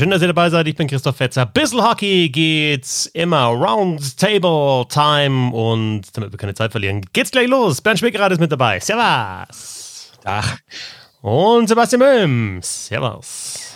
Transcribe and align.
Schön, 0.00 0.08
dass 0.08 0.22
ihr 0.22 0.28
dabei 0.28 0.48
seid. 0.48 0.66
Ich 0.66 0.76
bin 0.76 0.88
Christoph 0.88 1.16
Fetzer. 1.16 1.44
Bissl 1.44 1.82
Hockey 1.82 2.30
geht's 2.30 3.04
immer. 3.04 3.48
Round 3.48 4.16
Table 4.16 4.86
Time. 4.88 5.52
Und 5.52 6.16
damit 6.16 6.32
wir 6.32 6.38
keine 6.38 6.54
Zeit 6.54 6.70
verlieren, 6.70 7.02
geht's 7.12 7.30
gleich 7.30 7.48
los. 7.48 7.82
Bernd 7.82 7.98
Schmickerad 7.98 8.32
ist 8.32 8.40
mit 8.40 8.50
dabei. 8.50 8.80
Servus. 8.80 10.10
Ach. 10.24 10.56
Und 11.20 11.68
Sebastian 11.68 12.00
Böhm. 12.00 12.60
Servus. 12.62 13.69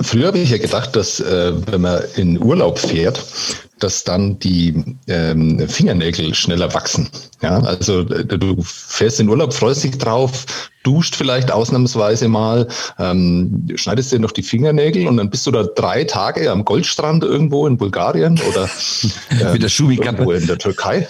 Früher 0.00 0.28
habe 0.28 0.38
ich 0.38 0.50
ja 0.50 0.58
gedacht, 0.58 0.94
dass 0.96 1.20
äh, 1.20 1.52
wenn 1.66 1.80
man 1.80 2.02
in 2.16 2.42
Urlaub 2.42 2.78
fährt, 2.78 3.24
dass 3.78 4.04
dann 4.04 4.38
die 4.38 4.96
ähm, 5.08 5.66
Fingernägel 5.68 6.34
schneller 6.34 6.72
wachsen. 6.74 7.08
Ja, 7.42 7.60
also 7.60 8.00
äh, 8.00 8.24
du 8.24 8.62
fährst 8.62 9.20
in 9.20 9.28
Urlaub, 9.28 9.54
freust 9.54 9.84
dich 9.84 9.96
drauf, 9.98 10.44
duscht 10.82 11.16
vielleicht 11.16 11.50
ausnahmsweise 11.50 12.28
mal, 12.28 12.68
ähm, 12.98 13.66
schneidest 13.74 14.12
dir 14.12 14.18
noch 14.18 14.32
die 14.32 14.42
Fingernägel 14.42 15.06
und 15.06 15.16
dann 15.16 15.30
bist 15.30 15.46
du 15.46 15.50
da 15.50 15.64
drei 15.64 16.04
Tage 16.04 16.50
am 16.50 16.64
Goldstrand 16.64 17.24
irgendwo 17.24 17.66
in 17.66 17.76
Bulgarien 17.76 18.40
oder 18.48 18.64
äh, 19.30 19.52
Mit 19.52 19.62
der 19.62 19.70
irgendwo 19.70 20.32
in 20.32 20.46
der 20.46 20.58
Türkei. 20.58 21.08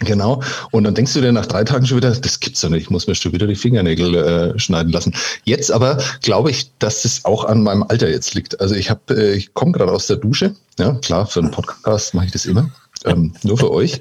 Genau. 0.00 0.42
Und 0.70 0.84
dann 0.84 0.94
denkst 0.94 1.14
du 1.14 1.20
dir 1.20 1.32
nach 1.32 1.46
drei 1.46 1.64
Tagen 1.64 1.86
schon 1.86 1.96
wieder, 1.96 2.10
das 2.10 2.40
gibt's 2.40 2.60
doch 2.60 2.68
nicht, 2.68 2.82
ich 2.82 2.90
muss 2.90 3.06
mir 3.06 3.14
schon 3.14 3.32
wieder 3.32 3.46
die 3.46 3.54
Fingernägel 3.54 4.14
äh, 4.14 4.58
schneiden 4.58 4.92
lassen. 4.92 5.14
Jetzt 5.44 5.70
aber 5.70 5.98
glaube 6.22 6.50
ich, 6.50 6.70
dass 6.78 7.04
es 7.04 7.24
auch 7.24 7.44
an 7.44 7.62
meinem 7.62 7.82
Alter 7.84 8.08
jetzt 8.08 8.34
liegt. 8.34 8.60
Also 8.60 8.74
ich 8.74 8.90
habe, 8.90 9.00
äh, 9.14 9.34
ich 9.34 9.54
komme 9.54 9.72
gerade 9.72 9.92
aus 9.92 10.06
der 10.06 10.16
Dusche. 10.16 10.54
Ja, 10.78 10.92
klar, 10.94 11.26
für 11.26 11.40
einen 11.40 11.50
Podcast 11.50 12.14
mache 12.14 12.26
ich 12.26 12.32
das 12.32 12.46
immer. 12.46 12.70
Ähm, 13.04 13.32
nur 13.42 13.58
für 13.58 13.72
euch. 13.72 14.00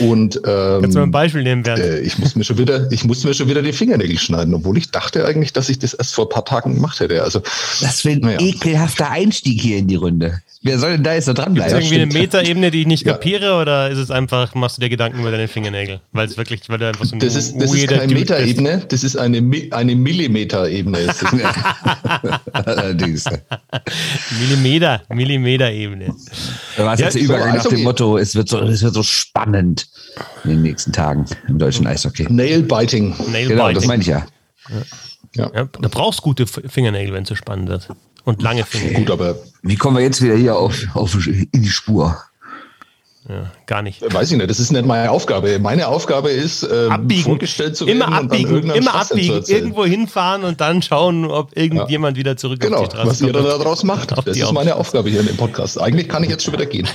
Und 0.00 0.36
ähm, 0.44 0.82
Kannst 0.82 0.94
du 0.96 0.98
mal 0.98 1.06
ein 1.06 1.10
Beispiel 1.10 1.42
nehmen, 1.42 1.62
Bernd? 1.62 1.80
Äh, 1.80 2.00
ich 2.00 2.18
muss 2.18 2.34
mir 2.34 2.44
schon 2.44 2.58
wieder, 2.58 2.90
ich 2.90 3.04
muss 3.04 3.22
mir 3.22 3.32
schon 3.32 3.48
wieder 3.48 3.62
die 3.62 3.72
Fingernägel 3.72 4.18
schneiden, 4.18 4.54
obwohl 4.54 4.76
ich 4.76 4.90
dachte 4.90 5.24
eigentlich, 5.24 5.52
dass 5.52 5.68
ich 5.68 5.78
das 5.78 5.94
erst 5.94 6.14
vor 6.14 6.26
ein 6.26 6.30
paar 6.30 6.44
Tagen 6.44 6.74
gemacht 6.74 6.98
hätte. 6.98 7.22
Also 7.22 7.42
das 7.80 8.04
wäre 8.04 8.16
ein 8.16 8.22
naja. 8.22 8.40
ekelhafter 8.40 9.10
Einstieg 9.10 9.60
hier 9.60 9.78
in 9.78 9.86
die 9.86 9.96
Runde. 9.96 10.42
Wer 10.62 10.78
soll 10.78 10.90
denn 10.92 11.02
da 11.02 11.14
jetzt 11.14 11.26
noch 11.26 11.34
dranbleiben? 11.34 11.72
Ist 11.78 11.90
irgendwie 11.90 12.02
eine 12.02 12.12
Metaebene, 12.12 12.70
die 12.70 12.82
ich 12.82 12.86
nicht 12.86 13.06
ja. 13.06 13.14
kapiere, 13.14 13.54
oder 13.54 13.88
ist 13.88 13.96
es 13.96 14.10
einfach, 14.10 14.54
machst 14.54 14.76
du 14.76 14.82
dir 14.82 14.90
Gedanken 14.90 15.20
über 15.20 15.30
deine 15.30 15.48
Fingernägel? 15.48 16.00
Weil 16.12 16.26
es 16.26 16.36
wirklich, 16.36 16.60
weil 16.68 16.76
du 16.76 16.86
einfach 16.86 17.06
so 17.06 17.16
ein 17.16 17.18
Das 17.18 17.34
ist, 17.34 17.54
das 17.58 17.72
ist 17.72 17.88
keine 17.88 18.12
Metaebene, 18.12 18.84
das 18.86 19.02
ist 19.02 19.16
eine, 19.16 19.38
eine 19.70 19.96
Millimeter-Ebene. 19.96 20.98
Allerdings. 22.52 23.24
Millimeter, 24.38 25.00
Millimeter-Ebene. 25.08 26.14
Da 26.76 26.84
war 26.84 26.92
es 26.92 27.00
ja, 27.00 27.06
jetzt 27.06 27.14
der 27.14 27.22
Übergang 27.22 27.52
so, 27.52 27.56
nach 27.56 27.76
dem 27.76 27.82
Motto, 27.82 28.18
es 28.18 28.34
wird, 28.34 28.50
so, 28.50 28.58
es 28.60 28.82
wird 28.82 28.92
so 28.92 29.02
spannend 29.02 29.88
in 30.44 30.50
den 30.50 30.62
nächsten 30.62 30.92
Tagen 30.92 31.24
im 31.48 31.58
deutschen 31.58 31.86
Eishockey. 31.86 32.26
Nail-Biting. 32.28 33.14
Nail 33.32 33.48
genau, 33.48 33.72
das 33.72 33.86
meine 33.86 34.02
ich 34.02 34.08
ja. 34.08 34.26
Ja. 35.36 35.50
ja. 35.54 35.64
Da 35.64 35.88
brauchst 35.88 36.18
du 36.20 36.24
gute 36.24 36.46
Fingernägel, 36.46 37.14
wenn 37.14 37.22
es 37.22 37.30
so 37.30 37.34
spannend 37.34 37.70
wird. 37.70 37.88
Und 38.24 38.42
lange 38.42 38.64
Finger. 38.64 38.98
Gut, 38.98 39.10
aber. 39.10 39.36
Wie 39.62 39.76
kommen 39.76 39.96
wir 39.96 40.02
jetzt 40.02 40.22
wieder 40.22 40.36
hier 40.36 40.56
auf, 40.56 40.86
auf 40.94 41.14
in 41.26 41.48
die 41.52 41.68
Spur? 41.68 42.16
Ja, 43.28 43.50
gar 43.66 43.82
nicht. 43.82 44.02
Weiß 44.12 44.32
ich 44.32 44.38
nicht, 44.38 44.48
das 44.48 44.58
ist 44.58 44.72
nicht 44.72 44.86
meine 44.86 45.10
Aufgabe. 45.10 45.58
Meine 45.60 45.88
Aufgabe 45.88 46.30
ist, 46.30 46.62
ähm, 46.62 46.90
abbiegen. 46.90 47.22
vorgestellt 47.22 47.76
zu 47.76 47.86
werden 47.86 48.00
immer 48.00 48.12
abbiegen, 48.12 48.70
immer 48.70 48.94
abbiegen, 48.94 49.44
irgendwo 49.46 49.84
hinfahren 49.84 50.42
und 50.42 50.60
dann 50.60 50.80
schauen, 50.80 51.26
ob 51.26 51.56
irgendjemand 51.56 52.16
ja. 52.16 52.20
wieder 52.20 52.36
zurück 52.36 52.60
genau, 52.60 52.78
auf 52.78 52.88
die 52.88 52.96
Straße 52.96 53.08
was 53.08 53.20
ihr 53.20 53.32
da 53.32 53.42
daraus 53.42 53.84
macht. 53.84 54.16
Das 54.26 54.36
ist 54.36 54.52
meine 54.52 54.74
Aufgabe 54.74 55.10
hier 55.10 55.20
in 55.20 55.26
dem 55.26 55.36
Podcast. 55.36 55.80
Eigentlich 55.80 56.08
kann 56.08 56.24
ich 56.24 56.30
jetzt 56.30 56.44
schon 56.44 56.54
wieder 56.54 56.66
gehen. 56.66 56.88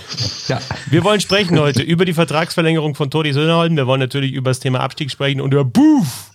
Ja. 0.47 0.59
Wir 0.89 1.03
wollen 1.03 1.21
sprechen 1.21 1.59
heute 1.59 1.81
über 1.81 2.05
die 2.05 2.13
Vertragsverlängerung 2.13 2.95
von 2.95 3.09
Todi 3.09 3.31
Söderholm. 3.31 3.77
Wir 3.77 3.87
wollen 3.87 4.01
natürlich 4.01 4.33
über 4.33 4.49
das 4.49 4.59
Thema 4.59 4.81
Abstieg 4.81 5.11
sprechen 5.11 5.41
und 5.41 5.53
über 5.53 5.63
Boof 5.63 6.34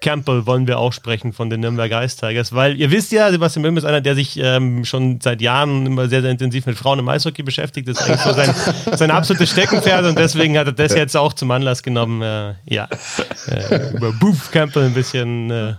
Campbell 0.00 0.46
wollen 0.46 0.68
wir 0.68 0.78
auch 0.78 0.92
sprechen 0.92 1.32
von 1.32 1.50
den 1.50 1.60
Nürnberg 1.60 1.90
Ice 2.04 2.16
Tigers, 2.16 2.52
weil 2.52 2.80
ihr 2.80 2.90
wisst 2.92 3.10
ja, 3.10 3.30
Sebastian 3.32 3.64
Böhm 3.64 3.76
ist 3.76 3.84
einer, 3.84 4.00
der 4.00 4.14
sich 4.14 4.38
ähm, 4.38 4.84
schon 4.84 5.20
seit 5.20 5.40
Jahren 5.40 5.86
immer 5.86 6.08
sehr, 6.08 6.22
sehr 6.22 6.30
intensiv 6.30 6.66
mit 6.66 6.78
Frauen 6.78 7.00
im 7.00 7.08
Eishockey 7.08 7.42
beschäftigt. 7.42 7.88
Das 7.88 8.00
ist 8.00 8.06
eigentlich 8.06 8.20
so 8.20 8.32
sein, 8.32 8.54
sein 8.96 9.10
absolutes 9.10 9.50
Steckenpferd 9.50 10.04
und 10.04 10.16
deswegen 10.16 10.56
hat 10.56 10.68
er 10.68 10.72
das 10.72 10.94
jetzt 10.94 11.16
auch 11.16 11.32
zum 11.32 11.50
Anlass 11.50 11.82
genommen, 11.82 12.22
äh, 12.22 12.54
ja, 12.66 12.88
äh, 13.48 13.96
über 13.96 14.12
Booth 14.12 14.52
Campbell 14.52 14.84
ein 14.84 14.94
bisschen 14.94 15.50
äh, 15.50 15.74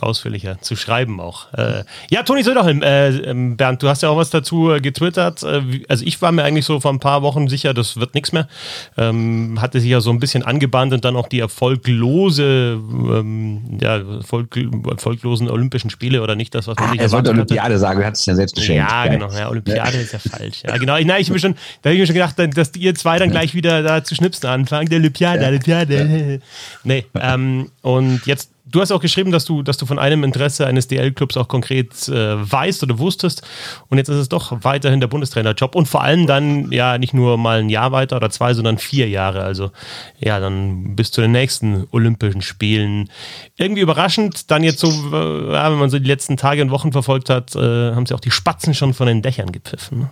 ausführlicher 0.00 0.60
zu 0.60 0.74
schreiben 0.74 1.20
auch. 1.20 1.52
Äh, 1.52 1.84
ja, 2.10 2.24
Toni 2.24 2.42
Söderholm, 2.42 2.82
äh, 2.82 3.10
ähm, 3.10 3.56
Bernd, 3.56 3.82
du 3.84 3.88
hast 3.88 4.02
ja 4.02 4.08
auch 4.08 4.16
was 4.16 4.30
dazu 4.30 4.72
äh, 4.72 4.80
getwittert. 4.80 5.44
also 5.44 6.04
ich 6.04 6.20
war 6.20 6.32
mir 6.32 6.42
eigentlich 6.42 6.64
so 6.64 6.80
vor 6.80 6.92
ein 6.92 6.98
paar 6.98 7.22
Wochen 7.22 7.46
sicher, 7.46 7.72
das 7.72 7.98
wird 7.98 8.14
nichts 8.14 8.32
mehr. 8.32 8.48
Ähm, 8.96 9.58
hatte 9.60 9.80
sich 9.80 9.90
ja 9.90 10.00
so 10.00 10.10
ein 10.10 10.18
bisschen 10.18 10.42
angebahnt 10.42 10.92
und 10.92 11.04
dann 11.04 11.14
auch 11.14 11.28
die 11.28 11.38
erfolglose 11.38 12.72
ähm, 12.72 13.43
ja, 13.80 14.22
Volk, 14.22 14.56
erfolglosen 14.90 15.50
Olympischen 15.50 15.90
Spiele 15.90 16.22
oder 16.22 16.36
nicht 16.36 16.54
das, 16.54 16.66
was 16.66 16.76
man 16.76 16.88
ah, 16.88 16.92
sich 16.92 17.00
Er 17.00 17.08
sollte 17.08 17.30
Olympiade 17.30 17.78
sagen, 17.78 18.00
er 18.00 18.08
hat 18.08 18.14
es 18.14 18.26
ja 18.26 18.34
selbst 18.34 18.56
geschenkt. 18.56 18.90
Ja, 18.90 19.06
genau, 19.06 19.30
ja, 19.30 19.48
Olympiade 19.48 19.98
ist 19.98 20.12
ja 20.12 20.18
falsch. 20.18 20.62
Ja, 20.64 20.76
genau. 20.76 20.98
Nein, 20.98 21.20
ich 21.20 21.30
mir 21.30 21.38
schon, 21.38 21.54
da 21.82 21.90
habe 21.90 21.94
ich 21.94 22.00
mir 22.00 22.06
schon 22.06 22.14
gedacht, 22.14 22.36
dass 22.56 22.74
ihr 22.76 22.94
zwei 22.94 23.18
dann 23.18 23.30
gleich 23.30 23.54
wieder 23.54 23.82
da 23.82 24.04
zu 24.04 24.14
schnipsen 24.14 24.48
anfangen. 24.48 24.88
Der 24.88 24.98
Olympiade, 24.98 25.42
ja. 25.42 25.48
Olympiade. 25.48 26.40
Nee, 26.84 27.04
ähm, 27.14 27.70
und 27.82 28.26
jetzt 28.26 28.53
du 28.66 28.80
hast 28.80 28.90
auch 28.92 29.00
geschrieben, 29.00 29.30
dass 29.30 29.44
du, 29.44 29.62
dass 29.62 29.76
du 29.76 29.86
von 29.86 29.98
einem 29.98 30.24
Interesse 30.24 30.66
eines 30.66 30.88
DL-Clubs 30.88 31.36
auch 31.36 31.48
konkret 31.48 32.08
äh, 32.08 32.50
weißt 32.50 32.82
oder 32.82 32.98
wusstest. 32.98 33.42
Und 33.88 33.98
jetzt 33.98 34.08
ist 34.08 34.16
es 34.16 34.28
doch 34.28 34.64
weiterhin 34.64 35.00
der 35.00 35.08
Bundestrainerjob. 35.08 35.74
Und 35.74 35.86
vor 35.86 36.02
allem 36.02 36.26
dann 36.26 36.72
ja 36.72 36.98
nicht 36.98 37.14
nur 37.14 37.36
mal 37.36 37.60
ein 37.60 37.68
Jahr 37.68 37.92
weiter 37.92 38.16
oder 38.16 38.30
zwei, 38.30 38.54
sondern 38.54 38.78
vier 38.78 39.08
Jahre. 39.08 39.42
Also 39.42 39.70
ja, 40.18 40.40
dann 40.40 40.96
bis 40.96 41.10
zu 41.10 41.20
den 41.20 41.32
nächsten 41.32 41.86
Olympischen 41.90 42.42
Spielen. 42.42 43.10
Irgendwie 43.56 43.82
überraschend, 43.82 44.50
dann 44.50 44.64
jetzt 44.64 44.80
so, 44.80 44.88
äh, 44.88 45.52
wenn 45.52 45.78
man 45.78 45.90
so 45.90 45.98
die 45.98 46.08
letzten 46.08 46.36
Tage 46.36 46.62
und 46.62 46.70
Wochen 46.70 46.92
verfolgt 46.92 47.30
hat, 47.30 47.54
äh, 47.54 47.58
haben 47.94 48.06
sie 48.06 48.14
auch 48.14 48.20
die 48.20 48.30
Spatzen 48.30 48.74
schon 48.74 48.94
von 48.94 49.06
den 49.06 49.22
Dächern 49.22 49.52
gepfiffen. 49.52 50.00
Ne? 50.00 50.10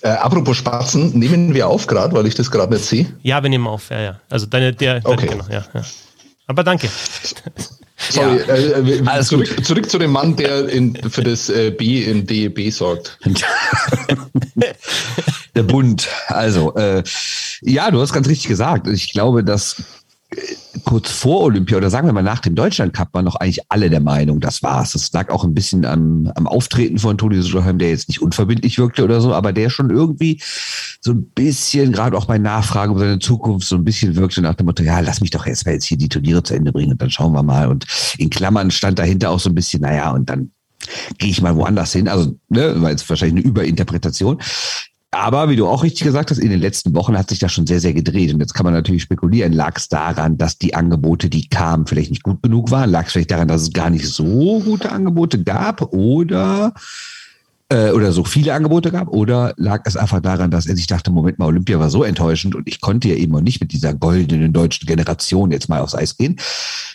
Äh, 0.00 0.08
apropos 0.08 0.56
Spatzen, 0.56 1.18
nehmen 1.18 1.54
wir 1.54 1.68
auf 1.68 1.86
gerade, 1.86 2.14
weil 2.14 2.26
ich 2.26 2.34
das 2.34 2.50
gerade 2.50 2.72
nicht 2.72 2.84
sehe? 2.84 3.06
Ja, 3.22 3.42
wir 3.42 3.50
nehmen 3.50 3.66
auf, 3.66 3.90
ja, 3.90 4.00
ja. 4.00 4.20
Also 4.30 4.46
deine, 4.46 4.72
der, 4.72 5.02
okay. 5.04 5.26
Deine, 5.26 5.42
genau, 5.42 5.44
ja, 5.50 5.64
ja. 5.74 5.82
Aber 6.46 6.64
danke. 6.64 6.88
Sorry, 8.10 8.38
ja. 8.38 8.54
äh, 8.54 9.18
äh 9.18 9.22
zurück, 9.22 9.64
zurück, 9.64 9.90
zu 9.90 9.98
dem 9.98 10.12
Mann, 10.12 10.36
der 10.36 10.68
in, 10.68 10.94
für 11.10 11.22
das 11.22 11.48
äh, 11.48 11.70
B 11.70 12.04
in 12.04 12.26
DEB 12.26 12.70
sorgt. 12.70 13.18
Der 15.54 15.62
Bund. 15.62 16.08
Also, 16.28 16.74
äh, 16.74 17.02
ja, 17.62 17.90
du 17.90 18.00
hast 18.00 18.12
ganz 18.12 18.28
richtig 18.28 18.48
gesagt. 18.48 18.86
Ich 18.86 19.10
glaube, 19.12 19.42
dass 19.42 19.82
kurz 20.84 21.10
vor 21.10 21.42
Olympia 21.42 21.76
oder 21.76 21.90
sagen 21.90 22.06
wir 22.06 22.12
mal 22.12 22.22
nach 22.22 22.40
dem 22.40 22.54
Deutschland 22.54 22.92
Cup 22.92 23.08
waren 23.12 23.24
noch 23.24 23.36
eigentlich 23.36 23.60
alle 23.68 23.90
der 23.90 24.00
Meinung, 24.00 24.40
das 24.40 24.62
war's. 24.62 24.92
Das 24.92 25.12
lag 25.12 25.30
auch 25.30 25.44
ein 25.44 25.54
bisschen 25.54 25.84
am, 25.84 26.30
am 26.34 26.46
Auftreten 26.46 26.98
von 26.98 27.16
Toni 27.18 27.40
Soderheim, 27.40 27.78
der 27.78 27.90
jetzt 27.90 28.08
nicht 28.08 28.22
unverbindlich 28.22 28.78
wirkte 28.78 29.04
oder 29.04 29.20
so, 29.20 29.34
aber 29.34 29.52
der 29.52 29.70
schon 29.70 29.90
irgendwie 29.90 30.40
so 31.00 31.12
ein 31.12 31.24
bisschen, 31.30 31.92
gerade 31.92 32.16
auch 32.16 32.26
bei 32.26 32.38
Nachfragen 32.38 32.92
über 32.92 33.00
seine 33.00 33.18
Zukunft, 33.18 33.66
so 33.66 33.76
ein 33.76 33.84
bisschen 33.84 34.16
wirkte 34.16 34.42
nach 34.42 34.54
dem 34.54 34.66
Motto, 34.66 34.82
ja, 34.82 35.00
lass 35.00 35.20
mich 35.20 35.30
doch 35.30 35.46
erstmal 35.46 35.74
jetzt 35.74 35.86
hier 35.86 35.98
die 35.98 36.08
Turniere 36.08 36.42
zu 36.42 36.54
Ende 36.54 36.72
bringen 36.72 36.92
und 36.92 37.02
dann 37.02 37.10
schauen 37.10 37.32
wir 37.32 37.42
mal. 37.42 37.68
Und 37.68 37.86
in 38.18 38.30
Klammern 38.30 38.70
stand 38.70 38.98
dahinter 38.98 39.30
auch 39.30 39.40
so 39.40 39.48
ein 39.48 39.54
bisschen, 39.54 39.82
naja, 39.82 40.10
und 40.10 40.28
dann 40.28 40.50
gehe 41.18 41.30
ich 41.30 41.40
mal 41.40 41.56
woanders 41.56 41.92
hin. 41.92 42.08
Also, 42.08 42.36
ne, 42.48 42.80
war 42.80 42.90
jetzt 42.90 43.08
wahrscheinlich 43.08 43.44
eine 43.44 43.50
Überinterpretation. 43.50 44.38
Aber 45.18 45.48
wie 45.48 45.56
du 45.56 45.66
auch 45.66 45.82
richtig 45.82 46.04
gesagt 46.04 46.30
hast, 46.30 46.36
in 46.36 46.50
den 46.50 46.60
letzten 46.60 46.94
Wochen 46.94 47.16
hat 47.16 47.30
sich 47.30 47.38
das 47.38 47.50
schon 47.50 47.66
sehr, 47.66 47.80
sehr 47.80 47.94
gedreht. 47.94 48.34
Und 48.34 48.40
jetzt 48.40 48.52
kann 48.52 48.64
man 48.64 48.74
natürlich 48.74 49.02
spekulieren, 49.02 49.54
lag 49.54 49.78
es 49.78 49.88
daran, 49.88 50.36
dass 50.36 50.58
die 50.58 50.74
Angebote, 50.74 51.30
die 51.30 51.48
kamen, 51.48 51.86
vielleicht 51.86 52.10
nicht 52.10 52.22
gut 52.22 52.42
genug 52.42 52.70
waren? 52.70 52.90
Lag 52.90 53.06
es 53.06 53.12
vielleicht 53.12 53.30
daran, 53.30 53.48
dass 53.48 53.62
es 53.62 53.72
gar 53.72 53.88
nicht 53.88 54.06
so 54.06 54.60
gute 54.60 54.92
Angebote 54.92 55.42
gab? 55.42 55.80
Oder 55.94 56.74
äh, 57.68 57.90
oder 57.90 58.12
so 58.12 58.24
viele 58.24 58.54
Angebote 58.54 58.92
gab? 58.92 59.08
Oder 59.08 59.54
lag 59.56 59.82
es 59.86 59.96
einfach 59.96 60.20
daran, 60.20 60.50
dass 60.50 60.66
er 60.66 60.76
sich 60.76 60.86
dachte, 60.86 61.10
Moment 61.10 61.38
mal, 61.38 61.46
Olympia 61.46 61.78
war 61.80 61.90
so 61.90 62.04
enttäuschend 62.04 62.54
und 62.54 62.68
ich 62.68 62.80
konnte 62.80 63.08
ja 63.08 63.16
eben 63.16 63.32
noch 63.32 63.40
nicht 63.40 63.60
mit 63.60 63.72
dieser 63.72 63.94
goldenen 63.94 64.52
deutschen 64.52 64.86
Generation 64.86 65.50
jetzt 65.50 65.68
mal 65.68 65.80
aufs 65.80 65.94
Eis 65.94 66.16
gehen. 66.16 66.36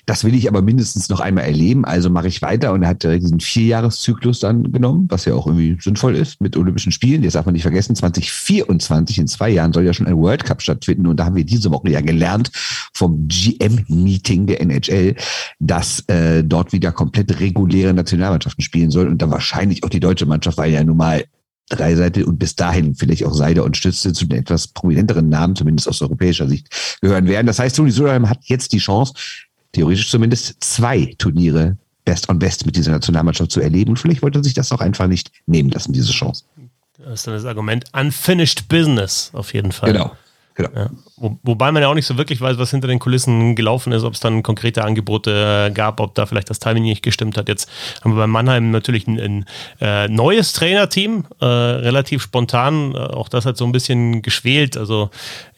Das 0.05 0.23
will 0.23 0.33
ich 0.33 0.47
aber 0.47 0.61
mindestens 0.61 1.09
noch 1.09 1.19
einmal 1.19 1.43
erleben, 1.43 1.85
also 1.85 2.09
mache 2.09 2.27
ich 2.27 2.41
weiter 2.41 2.73
und 2.73 2.83
er 2.83 2.89
hat 2.89 3.03
diesen 3.03 3.39
Vierjahreszyklus 3.39 4.39
dann 4.39 4.71
genommen, 4.71 5.07
was 5.09 5.25
ja 5.25 5.33
auch 5.33 5.45
irgendwie 5.45 5.77
sinnvoll 5.79 6.15
ist 6.15 6.41
mit 6.41 6.57
Olympischen 6.57 6.91
Spielen. 6.91 7.23
Jetzt 7.23 7.35
darf 7.35 7.45
man 7.45 7.53
nicht 7.53 7.63
vergessen, 7.63 7.95
2024 7.95 9.19
in 9.19 9.27
zwei 9.27 9.49
Jahren 9.49 9.73
soll 9.73 9.83
ja 9.83 9.93
schon 9.93 10.07
ein 10.07 10.17
World 10.17 10.43
Cup 10.43 10.61
stattfinden 10.61 11.05
und 11.07 11.17
da 11.17 11.25
haben 11.25 11.35
wir 11.35 11.45
diese 11.45 11.71
Woche 11.71 11.89
ja 11.89 12.01
gelernt 12.01 12.51
vom 12.93 13.27
GM-Meeting 13.27 14.47
der 14.47 14.61
NHL, 14.61 15.15
dass 15.59 15.99
äh, 16.07 16.43
dort 16.43 16.73
wieder 16.73 16.91
komplett 16.91 17.39
reguläre 17.39 17.93
Nationalmannschaften 17.93 18.63
spielen 18.63 18.89
sollen 18.89 19.09
und 19.09 19.21
dann 19.21 19.31
wahrscheinlich 19.31 19.83
auch 19.83 19.89
die 19.89 19.99
deutsche 19.99 20.25
Mannschaft 20.25 20.57
weil 20.61 20.71
ja 20.71 20.83
nun 20.83 20.97
mal 20.97 21.25
drei 21.69 21.95
Seite 21.95 22.23
und 22.27 22.37
bis 22.37 22.55
dahin 22.55 22.93
vielleicht 22.93 23.25
auch 23.25 23.33
Seide 23.33 23.63
und 23.63 23.75
Stütze 23.75 24.13
zu 24.13 24.27
den 24.27 24.39
etwas 24.39 24.67
prominenteren 24.67 25.27
Namen, 25.27 25.55
zumindest 25.55 25.89
aus 25.89 26.03
europäischer 26.03 26.47
Sicht, 26.47 26.67
gehören 27.01 27.25
werden. 27.25 27.47
Das 27.47 27.57
heißt, 27.57 27.75
Toni 27.75 27.89
Solheim 27.89 28.29
hat 28.29 28.39
jetzt 28.43 28.73
die 28.73 28.77
Chance, 28.77 29.13
theoretisch 29.71 30.11
zumindest 30.11 30.57
zwei 30.59 31.15
Turniere 31.17 31.77
Best 32.05 32.29
on 32.29 32.37
Best 32.37 32.67
mit 32.67 32.75
dieser 32.75 32.91
Nationalmannschaft 32.91 33.51
zu 33.51 33.59
erleben. 33.59 33.91
Und 33.91 33.97
vielleicht 33.97 34.21
wollte 34.21 34.39
er 34.39 34.43
sich 34.43 34.53
das 34.53 34.71
auch 34.71 34.81
einfach 34.81 35.07
nicht 35.07 35.31
nehmen 35.47 35.71
lassen, 35.71 35.93
diese 35.93 36.11
Chance. 36.11 36.43
Das 36.99 37.21
ist 37.21 37.27
dann 37.27 37.33
das 37.33 37.45
Argument 37.45 37.85
Unfinished 37.93 38.67
Business, 38.69 39.31
auf 39.33 39.53
jeden 39.55 39.71
Fall. 39.71 39.93
Genau. 39.93 40.15
Genau. 40.55 40.69
Ja. 40.75 40.89
Wo, 41.15 41.37
wobei 41.43 41.71
man 41.71 41.81
ja 41.81 41.87
auch 41.87 41.93
nicht 41.93 42.05
so 42.05 42.17
wirklich 42.17 42.41
weiß, 42.41 42.57
was 42.57 42.71
hinter 42.71 42.87
den 42.87 42.99
Kulissen 42.99 43.55
gelaufen 43.55 43.93
ist, 43.93 44.03
ob 44.03 44.13
es 44.13 44.19
dann 44.19 44.43
konkrete 44.43 44.83
Angebote 44.83 45.67
äh, 45.69 45.71
gab, 45.71 45.99
ob 45.99 46.15
da 46.15 46.25
vielleicht 46.25 46.49
das 46.49 46.59
Timing 46.59 46.83
nicht 46.83 47.03
gestimmt 47.03 47.37
hat. 47.37 47.47
Jetzt 47.47 47.69
haben 48.03 48.13
wir 48.13 48.17
bei 48.17 48.27
Mannheim 48.27 48.71
natürlich 48.71 49.07
ein, 49.07 49.19
ein 49.19 49.45
äh, 49.79 50.07
neues 50.07 50.53
Trainerteam, 50.53 51.25
äh, 51.39 51.45
relativ 51.45 52.21
spontan. 52.21 52.93
Äh, 52.93 52.97
auch 52.97 53.29
das 53.29 53.45
hat 53.45 53.57
so 53.57 53.65
ein 53.65 53.71
bisschen 53.71 54.21
geschwelt. 54.21 54.77
Also 54.77 55.09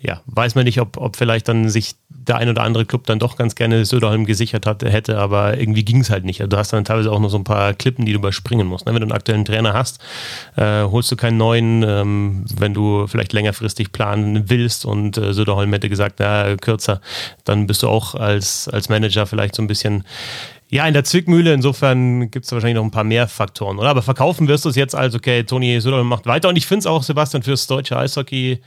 ja, 0.01 0.21
weiß 0.25 0.55
man 0.55 0.65
nicht, 0.65 0.81
ob, 0.81 0.97
ob 0.97 1.15
vielleicht 1.15 1.47
dann 1.47 1.69
sich 1.69 1.95
der 2.09 2.37
ein 2.37 2.49
oder 2.49 2.63
andere 2.63 2.85
Club 2.85 3.05
dann 3.05 3.19
doch 3.19 3.35
ganz 3.37 3.55
gerne 3.55 3.85
Söderholm 3.85 4.25
gesichert 4.25 4.65
hatte, 4.65 4.89
hätte, 4.89 5.17
aber 5.17 5.57
irgendwie 5.57 5.83
ging 5.83 6.01
es 6.01 6.09
halt 6.09 6.25
nicht. 6.25 6.41
Also 6.41 6.49
du 6.49 6.57
hast 6.57 6.71
dann 6.71 6.85
teilweise 6.85 7.11
auch 7.11 7.19
noch 7.19 7.29
so 7.29 7.37
ein 7.37 7.43
paar 7.43 7.73
Klippen, 7.73 8.05
die 8.05 8.13
du 8.13 8.19
überspringen 8.19 8.67
musst. 8.67 8.85
Ne? 8.85 8.93
Wenn 8.93 9.01
du 9.01 9.05
einen 9.05 9.11
aktuellen 9.11 9.45
Trainer 9.45 9.73
hast, 9.73 9.99
äh, 10.55 10.83
holst 10.83 11.11
du 11.11 11.15
keinen 11.15 11.37
neuen, 11.37 11.83
ähm, 11.83 12.45
wenn 12.55 12.73
du 12.73 13.07
vielleicht 13.07 13.33
längerfristig 13.33 13.91
planen 13.91 14.49
willst 14.49 14.82
und 14.85 15.17
äh, 15.17 15.33
Söderholm 15.33 15.71
hätte 15.73 15.89
gesagt, 15.89 16.15
na, 16.19 16.55
kürzer, 16.57 17.01
dann 17.43 17.67
bist 17.67 17.83
du 17.83 17.89
auch 17.89 18.15
als, 18.15 18.67
als 18.67 18.89
Manager 18.89 19.25
vielleicht 19.25 19.55
so 19.55 19.61
ein 19.61 19.67
bisschen 19.67 20.03
ja, 20.69 20.87
in 20.87 20.95
der 20.95 21.03
Zwickmühle, 21.03 21.53
insofern 21.53 22.31
gibt 22.31 22.45
es 22.45 22.51
wahrscheinlich 22.51 22.77
noch 22.77 22.83
ein 22.83 22.89
paar 22.89 23.03
mehr 23.03 23.27
Faktoren, 23.27 23.77
oder? 23.77 23.89
Aber 23.89 24.01
verkaufen 24.01 24.47
wirst 24.47 24.65
du 24.65 24.69
es 24.69 24.75
jetzt 24.75 24.95
als, 24.95 25.13
okay, 25.13 25.43
Toni 25.43 25.79
Söderholm 25.79 26.07
macht 26.07 26.25
weiter. 26.25 26.49
Und 26.49 26.55
ich 26.55 26.65
finde 26.65 26.79
es 26.79 26.85
auch, 26.87 27.03
Sebastian, 27.03 27.43
fürs 27.43 27.67
deutsche 27.67 27.95
Eishockey 27.95 28.59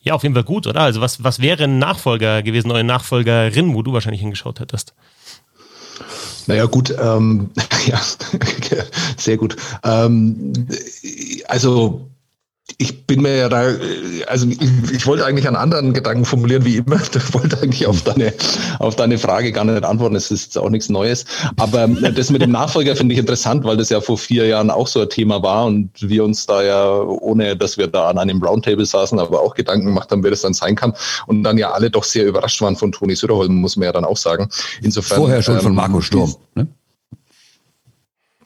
ja, 0.00 0.14
auf 0.14 0.22
jeden 0.22 0.34
Fall 0.34 0.44
gut, 0.44 0.66
oder? 0.66 0.80
Also 0.80 1.00
was, 1.00 1.22
was 1.24 1.40
wäre 1.40 1.64
ein 1.64 1.78
Nachfolger 1.78 2.42
gewesen, 2.42 2.70
eine 2.70 2.84
Nachfolgerin, 2.84 3.74
wo 3.74 3.82
du 3.82 3.92
wahrscheinlich 3.92 4.20
hingeschaut 4.20 4.60
hättest? 4.60 4.94
Naja, 6.46 6.66
gut, 6.66 6.94
ähm, 6.98 7.50
ja, 7.86 8.00
sehr 9.16 9.36
gut. 9.36 9.56
Ähm, 9.84 10.52
also 11.48 12.08
ich 12.76 13.06
bin 13.06 13.22
mir 13.22 13.36
ja 13.36 13.48
da, 13.48 13.72
also 14.26 14.46
ich, 14.46 14.60
ich, 14.92 15.06
wollte 15.06 15.24
eigentlich 15.24 15.46
einen 15.46 15.56
anderen 15.56 15.94
Gedanken 15.94 16.24
formulieren 16.24 16.64
wie 16.64 16.76
immer. 16.76 17.00
Ich 17.18 17.34
wollte 17.34 17.60
eigentlich 17.60 17.86
auf 17.86 18.02
deine, 18.02 18.32
auf 18.78 18.96
deine 18.96 19.18
Frage 19.18 19.52
gar 19.52 19.64
nicht 19.64 19.84
antworten. 19.84 20.14
Es 20.14 20.30
ist 20.30 20.56
auch 20.58 20.68
nichts 20.68 20.88
Neues. 20.88 21.24
Aber 21.56 21.88
das 21.88 22.30
mit 22.30 22.42
dem 22.42 22.52
Nachfolger 22.52 22.94
finde 22.94 23.14
ich 23.14 23.18
interessant, 23.18 23.64
weil 23.64 23.76
das 23.76 23.88
ja 23.88 24.00
vor 24.00 24.18
vier 24.18 24.46
Jahren 24.46 24.70
auch 24.70 24.86
so 24.86 25.00
ein 25.00 25.08
Thema 25.08 25.42
war 25.42 25.66
und 25.66 25.90
wir 26.00 26.24
uns 26.24 26.46
da 26.46 26.62
ja, 26.62 27.00
ohne 27.00 27.56
dass 27.56 27.78
wir 27.78 27.86
da 27.86 28.08
an 28.08 28.18
einem 28.18 28.42
Roundtable 28.42 28.86
saßen, 28.86 29.18
aber 29.18 29.40
auch 29.40 29.54
Gedanken 29.54 29.86
gemacht 29.86 30.10
haben, 30.10 30.22
wer 30.22 30.30
das 30.30 30.42
dann 30.42 30.54
sein 30.54 30.76
kann. 30.76 30.92
Und 31.26 31.42
dann 31.42 31.58
ja 31.58 31.70
alle 31.70 31.90
doch 31.90 32.04
sehr 32.04 32.26
überrascht 32.26 32.60
waren 32.60 32.76
von 32.76 32.92
Toni 32.92 33.16
Söderholm, 33.16 33.54
muss 33.54 33.76
man 33.76 33.86
ja 33.86 33.92
dann 33.92 34.04
auch 34.04 34.16
sagen. 34.16 34.48
Insofern. 34.82 35.18
Vorher 35.18 35.42
schon 35.42 35.56
ähm, 35.56 35.62
von 35.62 35.74
Marco 35.74 36.00
Sturm. 36.00 36.34
Ne? 36.54 36.68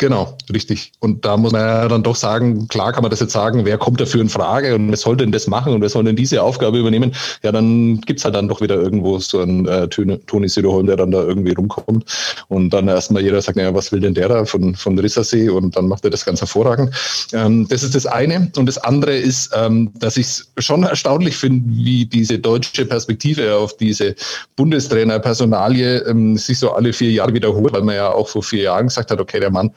Genau, 0.03 0.37
richtig. 0.53 0.91
Und 0.99 1.25
da 1.25 1.37
muss 1.37 1.53
man 1.53 1.61
ja 1.61 1.87
dann 1.87 2.03
doch 2.03 2.17
sagen, 2.17 2.67
klar 2.67 2.93
kann 2.93 3.03
man 3.03 3.13
das 3.13 3.21
jetzt 3.21 3.33
sagen, 3.33 3.65
wer 3.65 3.79
kommt 3.79 4.01
dafür 4.01 4.21
in 4.21 4.29
Frage 4.29 4.75
und 4.75 4.91
wer 4.91 4.97
soll 4.97 5.17
denn 5.17 5.31
das 5.31 5.47
machen 5.47 5.73
und 5.73 5.81
wer 5.81 5.89
soll 5.89 6.03
denn 6.03 6.17
diese 6.17 6.43
Aufgabe 6.43 6.81
übernehmen? 6.81 7.15
Ja, 7.45 7.53
dann 7.53 8.01
gibt's 8.01 8.25
halt 8.25 8.35
dann 8.35 8.49
doch 8.49 8.61
wieder 8.61 8.75
irgendwo 8.75 9.21
so 9.21 9.39
einen 9.39 9.65
äh, 9.69 9.87
Toni 9.87 10.49
Söderholm, 10.49 10.89
der 10.89 10.97
dann 10.97 11.13
da 11.13 11.23
irgendwie 11.23 11.53
rumkommt. 11.53 12.05
Und 12.49 12.71
dann 12.71 12.89
erstmal 12.89 13.23
jeder 13.23 13.41
sagt, 13.41 13.57
naja, 13.57 13.73
was 13.77 13.93
will 13.93 14.01
denn 14.01 14.15
der 14.15 14.29
da 14.29 14.45
von, 14.45 14.75
von 14.75 14.99
Rissersee? 14.99 15.49
Und 15.51 15.77
dann 15.77 15.87
macht 15.87 16.03
er 16.03 16.11
das 16.11 16.25
ganz 16.25 16.41
hervorragend. 16.41 16.93
Ähm, 17.33 17.69
das 17.69 17.85
ist 17.85 17.95
das 17.95 18.05
eine. 18.05 18.51
Und 18.57 18.67
das 18.67 18.79
andere 18.79 19.17
ist, 19.17 19.53
ähm, 19.55 19.93
dass 20.01 20.17
ich 20.17 20.27
es 20.27 20.53
schon 20.59 20.83
erstaunlich 20.83 21.37
finde, 21.37 21.65
wie 21.77 22.07
diese 22.07 22.41
deutsche 22.41 22.87
Perspektive 22.87 23.55
auf 23.55 23.77
diese 23.77 24.17
Bundestrainer-Personalie 24.57 25.99
ähm, 26.09 26.37
sich 26.37 26.59
so 26.59 26.73
alle 26.73 26.93
vier 26.93 27.13
Jahre 27.13 27.35
wiederholt, 27.35 27.73
weil 27.73 27.83
man 27.83 27.95
ja 27.95 28.11
auch 28.11 28.29
vor 28.29 28.43
vier 28.43 28.65
Jahren 28.65 28.89
gesagt 28.89 29.13
hat, 29.13 29.21
okay, 29.21 29.39
der 29.39 29.53
Mann 29.53 29.71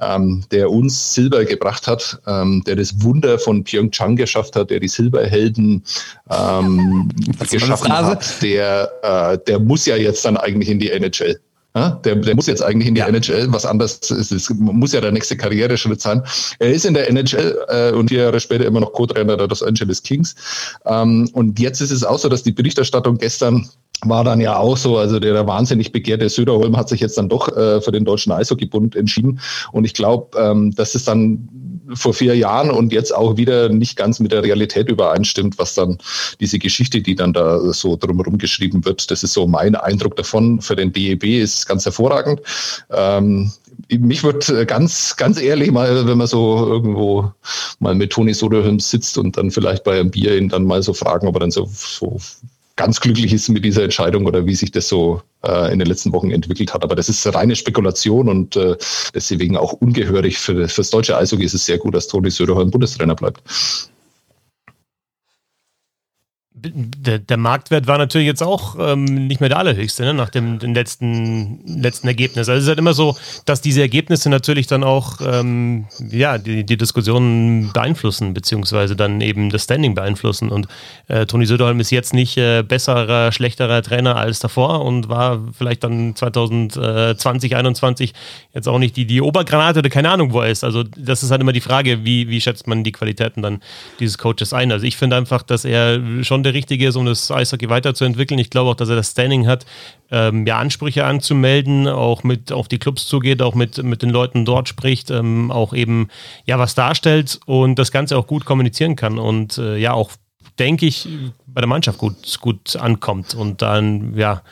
ähm, 0.00 0.44
der 0.50 0.70
uns 0.70 1.14
Silber 1.14 1.44
gebracht 1.44 1.86
hat, 1.86 2.20
ähm, 2.26 2.62
der 2.66 2.76
das 2.76 3.02
Wunder 3.02 3.38
von 3.38 3.64
Pyeongchang 3.64 4.16
geschafft 4.16 4.56
hat, 4.56 4.70
der 4.70 4.80
die 4.80 4.88
Silberhelden 4.88 5.82
ähm, 6.30 7.10
geschaffen 7.50 7.92
hat, 7.92 8.42
der, 8.42 8.90
äh, 9.02 9.38
der 9.46 9.58
muss 9.58 9.86
ja 9.86 9.96
jetzt 9.96 10.24
dann 10.24 10.36
eigentlich 10.36 10.68
in 10.68 10.78
die 10.78 10.90
NHL. 10.90 11.40
Der, 12.04 12.16
der 12.16 12.34
muss 12.34 12.46
jetzt 12.46 12.62
eigentlich 12.62 12.88
in 12.88 12.94
die 12.94 13.00
ja. 13.00 13.08
NHL, 13.08 13.52
was 13.52 13.64
anders 13.64 13.98
ist, 14.10 14.32
es 14.32 14.50
muss 14.50 14.92
ja 14.92 15.00
der 15.00 15.12
nächste 15.12 15.36
Karriereschritt 15.36 16.00
sein. 16.00 16.22
Er 16.58 16.72
ist 16.72 16.84
in 16.84 16.94
der 16.94 17.08
NHL 17.08 17.56
äh, 17.68 17.92
und 17.92 18.08
vier 18.08 18.22
Jahre 18.22 18.40
später 18.40 18.64
immer 18.64 18.80
noch 18.80 18.92
Co-Trainer 18.92 19.36
der 19.36 19.48
Los 19.48 19.62
Angeles 19.62 20.02
Kings. 20.02 20.34
Ähm, 20.86 21.28
und 21.32 21.58
jetzt 21.60 21.80
ist 21.80 21.90
es 21.90 22.04
auch 22.04 22.18
so, 22.18 22.28
dass 22.28 22.42
die 22.42 22.52
Berichterstattung 22.52 23.18
gestern 23.18 23.68
war 24.02 24.24
dann 24.24 24.40
ja 24.40 24.56
auch 24.56 24.76
so, 24.76 24.96
also 24.98 25.18
der, 25.18 25.32
der 25.32 25.46
wahnsinnig 25.46 25.92
begehrte 25.92 26.28
Söderholm 26.28 26.76
hat 26.76 26.88
sich 26.88 27.00
jetzt 27.00 27.18
dann 27.18 27.28
doch 27.28 27.48
äh, 27.56 27.80
für 27.80 27.90
den 27.90 28.04
Deutschen 28.04 28.32
Eishockeybund 28.32 28.94
entschieden. 28.94 29.40
Und 29.72 29.84
ich 29.84 29.94
glaube, 29.94 30.38
ähm, 30.38 30.72
dass 30.74 30.94
es 30.94 31.04
dann 31.04 31.48
vor 31.94 32.14
vier 32.14 32.36
Jahren 32.36 32.70
und 32.70 32.92
jetzt 32.92 33.14
auch 33.14 33.36
wieder 33.36 33.68
nicht 33.70 33.96
ganz 33.96 34.20
mit 34.20 34.32
der 34.32 34.42
Realität 34.42 34.88
übereinstimmt, 34.88 35.58
was 35.58 35.74
dann 35.74 35.98
diese 36.38 36.58
Geschichte, 36.58 37.00
die 37.00 37.14
dann 37.14 37.32
da 37.32 37.72
so 37.72 37.96
drumherum 37.96 38.38
geschrieben 38.38 38.84
wird, 38.84 39.10
das 39.10 39.22
ist 39.22 39.32
so 39.32 39.46
mein 39.46 39.74
Eindruck 39.74 40.16
davon. 40.16 40.60
Für 40.60 40.76
den 40.76 40.92
DEB 40.92 41.24
ist 41.24 41.66
ganz 41.66 41.84
hervorragend. 41.84 42.40
Ähm, 42.90 43.50
mich 43.88 44.22
würde 44.22 44.66
ganz, 44.66 45.16
ganz 45.16 45.40
ehrlich 45.40 45.70
mal, 45.70 46.06
wenn 46.06 46.18
man 46.18 46.26
so 46.26 46.66
irgendwo 46.66 47.32
mal 47.78 47.94
mit 47.94 48.12
Toni 48.12 48.34
Soderholm 48.34 48.80
sitzt 48.80 49.16
und 49.16 49.36
dann 49.36 49.50
vielleicht 49.50 49.84
bei 49.84 49.98
einem 49.98 50.10
Bier 50.10 50.36
ihn 50.36 50.48
dann 50.48 50.64
mal 50.64 50.82
so 50.82 50.92
fragen, 50.92 51.26
ob 51.26 51.36
er 51.36 51.40
dann 51.40 51.50
so, 51.50 51.68
so 51.72 52.18
ganz 52.78 53.00
glücklich 53.00 53.32
ist 53.32 53.48
mit 53.50 53.64
dieser 53.64 53.82
Entscheidung 53.82 54.24
oder 54.24 54.46
wie 54.46 54.54
sich 54.54 54.70
das 54.70 54.88
so 54.88 55.20
äh, 55.44 55.72
in 55.72 55.80
den 55.80 55.88
letzten 55.88 56.12
Wochen 56.12 56.30
entwickelt 56.30 56.72
hat. 56.72 56.84
Aber 56.84 56.94
das 56.94 57.10
ist 57.10 57.26
reine 57.34 57.56
Spekulation 57.56 58.28
und 58.28 58.56
äh, 58.56 58.76
deswegen 59.12 59.58
auch 59.58 59.74
ungehörig. 59.74 60.38
Für, 60.38 60.54
das 60.54 60.90
deutsche 60.90 61.18
Eishockey 61.18 61.44
ist 61.44 61.54
es 61.54 61.66
sehr 61.66 61.78
gut, 61.78 61.94
dass 61.94 62.06
Toni 62.06 62.30
Söderholm 62.30 62.70
Bundestrainer 62.70 63.16
bleibt 63.16 63.42
der, 66.60 67.18
der, 67.18 67.36
Marktwert 67.36 67.86
war 67.86 67.98
natürlich 67.98 68.26
jetzt 68.26 68.42
auch 68.42 68.76
ähm, 68.78 69.04
nicht 69.04 69.40
mehr 69.40 69.48
der 69.48 69.58
allerhöchste, 69.58 70.02
ne, 70.04 70.14
nach 70.14 70.28
dem, 70.28 70.58
dem 70.58 70.74
letzten, 70.74 71.60
letzten 71.66 72.08
Ergebnis. 72.08 72.48
Also 72.48 72.58
es 72.58 72.62
ist 72.64 72.68
halt 72.68 72.78
immer 72.78 72.94
so, 72.94 73.16
dass 73.44 73.60
diese 73.60 73.80
Ergebnisse 73.80 74.28
natürlich 74.30 74.66
dann 74.66 74.84
auch 74.84 75.20
ähm, 75.20 75.86
ja, 76.10 76.38
die, 76.38 76.64
die 76.64 76.76
Diskussionen 76.76 77.72
beeinflussen, 77.72 78.34
beziehungsweise 78.34 78.96
dann 78.96 79.20
eben 79.20 79.50
das 79.50 79.64
Standing 79.64 79.94
beeinflussen. 79.94 80.48
Und 80.48 80.66
äh, 81.06 81.26
Toni 81.26 81.46
Söderholm 81.46 81.80
ist 81.80 81.90
jetzt 81.90 82.14
nicht 82.14 82.36
äh, 82.36 82.62
besserer, 82.62 83.32
schlechterer 83.32 83.82
Trainer 83.82 84.16
als 84.16 84.40
davor 84.40 84.84
und 84.84 85.08
war 85.08 85.40
vielleicht 85.56 85.84
dann 85.84 86.16
2020, 86.16 87.18
2021 87.18 88.14
jetzt 88.54 88.68
auch 88.68 88.78
nicht 88.78 88.96
die, 88.96 89.06
die 89.06 89.20
Obergranate 89.20 89.80
oder 89.80 89.90
keine 89.90 90.10
Ahnung, 90.10 90.32
wo 90.32 90.40
er 90.40 90.50
ist. 90.50 90.64
Also 90.64 90.82
das 90.82 91.22
ist 91.22 91.30
halt 91.30 91.40
immer 91.40 91.52
die 91.52 91.60
Frage, 91.60 92.04
wie, 92.04 92.28
wie 92.28 92.40
schätzt 92.40 92.66
man 92.66 92.84
die 92.84 92.92
Qualitäten 92.92 93.42
dann 93.42 93.60
dieses 94.00 94.18
Coaches 94.18 94.52
ein. 94.52 94.72
Also 94.72 94.86
ich 94.86 94.96
finde 94.96 95.16
einfach, 95.16 95.42
dass 95.42 95.64
er 95.64 96.00
schon 96.22 96.42
der 96.48 96.54
Richtige 96.54 96.88
ist, 96.88 96.96
um 96.96 97.06
das 97.06 97.30
Eishockey 97.30 97.68
weiterzuentwickeln. 97.68 98.40
Ich 98.40 98.50
glaube 98.50 98.70
auch, 98.70 98.74
dass 98.74 98.88
er 98.88 98.96
das 98.96 99.10
Standing 99.10 99.46
hat, 99.46 99.66
ähm, 100.10 100.46
ja, 100.46 100.58
Ansprüche 100.58 101.04
anzumelden, 101.04 101.86
auch 101.86 102.24
mit 102.24 102.52
auf 102.52 102.68
die 102.68 102.78
Clubs 102.78 103.06
zugeht, 103.06 103.42
auch 103.42 103.54
mit, 103.54 103.82
mit 103.82 104.02
den 104.02 104.10
Leuten 104.10 104.44
dort 104.44 104.68
spricht, 104.68 105.10
ähm, 105.10 105.50
auch 105.50 105.74
eben 105.74 106.08
ja 106.46 106.58
was 106.58 106.74
darstellt 106.74 107.40
und 107.46 107.78
das 107.78 107.92
Ganze 107.92 108.16
auch 108.16 108.26
gut 108.26 108.44
kommunizieren 108.44 108.96
kann 108.96 109.18
und 109.18 109.58
äh, 109.58 109.76
ja 109.76 109.92
auch 109.92 110.10
denke 110.58 110.86
ich, 110.86 111.08
bei 111.46 111.60
der 111.60 111.68
Mannschaft 111.68 111.98
gut, 111.98 112.40
gut 112.40 112.74
ankommt 112.76 113.34
und 113.34 113.62
dann 113.62 114.16
ja 114.16 114.42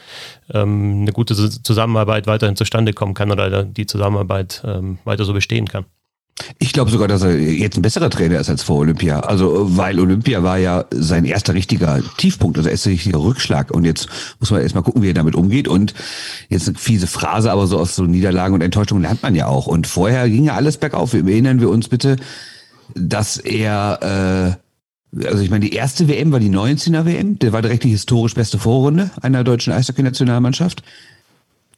ähm, 0.53 1.03
eine 1.03 1.13
gute 1.13 1.35
Zusammenarbeit 1.35 2.27
weiterhin 2.29 2.55
zustande 2.55 2.93
kommen 2.93 3.15
kann 3.15 3.33
oder 3.33 3.65
die 3.65 3.87
Zusammenarbeit 3.87 4.63
ähm, 4.65 4.99
weiter 5.05 5.25
so 5.25 5.33
bestehen 5.33 5.67
kann. 5.67 5.85
Ich 6.59 6.73
glaube 6.73 6.91
sogar, 6.91 7.09
dass 7.09 7.23
er 7.23 7.39
jetzt 7.39 7.79
ein 7.79 7.83
besserer 7.83 8.11
Trainer 8.11 8.39
ist 8.39 8.51
als 8.51 8.63
vor 8.63 8.79
Olympia. 8.79 9.21
Also, 9.21 9.77
weil 9.77 9.99
Olympia 9.99 10.43
war 10.43 10.59
ja 10.59 10.85
sein 10.91 11.25
erster 11.25 11.55
richtiger 11.55 12.03
Tiefpunkt, 12.19 12.59
also 12.59 12.69
erster 12.69 12.91
richtiger 12.91 13.19
Rückschlag. 13.19 13.71
Und 13.71 13.85
jetzt 13.85 14.09
muss 14.39 14.51
man 14.51 14.61
erstmal 14.61 14.83
gucken, 14.83 15.03
wie 15.03 15.09
er 15.09 15.15
damit 15.15 15.35
umgeht. 15.35 15.67
Und 15.67 15.95
jetzt 16.49 16.69
eine 16.69 16.77
fiese 16.77 17.07
Phrase, 17.07 17.51
aber 17.51 17.67
so 17.67 17.79
aus 17.79 17.97
so 17.97 18.05
Niederlagen 18.05 18.55
und 18.55 18.61
Enttäuschungen 18.61 19.03
lernt 19.03 19.23
man 19.23 19.35
ja 19.35 19.47
auch. 19.47 19.67
Und 19.67 19.87
vorher 19.87 20.29
ging 20.29 20.45
ja 20.45 20.55
alles 20.55 20.77
bergauf. 20.77 21.15
Erinnern 21.15 21.61
wir 21.61 21.71
uns 21.71 21.89
bitte, 21.89 22.17
dass 22.95 23.39
er, 23.39 24.59
äh, 25.15 25.27
also 25.27 25.43
ich 25.43 25.51
meine, 25.51 25.65
die 25.65 25.73
erste 25.73 26.07
WM 26.07 26.33
war 26.33 26.41
die 26.41 26.51
19er 26.51 27.07
WM. 27.07 27.39
Der 27.39 27.55
war 27.55 27.63
direkt 27.63 27.85
die 27.85 27.91
historisch 27.91 28.35
beste 28.35 28.59
Vorrunde 28.59 29.11
einer 29.23 29.43
deutschen 29.43 29.73
Eishockey-Nationalmannschaft. 29.73 30.83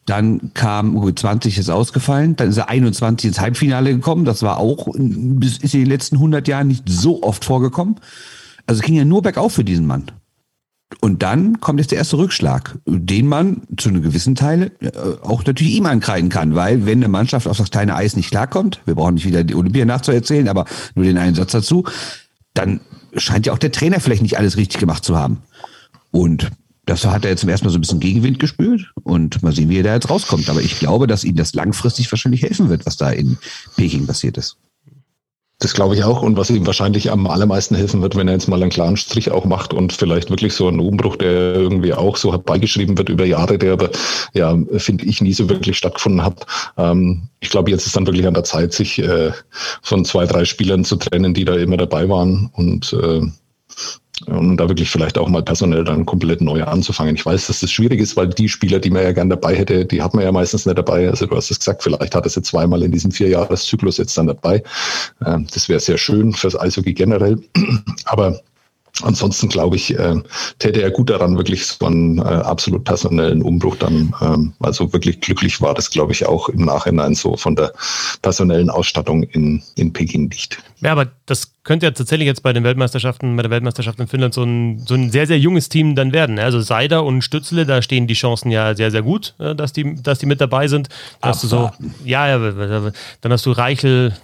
Dann 0.09 0.53
kam, 0.55 0.95
gut, 0.95 1.19
20 1.19 1.59
ist 1.59 1.69
ausgefallen. 1.69 2.35
Dann 2.35 2.49
ist 2.49 2.57
er 2.57 2.71
21 2.71 3.29
ins 3.29 3.41
Halbfinale 3.41 3.93
gekommen. 3.93 4.25
Das 4.25 4.43
war 4.43 4.57
auch, 4.57 4.89
ist 4.89 5.75
in 5.75 5.81
den 5.81 5.87
letzten 5.87 6.17
100 6.17 6.49
Jahren 6.49 6.69
nicht 6.69 6.85
so 6.89 7.23
oft 7.23 7.45
vorgekommen. 7.45 7.97
Also 8.67 8.81
es 8.81 8.87
ging 8.87 8.95
ja 8.95 9.05
nur 9.05 9.21
bergauf 9.21 9.53
für 9.53 9.65
diesen 9.65 9.87
Mann. 9.87 10.11
Und 11.03 11.23
dann 11.23 11.61
kommt 11.61 11.79
jetzt 11.79 11.91
der 11.91 11.99
erste 11.99 12.17
Rückschlag, 12.17 12.79
den 12.87 13.27
man 13.27 13.63
zu 13.77 13.91
einem 13.91 14.01
gewissen 14.01 14.35
Teil 14.35 14.73
äh, 14.81 14.91
auch 15.23 15.45
natürlich 15.45 15.75
ihm 15.75 15.85
ankreiden 15.85 16.31
kann, 16.31 16.55
weil 16.55 16.87
wenn 16.87 16.99
eine 16.99 17.09
Mannschaft 17.09 17.47
auf 17.47 17.59
das 17.59 17.71
kleine 17.71 17.95
Eis 17.95 18.17
nicht 18.17 18.31
klarkommt, 18.31 18.81
wir 18.87 18.95
brauchen 18.95 19.15
nicht 19.15 19.27
wieder 19.27 19.45
die 19.45 19.55
Olympia 19.55 19.85
nachzuerzählen, 19.85 20.49
aber 20.49 20.65
nur 20.95 21.05
den 21.05 21.19
einen 21.19 21.35
Satz 21.35 21.53
dazu, 21.53 21.85
dann 22.55 22.81
scheint 23.15 23.45
ja 23.45 23.53
auch 23.53 23.59
der 23.59 23.73
Trainer 23.73 24.01
vielleicht 24.01 24.23
nicht 24.23 24.39
alles 24.39 24.57
richtig 24.57 24.81
gemacht 24.81 25.05
zu 25.05 25.19
haben. 25.19 25.43
Und 26.11 26.51
das 26.89 27.05
hat 27.05 27.25
er 27.25 27.33
jetzt 27.33 27.41
zum 27.41 27.51
ersten 27.51 27.67
Mal 27.67 27.71
so 27.71 27.79
ein 27.79 27.83
bisschen 27.83 28.01
Gegenwind 28.01 28.39
gespürt 28.39 28.91
und 29.03 29.43
mal 29.43 29.53
sehen, 29.53 29.69
wie 29.69 29.77
er 29.77 29.83
da 29.83 29.95
jetzt 29.95 30.09
rauskommt. 30.09 30.49
Aber 30.49 30.63
ich 30.63 30.79
glaube, 30.79 31.07
dass 31.07 31.23
ihm 31.23 31.37
das 31.37 31.53
langfristig 31.53 32.11
wahrscheinlich 32.11 32.43
helfen 32.43 32.71
wird, 32.71 32.87
was 32.87 32.97
da 32.97 33.11
in 33.11 33.37
Peking 33.77 34.07
passiert 34.07 34.39
ist. 34.39 34.57
Das 35.61 35.75
glaube 35.75 35.97
ich 35.97 36.05
auch. 36.05 36.23
Und 36.23 36.37
was 36.37 36.49
ihm 36.49 36.67
wahrscheinlich 36.67 37.11
am 37.11 37.27
allermeisten 37.27 37.75
helfen 37.75 38.01
wird, 38.01 38.17
wenn 38.17 38.29
er 38.29 38.35
jetzt 38.35 38.49
mal 38.49 38.63
einen 38.63 38.71
klaren 38.71 38.97
Strich 38.97 39.31
auch 39.31 39.45
macht 39.45 39.75
und 39.75 39.93
vielleicht 39.93 40.31
wirklich 40.31 40.55
so 40.55 40.69
einen 40.69 40.81
Umbruch, 40.81 41.17
der 41.17 41.57
irgendwie 41.57 41.93
auch 41.93 42.17
so 42.17 42.33
herbeigeschrieben 42.33 42.97
wird 42.97 43.11
über 43.11 43.27
Jahre, 43.27 43.59
der 43.59 43.75
aber, 43.75 43.91
ja, 44.33 44.57
finde 44.77 45.05
ich, 45.05 45.21
nie 45.21 45.35
so 45.35 45.49
wirklich 45.51 45.77
stattgefunden 45.77 46.25
hat. 46.25 46.47
Ähm, 46.79 47.29
ich 47.41 47.51
glaube, 47.51 47.71
jetzt 47.71 47.87
ist 47.87 47.97
dann 47.97 48.07
wirklich 48.07 48.27
an 48.27 48.35
der 48.35 48.45
Zeit, 48.45 48.73
sich 48.73 48.99
äh, 49.01 49.33
von 49.83 50.05
zwei, 50.05 50.27
drei 50.27 50.45
Spielern 50.45 50.85
zu 50.85 50.97
trennen, 50.97 51.35
die 51.35 51.45
da 51.45 51.55
immer 51.57 51.77
dabei 51.77 52.09
waren 52.09 52.51
und 52.55 52.93
äh, 52.95 53.21
und 54.27 54.57
da 54.57 54.69
wirklich 54.69 54.91
vielleicht 54.91 55.19
auch 55.19 55.29
mal 55.29 55.43
personell 55.43 55.85
dann 55.85 56.05
komplett 56.05 56.41
neu 56.41 56.65
anzufangen. 56.65 57.15
Ich 57.15 57.25
weiß, 57.25 57.47
dass 57.47 57.61
das 57.61 57.71
schwierig 57.71 58.01
ist, 58.01 58.17
weil 58.17 58.29
die 58.29 58.49
Spieler, 58.49 58.79
die 58.79 58.91
man 58.91 59.03
ja 59.03 59.13
gern 59.13 59.31
dabei 59.31 59.55
hätte, 59.55 59.85
die 59.85 60.03
hat 60.03 60.15
man 60.15 60.25
ja 60.25 60.33
meistens 60.33 60.67
nicht 60.67 60.79
dabei. 60.79 61.09
Also 61.09 61.27
du 61.27 61.37
hast 61.37 61.51
es 61.51 61.59
gesagt, 61.59 61.83
vielleicht 61.83 62.15
hat 62.15 62.25
er 62.25 62.31
sie 62.31 62.43
zweimal 62.43 62.83
in 62.83 62.91
diesem 62.91 63.11
Vierjahreszyklus 63.11 63.99
jetzt 63.99 64.17
dann 64.19 64.27
dabei. 64.27 64.63
Ähm, 65.25 65.47
das 65.53 65.69
wäre 65.69 65.81
sehr 65.81 65.99
schön 65.99 66.33
fürs 66.33 66.59
Eishockey 66.59 66.95
generell. 66.95 67.39
Aber 68.05 68.41
Ansonsten 69.03 69.49
glaube 69.49 69.77
ich, 69.77 69.97
äh, 69.99 70.17
täte 70.59 70.83
er 70.83 70.91
gut 70.91 71.11
daran, 71.11 71.37
wirklich 71.37 71.67
so 71.67 71.87
einen 71.87 72.19
äh, 72.19 72.23
absolut 72.23 72.85
personellen 72.85 73.43
Umbruch 73.43 73.77
dann, 73.77 74.15
ähm, 74.21 74.53
also 74.61 74.93
wirklich 74.93 75.21
glücklich 75.21 75.61
war 75.61 75.75
das, 75.75 75.91
glaube 75.91 76.13
ich, 76.13 76.27
auch 76.27 76.49
im 76.49 76.65
Nachhinein 76.65 77.15
so 77.15 77.37
von 77.37 77.57
der 77.57 77.73
personellen 78.23 78.71
Ausstattung 78.71 79.23
in, 79.23 79.63
in 79.77 79.93
Peking 79.93 80.29
nicht. 80.29 80.59
Ja, 80.81 80.93
aber 80.93 81.09
das 81.27 81.53
könnte 81.65 81.87
ja 81.87 81.91
tatsächlich 81.91 82.27
jetzt 82.27 82.43
bei 82.43 82.53
den 82.53 82.65
Weltmeisterschaften, 82.65 83.37
bei 83.37 83.43
der 83.43 83.51
Weltmeisterschaft 83.51 83.99
in 83.99 84.07
Finnland 84.07 84.33
so 84.33 84.43
ein, 84.43 84.79
so 84.87 84.95
ein 84.95 85.11
sehr, 85.11 85.27
sehr 85.27 85.39
junges 85.39 85.69
Team 85.69 85.95
dann 85.95 86.13
werden. 86.13 86.37
Ne? 86.37 86.43
Also 86.43 86.61
Seider 86.61 87.05
und 87.05 87.23
Stützle, 87.23 87.67
da 87.67 87.83
stehen 87.83 88.07
die 88.07 88.15
Chancen 88.15 88.51
ja 88.51 88.75
sehr, 88.75 88.91
sehr 88.91 89.03
gut, 89.03 89.35
äh, 89.39 89.55
dass 89.55 89.73
die, 89.73 90.01
dass 90.03 90.19
die 90.19 90.27
mit 90.27 90.41
dabei 90.41 90.69
sind. 90.69 90.89
Hast 91.21 91.43
du 91.43 91.49
so, 91.49 91.71
ja, 92.05 92.29
ja, 92.29 92.93
dann 93.21 93.33
hast 93.33 93.45
du 93.45 93.53
Reichel, 93.53 94.15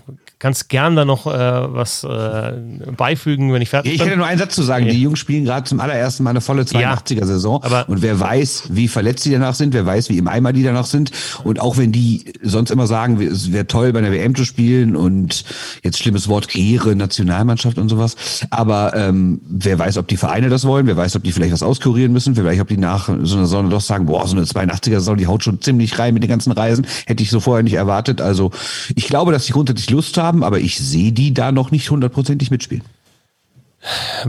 kannst 0.44 0.68
gern 0.68 0.94
da 0.94 1.06
noch 1.06 1.26
äh, 1.26 1.30
was 1.32 2.04
äh, 2.04 2.52
beifügen, 2.94 3.54
wenn 3.54 3.62
ich 3.62 3.70
fertig 3.70 3.92
bin. 3.92 3.94
Ich 3.98 4.06
hätte 4.06 4.18
nur 4.18 4.26
einen 4.26 4.38
Satz 4.38 4.54
zu 4.54 4.62
sagen. 4.62 4.86
Die 4.86 5.00
Jungs 5.00 5.18
spielen 5.18 5.46
gerade 5.46 5.66
zum 5.66 5.80
allerersten 5.80 6.22
Mal 6.22 6.30
eine 6.30 6.42
volle 6.42 6.64
82er-Saison. 6.64 7.62
Ja, 7.64 7.80
und 7.84 8.02
wer 8.02 8.20
weiß, 8.20 8.64
wie 8.68 8.88
verletzt 8.88 9.24
die 9.24 9.30
danach 9.30 9.54
sind, 9.54 9.72
wer 9.72 9.86
weiß, 9.86 10.10
wie 10.10 10.18
im 10.18 10.28
Eimer 10.28 10.52
die 10.52 10.62
danach 10.62 10.84
sind. 10.84 11.12
Und 11.44 11.60
auch 11.60 11.78
wenn 11.78 11.92
die 11.92 12.34
sonst 12.42 12.70
immer 12.70 12.86
sagen, 12.86 13.18
es 13.22 13.52
wäre 13.52 13.66
toll, 13.66 13.94
bei 13.94 14.00
einer 14.00 14.12
WM 14.12 14.34
zu 14.34 14.44
spielen 14.44 14.96
und 14.96 15.44
jetzt 15.82 15.98
schlimmes 15.98 16.28
Wort, 16.28 16.54
Ehre, 16.54 16.94
Nationalmannschaft 16.94 17.78
und 17.78 17.88
sowas. 17.88 18.46
Aber 18.50 18.94
ähm, 18.94 19.40
wer 19.48 19.78
weiß, 19.78 19.96
ob 19.96 20.08
die 20.08 20.18
Vereine 20.18 20.50
das 20.50 20.66
wollen, 20.66 20.86
wer 20.86 20.98
weiß, 20.98 21.16
ob 21.16 21.22
die 21.22 21.32
vielleicht 21.32 21.54
was 21.54 21.62
auskurieren 21.62 22.12
müssen, 22.12 22.36
wer 22.36 22.44
weiß, 22.44 22.60
ob 22.60 22.68
die 22.68 22.76
nach 22.76 23.08
so 23.22 23.38
einer 23.38 23.46
Sonne 23.46 23.70
doch 23.70 23.80
sagen, 23.80 24.04
boah, 24.04 24.28
so 24.28 24.36
eine 24.36 24.44
82er-Saison, 24.44 25.16
die 25.16 25.26
haut 25.26 25.42
schon 25.42 25.62
ziemlich 25.62 25.98
rein 25.98 26.12
mit 26.12 26.22
den 26.22 26.28
ganzen 26.28 26.52
Reisen. 26.52 26.86
Hätte 27.06 27.22
ich 27.22 27.30
so 27.30 27.40
vorher 27.40 27.62
nicht 27.62 27.72
erwartet. 27.72 28.20
Also 28.20 28.50
ich 28.94 29.06
glaube, 29.06 29.32
dass 29.32 29.46
die 29.46 29.52
grundsätzlich 29.52 29.88
Lust 29.88 30.18
haben, 30.18 30.33
aber 30.42 30.58
ich 30.58 30.78
sehe 30.78 31.12
die 31.12 31.34
da 31.34 31.52
noch 31.52 31.70
nicht 31.70 31.90
hundertprozentig 31.90 32.50
mitspielen. 32.50 32.82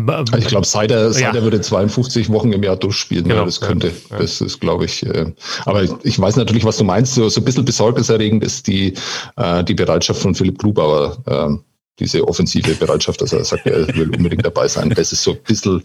Also 0.07 0.37
ich 0.37 0.47
glaube, 0.47 0.65
Seider, 0.65 1.13
Seider 1.13 1.39
ja. 1.39 1.43
würde 1.43 1.61
52 1.61 2.29
Wochen 2.29 2.51
im 2.51 2.61
Jahr 2.61 2.75
durchspielen. 2.75 3.23
Genau. 3.23 3.39
Ja, 3.39 3.45
das 3.45 3.61
könnte. 3.61 3.91
Ja. 4.09 4.19
Das 4.19 4.41
ist, 4.41 4.59
glaube 4.59 4.85
ich. 4.85 5.05
Äh, 5.05 5.33
aber 5.63 5.83
ich 6.03 6.19
weiß 6.19 6.35
natürlich, 6.35 6.65
was 6.65 6.77
du 6.77 6.83
meinst. 6.83 7.15
So, 7.15 7.29
so 7.29 7.39
ein 7.39 7.45
bisschen 7.45 7.63
besorgniserregend 7.63 8.43
ist 8.43 8.67
die, 8.67 8.93
äh, 9.37 9.63
die 9.63 9.73
Bereitschaft 9.73 10.21
von 10.21 10.35
Philipp 10.35 10.59
Grubauer. 10.59 11.17
Äh, 11.25 11.57
diese 11.99 12.27
offensive 12.27 12.75
Bereitschaft, 12.75 13.21
dass 13.21 13.31
er 13.31 13.43
sagt, 13.45 13.65
er 13.65 13.87
will 13.95 14.09
unbedingt 14.15 14.45
dabei 14.45 14.67
sein. 14.67 14.89
Das 14.89 15.11
ist 15.11 15.23
so 15.23 15.31
ein 15.31 15.39
bisschen, 15.47 15.81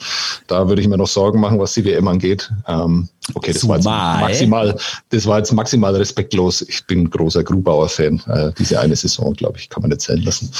da 0.48 0.68
würde 0.68 0.82
ich 0.82 0.88
mir 0.88 0.98
noch 0.98 1.06
Sorgen 1.06 1.40
machen, 1.40 1.58
was 1.58 1.74
die 1.74 1.84
WM 1.84 2.08
angeht. 2.08 2.50
Ähm, 2.66 3.08
okay, 3.34 3.52
das 3.52 3.60
Zumal. 3.62 3.84
war 3.84 4.20
jetzt 4.20 4.28
maximal, 4.28 4.76
das 5.10 5.26
war 5.26 5.38
jetzt 5.38 5.52
maximal 5.52 5.94
respektlos. 5.94 6.62
Ich 6.62 6.84
bin 6.86 7.08
großer 7.08 7.44
Grubauer-Fan. 7.44 8.22
Äh, 8.26 8.52
diese 8.58 8.80
eine 8.80 8.96
Saison, 8.96 9.34
glaube 9.34 9.58
ich, 9.58 9.68
kann 9.68 9.82
man 9.82 9.90
nicht 9.90 10.00
zählen 10.00 10.22
lassen. 10.22 10.50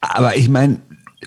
Aber 0.00 0.36
ich 0.36 0.48
meine, 0.48 0.80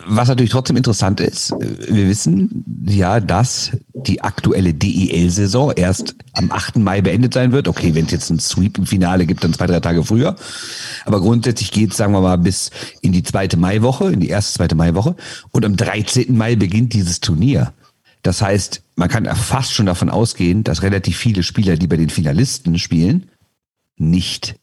was 0.05 0.29
natürlich 0.29 0.51
trotzdem 0.51 0.77
interessant 0.77 1.19
ist, 1.19 1.51
wir 1.59 2.07
wissen 2.07 2.63
ja, 2.87 3.19
dass 3.19 3.71
die 3.93 4.21
aktuelle 4.21 4.73
DEL-Saison 4.73 5.73
erst 5.75 6.15
am 6.33 6.49
8. 6.49 6.77
Mai 6.77 7.01
beendet 7.01 7.33
sein 7.33 7.51
wird. 7.51 7.67
Okay, 7.67 7.93
wenn 7.93 8.05
es 8.05 8.11
jetzt 8.11 8.29
ein 8.29 8.39
Sweep 8.39 8.77
im 8.77 8.85
Finale 8.85 9.25
gibt, 9.25 9.43
dann 9.43 9.53
zwei, 9.53 9.67
drei 9.67 9.81
Tage 9.81 10.03
früher. 10.05 10.37
Aber 11.05 11.19
grundsätzlich 11.19 11.71
geht 11.71 11.91
es, 11.91 11.97
sagen 11.97 12.13
wir 12.13 12.21
mal, 12.21 12.37
bis 12.37 12.71
in 13.01 13.11
die 13.11 13.23
zweite 13.23 13.57
Maiwoche, 13.57 14.11
in 14.11 14.21
die 14.21 14.29
erste 14.29 14.53
zweite 14.53 14.75
Maiwoche. 14.75 15.15
Und 15.51 15.65
am 15.65 15.75
13. 15.75 16.37
Mai 16.37 16.55
beginnt 16.55 16.93
dieses 16.93 17.19
Turnier. 17.19 17.73
Das 18.23 18.41
heißt, 18.41 18.83
man 18.95 19.09
kann 19.09 19.25
fast 19.35 19.73
schon 19.73 19.87
davon 19.87 20.09
ausgehen, 20.09 20.63
dass 20.63 20.83
relativ 20.83 21.17
viele 21.17 21.43
Spieler, 21.43 21.75
die 21.75 21.87
bei 21.87 21.97
den 21.97 22.09
Finalisten 22.09 22.79
spielen, 22.79 23.29
nicht 23.97 24.55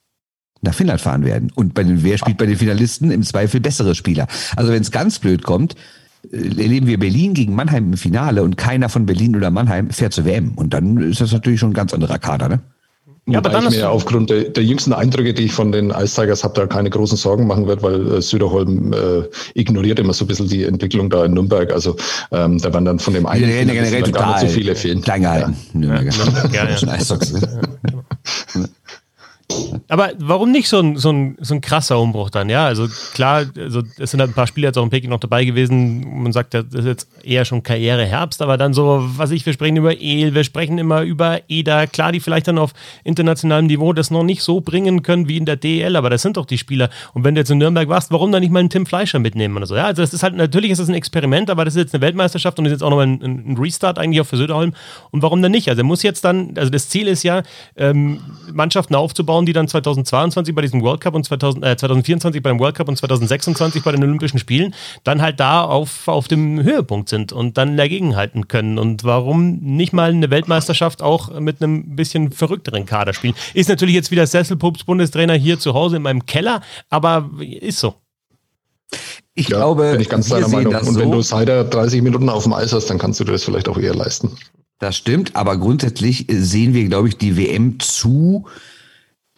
nach 0.63 0.75
Finnland 0.75 1.01
fahren 1.01 1.25
werden. 1.25 1.53
Und 1.55 1.75
bei 1.75 1.85
den, 1.85 2.03
wer 2.03 2.19
spielt 2.19 2.39
bei 2.39 2.47
den 2.47 2.57
Finalisten? 2.57 3.11
Im 3.11 3.23
Zweifel 3.23 3.61
bessere 3.61 3.95
Spieler. 3.95 4.27
Also 4.57 4.73
wenn 4.73 4.83
es 4.83 4.91
ganz 4.91 5.19
blöd 5.19 5.43
kommt, 5.45 5.75
äh, 6.33 6.37
erleben 6.37 6.87
wir 6.87 6.99
Berlin 6.99 7.35
gegen 7.35 7.55
Mannheim 7.55 7.93
im 7.93 7.99
Finale 7.99 8.43
und 8.43 8.57
keiner 8.57 8.89
von 8.89 9.07
Berlin 9.07 9.37
oder 9.37 9.51
Mannheim 9.51 9.91
fährt 9.91 10.13
zur 10.13 10.25
WM. 10.25 10.53
Und 10.57 10.75
dann 10.75 10.99
ist 10.99 11.21
das 11.21 11.33
natürlich 11.33 11.61
schon 11.61 11.71
ein 11.71 11.75
ganz 11.75 11.95
anderer 11.95 12.19
Kader, 12.19 12.49
ne? 12.49 12.61
Ja, 13.31 13.41
aber 13.41 13.51
dann 13.51 13.67
ich 13.69 13.77
mir 13.77 13.91
aufgrund 13.91 14.31
der, 14.31 14.45
der, 14.45 14.65
jüngsten 14.65 14.95
Eindrücke, 14.95 15.35
die 15.35 15.45
ich 15.45 15.53
von 15.53 15.71
den 15.71 15.91
Ice 15.91 16.19
Tigers 16.19 16.45
habe, 16.45 16.55
da 16.55 16.67
keine 16.67 16.89
großen 16.89 17.19
Sorgen 17.19 17.47
machen 17.47 17.67
wird, 17.67 17.83
weil 17.83 18.15
äh, 18.15 18.23
Süderholm 18.23 18.95
äh, 18.95 19.25
ignoriert 19.53 19.99
immer 19.99 20.15
so 20.15 20.25
ein 20.25 20.29
bisschen 20.29 20.49
die 20.49 20.65
Entwicklung 20.65 21.11
da 21.11 21.27
in 21.27 21.35
Nürnberg. 21.35 21.71
Also 21.71 21.95
ähm, 22.33 22.57
da 22.59 22.73
werden 22.73 22.87
dann 22.87 22.99
von 22.99 23.13
dem 23.13 23.27
einen 23.27 23.43
ja, 23.43 23.65
generell 23.65 24.11
gar 24.13 24.41
nicht 24.41 24.41
so 24.41 24.47
viele 24.47 24.75
fehlen. 24.75 25.03
Klein 25.03 25.23
gehalten. 25.23 25.57
Ja. 25.75 26.01
Ja. 26.01 26.11
Ja. 26.53 26.67
Aber 29.89 30.11
warum 30.19 30.53
nicht 30.53 30.69
so 30.69 30.79
ein, 30.79 30.97
so, 30.97 31.11
ein, 31.11 31.39
so 31.41 31.55
ein 31.55 31.63
krasser 31.63 31.99
Umbruch 31.99 32.29
dann? 32.29 32.51
Ja, 32.51 32.67
also 32.67 32.87
klar, 33.15 33.47
also 33.57 33.83
es 33.99 34.11
sind 34.11 34.21
halt 34.21 34.31
ein 34.31 34.35
paar 34.35 34.47
Spieler 34.47 34.69
jetzt 34.69 34.77
auch 34.77 34.83
in 34.83 34.91
Peking 34.91 35.09
noch 35.09 35.21
dabei 35.21 35.47
gewesen. 35.47 36.23
Man 36.23 36.33
sagt, 36.33 36.53
das 36.53 36.67
ist 36.73 36.85
jetzt 36.85 37.09
eher 37.25 37.47
schon 37.47 37.63
Karriereherbst, 37.63 38.43
aber 38.43 38.59
dann 38.59 38.75
so, 38.75 39.03
was 39.17 39.31
ich, 39.31 39.47
wir 39.47 39.55
sprechen 39.55 39.77
über 39.77 39.99
El, 39.99 40.35
wir 40.35 40.45
sprechen 40.45 40.77
immer 40.77 41.01
über 41.03 41.41
Eda. 41.49 41.87
Klar, 41.87 42.13
die 42.13 42.21
vielleicht 42.21 42.47
dann 42.49 42.59
auf 42.59 42.73
internationalem 43.05 43.67
Niveau 43.67 43.95
das 43.95 44.11
noch 44.11 44.23
nicht 44.23 44.43
so 44.43 44.61
bringen 44.61 45.03
können 45.03 45.29
wie 45.29 45.39
in 45.39 45.47
der 45.47 45.57
DL, 45.57 45.97
aber 45.97 46.11
das 46.11 46.21
sind 46.21 46.37
doch 46.37 46.45
die 46.45 46.59
Spieler. 46.59 46.91
Und 47.15 47.25
wenn 47.25 47.35
du 47.35 47.41
jetzt 47.41 47.51
in 47.51 47.57
Nürnberg 47.57 47.89
warst, 47.89 48.11
warum 48.11 48.31
dann 48.31 48.43
nicht 48.43 48.53
mal 48.53 48.61
einen 48.61 48.71
Tim 48.71 48.85
Fleischer 48.85 49.19
mitnehmen 49.19 49.57
oder 49.57 49.67
so? 49.67 49.77
Ja, 49.77 49.87
also 49.87 50.03
das 50.03 50.13
ist 50.13 50.23
halt, 50.23 50.35
natürlich 50.35 50.71
ist 50.71 50.79
das 50.79 50.89
ein 50.89 50.95
Experiment, 50.95 51.49
aber 51.49 51.65
das 51.65 51.75
ist 51.75 51.81
jetzt 51.81 51.95
eine 51.95 52.03
Weltmeisterschaft 52.03 52.59
und 52.59 52.67
ist 52.67 52.73
jetzt 52.73 52.83
auch 52.83 52.91
nochmal 52.91 53.07
ein, 53.07 53.23
ein 53.23 53.57
Restart 53.59 53.99
eigentlich 53.99 54.21
auch 54.21 54.27
für 54.27 54.37
Söderholm. 54.37 54.75
Und 55.11 55.23
warum 55.23 55.41
dann 55.41 55.53
nicht? 55.53 55.71
Also 55.71 55.81
er 55.81 55.85
muss 55.85 56.03
jetzt 56.03 56.25
dann, 56.27 56.53
also 56.57 56.71
das 56.71 56.91
Ziel 56.91 57.09
ist 57.09 57.23
ja, 57.23 57.43
ähm, 57.77 58.21
Mannschaften 58.53 58.95
aufzubauen, 58.95 59.38
Frauen, 59.39 59.47
die 59.47 59.53
dann 59.53 59.69
2022 59.69 60.55
bei 60.55 60.63
diesem 60.63 60.83
World 60.83 61.01
Cup 61.01 61.15
und 61.15 61.25
2000, 61.25 61.65
äh, 61.65 61.77
2024 61.77 62.43
beim 62.43 62.59
World 62.59 62.75
Cup 62.75 62.89
und 62.89 62.97
2026 62.97 63.85
bei 63.85 63.93
den 63.93 64.03
Olympischen 64.03 64.39
Spielen 64.39 64.75
dann 65.05 65.23
halt 65.23 65.39
da 65.39 65.63
auf, 65.63 66.09
auf 66.09 66.27
dem 66.27 66.61
Höhepunkt 66.63 67.09
sind 67.09 67.33
und 67.33 67.57
dann 67.57 67.77
dagegenhalten 67.77 68.49
können. 68.49 68.79
Und 68.79 69.05
warum 69.05 69.59
nicht 69.59 69.93
mal 69.93 70.11
eine 70.11 70.31
Weltmeisterschaft 70.31 71.03
auch 71.03 71.39
mit 71.39 71.63
einem 71.63 71.95
bisschen 71.95 72.33
verrückteren 72.33 72.85
Kader 72.85 73.15
spielen? 73.15 73.35
Ist 73.55 73.69
natürlich 73.69 73.95
jetzt 73.95 74.11
wieder 74.11 74.27
Sesselpups 74.27 74.85
Bundestrainer 74.85 75.35
hier 75.35 75.61
zu 75.61 75.75
Hause 75.75 75.97
in 75.97 76.03
meinem 76.03 76.27
Keller, 76.27 76.61
aber 76.91 77.31
ist 77.41 77.79
so. 77.79 77.95
Ich 79.35 79.49
ja, 79.49 79.59
glaube, 79.59 79.93
bin 79.93 80.01
ich 80.01 80.09
ganz 80.09 80.29
deiner 80.29 80.49
Meinung. 80.49 80.75
Und 80.75 80.95
so. 80.95 81.01
wenn 81.01 81.13
du 81.13 81.23
Seider 81.23 81.63
30 81.63 82.03
Minuten 82.03 82.29
auf 82.29 82.43
dem 82.43 82.55
Eis 82.55 82.73
hast, 82.73 82.87
dann 82.87 82.99
kannst 82.99 83.21
du 83.21 83.25
dir 83.25 83.33
das 83.33 83.45
vielleicht 83.45 83.69
auch 83.69 83.79
eher 83.79 83.95
leisten. 83.95 84.33
Das 84.81 84.97
stimmt, 84.97 85.37
aber 85.37 85.57
grundsätzlich 85.59 86.27
sehen 86.29 86.73
wir, 86.75 86.85
glaube 86.89 87.09
ich, 87.09 87.17
die 87.19 87.37
WM 87.37 87.79
zu 87.79 88.47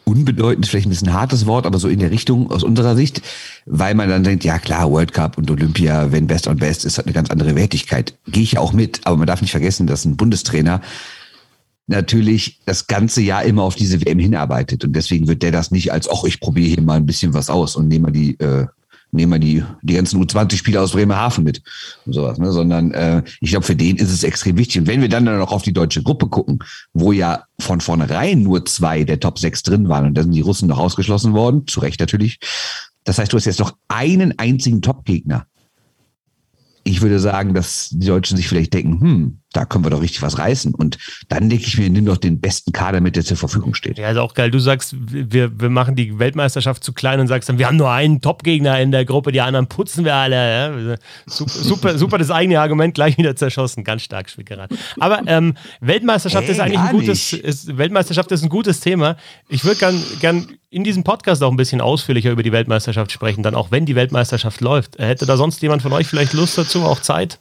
unbedeutend, 0.05 0.67
vielleicht 0.67 0.87
ein 0.87 0.91
bisschen 0.91 1.13
hartes 1.13 1.47
Wort, 1.47 1.67
aber 1.67 1.79
so 1.79 1.89
in 1.89 1.99
der 1.99 2.11
Richtung 2.11 2.51
aus 2.51 2.65
unserer 2.65 2.97
Sicht, 2.97 3.23
weil 3.67 3.95
man 3.95 4.09
dann 4.09 4.25
denkt, 4.25 4.45
ja 4.45 4.59
klar, 4.59 4.91
World 4.91 5.13
Cup 5.13 5.39
und 5.39 5.51
Olympia, 5.51 6.13
wenn 6.13 6.27
Best 6.27 6.49
on 6.49 6.57
Best, 6.57 6.85
ist 6.85 6.99
halt 6.99 7.07
eine 7.07 7.15
ganz 7.15 7.31
andere 7.31 7.55
Wertigkeit. 7.55 8.19
Gehe 8.27 8.43
ich 8.43 8.59
auch 8.59 8.73
mit, 8.73 9.01
aber 9.05 9.17
man 9.17 9.27
darf 9.27 9.41
nicht 9.41 9.53
vergessen, 9.53 9.87
dass 9.87 10.05
ein 10.05 10.17
Bundestrainer 10.17 10.81
natürlich 11.87 12.61
das 12.67 12.87
ganze 12.87 13.21
Jahr 13.21 13.45
immer 13.45 13.63
auf 13.63 13.75
diese 13.75 14.01
WM 14.01 14.19
hinarbeitet 14.19 14.85
und 14.85 14.95
deswegen 14.95 15.27
wird 15.29 15.43
der 15.43 15.51
das 15.51 15.71
nicht 15.71 15.93
als, 15.93 16.09
ach, 16.09 16.25
ich 16.25 16.41
probiere 16.41 16.69
hier 16.69 16.83
mal 16.83 16.97
ein 16.97 17.07
bisschen 17.07 17.35
was 17.35 17.51
aus 17.51 17.77
und 17.77 17.89
nehme 17.89 18.05
mal 18.05 18.13
die 18.13 18.39
äh, 18.39 18.67
nehmen 19.13 19.33
wir 19.33 19.39
die, 19.39 19.65
die 19.83 19.95
ganzen 19.95 20.23
U20-Spieler 20.23 20.83
aus 20.83 20.93
Bremerhaven 20.93 21.45
mit 21.45 21.63
und 22.07 22.13
sowas, 22.13 22.39
ne? 22.39 22.53
sondern 22.53 22.93
äh, 22.93 23.23
ich 23.41 23.51
glaube, 23.51 23.67
für 23.67 23.77
den 23.77 23.97
ist 23.97 24.13
es 24.13 24.23
extrem 24.23 24.57
wichtig. 24.57 24.81
Und 24.81 24.87
wenn 24.87 25.01
wir 25.01 25.09
dann 25.09 25.25
noch 25.25 25.53
auf 25.53 25.63
die 25.63 25.73
deutsche 25.73 26.03
Gruppe 26.03 26.29
gucken, 26.29 26.61
wo 26.93 27.13
ja 27.13 27.45
von 27.59 27.81
vornherein 27.81 28.43
nur 28.43 28.65
zwei 28.67 29.05
der 29.05 29.21
Top 29.21 29.39
6 29.39 29.63
drin 29.63 29.89
waren 29.89 30.07
und 30.07 30.15
da 30.15 30.23
sind 30.23 30.33
die 30.33 30.41
Russen 30.41 30.69
noch 30.69 30.79
ausgeschlossen 30.79 31.33
worden, 31.33 31.67
zu 31.67 31.81
Recht 31.81 32.01
natürlich. 32.01 32.39
Das 33.05 33.19
heißt, 33.19 33.33
du 33.33 33.37
hast 33.37 33.47
jetzt 33.47 33.61
noch 33.61 33.75
einen 33.89 34.39
einzigen 34.39 34.83
Top-Gegner. 34.83 35.47
Ich 36.85 37.03
würde 37.03 37.19
sagen, 37.19 37.55
dass 37.55 37.91
die 37.91 38.07
Deutschen 38.07 38.37
sich 38.37 38.49
vielleicht 38.49 38.73
denken, 38.75 39.01
hm, 39.01 39.40
da 39.53 39.65
können 39.65 39.85
wir 39.85 39.91
doch 39.91 40.01
richtig 40.01 40.23
was 40.23 40.39
reißen. 40.39 40.75
Und 40.75 40.99
dann 41.29 41.49
denke 41.49 41.65
ich 41.67 41.77
mir, 41.77 41.91
nimm 41.91 42.07
doch 42.07 42.17
den 42.17 42.41
besten 42.41 42.73
Kader 42.73 43.01
mit, 43.01 43.17
der 43.17 43.25
zur 43.25 43.37
Verfügung 43.37 43.75
steht. 43.75 43.99
Ja, 43.99 44.11
ist 44.11 44.17
auch 44.17 44.35
geil. 44.35 44.51
Du 44.51 44.61
sagst, 44.61 44.95
wir, 44.97 45.61
wir 45.61 45.71
machen 45.71 45.97
die 45.97 46.19
Weltmeisterschaft 46.19 46.85
zu 46.85 46.93
klein 46.93 47.19
und 47.19 47.27
sagst 47.27 47.49
dann, 47.49 47.59
wir 47.59 47.67
haben 47.67 47.77
nur 47.77 47.91
einen 47.91 48.21
Top-Gegner 48.21 48.81
in 48.81 48.93
der 48.93 49.05
Gruppe, 49.05 49.33
die 49.33 49.41
anderen 49.41 49.67
putzen 49.67 50.05
wir 50.05 50.15
alle. 50.15 50.37
Ja? 50.37 50.97
Super, 51.27 51.51
super, 51.63 51.99
super, 51.99 52.19
das 52.19 52.31
eigene 52.31 52.61
Argument 52.61 52.95
gleich 52.95 53.19
wieder 53.19 53.35
zerschossen. 53.35 53.83
Ganz 53.83 54.03
stark, 54.03 54.31
Schwickerat. 54.31 54.71
Aber 55.01 55.23
ähm, 55.27 55.55
Weltmeisterschaft 55.81 56.45
hey, 56.45 56.53
ist 56.53 56.61
eigentlich 56.61 56.79
ein 56.79 56.93
gutes, 56.93 57.33
ist, 57.33 57.77
Weltmeisterschaft 57.77 58.31
ist 58.31 58.43
ein 58.43 58.49
gutes 58.49 58.81
Thema. 58.81 59.17
Ich 59.49 59.65
würde 59.65 59.79
gern, 59.79 60.01
gern 60.21 60.47
in 60.71 60.85
diesem 60.85 61.03
Podcast 61.03 61.43
auch 61.43 61.51
ein 61.51 61.57
bisschen 61.57 61.81
ausführlicher 61.81 62.31
über 62.31 62.45
die 62.45 62.53
Weltmeisterschaft 62.53 63.11
sprechen, 63.11 63.43
dann 63.43 63.57
auch 63.57 63.73
wenn 63.73 63.85
die 63.85 63.97
Weltmeisterschaft 63.97 64.61
läuft. 64.61 64.99
Hätte 64.99 65.27
da 65.27 65.37
sonst 65.37 65.61
jemand 65.63 65.83
von 65.83 65.93
euch 65.93 66.07
vielleicht 66.07 66.35
Lust 66.35 66.57
dazu, 66.57 66.83
auch 66.83 67.01
Zeit? 67.01 67.41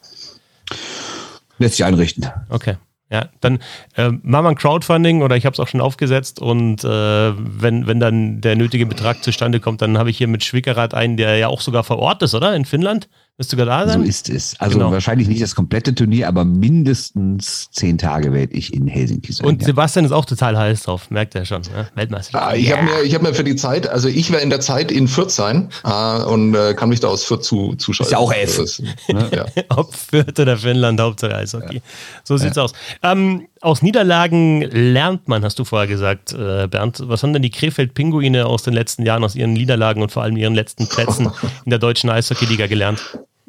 Lässt 1.60 1.76
sich 1.76 1.86
einrichten. 1.86 2.28
Okay. 2.50 2.76
Ja, 3.12 3.30
dann 3.42 3.58
äh, 3.96 4.10
machen 4.22 4.46
wir 4.46 4.50
ein 4.50 4.56
Crowdfunding 4.56 5.24
oder 5.24 5.36
ich 5.36 5.46
habe 5.46 5.54
es 5.54 5.60
auch 5.60 5.68
schon 5.68 5.82
aufgesetzt 5.82 6.40
und 6.40 6.84
äh, 6.84 6.88
wenn, 6.88 7.88
wenn 7.88 8.00
dann 8.00 8.40
der 8.40 8.56
nötige 8.56 8.86
Betrag 8.86 9.24
zustande 9.24 9.60
kommt, 9.60 9.82
dann 9.82 9.98
habe 9.98 10.12
ich 10.12 10.18
hier 10.20 10.28
mit 10.28 10.44
Schwickerath 10.44 10.94
einen, 10.94 11.18
der 11.18 11.38
ja 11.38 11.48
auch 11.48 11.62
sogar 11.62 11.84
vor 11.84 11.98
Ort 11.98 12.22
ist, 12.22 12.36
oder? 12.36 12.56
In 12.56 12.66
Finnland? 12.66 13.10
Wirst 13.40 13.54
du 13.54 13.58
sogar 13.58 13.86
da 13.86 13.88
sein? 13.90 14.02
So 14.02 14.06
ist 14.06 14.30
es. 14.30 14.60
Also 14.60 14.80
genau. 14.80 14.92
wahrscheinlich 14.92 15.30
nicht 15.30 15.42
das 15.42 15.56
komplette 15.56 15.96
Turnier, 15.96 16.28
aber 16.28 16.44
mindestens 16.44 17.72
zehn 17.72 17.98
Tage 17.98 18.34
werde 18.34 18.52
ich 18.52 18.74
in 18.74 18.86
Helsinki 18.86 19.32
sein. 19.32 19.48
Und 19.48 19.62
ja. 19.62 19.68
Sebastian 19.68 20.04
ist 20.04 20.12
auch 20.12 20.26
total 20.26 20.58
heiß 20.58 20.84
drauf, 20.84 21.10
merkt 21.10 21.36
er 21.36 21.46
schon. 21.46 21.62
Ne? 21.62 21.88
Weltmeister. 21.96 22.48
Ah, 22.48 22.54
ich 22.54 22.68
ja. 22.68 22.76
habe 22.76 22.88
mir, 23.02 23.14
hab 23.14 23.22
mir 23.22 23.34
für 23.34 23.46
die 23.46 23.56
Zeit, 23.56 23.88
also 23.88 24.10
ich 24.10 24.30
werde 24.32 24.44
in 24.44 24.50
der 24.50 24.60
Zeit 24.60 24.92
in 24.92 25.08
Fürth 25.08 25.32
sein 25.32 25.70
äh, 25.86 26.22
und 26.24 26.54
äh, 26.54 26.74
kann 26.74 26.90
mich 26.90 27.00
da 27.00 27.08
aus 27.08 27.24
Fürth 27.24 27.46
zu, 27.46 27.76
zuschalten. 27.76 28.08
Ist 28.08 28.12
ja 28.12 28.18
auch 28.18 28.34
elf. 28.34 28.82
ne? 29.08 29.32
ja. 29.34 29.46
Ob 29.70 29.96
Fürth 29.96 30.38
oder 30.38 30.58
Finnland, 30.58 31.00
Hauptsache 31.00 31.34
Eishockey. 31.34 31.76
Ja. 31.76 31.82
So 32.26 32.36
sieht's 32.36 32.58
aus. 32.58 32.74
Ähm, 33.04 33.48
aus 33.62 33.82
Niederlagen 33.82 34.64
lernt 34.64 35.30
man, 35.30 35.46
hast 35.46 35.58
du 35.60 35.64
vorher 35.64 35.88
gesagt, 35.88 36.34
äh, 36.34 36.68
Bernd. 36.68 37.02
Was 37.06 37.24
haben 37.24 37.32
denn 37.32 37.42
die 37.42 37.52
Krefeld-Pinguine 37.52 38.48
aus 38.48 38.64
den 38.64 38.74
letzten 38.74 39.06
Jahren, 39.06 39.24
aus 39.24 39.36
ihren 39.36 39.54
Niederlagen 39.54 40.02
und 40.02 40.12
vor 40.12 40.24
allem 40.24 40.36
ihren 40.36 40.56
letzten 40.56 40.90
Plätzen 40.90 41.32
in 41.64 41.70
der 41.70 41.80
deutschen 41.80 42.10
Eishockey-Liga 42.10 42.68
gelernt? 42.68 43.00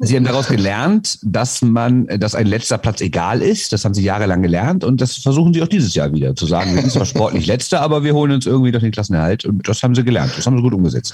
Sie 0.03 0.15
haben 0.15 0.23
daraus 0.23 0.47
gelernt, 0.47 1.19
dass 1.21 1.61
man, 1.61 2.07
dass 2.07 2.33
ein 2.33 2.47
letzter 2.47 2.79
Platz 2.79 3.01
egal 3.01 3.43
ist. 3.43 3.71
Das 3.71 3.85
haben 3.85 3.93
sie 3.93 4.03
jahrelang 4.03 4.41
gelernt 4.41 4.83
und 4.83 4.99
das 4.99 5.17
versuchen 5.17 5.53
sie 5.53 5.61
auch 5.61 5.67
dieses 5.67 5.93
Jahr 5.93 6.11
wieder 6.11 6.35
zu 6.35 6.47
sagen. 6.47 6.73
Wir 6.73 6.81
sind 6.81 6.91
zwar 6.91 7.05
sportlich 7.05 7.45
letzter, 7.45 7.81
aber 7.81 8.03
wir 8.03 8.15
holen 8.15 8.31
uns 8.31 8.47
irgendwie 8.47 8.71
doch 8.71 8.79
den 8.79 8.91
Klassenerhalt 8.91 9.45
und 9.45 9.67
das 9.67 9.83
haben 9.83 9.93
sie 9.93 10.03
gelernt. 10.03 10.33
Das 10.35 10.47
haben 10.47 10.57
sie 10.57 10.63
gut 10.63 10.73
umgesetzt. 10.73 11.13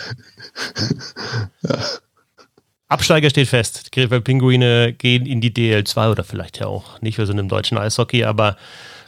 Ja. 1.63 1.77
Absteiger 2.87 3.29
steht 3.29 3.49
fest. 3.49 3.87
Die 3.87 3.89
Krefeld 3.89 4.23
Pinguine 4.23 4.93
gehen 4.93 5.25
in 5.25 5.41
die 5.41 5.51
DL2 5.51 6.11
oder 6.11 6.23
vielleicht 6.23 6.59
ja 6.59 6.67
auch 6.67 7.01
nicht, 7.01 7.17
wir 7.17 7.25
sind 7.25 7.37
im 7.37 7.49
deutschen 7.49 7.77
Eishockey, 7.77 8.23
aber 8.23 8.55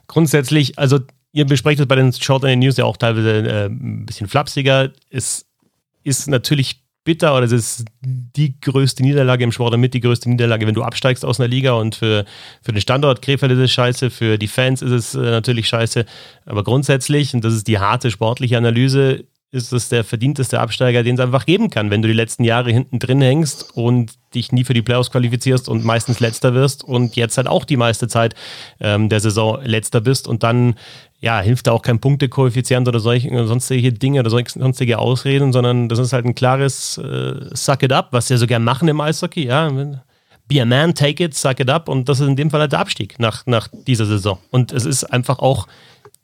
grundsätzlich, 0.07 0.77
also 0.77 0.99
ihr 1.31 1.45
besprecht 1.45 1.79
es 1.79 1.87
bei 1.87 1.95
den 1.95 2.11
Short 2.11 2.43
the 2.43 2.53
News 2.55 2.75
ja 2.75 2.83
auch 2.83 2.97
teilweise 2.97 3.47
äh, 3.47 3.65
ein 3.67 4.05
bisschen 4.05 4.27
flapsiger. 4.27 4.91
Es 5.09 5.45
ist 6.03 6.27
natürlich 6.27 6.83
bitter 7.09 7.35
oder 7.35 7.47
es 7.47 7.51
ist 7.51 7.85
die 8.01 8.53
größte 8.61 9.01
Niederlage 9.01 9.43
im 9.43 9.51
Sport, 9.51 9.73
damit 9.73 9.95
die 9.95 9.99
größte 9.99 10.29
Niederlage, 10.29 10.67
wenn 10.67 10.75
du 10.75 10.83
absteigst 10.83 11.25
aus 11.25 11.39
einer 11.39 11.47
Liga 11.47 11.71
und 11.71 11.95
für, 11.95 12.23
für 12.61 12.71
den 12.71 12.81
Standort 12.81 13.23
Krefeld 13.23 13.51
ist 13.51 13.57
es 13.57 13.71
scheiße, 13.71 14.11
für 14.11 14.37
die 14.37 14.47
Fans 14.47 14.83
ist 14.83 14.91
es 14.91 15.15
äh, 15.15 15.17
natürlich 15.17 15.67
scheiße, 15.67 16.05
aber 16.45 16.63
grundsätzlich, 16.63 17.33
und 17.33 17.43
das 17.43 17.55
ist 17.55 17.67
die 17.67 17.79
harte 17.79 18.11
sportliche 18.11 18.59
Analyse, 18.59 19.25
ist 19.51 19.73
es 19.73 19.89
der 19.89 20.03
verdienteste 20.03 20.59
Absteiger, 20.59 21.01
den 21.01 21.15
es 21.15 21.19
einfach 21.19 21.47
geben 21.47 21.71
kann, 21.71 21.89
wenn 21.89 22.03
du 22.03 22.07
die 22.07 22.13
letzten 22.13 22.43
Jahre 22.43 22.71
hinten 22.71 22.99
drin 22.99 23.21
hängst 23.21 23.75
und 23.75 24.13
dich 24.35 24.51
nie 24.51 24.63
für 24.63 24.75
die 24.75 24.83
Playoffs 24.83 25.09
qualifizierst 25.09 25.67
und 25.67 25.83
meistens 25.83 26.19
letzter 26.19 26.53
wirst 26.53 26.83
und 26.83 27.15
jetzt 27.15 27.37
halt 27.37 27.47
auch 27.47 27.65
die 27.65 27.77
meiste 27.77 28.07
Zeit 28.07 28.35
ähm, 28.79 29.09
der 29.09 29.19
Saison 29.19 29.59
letzter 29.63 30.01
bist 30.01 30.27
und 30.27 30.43
dann 30.43 30.75
ja, 31.21 31.41
hilft 31.41 31.67
da 31.67 31.73
auch 31.73 31.81
kein 31.81 31.99
Punktekoeffizient 31.99 32.87
oder 32.87 32.99
solche 32.99 33.45
sonstige 33.45 33.91
Dinge 33.91 34.21
oder 34.21 34.29
sonstige 34.29 34.99
Ausreden, 34.99 35.51
sondern 35.51 35.89
das 35.89 35.99
ist 35.99 36.13
halt 36.13 36.25
ein 36.25 36.35
klares 36.35 36.97
äh, 36.97 37.55
Suck 37.55 37.83
it 37.83 37.91
up, 37.91 38.09
was 38.11 38.29
wir 38.29 38.37
so 38.37 38.47
gern 38.47 38.63
machen 38.63 38.87
im 38.87 39.01
Eishockey, 39.01 39.45
ja. 39.45 39.69
Be 40.47 40.61
a 40.61 40.65
man, 40.65 40.95
take 40.95 41.23
it, 41.23 41.35
suck 41.35 41.59
it 41.59 41.69
up 41.69 41.89
und 41.89 42.09
das 42.09 42.19
ist 42.19 42.27
in 42.27 42.35
dem 42.35 42.49
Fall 42.49 42.61
halt 42.61 42.71
der 42.71 42.79
Abstieg 42.79 43.19
nach, 43.19 43.45
nach 43.45 43.67
dieser 43.85 44.05
Saison. 44.05 44.39
Und 44.49 44.71
es 44.71 44.85
ist 44.85 45.03
einfach 45.03 45.39
auch 45.39 45.67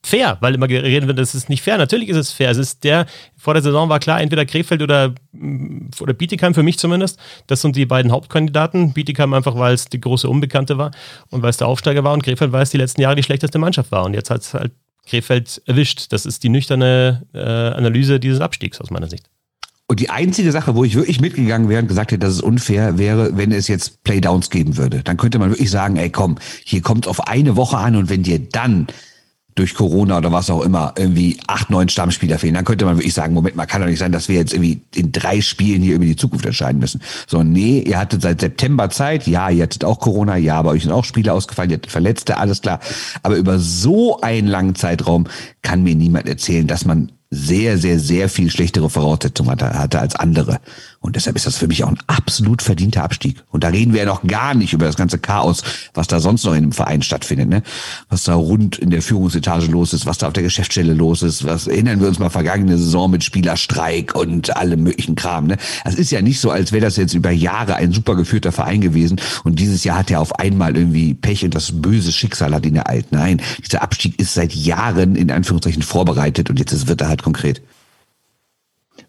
fair, 0.06 0.38
weil 0.40 0.56
immer 0.56 0.68
geredet 0.68 1.08
wird, 1.08 1.20
das 1.20 1.36
ist 1.36 1.50
nicht 1.50 1.62
fair. 1.62 1.78
Natürlich 1.78 2.10
ist 2.10 2.18
es 2.18 2.32
fair. 2.32 2.50
Es 2.50 2.58
ist 2.58 2.84
der, 2.84 3.06
vor 3.36 3.54
der 3.54 3.64
Saison 3.64 3.90
war 3.90 4.00
klar, 4.00 4.22
entweder 4.22 4.46
Krefeld 4.46 4.82
oder, 4.82 5.14
mm, 5.34 5.90
oder 6.00 6.14
Bietigheim, 6.14 6.54
für 6.54 6.64
mich 6.64 6.80
zumindest. 6.80 7.20
Das 7.48 7.62
sind 7.62 7.76
die 7.76 7.86
beiden 7.86 8.12
Hauptkandidaten. 8.12 8.94
Bietigheim 8.94 9.34
einfach, 9.34 9.56
weil 9.56 9.74
es 9.74 9.86
die 9.86 10.00
große 10.00 10.30
Unbekannte 10.30 10.78
war 10.78 10.92
und 11.32 11.42
weil 11.42 11.50
es 11.50 11.58
der 11.58 11.68
Aufsteiger 11.68 12.04
war 12.04 12.14
und 12.14 12.24
Krefeld, 12.24 12.52
weil 12.52 12.64
es 12.64 12.70
die 12.70 12.78
letzten 12.78 13.02
Jahre 13.02 13.16
die 13.16 13.24
schlechteste 13.24 13.60
Mannschaft 13.60 13.92
war. 13.92 14.06
Und 14.06 14.14
jetzt 14.14 14.30
hat 14.30 14.42
es 14.42 14.54
halt 14.54 14.72
Krefeld 15.06 15.62
erwischt. 15.66 16.08
Das 16.12 16.26
ist 16.26 16.44
die 16.44 16.50
nüchterne 16.50 17.24
äh, 17.34 17.40
Analyse 17.40 18.20
dieses 18.20 18.42
Abstiegs 18.42 18.82
aus 18.82 18.92
meiner 18.92 19.08
Sicht. 19.08 19.30
Und 19.88 20.00
die 20.00 20.10
einzige 20.10 20.52
Sache, 20.52 20.76
wo 20.76 20.84
ich 20.84 20.96
wirklich 20.96 21.22
mitgegangen 21.22 21.70
wäre 21.70 21.82
und 21.82 21.88
gesagt 21.88 22.12
hätte, 22.12 22.26
dass 22.26 22.34
es 22.34 22.42
unfair 22.42 22.98
wäre, 22.98 23.38
wenn 23.38 23.52
es 23.52 23.68
jetzt 23.68 24.04
Playdowns 24.04 24.50
geben 24.50 24.78
würde. 24.78 25.04
Dann 25.04 25.18
könnte 25.18 25.38
man 25.38 25.52
wirklich 25.52 25.70
sagen, 25.70 25.98
ey 25.98 26.10
komm, 26.10 26.38
hier 26.64 26.82
kommt 26.82 27.08
auf 27.08 27.28
eine 27.28 27.56
Woche 27.56 27.78
an 27.78 27.96
und 27.96 28.10
wenn 28.10 28.24
dir 28.24 28.40
dann 28.40 28.88
durch 29.56 29.74
Corona 29.74 30.18
oder 30.18 30.34
was 30.34 30.50
auch 30.50 30.62
immer 30.62 30.94
irgendwie 30.98 31.40
acht, 31.48 31.70
neun 31.70 31.88
Stammspieler 31.88 32.38
fehlen, 32.38 32.56
dann 32.56 32.66
könnte 32.66 32.84
man 32.84 32.98
wirklich 32.98 33.14
sagen, 33.14 33.34
Moment 33.34 33.56
mal, 33.56 33.66
kann 33.66 33.82
doch 33.82 33.88
nicht 33.88 34.00
sein, 34.00 34.12
dass 34.12 34.28
wir 34.28 34.36
jetzt 34.36 34.54
irgendwie 34.54 34.82
in 34.94 35.14
drei 35.14 35.40
Spielen 35.40 35.82
hier 35.82 35.96
über 35.96 36.04
die 36.04 36.18
Zukunft 36.18 36.46
entscheiden 36.46 36.80
müssen. 36.80 37.02
So, 37.26 37.42
nee, 37.42 37.80
ihr 37.80 37.98
hattet 37.98 38.22
seit 38.22 38.42
September 38.42 38.90
Zeit, 38.90 39.28
ja, 39.28 39.50
ihr 39.50 39.64
hattet 39.64 39.86
auch 39.86 40.00
Corona, 40.00 40.36
ja, 40.36 40.62
bei 40.62 40.72
euch 40.72 40.84
sind 40.84 40.92
auch 40.92 41.06
Spieler 41.06 41.34
ausgefallen, 41.34 41.70
ihr 41.70 41.78
hattet 41.78 41.92
Verletzte, 41.92 42.38
alles 42.38 42.62
klar. 42.62 42.82
Aber 43.24 43.38
über 43.38 43.58
so 43.58 44.20
einen 44.20 44.48
langen 44.48 44.76
Zeitraum 44.76 45.28
kann 45.62 45.84
mir 45.84 45.96
niemand 45.96 46.28
erzählen, 46.28 46.68
dass 46.68 46.84
man 46.84 47.14
sehr, 47.32 47.78
sehr, 47.78 48.00
sehr 48.00 48.30
viel 48.30 48.50
schlechtere 48.50 48.90
Voraussetzungen 48.90 49.52
hatte, 49.52 49.74
hatte 49.74 50.00
als 50.00 50.16
andere. 50.16 50.60
Und 51.06 51.16
deshalb 51.16 51.36
ist 51.36 51.46
das 51.46 51.58
für 51.58 51.68
mich 51.68 51.84
auch 51.84 51.90
ein 51.90 52.00
absolut 52.08 52.64
verdienter 52.64 53.04
Abstieg. 53.04 53.44
Und 53.52 53.64
da 53.64 53.68
reden 53.68 53.94
wir 53.94 54.00
ja 54.02 54.06
noch 54.08 54.24
gar 54.24 54.56
nicht 54.56 54.74
über 54.74 54.88
das 54.88 54.96
ganze 54.96 55.20
Chaos, 55.20 55.62
was 55.94 56.08
da 56.08 56.20
sonst 56.20 56.44
noch 56.46 56.56
in 56.56 56.64
dem 56.64 56.72
Verein 56.72 57.04
stattfindet, 57.04 57.48
ne? 57.48 57.62
Was 58.10 58.24
da 58.24 58.34
rund 58.34 58.80
in 58.80 58.90
der 58.90 59.04
Führungsetage 59.04 59.68
los 59.68 59.94
ist, 59.94 60.08
was 60.08 60.18
da 60.18 60.28
auf 60.28 60.34
der 60.34 60.42
Geschäftsstelle 60.42 60.96
los 60.96 61.22
ist, 61.22 61.46
was 61.46 61.68
erinnern 61.68 62.02
wir 62.02 62.08
uns 62.08 62.18
mal 62.18 62.32
vergangene 62.32 62.76
Saison 62.80 63.12
mit 63.12 63.24
Spielerstreik 63.24 64.16
und 64.16 64.58
allem 64.58 64.82
möglichen 64.82 65.14
Kram, 65.14 65.46
ne? 65.46 65.58
Es 65.84 65.94
ist 65.94 66.10
ja 66.10 66.24
nicht 66.24 66.40
so, 66.40 66.50
als 66.50 66.72
wäre 66.72 66.84
das 66.84 66.98
jetzt 66.98 67.14
über 67.14 67.30
Jahre 67.30 67.76
ein 67.76 67.92
super 67.92 68.16
geführter 68.16 68.52
Verein 68.52 68.82
gewesen 68.82 69.22
und 69.44 69.60
dieses 69.60 69.84
Jahr 69.84 70.00
hat 70.00 70.10
er 70.10 70.22
auf 70.22 70.40
einmal 70.40 70.76
irgendwie 70.76 71.14
Pech 71.14 71.46
und 71.46 71.54
das 71.54 71.72
böse 71.72 72.12
Schicksal 72.12 72.52
hat 72.56 72.66
ihn 72.66 72.78
ereilt. 72.78 73.12
Nein, 73.12 73.42
dieser 73.64 73.84
Abstieg 73.84 74.20
ist 74.20 74.34
seit 74.34 74.56
Jahren 74.56 75.16
in 75.16 75.30
Anführungszeichen 75.30 75.84
vorbereitet 75.84 76.50
und 76.50 76.58
jetzt 76.58 76.88
wird 76.88 77.02
er 77.02 77.10
halt 77.10 77.22
konkret. 77.22 77.62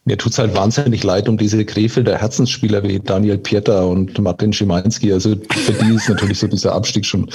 Mir 0.07 0.17
tut's 0.17 0.39
halt 0.39 0.55
wahnsinnig 0.55 1.03
leid 1.03 1.29
um 1.29 1.37
diese 1.37 1.65
Krefelder 1.65 2.17
Herzensspieler 2.17 2.83
wie 2.85 3.01
Daniel 3.01 3.39
Pieter 3.39 3.89
und 3.89 4.17
Martin 4.21 4.53
Schimanski. 4.53 5.13
Also 5.13 5.31
für 5.51 5.73
die 5.73 5.95
ist 5.95 6.09
natürlich 6.09 6.39
so 6.39 6.47
dieser 6.47 6.75
Abstieg 6.75 7.05
schon, 7.05 7.29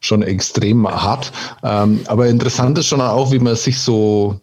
schon 0.00 0.22
extrem 0.22 0.86
hart. 0.86 1.32
Ähm, 1.62 2.00
aber 2.06 2.28
interessant 2.28 2.76
ist 2.76 2.86
schon 2.86 3.00
auch, 3.00 3.32
wie 3.32 3.38
man 3.38 3.56
sich 3.56 3.80
so, 3.80 4.38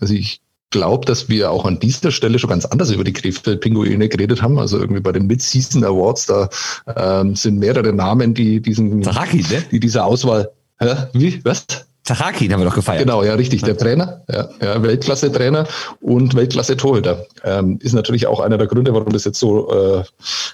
also 0.00 0.14
ich 0.14 0.40
glaube, 0.70 1.06
dass 1.06 1.28
wir 1.28 1.50
auch 1.52 1.64
an 1.64 1.78
dieser 1.78 2.10
Stelle 2.10 2.40
schon 2.40 2.50
ganz 2.50 2.64
anders 2.64 2.90
über 2.90 3.04
die 3.04 3.12
Krefeld-Pinguine 3.12 4.08
geredet 4.08 4.42
haben. 4.42 4.58
Also 4.58 4.78
irgendwie 4.78 5.00
bei 5.00 5.12
den 5.12 5.28
Mid-Season 5.28 5.84
Awards, 5.84 6.26
da 6.26 6.48
ähm, 6.96 7.36
sind 7.36 7.60
mehrere 7.60 7.92
Namen, 7.92 8.34
die 8.34 8.60
diesen, 8.60 9.02
Zaraki, 9.02 9.44
ne? 9.48 9.64
die 9.70 9.78
diese 9.78 10.02
Auswahl, 10.02 10.50
hä? 10.80 10.94
wie, 11.12 11.40
was? 11.44 11.66
Zachaki 12.08 12.48
haben 12.48 12.60
wir 12.60 12.64
doch 12.64 12.74
gefeiert. 12.74 13.02
Genau, 13.02 13.22
ja, 13.22 13.34
richtig. 13.34 13.62
Der 13.62 13.76
Trainer, 13.76 14.22
ja, 14.32 14.48
ja 14.62 14.82
Weltklasse-Trainer 14.82 15.66
und 16.00 16.34
Weltklasse-Torhüter. 16.34 17.26
Ähm, 17.44 17.78
ist 17.82 17.92
natürlich 17.92 18.26
auch 18.26 18.40
einer 18.40 18.56
der 18.56 18.66
Gründe, 18.66 18.94
warum 18.94 19.12
das 19.12 19.26
jetzt 19.26 19.38
so 19.38 19.70
äh, 19.70 20.02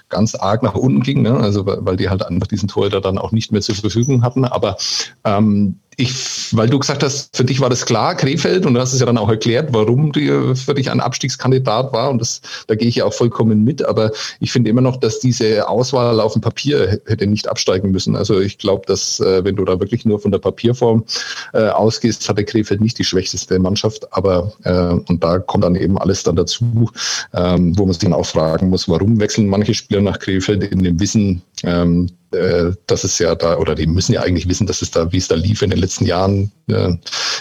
ganz 0.09 0.35
arg 0.35 0.63
nach 0.63 0.75
unten 0.75 1.01
ging. 1.01 1.21
Ne? 1.21 1.37
Also 1.37 1.65
weil 1.65 1.95
die 1.95 2.09
halt 2.09 2.25
einfach 2.25 2.47
diesen 2.47 2.67
Torhüter 2.67 2.99
dann 2.99 3.17
auch 3.17 3.31
nicht 3.31 3.53
mehr 3.53 3.61
zur 3.61 3.75
Verfügung 3.75 4.21
hatten. 4.21 4.43
Aber 4.43 4.75
ähm, 5.23 5.79
ich, 5.97 6.55
weil 6.55 6.69
du 6.69 6.79
gesagt 6.79 7.03
hast, 7.03 7.35
für 7.35 7.43
dich 7.43 7.59
war 7.59 7.69
das 7.69 7.85
klar, 7.85 8.15
Krefeld, 8.15 8.65
und 8.65 8.73
du 8.73 8.79
hast 8.79 8.93
es 8.93 8.99
ja 8.99 9.05
dann 9.05 9.17
auch 9.17 9.29
erklärt, 9.29 9.69
warum 9.71 10.11
die 10.11 10.27
für 10.55 10.73
dich 10.73 10.91
ein 10.91 10.99
Abstiegskandidat 10.99 11.93
war, 11.93 12.09
und 12.09 12.19
das, 12.19 12.41
da 12.67 12.75
gehe 12.75 12.87
ich 12.87 12.95
ja 12.95 13.05
auch 13.05 13.13
vollkommen 13.13 13.63
mit, 13.63 13.85
aber 13.85 14.11
ich 14.39 14.51
finde 14.51 14.69
immer 14.69 14.81
noch, 14.81 14.97
dass 14.97 15.19
diese 15.19 15.67
Auswahl 15.67 16.19
auf 16.19 16.33
dem 16.33 16.41
Papier 16.41 16.99
hätte 17.05 17.27
nicht 17.27 17.47
absteigen 17.47 17.91
müssen. 17.91 18.15
Also 18.15 18.39
ich 18.39 18.57
glaube, 18.57 18.83
dass 18.87 19.19
äh, 19.19 19.43
wenn 19.43 19.55
du 19.55 19.65
da 19.65 19.79
wirklich 19.79 20.05
nur 20.05 20.19
von 20.19 20.31
der 20.31 20.39
Papierform 20.39 21.05
äh, 21.53 21.67
ausgehst, 21.67 22.27
hatte 22.27 22.43
Krefeld 22.43 22.81
nicht 22.81 22.97
die 22.99 23.03
schwächste 23.03 23.59
Mannschaft, 23.59 24.11
aber 24.13 24.53
äh, 24.63 24.95
und 25.07 25.23
da 25.23 25.39
kommt 25.39 25.63
dann 25.63 25.75
eben 25.75 25.97
alles 25.97 26.23
dann 26.23 26.35
dazu, 26.35 26.89
ähm, 27.33 27.77
wo 27.77 27.85
man 27.85 27.93
sich 27.93 28.03
dann 28.03 28.13
auch 28.13 28.25
fragen 28.25 28.69
muss, 28.69 28.89
warum 28.89 29.19
wechseln 29.19 29.47
manche 29.47 29.73
Spieler 29.73 30.01
nach 30.01 30.19
Krefeld 30.19 30.63
in 30.63 30.83
dem 30.83 30.99
Wissen, 30.99 31.41
Ähm, 31.65 32.09
äh, 32.35 32.73
dass 32.87 33.03
es 33.03 33.17
ja 33.19 33.33
da, 33.35 33.57
oder 33.57 33.75
die 33.75 33.87
müssen 33.87 34.13
ja 34.13 34.21
eigentlich 34.21 34.47
wissen, 34.47 34.67
dass 34.67 34.81
es 34.81 34.91
da, 34.91 35.11
wie 35.11 35.17
es 35.17 35.27
da 35.27 35.35
lief 35.35 35.61
in 35.61 35.69
den 35.69 35.79
letzten 35.79 36.05
Jahren, 36.05 36.51
äh, 36.67 36.93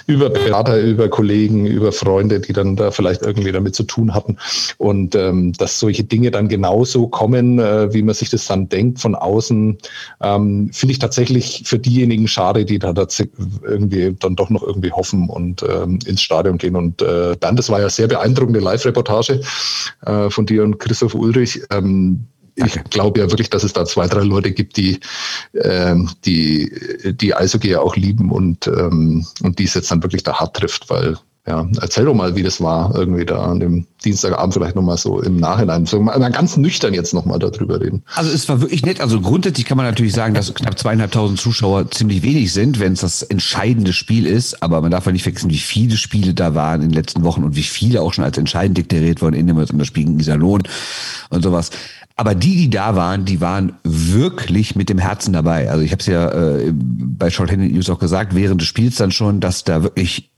über 0.06 0.30
Berater, 0.30 0.80
über 0.80 1.08
Kollegen, 1.08 1.66
über 1.66 1.90
Freunde, 1.92 2.40
die 2.40 2.52
dann 2.52 2.76
da 2.76 2.90
vielleicht 2.90 3.22
irgendwie 3.22 3.50
damit 3.50 3.74
zu 3.74 3.82
tun 3.84 4.14
hatten. 4.14 4.36
Und 4.78 5.14
ähm, 5.14 5.52
dass 5.54 5.80
solche 5.80 6.04
Dinge 6.04 6.30
dann 6.30 6.48
genauso 6.48 7.08
kommen, 7.08 7.58
äh, 7.58 7.92
wie 7.92 8.02
man 8.02 8.14
sich 8.14 8.30
das 8.30 8.46
dann 8.46 8.68
denkt 8.68 9.00
von 9.00 9.14
außen, 9.14 9.78
ähm, 10.22 10.70
finde 10.72 10.92
ich 10.92 10.98
tatsächlich 10.98 11.62
für 11.64 11.78
diejenigen 11.78 12.28
schade, 12.28 12.64
die 12.64 12.78
da 12.78 12.94
irgendwie 13.62 14.14
dann 14.18 14.36
doch 14.36 14.50
noch 14.50 14.62
irgendwie 14.62 14.92
hoffen 14.92 15.28
und 15.28 15.62
ähm, 15.62 15.98
ins 16.06 16.22
Stadion 16.22 16.58
gehen. 16.58 16.76
Und 16.76 17.02
äh, 17.02 17.36
dann, 17.40 17.56
das 17.56 17.68
war 17.68 17.80
ja 17.80 17.90
sehr 17.90 18.06
beeindruckende 18.06 18.60
Live-Reportage 18.60 19.40
äh, 20.06 20.30
von 20.30 20.46
dir 20.46 20.62
und 20.62 20.78
Christoph 20.78 21.14
Ulrich. 21.14 21.62
Ähm, 21.70 22.26
ich 22.56 22.84
glaube 22.90 23.20
ja 23.20 23.30
wirklich, 23.30 23.50
dass 23.50 23.64
es 23.64 23.72
da 23.72 23.84
zwei, 23.84 24.06
drei 24.06 24.22
Leute 24.22 24.52
gibt, 24.52 24.76
die, 24.76 25.00
ähm, 25.54 26.10
die, 26.24 26.72
die 27.04 27.34
Eishockey 27.34 27.70
ja 27.70 27.80
auch 27.80 27.96
lieben 27.96 28.30
und, 28.30 28.66
ähm, 28.66 29.26
und 29.42 29.58
die 29.58 29.64
es 29.64 29.74
jetzt 29.74 29.90
dann 29.90 30.02
wirklich 30.02 30.22
da 30.22 30.34
hart 30.34 30.56
trifft, 30.56 30.88
weil 30.90 31.16
ja, 31.46 31.68
erzähl 31.82 32.06
doch 32.06 32.14
mal, 32.14 32.36
wie 32.36 32.42
das 32.42 32.62
war, 32.62 32.94
irgendwie 32.94 33.26
da 33.26 33.42
an 33.42 33.60
dem 33.60 33.86
Dienstagabend 34.02 34.54
vielleicht 34.54 34.76
nochmal 34.76 34.96
so 34.96 35.20
im 35.20 35.36
Nachhinein, 35.36 35.84
so 35.84 36.00
mal 36.00 36.18
ganz 36.30 36.56
nüchtern 36.56 36.94
jetzt 36.94 37.12
nochmal 37.12 37.38
darüber 37.38 37.82
reden. 37.82 38.02
Also 38.14 38.30
es 38.30 38.48
war 38.48 38.62
wirklich 38.62 38.82
nett. 38.82 39.02
Also 39.02 39.20
grundsätzlich 39.20 39.66
kann 39.66 39.76
man 39.76 39.84
natürlich 39.84 40.14
sagen, 40.14 40.32
dass 40.32 40.54
knapp 40.54 40.78
zweieinhalbtausend 40.78 41.38
Zuschauer 41.38 41.90
ziemlich 41.90 42.22
wenig 42.22 42.50
sind, 42.54 42.80
wenn 42.80 42.94
es 42.94 43.00
das 43.00 43.22
entscheidende 43.22 43.92
Spiel 43.92 44.26
ist. 44.26 44.62
Aber 44.62 44.80
man 44.80 44.90
darf 44.90 45.04
ja 45.04 45.12
nicht 45.12 45.22
vergessen, 45.22 45.50
wie 45.50 45.58
viele 45.58 45.98
Spiele 45.98 46.32
da 46.32 46.54
waren 46.54 46.80
in 46.80 46.88
den 46.88 46.94
letzten 46.94 47.24
Wochen 47.24 47.44
und 47.44 47.56
wie 47.56 47.62
viele 47.62 48.00
auch 48.00 48.14
schon 48.14 48.24
als 48.24 48.38
entscheidend 48.38 48.78
deklariert 48.78 49.20
wurden, 49.20 49.34
in 49.34 49.46
dem 49.46 49.58
das 49.58 49.86
Spiel 49.86 50.04
gegen 50.04 50.18
Iserlohn 50.18 50.62
und 51.28 51.42
sowas. 51.42 51.68
Aber 52.16 52.34
die, 52.34 52.56
die 52.56 52.70
da 52.70 52.94
waren, 52.94 53.24
die 53.24 53.40
waren 53.40 53.72
wirklich 53.82 54.76
mit 54.76 54.88
dem 54.88 54.98
Herzen 54.98 55.32
dabei. 55.32 55.68
Also 55.70 55.82
ich 55.82 55.90
habe 55.90 56.00
es 56.00 56.06
ja 56.06 56.30
äh, 56.30 56.72
bei 56.72 57.28
Shorthanded 57.28 57.72
News 57.72 57.90
auch 57.90 57.98
gesagt, 57.98 58.34
während 58.34 58.60
des 58.60 58.68
Spiels 58.68 58.96
dann 58.96 59.10
schon, 59.10 59.40
dass 59.40 59.64
da 59.64 59.82
wirklich 59.82 60.30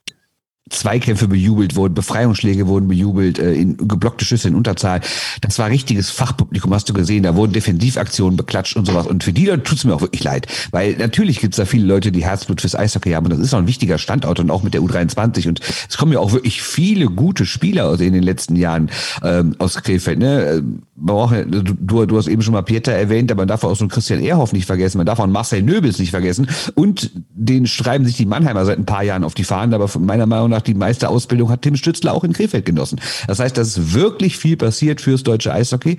Zweikämpfe 0.69 1.29
bejubelt 1.29 1.77
wurden, 1.77 1.95
Befreiungsschläge 1.95 2.67
wurden 2.67 2.89
bejubelt, 2.89 3.39
äh, 3.39 3.55
in 3.55 3.77
geblockte 3.77 4.25
Schüsse 4.25 4.49
in 4.49 4.57
Unterzahl. 4.57 5.01
Das 5.41 5.59
war 5.61 5.71
richtiges 5.71 6.11
Fachpublikum, 6.11 6.75
hast 6.75 6.89
du 6.89 6.93
gesehen. 6.93 7.23
Da 7.23 7.37
wurden 7.37 7.53
Defensivaktionen 7.53 8.37
beklatscht 8.37 8.77
und 8.77 8.85
sowas. 8.87 9.07
Und 9.07 9.23
für 9.23 9.33
die 9.33 9.47
tut's 9.47 9.85
mir 9.85 9.95
auch 9.95 10.01
wirklich 10.01 10.25
leid. 10.25 10.49
Weil 10.73 10.97
natürlich 10.97 11.41
gibt's 11.41 11.57
da 11.57 11.67
viele 11.67 11.87
Leute, 11.87 12.11
die 12.11 12.25
Herzblut 12.25 12.61
fürs 12.61 12.75
Eishockey 12.75 13.13
haben. 13.13 13.27
Und 13.27 13.31
das 13.31 13.39
ist 13.39 13.55
auch 13.55 13.59
ein 13.59 13.69
wichtiger 13.69 13.99
Standort 13.99 14.41
und 14.41 14.51
auch 14.51 14.65
mit 14.65 14.75
der 14.75 14.81
U23. 14.81 15.49
Und 15.49 15.61
es 15.89 15.97
kommen 15.97 16.13
ja 16.13 16.19
auch 16.19 16.33
wirklich 16.33 16.63
viele 16.63 17.07
gute 17.07 17.47
Spieler 17.47 17.87
aus 17.87 18.01
in 18.01 18.13
den 18.13 18.25
letzten 18.25 18.57
Jahren 18.57 18.91
ähm, 19.23 19.55
aus 19.59 19.77
Krefeld. 19.77 20.19
Ne? 20.19 20.65
Man 20.97 21.07
braucht, 21.07 21.37
du, 21.47 22.07
du 22.07 22.17
hast 22.17 22.27
eben 22.27 22.43
schon 22.43 22.55
mal 22.55 22.63
Peter 22.63 22.91
erwähnt, 22.91 23.31
aber 23.31 23.43
man 23.43 23.49
darf 23.49 23.63
auch 23.63 23.77
so 23.77 23.85
einen 23.85 23.91
Christian 23.91 24.21
Ehrhoff 24.21 24.53
nicht 24.53 24.67
vergessen. 24.67 24.99
Man 24.99 25.07
darf 25.07 25.21
auch 25.21 25.27
Marcel 25.29 25.63
Nöbels 25.63 26.01
nicht 26.01 26.11
vergessen. 26.11 26.49
Und 26.75 27.13
den 27.31 27.67
schreiben 27.67 28.05
sich 28.05 28.17
die 28.17 28.27
Mannheimer 28.27 28.65
seit 28.65 28.79
ein 28.79 28.87
paar 28.87 29.05
Jahren 29.05 29.23
auf 29.23 29.35
die 29.35 29.45
Fahnen. 29.45 29.73
Aber 29.75 29.89
meiner 30.01 30.27
Meinung 30.27 30.51
nach 30.51 30.56
nach 30.57 30.63
die 30.63 30.75
meiste 30.75 31.09
Ausbildung 31.09 31.51
hat 31.51 31.63
Tim 31.63 31.77
Stützler 31.77 32.15
auch 32.15 32.25
in 32.25 32.33
Krefeld 32.33 32.65
genossen. 32.65 33.01
Das 33.27 33.39
heißt, 33.39 33.57
da 33.57 33.63
ist 33.63 33.93
wirklich 33.95 34.39
viel 34.39 34.57
passiert 34.57 35.01
fürs 35.01 35.23
deutsche 35.23 35.53
Eishockey 35.53 35.99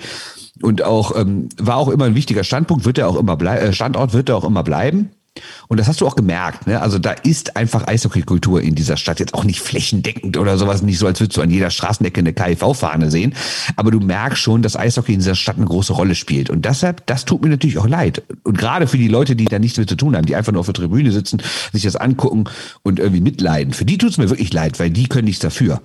und 0.62 0.82
auch 0.82 1.16
ähm, 1.16 1.50
war 1.58 1.78
auch 1.78 1.90
immer 1.90 2.06
ein 2.06 2.16
wichtiger 2.16 2.44
Standpunkt, 2.44 2.86
wird 2.86 2.98
er 2.98 3.08
auch 3.08 3.18
immer 3.18 3.38
blei 3.38 3.58
äh, 3.58 3.74
Standort 3.74 4.14
wird 4.14 4.30
er 4.30 4.38
auch 4.38 4.44
immer 4.44 4.64
bleiben. 4.64 5.12
Und 5.68 5.80
das 5.80 5.88
hast 5.88 6.02
du 6.02 6.08
auch 6.08 6.16
gemerkt, 6.16 6.68
ne? 6.68 6.82
Also 6.82 7.00
da 7.00 7.12
ist 7.12 7.56
einfach 7.56 7.88
Eishockey-Kultur 7.88 8.62
in 8.62 8.76
dieser 8.76 8.98
Stadt 8.98 9.20
jetzt 9.20 9.34
auch 9.34 9.44
nicht 9.44 9.62
flächendeckend 9.62 10.38
oder 10.38 10.58
sowas, 10.58 10.82
nicht 10.82 10.98
so, 10.98 11.08
als 11.08 11.20
würdest 11.20 11.38
du 11.38 11.42
an 11.42 11.52
jeder 11.52 11.70
Straßenecke 11.70 12.20
eine 12.20 12.34
KIV-Fahne 12.34 13.12
sehen. 13.12 13.34
Aber 13.76 13.92
du 13.92 14.00
merkst 14.00 14.42
schon, 14.42 14.62
dass 14.62 14.76
Eishockey 14.76 15.14
in 15.14 15.20
dieser 15.20 15.36
Stadt 15.36 15.58
eine 15.58 15.66
große 15.66 15.94
Rolle 15.94 16.16
spielt. 16.16 16.50
Und 16.50 16.66
deshalb, 16.66 17.06
das 17.08 17.26
tut 17.26 17.42
mir 17.42 17.50
natürlich 17.50 17.78
auch 17.78 17.88
leid. 17.88 18.24
Und 18.44 18.58
gerade 18.58 18.88
für 18.88 18.98
die 18.98 19.08
Leute, 19.08 19.36
die 19.36 19.46
da 19.46 19.60
nichts 19.60 19.78
mit 19.78 19.90
zu 19.90 19.96
tun 19.96 20.16
haben, 20.16 20.26
die 20.26 20.36
einfach 20.36 20.52
nur 20.52 20.62
auf 20.62 20.68
der 20.68 20.74
Tribüne 20.74 21.12
sitzen, 21.12 21.42
sich 21.72 21.84
das 21.84 21.96
angucken 21.96 22.46
und 22.84 23.00
irgendwie 23.00 23.22
mitleiden. 23.22 23.74
Für 23.74 23.86
die 23.86 23.98
tut's 23.98 24.18
mir 24.18 24.30
wirklich 24.30 24.54
leid, 24.54 24.80
weil 24.80 24.90
die 24.90 25.08
können 25.08 25.26
nichts 25.26 25.42
dafür. 25.42 25.82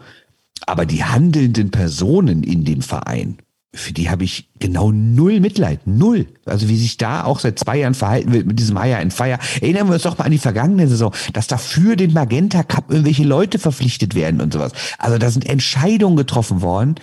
Aber 0.66 0.86
die 0.86 1.04
handelnden 1.04 1.70
Personen 1.70 2.42
in 2.42 2.64
dem 2.64 2.82
Verein, 2.82 3.38
für 3.74 3.92
die 3.92 4.10
habe 4.10 4.24
ich 4.24 4.50
genau 4.58 4.92
null 4.92 5.40
Mitleid. 5.40 5.86
Null. 5.86 6.26
Also 6.44 6.68
wie 6.68 6.76
sich 6.76 6.98
da 6.98 7.24
auch 7.24 7.40
seit 7.40 7.58
zwei 7.58 7.78
Jahren 7.78 7.94
verhalten 7.94 8.32
wird 8.32 8.46
mit 8.46 8.58
diesem 8.58 8.80
Hire 8.80 8.98
and 8.98 9.14
Fire. 9.14 9.38
Erinnern 9.62 9.86
wir 9.88 9.94
uns 9.94 10.02
doch 10.02 10.18
mal 10.18 10.24
an 10.24 10.30
die 10.30 10.38
vergangene 10.38 10.88
Saison, 10.88 11.14
dass 11.32 11.46
da 11.46 11.56
für 11.56 11.96
den 11.96 12.12
Magenta 12.12 12.64
Cup 12.64 12.90
irgendwelche 12.90 13.24
Leute 13.24 13.58
verpflichtet 13.58 14.14
werden 14.14 14.42
und 14.42 14.52
sowas. 14.52 14.72
Also 14.98 15.16
da 15.16 15.30
sind 15.30 15.48
Entscheidungen 15.48 16.16
getroffen 16.16 16.60
worden. 16.60 16.96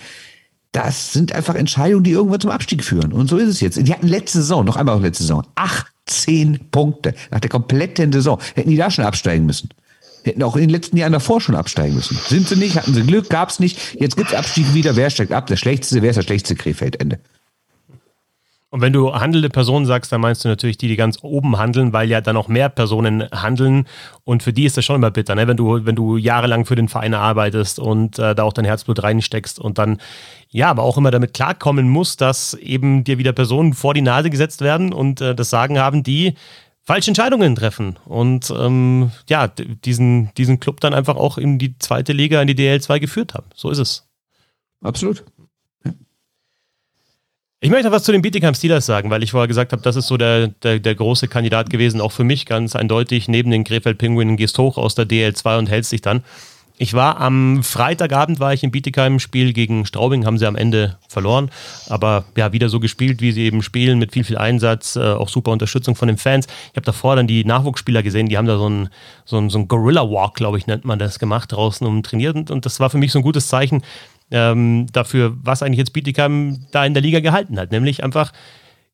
Das 0.70 1.12
sind 1.12 1.32
einfach 1.32 1.56
Entscheidungen, 1.56 2.04
die 2.04 2.12
irgendwann 2.12 2.40
zum 2.40 2.52
Abstieg 2.52 2.84
führen. 2.84 3.12
Und 3.12 3.28
so 3.28 3.36
ist 3.36 3.48
es 3.48 3.60
jetzt. 3.60 3.84
Die 3.84 3.92
hatten 3.92 4.06
letzte 4.06 4.38
Saison, 4.38 4.64
noch 4.64 4.76
einmal 4.76 4.96
auch 4.96 5.02
letzte 5.02 5.24
Saison, 5.24 5.44
18 5.56 6.70
Punkte 6.70 7.14
nach 7.32 7.40
der 7.40 7.50
kompletten 7.50 8.12
Saison. 8.12 8.38
Hätten 8.54 8.70
die 8.70 8.76
da 8.76 8.92
schon 8.92 9.04
absteigen 9.04 9.44
müssen. 9.44 9.70
Hätten 10.24 10.42
auch 10.42 10.56
in 10.56 10.62
den 10.62 10.70
letzten 10.70 10.96
Jahren 10.96 11.12
davor 11.12 11.40
schon 11.40 11.54
absteigen 11.54 11.94
müssen. 11.94 12.18
Sind 12.26 12.48
sie 12.48 12.56
nicht, 12.56 12.76
hatten 12.76 12.94
sie 12.94 13.02
Glück, 13.02 13.28
gab 13.30 13.48
es 13.48 13.60
nicht. 13.60 13.96
Jetzt 13.98 14.16
gibt 14.16 14.30
es 14.30 14.34
Abstieg 14.34 14.74
wieder. 14.74 14.96
Wer 14.96 15.10
steigt 15.10 15.32
ab? 15.32 15.46
Der 15.46 15.56
schlechteste, 15.56 16.02
wer 16.02 16.10
ist 16.10 16.16
der 16.16 16.22
schlechteste 16.22 16.56
Krefeld? 16.56 17.00
Ende. 17.00 17.20
Und 18.72 18.82
wenn 18.82 18.92
du 18.92 19.12
handelnde 19.12 19.48
Personen 19.48 19.84
sagst, 19.84 20.12
dann 20.12 20.20
meinst 20.20 20.44
du 20.44 20.48
natürlich 20.48 20.78
die, 20.78 20.86
die 20.86 20.94
ganz 20.94 21.18
oben 21.22 21.58
handeln, 21.58 21.92
weil 21.92 22.08
ja 22.08 22.20
dann 22.20 22.36
auch 22.36 22.46
mehr 22.46 22.68
Personen 22.68 23.28
handeln. 23.32 23.84
Und 24.22 24.44
für 24.44 24.52
die 24.52 24.64
ist 24.64 24.76
das 24.76 24.84
schon 24.84 24.94
immer 24.94 25.10
bitter, 25.10 25.34
ne? 25.34 25.48
wenn, 25.48 25.56
du, 25.56 25.84
wenn 25.84 25.96
du 25.96 26.16
jahrelang 26.16 26.64
für 26.64 26.76
den 26.76 26.86
Verein 26.86 27.14
arbeitest 27.14 27.80
und 27.80 28.20
äh, 28.20 28.32
da 28.36 28.44
auch 28.44 28.52
dein 28.52 28.64
Herzblut 28.64 29.02
reinsteckst 29.02 29.58
und 29.58 29.78
dann, 29.78 29.98
ja, 30.50 30.70
aber 30.70 30.84
auch 30.84 30.96
immer 30.96 31.10
damit 31.10 31.34
klarkommen 31.34 31.88
musst, 31.88 32.20
dass 32.20 32.54
eben 32.54 33.02
dir 33.02 33.18
wieder 33.18 33.32
Personen 33.32 33.74
vor 33.74 33.92
die 33.92 34.02
Nase 34.02 34.30
gesetzt 34.30 34.60
werden 34.60 34.92
und 34.92 35.20
äh, 35.20 35.34
das 35.34 35.50
Sagen 35.50 35.80
haben, 35.80 36.04
die 36.04 36.34
falsche 36.90 37.12
Entscheidungen 37.12 37.54
treffen 37.54 38.00
und 38.04 38.50
ähm, 38.50 39.12
ja, 39.28 39.46
diesen, 39.46 40.34
diesen 40.36 40.58
Club 40.58 40.80
dann 40.80 40.92
einfach 40.92 41.14
auch 41.14 41.38
in 41.38 41.56
die 41.56 41.78
zweite 41.78 42.12
Liga, 42.12 42.42
in 42.42 42.48
die 42.48 42.56
DL2 42.56 42.98
geführt 42.98 43.34
haben. 43.34 43.46
So 43.54 43.70
ist 43.70 43.78
es. 43.78 44.08
Absolut. 44.82 45.24
Ich 47.60 47.70
möchte 47.70 47.86
noch 47.86 47.92
was 47.92 48.02
zu 48.02 48.10
den 48.10 48.22
Bietigheim 48.22 48.54
Steelers 48.54 48.86
sagen, 48.86 49.08
weil 49.08 49.22
ich 49.22 49.30
vorher 49.30 49.46
gesagt 49.46 49.70
habe, 49.70 49.82
das 49.82 49.94
ist 49.94 50.08
so 50.08 50.16
der, 50.16 50.48
der, 50.48 50.80
der, 50.80 50.96
große 50.96 51.28
Kandidat 51.28 51.70
gewesen, 51.70 52.00
auch 52.00 52.10
für 52.10 52.24
mich 52.24 52.44
ganz 52.44 52.74
eindeutig. 52.74 53.28
Neben 53.28 53.52
den 53.52 53.62
Krefeld 53.62 53.98
Penguinen 53.98 54.36
gehst 54.36 54.58
hoch 54.58 54.76
aus 54.76 54.96
der 54.96 55.06
DL2 55.06 55.58
und 55.58 55.70
hältst 55.70 55.92
dich 55.92 56.00
dann. 56.00 56.24
Ich 56.82 56.94
war 56.94 57.20
am 57.20 57.62
Freitagabend, 57.62 58.40
war 58.40 58.54
ich 58.54 58.64
in 58.64 58.70
Bietigheim, 58.70 59.18
Spiel 59.18 59.52
gegen 59.52 59.84
Straubing, 59.84 60.24
haben 60.24 60.38
sie 60.38 60.46
am 60.46 60.56
Ende 60.56 60.96
verloren, 61.10 61.50
aber 61.90 62.24
ja, 62.38 62.54
wieder 62.54 62.70
so 62.70 62.80
gespielt, 62.80 63.20
wie 63.20 63.32
sie 63.32 63.42
eben 63.42 63.60
spielen, 63.60 63.98
mit 63.98 64.12
viel, 64.12 64.24
viel 64.24 64.38
Einsatz, 64.38 64.96
äh, 64.96 65.00
auch 65.00 65.28
super 65.28 65.50
Unterstützung 65.50 65.94
von 65.94 66.08
den 66.08 66.16
Fans. 66.16 66.46
Ich 66.46 66.76
habe 66.76 66.86
davor 66.86 67.16
dann 67.16 67.26
die 67.26 67.44
Nachwuchsspieler 67.44 68.02
gesehen, 68.02 68.30
die 68.30 68.38
haben 68.38 68.46
da 68.46 68.56
so 68.56 68.70
ein, 68.70 68.88
so 69.26 69.36
ein, 69.36 69.50
so 69.50 69.58
ein 69.58 69.68
Gorilla-Walk, 69.68 70.36
glaube 70.36 70.56
ich, 70.56 70.66
nennt 70.66 70.86
man 70.86 70.98
das, 70.98 71.18
gemacht 71.18 71.52
draußen 71.52 71.86
und 71.86 72.06
trainiert. 72.06 72.34
Und, 72.34 72.50
und 72.50 72.64
das 72.64 72.80
war 72.80 72.88
für 72.88 72.96
mich 72.96 73.12
so 73.12 73.18
ein 73.18 73.22
gutes 73.22 73.48
Zeichen 73.48 73.82
ähm, 74.30 74.86
dafür, 74.90 75.36
was 75.42 75.62
eigentlich 75.62 75.80
jetzt 75.80 75.92
Bietigheim 75.92 76.64
da 76.70 76.86
in 76.86 76.94
der 76.94 77.02
Liga 77.02 77.20
gehalten 77.20 77.60
hat, 77.60 77.72
nämlich 77.72 78.02
einfach 78.02 78.32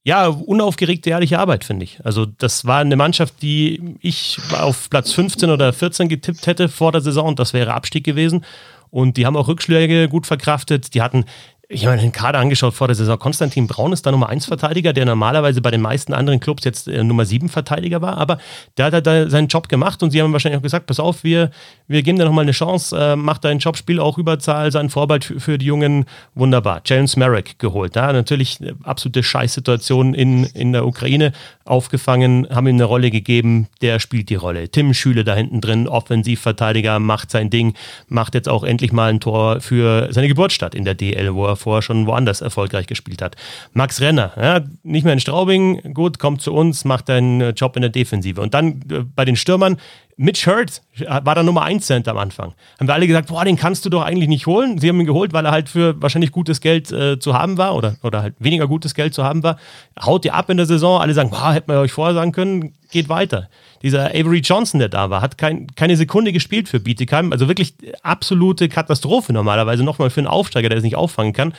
ja, 0.07 0.29
unaufgeregte, 0.29 1.11
ehrliche 1.11 1.41
Arbeit, 1.41 1.65
finde 1.65 1.83
ich. 1.83 1.99
Also, 2.05 2.27
das 2.27 2.65
war 2.65 2.79
eine 2.79 2.95
Mannschaft, 2.95 3.43
die 3.43 3.97
ich 4.01 4.39
auf 4.57 4.89
Platz 4.89 5.11
15 5.11 5.51
oder 5.51 5.73
14 5.73 6.09
getippt 6.09 6.47
hätte 6.47 6.69
vor 6.69 6.93
der 6.93 7.01
Saison 7.01 7.35
das 7.35 7.53
wäre 7.53 7.75
Abstieg 7.75 8.05
gewesen. 8.05 8.45
Und 8.91 9.17
die 9.17 9.27
haben 9.27 9.37
auch 9.37 9.49
Rückschläge 9.49 10.09
gut 10.09 10.25
verkraftet. 10.25 10.95
Die 10.95 11.03
hatten 11.03 11.25
ich 11.69 11.85
habe 11.85 11.97
mir 11.97 12.03
den 12.03 12.13
Kader 12.13 12.39
angeschaut 12.39 12.75
vor 12.75 12.87
der 12.87 12.95
Saison. 12.95 13.19
Konstantin 13.19 13.67
Braun 13.67 13.93
ist 13.93 14.07
da 14.07 14.13
Nummer 14.13 14.29
1 14.29 14.47
Verteidiger, 14.47 14.93
der 14.93 15.05
normalerweise 15.05 15.61
bei 15.61 15.73
den 15.73 15.81
meisten 15.81 16.13
anderen 16.13 16.39
Clubs 16.39 16.65
jetzt 16.65 16.87
äh, 16.87 17.03
Nummer 17.03 17.25
7 17.25 17.49
Verteidiger 17.49 18.01
war, 18.01 18.19
aber 18.19 18.39
der 18.77 18.87
hat 18.87 19.07
da 19.07 19.29
seinen 19.29 19.49
Job 19.49 19.69
gemacht 19.69 20.03
und 20.03 20.13
sie 20.13 20.23
haben 20.23 20.33
wahrscheinlich 20.33 20.59
auch 20.59 20.63
gesagt, 20.63 20.87
pass 20.87 21.01
auf, 21.01 21.25
wir, 21.25 21.51
wir 21.89 22.03
geben 22.03 22.19
dir 22.19 22.25
nochmal 22.25 22.45
eine 22.45 22.53
Chance, 22.53 22.97
äh, 22.97 23.17
mach 23.17 23.39
deinen 23.39 23.59
Job, 23.59 23.77
spiel 23.77 23.99
auch 23.99 24.17
Überzahl, 24.17 24.71
sein 24.71 24.91
Vorbild 24.91 25.25
für, 25.25 25.41
für 25.41 25.59
die 25.59 25.67
Jungen, 25.67 26.05
wunderbar. 26.35 26.83
James 26.85 27.17
Merrick 27.17 27.59
geholt, 27.59 27.97
da 27.97 28.13
natürlich 28.13 28.61
eine 28.61 28.77
absolute 28.85 29.25
Scheißsituation 29.25 30.15
in, 30.15 30.45
in 30.45 30.73
der 30.73 30.87
Ukraine 30.87 31.33
aufgefangen, 31.65 32.47
haben 32.49 32.69
ihm 32.69 32.77
eine 32.77 32.85
Rolle 32.85 33.11
gegeben, 33.11 33.67
der 33.83 33.99
spielt 33.99 34.29
die 34.29 34.37
Rolle. 34.37 34.69
Tim 34.69 34.95
Schüle 34.95 35.25
da 35.25 35.35
hinten 35.35 35.61
drin, 35.61 35.89
Offensivverteidiger, 35.89 37.01
macht 37.01 37.33
sein 37.33 37.51
Ding, 37.51 37.75
macht 38.09 38.35
jetzt 38.35 38.49
auch 38.49 38.63
endlich 38.63 38.93
mal 38.93 39.11
ein 39.11 39.19
Tor 39.19 39.61
für 39.61 40.13
seine 40.13 40.29
Geburtsstadt 40.29 40.77
in 40.77 40.85
der 40.85 40.95
DL, 40.95 41.35
wo 41.35 41.47
er 41.47 41.56
vorher 41.57 41.83
schon 41.83 42.07
woanders 42.07 42.41
erfolgreich 42.41 42.87
gespielt 42.87 43.23
hat. 43.23 43.37
Max 43.73 44.01
Renner, 44.01 44.33
ja, 44.37 44.61
nicht 44.83 45.05
mehr 45.05 45.13
in 45.13 45.21
Straubing, 45.21 45.95
gut, 45.95 46.19
kommt 46.19 46.43
zu 46.43 46.53
uns, 46.53 46.85
macht 46.85 47.11
einen 47.11 47.41
äh, 47.41 47.51
Job 47.51 47.77
in 47.77 47.83
der 47.83 47.91
Defensive. 47.91 48.41
Und 48.41 48.55
dann 48.55 48.83
äh, 48.91 49.05
bei 49.15 49.25
den 49.25 49.37
Stürmern, 49.37 49.79
Mitch 50.19 50.47
Hurt 50.47 50.81
war 51.07 51.35
der 51.35 51.45
Nummer 51.45 51.63
1 51.63 51.87
Center 51.87 52.13
am 52.13 52.19
Anfang. 52.19 52.55
Haben 52.81 52.89
wir 52.89 52.95
alle 52.95 53.07
gesagt, 53.07 53.29
boah, 53.29 53.45
den 53.45 53.57
kannst 53.57 53.85
du 53.85 53.91
doch 53.91 54.03
eigentlich 54.03 54.31
nicht 54.31 54.47
holen. 54.47 54.79
Sie 54.79 54.89
haben 54.89 54.99
ihn 54.99 55.07
geholt, 55.07 55.35
weil 55.35 55.45
er 55.45 55.53
halt 55.53 55.69
für 55.69 56.01
wahrscheinlich 56.01 56.33
gutes 56.33 56.63
Geld 56.63 56.91
äh, 56.91 57.19
zu 57.19 57.35
haben 57.35 57.59
war 57.59 57.75
oder, 57.75 57.97
oder 58.03 58.23
halt 58.23 58.35
weniger 58.39 58.67
gutes 58.67 58.95
Geld 58.95 59.13
zu 59.13 59.25
haben 59.25 59.43
war. 59.43 59.59
Haut 60.01 60.25
ihr 60.25 60.33
ab 60.33 60.49
in 60.49 60.57
der 60.57 60.65
Saison, 60.65 61.03
alle 61.03 61.13
sagen, 61.13 61.29
boah, 61.29 61.53
hätten 61.53 61.71
wir 61.71 61.81
euch 61.81 61.93
vorher 61.93 62.15
sagen 62.15 62.33
können, 62.33 62.73
geht 62.91 63.11
weiter. 63.11 63.51
Dieser 63.83 64.07
Avery 64.07 64.39
Johnson, 64.39 64.81
der 64.81 64.89
da 64.89 65.11
war, 65.11 65.21
hat 65.21 65.37
kein, 65.37 65.67
keine 65.77 65.99
Sekunde 65.99 66.33
gespielt 66.33 66.71
für 66.71 66.81
Bietigheim. 66.81 67.31
Also 67.33 67.47
wirklich 67.47 67.75
absolute 68.03 68.71
Katastrophe 68.71 69.35
normalerweise. 69.35 69.85
Nochmal 69.85 70.09
für 70.09 70.21
einen 70.21 70.29
Aufsteiger, 70.29 70.71
der 70.71 70.79
es 70.79 70.85
nicht 70.85 70.97
auffangen 70.97 71.35
kann. 71.35 71.53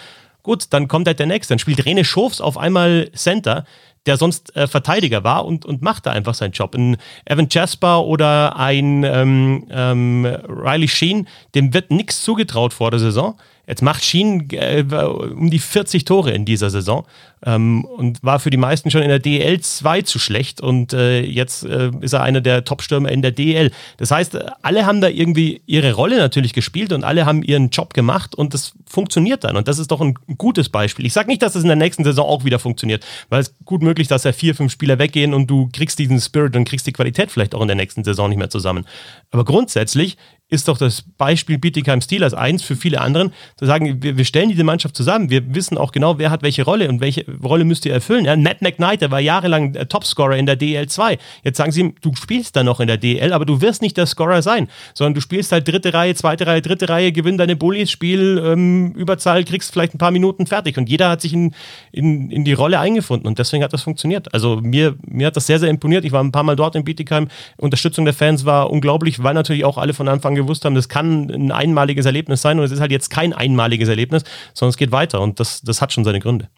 Gut, 0.48 0.68
dann 0.72 0.88
kommt 0.88 1.08
halt 1.08 1.20
der 1.20 1.26
Nächste. 1.26 1.52
Dann 1.52 1.60
spielt 1.60 1.86
Rene 1.86 2.06
Schofs 2.06 2.42
auf 2.42 2.58
einmal 2.58 3.12
Center. 3.14 3.66
Der 4.06 4.18
sonst 4.18 4.56
äh, 4.56 4.68
Verteidiger 4.68 5.24
war 5.24 5.46
und, 5.46 5.66
und 5.66 5.82
macht 5.82 6.06
da 6.06 6.12
einfach 6.12 6.34
seinen 6.34 6.52
Job. 6.52 6.76
Ein 6.76 6.98
Evan 7.26 7.48
Jasper 7.50 8.06
oder 8.06 8.56
ein 8.58 9.04
ähm, 9.04 9.68
ähm, 9.70 10.26
Riley 10.26 10.88
Sheen, 10.88 11.28
dem 11.56 11.74
wird 11.74 11.92
nichts 11.92 12.24
zugetraut 12.24 12.74
vor 12.74 12.92
der 12.92 13.00
Saison. 13.00 13.38
Jetzt 13.68 13.82
macht 13.82 14.04
Sheen 14.04 14.50
äh, 14.52 14.84
um 14.84 15.50
die 15.52 15.60
40 15.60 16.06
Tore 16.06 16.32
in 16.32 16.46
dieser 16.46 16.70
Saison 16.70 17.06
ähm, 17.46 17.84
und 17.84 18.24
war 18.24 18.40
für 18.40 18.50
die 18.50 18.58
meisten 18.58 18.90
schon 18.92 19.02
in 19.02 19.10
der 19.10 19.20
DL 19.20 19.60
2 19.60 20.04
zu 20.04 20.20
schlecht 20.20 20.62
und 20.62 20.94
äh, 20.94 21.20
jetzt 21.22 21.66
äh, 21.66 21.92
ist 22.00 22.14
er 22.14 22.24
einer 22.24 22.40
der 22.40 22.64
Top-Stürmer 22.64 23.12
in 23.12 23.22
der 23.22 23.32
DL. 23.32 23.72
Das 23.98 24.12
heißt, 24.12 24.38
alle 24.62 24.86
haben 24.86 25.02
da 25.02 25.10
irgendwie 25.10 25.62
ihre 25.66 25.94
Rolle 25.94 26.18
natürlich 26.18 26.54
gespielt 26.54 26.94
und 26.94 27.04
alle 27.04 27.26
haben 27.26 27.44
ihren 27.44 27.70
Job 27.70 27.94
gemacht 27.94 28.36
und 28.36 28.54
das 28.54 28.72
funktioniert 28.86 29.44
dann 29.44 29.58
und 29.58 29.68
das 29.68 29.80
ist 29.80 29.92
doch 29.92 30.00
ein 30.00 30.16
gutes 30.38 30.70
Beispiel. 30.70 31.06
Ich 31.06 31.14
sage 31.14 31.28
nicht, 31.28 31.42
dass 31.42 31.56
es 31.56 31.64
in 31.64 31.68
der 31.68 31.76
nächsten 31.76 32.06
Saison 32.06 32.26
auch 32.26 32.46
wieder 32.46 32.60
funktioniert, 32.60 33.06
weil 33.28 33.42
es 33.42 33.54
gut 33.66 33.84
möglich, 33.84 34.08
dass 34.08 34.24
ja 34.24 34.32
vier, 34.32 34.56
fünf 34.56 34.72
Spieler 34.72 34.98
weggehen 34.98 35.34
und 35.34 35.48
du 35.48 35.70
kriegst 35.74 36.00
diesen 36.00 36.22
Spirit 36.22 36.56
und 36.56 36.64
kriegst 36.64 36.88
die 36.88 36.94
Qualität 36.94 37.32
vielleicht 37.32 37.54
auch 37.54 37.62
in 37.62 37.68
der 37.68 37.76
nächsten 37.76 38.06
Saison 38.06 38.30
nicht 38.30 38.38
mehr 38.38 38.50
zusammen. 38.50 38.86
Aber 39.32 39.44
grundsätzlich 39.44 40.18
ist 40.50 40.70
doch 40.70 40.78
das 40.78 41.04
Beispiel 41.18 41.58
Bietigheim 41.58 42.00
Steelers 42.00 42.34
eins 42.34 42.64
für 42.64 42.78
viele 42.78 43.02
anderen, 43.02 43.34
zu 43.58 43.66
sagen, 43.66 44.02
wir, 44.02 44.18
wir, 44.18 44.24
stellen 44.24 44.50
diese 44.50 44.64
Mannschaft 44.64 44.96
zusammen, 44.96 45.30
wir 45.30 45.54
wissen 45.54 45.78
auch 45.78 45.92
genau, 45.92 46.20
wer 46.20 46.32
hat 46.32 46.42
welche 46.42 46.64
Rolle 46.64 46.88
und 46.88 47.02
welche 47.02 47.26
Rolle 47.44 47.66
müsst 47.66 47.86
ihr 47.86 47.94
erfüllen. 47.94 48.24
Ja, 48.24 48.36
Matt 48.38 48.62
McKnight, 48.62 49.02
der 49.02 49.12
war 49.12 49.20
jahrelang 49.20 49.74
Topscorer 49.74 50.38
in 50.38 50.46
der 50.46 50.58
DL2. 50.58 51.18
Jetzt 51.44 51.58
sagen 51.58 51.72
sie 51.74 51.82
ihm, 51.82 51.96
du 52.02 52.16
spielst 52.16 52.56
da 52.56 52.64
noch 52.64 52.80
in 52.80 52.88
der 52.88 52.98
DL, 52.98 53.34
aber 53.34 53.46
du 53.46 53.60
wirst 53.60 53.82
nicht 53.82 53.98
der 53.98 54.06
Scorer 54.06 54.42
sein, 54.42 54.70
sondern 54.94 55.16
du 55.16 55.22
spielst 55.22 55.52
halt 55.52 55.68
dritte 55.68 55.94
Reihe, 55.94 56.16
zweite 56.16 56.48
Reihe, 56.48 56.62
dritte 56.62 56.88
Reihe, 56.88 57.12
gewinn 57.12 57.38
deine 57.38 57.58
Bullies, 57.58 57.92
Spiel, 57.92 58.42
ähm, 58.46 58.94
Überzahl, 58.94 59.44
kriegst 59.44 59.74
vielleicht 59.74 59.96
ein 59.96 59.98
paar 59.98 60.12
Minuten 60.12 60.48
fertig 60.48 60.78
und 60.78 60.88
jeder 60.88 61.10
hat 61.10 61.22
sich 61.22 61.34
in, 61.34 61.54
in, 61.92 62.32
in 62.32 62.46
die 62.46 62.54
Rolle 62.54 62.80
eingefunden 62.80 63.28
und 63.28 63.38
deswegen 63.38 63.66
hat 63.66 63.74
das 63.74 63.84
funktioniert. 63.84 64.34
Also 64.34 64.62
mir, 64.62 64.96
mir 65.06 65.28
hat 65.28 65.36
das 65.36 65.48
sehr, 65.48 65.60
sehr 65.60 65.70
imponiert. 65.70 66.06
Ich 66.06 66.14
war 66.14 66.24
ein 66.24 66.32
paar 66.32 66.44
Mal 66.44 66.56
dort 66.56 66.76
in 66.76 66.86
Bietigheim. 66.86 67.28
Unterstützung 67.58 68.06
der 68.06 68.14
Fans 68.14 68.46
war 68.46 68.72
unglaublich, 68.72 69.22
weil 69.22 69.34
natürlich 69.34 69.66
auch 69.66 69.78
alle 69.78 69.94
von 69.94 70.08
Anfang 70.08 70.37
gewusst 70.38 70.64
haben, 70.66 70.76
das 70.76 70.90
kann 70.90 71.30
ein 71.30 71.52
einmaliges 71.52 72.06
Erlebnis 72.06 72.42
sein 72.42 72.60
und 72.60 72.66
es 72.66 72.72
ist 72.72 72.80
halt 72.80 72.92
jetzt 72.92 73.10
kein 73.10 73.34
einmaliges 73.34 73.90
Erlebnis, 73.90 74.24
sondern 74.54 74.70
es 74.70 74.78
geht 74.78 74.92
weiter 74.92 75.22
und 75.22 75.40
das, 75.40 75.62
das 75.62 75.82
hat 75.82 75.92
schon 75.92 76.04
seine 76.04 76.20
Gründe. 76.20 76.50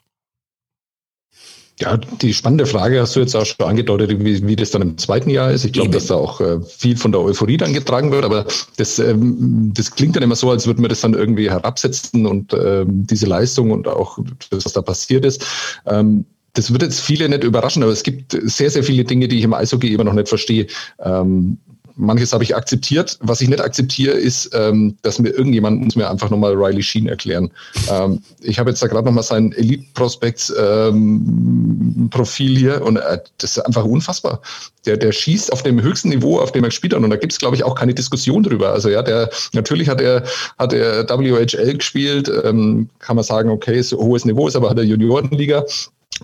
Ja, 1.80 1.96
die 1.96 2.34
spannende 2.34 2.65
Frage 2.65 3.00
hast 3.00 3.15
du 3.15 3.22
jetzt 3.22 3.36
auch 3.36 3.46
schon 3.46 3.65
angedeutet, 3.65 4.20
wie, 4.20 4.46
wie 4.46 4.56
das 4.58 4.72
dann 4.72 4.82
im 4.82 4.98
zweiten 4.98 5.30
Jahr 5.30 5.52
ist. 5.52 5.63
Ich 5.63 5.72
glaube, 5.72 5.92
dass 5.92 6.08
da 6.08 6.15
auch 6.15 6.42
äh, 6.42 6.60
viel 6.62 6.98
von 6.98 7.13
der 7.13 7.22
Euphorie 7.22 7.56
dann 7.56 7.72
getragen 7.72 8.12
wird, 8.12 8.26
aber 8.26 8.46
das, 8.76 9.00
ähm, 9.00 9.72
das 9.74 9.92
klingt 9.96 10.18
dann 10.18 10.24
immer 10.24 10.36
so, 10.36 10.52
als 10.52 10.68
würde 10.68 10.82
man 10.82 10.89
das 10.89 11.00
dann 11.00 11.13
irgendwie 11.13 11.50
herabsetzen 11.50 12.26
und 12.26 12.54
ähm, 12.54 13.08
diese 13.08 13.28
Leistung 13.28 13.72
und 13.72 13.88
auch 13.88 14.20
das, 14.50 14.65
was 14.65 14.74
da 14.74 14.82
passiert 14.82 15.24
ist. 15.24 15.46
Ähm, 15.86 16.26
das 16.54 16.74
wird 16.74 16.82
jetzt 16.82 17.00
viele 17.00 17.30
nicht 17.30 17.46
überraschen, 17.46 17.84
aber 17.84 17.94
es 17.94 18.04
gibt 18.04 18.38
sehr, 18.44 18.70
sehr 18.70 18.84
viele 18.84 19.06
Dinge, 19.06 19.30
die 19.30 19.38
ich 19.38 19.46
im 19.46 19.54
Eishockey 19.54 19.94
immer 19.94 20.04
noch 20.04 20.13
nicht 20.13 20.28
verstehe. 20.28 20.68
Ähm, 21.02 21.60
manches 22.00 22.34
habe 22.34 22.44
ich 22.44 22.56
akzeptiert. 22.56 23.18
Was 23.22 23.42
ich 23.42 23.50
nicht 23.50 23.62
akzeptiere, 23.62 24.14
ist, 24.14 24.50
ähm, 24.54 24.98
dass 25.02 25.20
mir 25.20 25.30
irgendjemand 25.30 25.82
muss 25.82 25.96
mir 25.96 26.10
einfach 26.10 26.30
nochmal 26.30 26.54
Riley 26.54 26.82
Sheen 26.82 27.08
erklären. 27.08 27.52
Ähm, 27.90 28.22
ich 28.42 28.58
habe 28.58 28.70
jetzt 28.70 28.82
da 28.82 28.88
gerade 28.88 29.06
nochmal 29.06 29.24
sein 29.24 29.52
Elite 29.52 29.86
Prospects 29.94 30.54
ähm, 30.58 32.08
Profil 32.10 32.58
hier 32.58 32.84
und 32.84 32.98
äh, 32.98 33.20
das 33.38 33.58
ist 33.58 33.60
einfach 33.60 33.84
unfassbar. 33.86 34.42
Der, 34.86 34.98
der 34.98 35.12
schießt 35.12 35.52
auf 35.52 35.62
dem 35.62 35.82
höchsten 35.82 36.10
Niveau, 36.10 36.40
auf 36.40 36.52
dem 36.52 36.64
er 36.64 36.70
gespielt 36.70 36.94
hat 36.94 37.04
und 37.04 37.10
da 37.10 37.18
gibt 37.18 37.34
es, 37.34 37.40
glaube 37.40 37.56
ich, 37.56 37.64
auch 37.64 37.76
keine 37.76 37.94
Diskussion 37.94 38.44
drüber. 38.44 38.72
Also 38.72 38.90
ja, 38.90 39.04
der 39.04 39.30
natürlich 39.54 39.90
hat 39.90 40.02
er 40.02 40.24
hat 40.58 40.74
er 40.74 41.08
WHL 41.08 41.78
gespielt, 41.78 42.32
ähm, 42.44 42.90
kann 43.00 43.18
man 43.18 43.26
sagen, 43.26 43.50
okay, 43.50 43.82
so 43.82 43.98
hohes 43.98 44.26
Niveau 44.26 44.48
ist, 44.48 44.56
aber 44.56 44.70
hat 44.70 44.78
er 44.78 44.86
Juniorenliga 44.86 45.66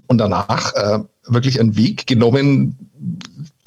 und 0.08 0.18
danach 0.18 0.74
äh, 0.76 1.00
wirklich 1.28 1.60
einen 1.60 1.76
Weg 1.76 2.08
genommen, 2.08 2.78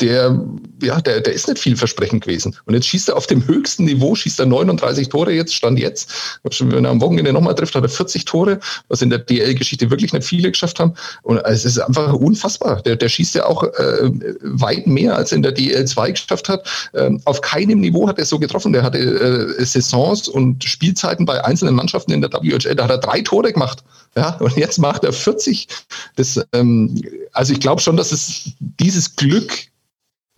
der, 0.00 0.40
ja, 0.82 1.00
der, 1.00 1.20
der 1.20 1.32
ist 1.32 1.48
nicht 1.48 1.58
vielversprechend 1.60 2.24
gewesen. 2.24 2.56
Und 2.66 2.74
jetzt 2.74 2.86
schießt 2.86 3.08
er 3.08 3.16
auf 3.16 3.26
dem 3.26 3.46
höchsten 3.46 3.84
Niveau, 3.84 4.14
schießt 4.14 4.38
er 4.40 4.46
39 4.46 5.08
Tore 5.08 5.32
jetzt, 5.32 5.54
stand 5.54 5.78
jetzt. 5.78 6.40
Wenn 6.60 6.84
er 6.84 6.90
am 6.90 7.00
Wochenende 7.00 7.32
nochmal 7.32 7.54
trifft, 7.54 7.74
hat 7.74 7.82
er 7.82 7.88
40 7.88 8.24
Tore, 8.24 8.60
was 8.88 9.02
in 9.02 9.10
der 9.10 9.18
DL-Geschichte 9.18 9.90
wirklich 9.90 10.12
nicht 10.12 10.26
viele 10.26 10.50
geschafft 10.50 10.78
haben. 10.78 10.94
Und 11.22 11.38
es 11.38 11.64
ist 11.64 11.78
einfach 11.78 12.12
unfassbar. 12.12 12.80
Der, 12.82 12.96
der 12.96 13.08
schießt 13.08 13.34
ja 13.34 13.46
auch 13.46 13.64
äh, 13.64 14.10
weit 14.42 14.86
mehr, 14.86 15.16
als 15.16 15.32
in 15.32 15.42
der 15.42 15.52
DL 15.52 15.84
2 15.84 16.12
geschafft 16.12 16.48
hat. 16.48 16.90
Ähm, 16.94 17.20
auf 17.24 17.40
keinem 17.40 17.80
Niveau 17.80 18.06
hat 18.08 18.18
er 18.18 18.24
so 18.24 18.38
getroffen. 18.38 18.72
Der 18.72 18.84
hatte 18.84 18.98
äh, 18.98 19.64
Saisons 19.64 20.28
und 20.28 20.62
Spielzeiten 20.62 21.26
bei 21.26 21.44
einzelnen 21.44 21.74
Mannschaften 21.74 22.12
in 22.12 22.20
der 22.20 22.30
WHL, 22.30 22.74
da 22.74 22.84
hat 22.84 22.90
er 22.90 22.98
drei 22.98 23.20
Tore 23.20 23.52
gemacht. 23.52 23.82
Ja, 24.16 24.36
und 24.38 24.56
jetzt 24.56 24.78
macht 24.78 25.04
er 25.04 25.12
40. 25.12 25.68
Das, 26.16 26.40
ähm, 26.52 27.00
also 27.32 27.52
ich 27.52 27.60
glaube 27.60 27.80
schon, 27.80 27.96
dass 27.96 28.12
es 28.12 28.52
dieses 28.58 29.16
Glück 29.16 29.52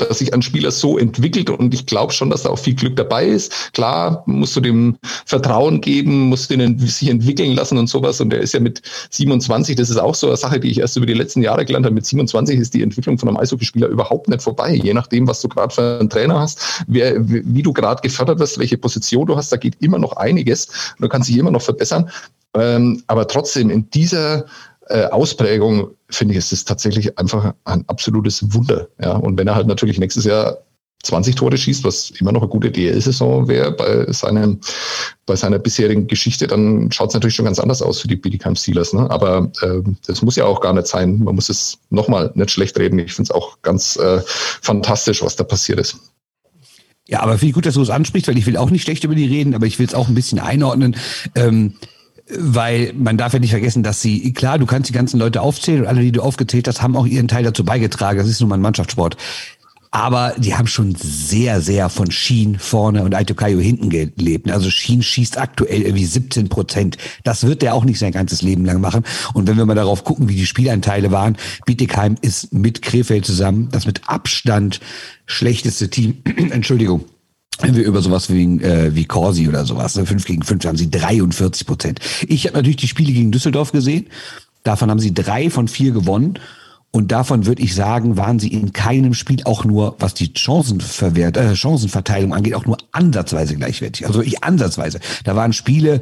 dass 0.01 0.19
sich 0.19 0.33
ein 0.35 0.43
Spieler 0.43 0.71
so 0.71 0.99
entwickelt 0.99 1.51
und 1.51 1.75
ich 1.75 1.87
glaube 1.87 2.13
schon, 2.13 2.31
dass 2.31 2.43
da 2.43 2.51
auch 2.51 2.59
viel 2.59 2.75
Glück 2.75 2.97
dabei 2.97 3.27
ist. 3.27 3.73
Klar, 3.73 4.23
musst 4.27 4.57
du 4.57 4.61
dem 4.61 4.97
Vertrauen 5.27 5.81
geben, 5.81 6.29
musst 6.29 6.51
du 6.51 6.55
ihn 6.55 6.79
sich 6.79 7.09
entwickeln 7.09 7.55
lassen 7.55 7.79
und 7.79 7.89
sowas 7.89 8.21
und 8.21 8.31
der 8.31 8.41
ist 8.41 8.55
ja 8.55 8.61
mit 8.61 8.83
27, 9.11 9.77
das 9.77 9.91
ist 9.91 9.99
auch 9.99 10.15
so 10.15 10.29
eine 10.29 10.37
Sache, 10.37 10.61
die 10.61 10.71
ich 10.71 10.79
erst 10.79 10.97
über 10.97 11.07
die 11.07 11.15
letzten 11.15 11.43
Jahre 11.43 11.65
gelernt 11.65 11.87
habe, 11.87 11.95
mit 11.95 12.07
27 12.07 12.59
ist 12.59 12.75
die 12.75 12.83
Entwicklung 12.83 13.19
von 13.19 13.29
einem 13.29 13.39
Eishockeyspieler 13.39 13.89
überhaupt 13.89 14.29
nicht 14.29 14.43
vorbei, 14.43 14.75
je 14.75 14.95
nachdem, 14.95 15.27
was 15.27 15.41
du 15.41 15.49
gerade 15.49 15.75
für 15.75 15.99
einen 16.01 16.11
Trainer 16.11 16.41
hast, 16.41 16.85
wer, 16.87 17.15
wie 17.19 17.63
du 17.63 17.73
gerade 17.73 18.01
gefördert 18.03 18.39
wirst, 18.39 18.59
welche 18.59 18.79
Position 18.79 19.27
du 19.27 19.37
hast, 19.37 19.53
da 19.53 19.57
geht 19.57 19.77
immer 19.81 19.99
noch 19.99 20.17
einiges 20.17 20.69
du 20.99 21.09
kannst 21.09 21.29
dich 21.29 21.39
immer 21.39 21.51
noch 21.51 21.63
verbessern. 21.63 22.11
Ähm, 22.55 23.03
aber 23.07 23.29
trotzdem 23.29 23.71
in 23.71 23.89
dieser 23.91 24.47
äh, 24.91 25.07
Ausprägung 25.07 25.91
finde 26.09 26.35
ich, 26.35 26.39
ist 26.39 26.53
es 26.53 26.65
tatsächlich 26.65 27.19
einfach 27.19 27.55
ein 27.65 27.85
absolutes 27.89 28.53
Wunder. 28.53 28.89
Ja, 29.01 29.13
und 29.13 29.39
wenn 29.39 29.47
er 29.47 29.55
halt 29.55 29.67
natürlich 29.67 29.99
nächstes 29.99 30.25
Jahr 30.25 30.59
20 31.03 31.35
Tore 31.35 31.57
schießt, 31.57 31.83
was 31.85 32.11
immer 32.11 32.33
noch 32.33 32.43
eine 32.43 32.51
gute 32.51 32.71
DL-Saison 32.71 33.49
wäre 33.49 33.73
bei 33.73 34.07
bei 35.27 35.37
seiner 35.37 35.59
bisherigen 35.59 36.09
Geschichte, 36.09 36.47
dann 36.47 36.91
schaut 36.93 37.09
es 37.09 37.15
natürlich 37.15 37.37
schon 37.37 37.47
ganz 37.47 37.59
anders 37.59 37.81
aus 37.81 38.01
für 38.01 38.09
die 38.09 38.17
Bietigheim 38.17 38.57
Steelers. 38.57 38.93
Ne? 38.93 39.09
Aber 39.11 39.51
äh, 39.63 39.81
das 40.07 40.23
muss 40.23 40.37
ja 40.37 40.45
auch 40.45 40.61
gar 40.61 40.75
nicht 40.75 40.89
sein. 40.89 41.21
Man 41.23 41.37
muss 41.37 41.49
es 41.49 41.79
nochmal 41.89 42.33
nicht 42.35 42.51
schlecht 42.51 42.79
reden. 42.79 42.99
Ich 42.99 43.15
finde 43.15 43.29
es 43.29 43.31
auch 43.31 43.63
ganz 43.63 43.97
äh, 43.97 44.21
fantastisch, 44.61 45.23
was 45.23 45.37
da 45.37 45.45
passiert 45.45 45.81
ist. 45.81 45.97
Ja, 47.09 47.21
aber 47.21 47.39
finde 47.39 47.47
ich 47.47 47.55
gut, 47.55 47.67
dass 47.67 47.75
du 47.75 47.83
es 47.83 47.91
ansprichst, 47.91 48.29
weil 48.29 48.39
ich 48.39 48.47
will 48.47 48.57
auch 48.57 48.71
nicht 48.71 48.83
schlecht 48.83 49.05
über 49.05 49.15
die 49.15 49.27
reden, 49.27 49.55
aber 49.55 49.67
ich 49.67 49.79
will 49.79 49.87
es 49.87 49.95
auch 49.95 50.09
ein 50.09 50.15
bisschen 50.15 50.39
einordnen. 50.39 50.97
Ähm, 51.35 51.75
weil 52.39 52.93
man 52.95 53.17
darf 53.17 53.33
ja 53.33 53.39
nicht 53.39 53.51
vergessen, 53.51 53.83
dass 53.83 54.03
sie, 54.03 54.33
klar, 54.33 54.59
du 54.59 54.67
kannst 54.67 54.89
die 54.89 54.95
ganzen 54.95 55.19
Leute 55.19 55.43
aufzählen 55.43 55.83
und 55.83 55.87
alle, 55.87 56.01
die 56.01 56.13
du 56.13 56.23
aufgezählt 56.23 56.69
hast, 56.69 56.83
haben 56.83 56.97
auch 56.97 57.07
ihren 57.07 57.29
Teil 57.29 57.45
dazu 57.45 57.65
beigetragen. 57.65 58.19
Das 58.19 58.29
ist 58.29 58.41
nun 58.41 58.49
mal 58.49 58.57
ein 58.57 58.63
Mannschaftssport. 58.63 59.17
Aber 59.93 60.35
die 60.39 60.55
haben 60.55 60.69
schon 60.69 60.95
sehr, 60.95 61.61
sehr 61.61 61.89
von 61.89 62.13
Schien 62.13 62.61
vorne 62.61 63.03
und 63.03 63.13
Aitokayo 63.13 63.59
hinten 63.59 63.91
gelebt. 63.91 64.49
Also 64.49 64.71
Schien 64.71 65.03
schießt 65.03 65.37
aktuell 65.37 65.83
irgendwie 65.83 66.05
17 66.05 66.49
Prozent. 66.49 66.97
Das 67.25 67.43
wird 67.43 67.63
der 67.63 67.75
auch 67.75 67.85
nicht 67.85 67.99
sein 67.99 68.13
ganzes 68.13 68.41
Leben 68.43 68.65
lang 68.65 68.81
machen. 68.81 69.03
Und 69.35 69.49
wenn 69.49 69.57
wir 69.57 69.67
mal 69.67 69.75
darauf 69.75 70.05
gucken, 70.05 70.29
wie 70.29 70.37
die 70.37 70.47
Spielanteile 70.47 71.11
waren, 71.11 71.37
Bietigheim 71.67 72.15
ist 72.21 72.55
mit 72.55 72.83
Krefeld 72.83 73.27
zusammen 73.27 73.69
das 73.73 73.85
mit 73.85 74.09
Abstand 74.09 74.79
schlechteste 75.27 75.91
Team. 75.91 76.23
Entschuldigung 76.51 77.05
wenn 77.63 77.77
wir 77.77 77.85
über 77.85 78.03
sowas 78.03 78.31
wie, 78.33 78.45
äh, 78.63 78.95
wie 78.95 79.05
Corsi 79.05 79.49
oder 79.49 79.65
sowas, 79.65 79.95
5 79.95 80.11
ne, 80.11 80.17
gegen 80.25 80.43
5, 80.43 80.65
haben 80.65 80.77
sie 80.77 80.91
43 80.91 81.67
Prozent. 81.67 82.01
Ich 82.27 82.47
habe 82.47 82.57
natürlich 82.57 82.77
die 82.77 82.89
Spiele 82.89 83.13
gegen 83.13 83.31
Düsseldorf 83.31 83.73
gesehen. 83.73 84.07
Davon 84.63 84.91
haben 84.91 85.01
sie 85.01 85.15
drei 85.15 85.51
von 85.51 85.69
vier 85.69 85.93
gewonnen. 85.93 86.39
Und 86.93 87.13
davon 87.13 87.47
würde 87.47 87.63
ich 87.63 87.75
sagen, 87.75 88.17
waren 88.17 88.41
sie 88.41 88.49
in 88.49 88.73
keinem 88.73 89.15
Spiel 89.15 89.43
auch 89.45 89.65
nur, 89.65 89.95
was 90.01 90.15
die 90.15 90.33
Chancenverwert, 90.35 91.37
äh, 91.37 91.55
Chancenverteilung 91.55 92.35
angeht, 92.35 92.55
auch 92.55 92.67
nur 92.67 92.79
ansatzweise 92.91 93.55
gleichwertig. 93.55 94.07
Also 94.07 94.23
ich 94.23 94.43
ansatzweise. 94.43 94.99
Da 95.23 95.37
waren 95.37 95.53
Spiele, 95.53 96.01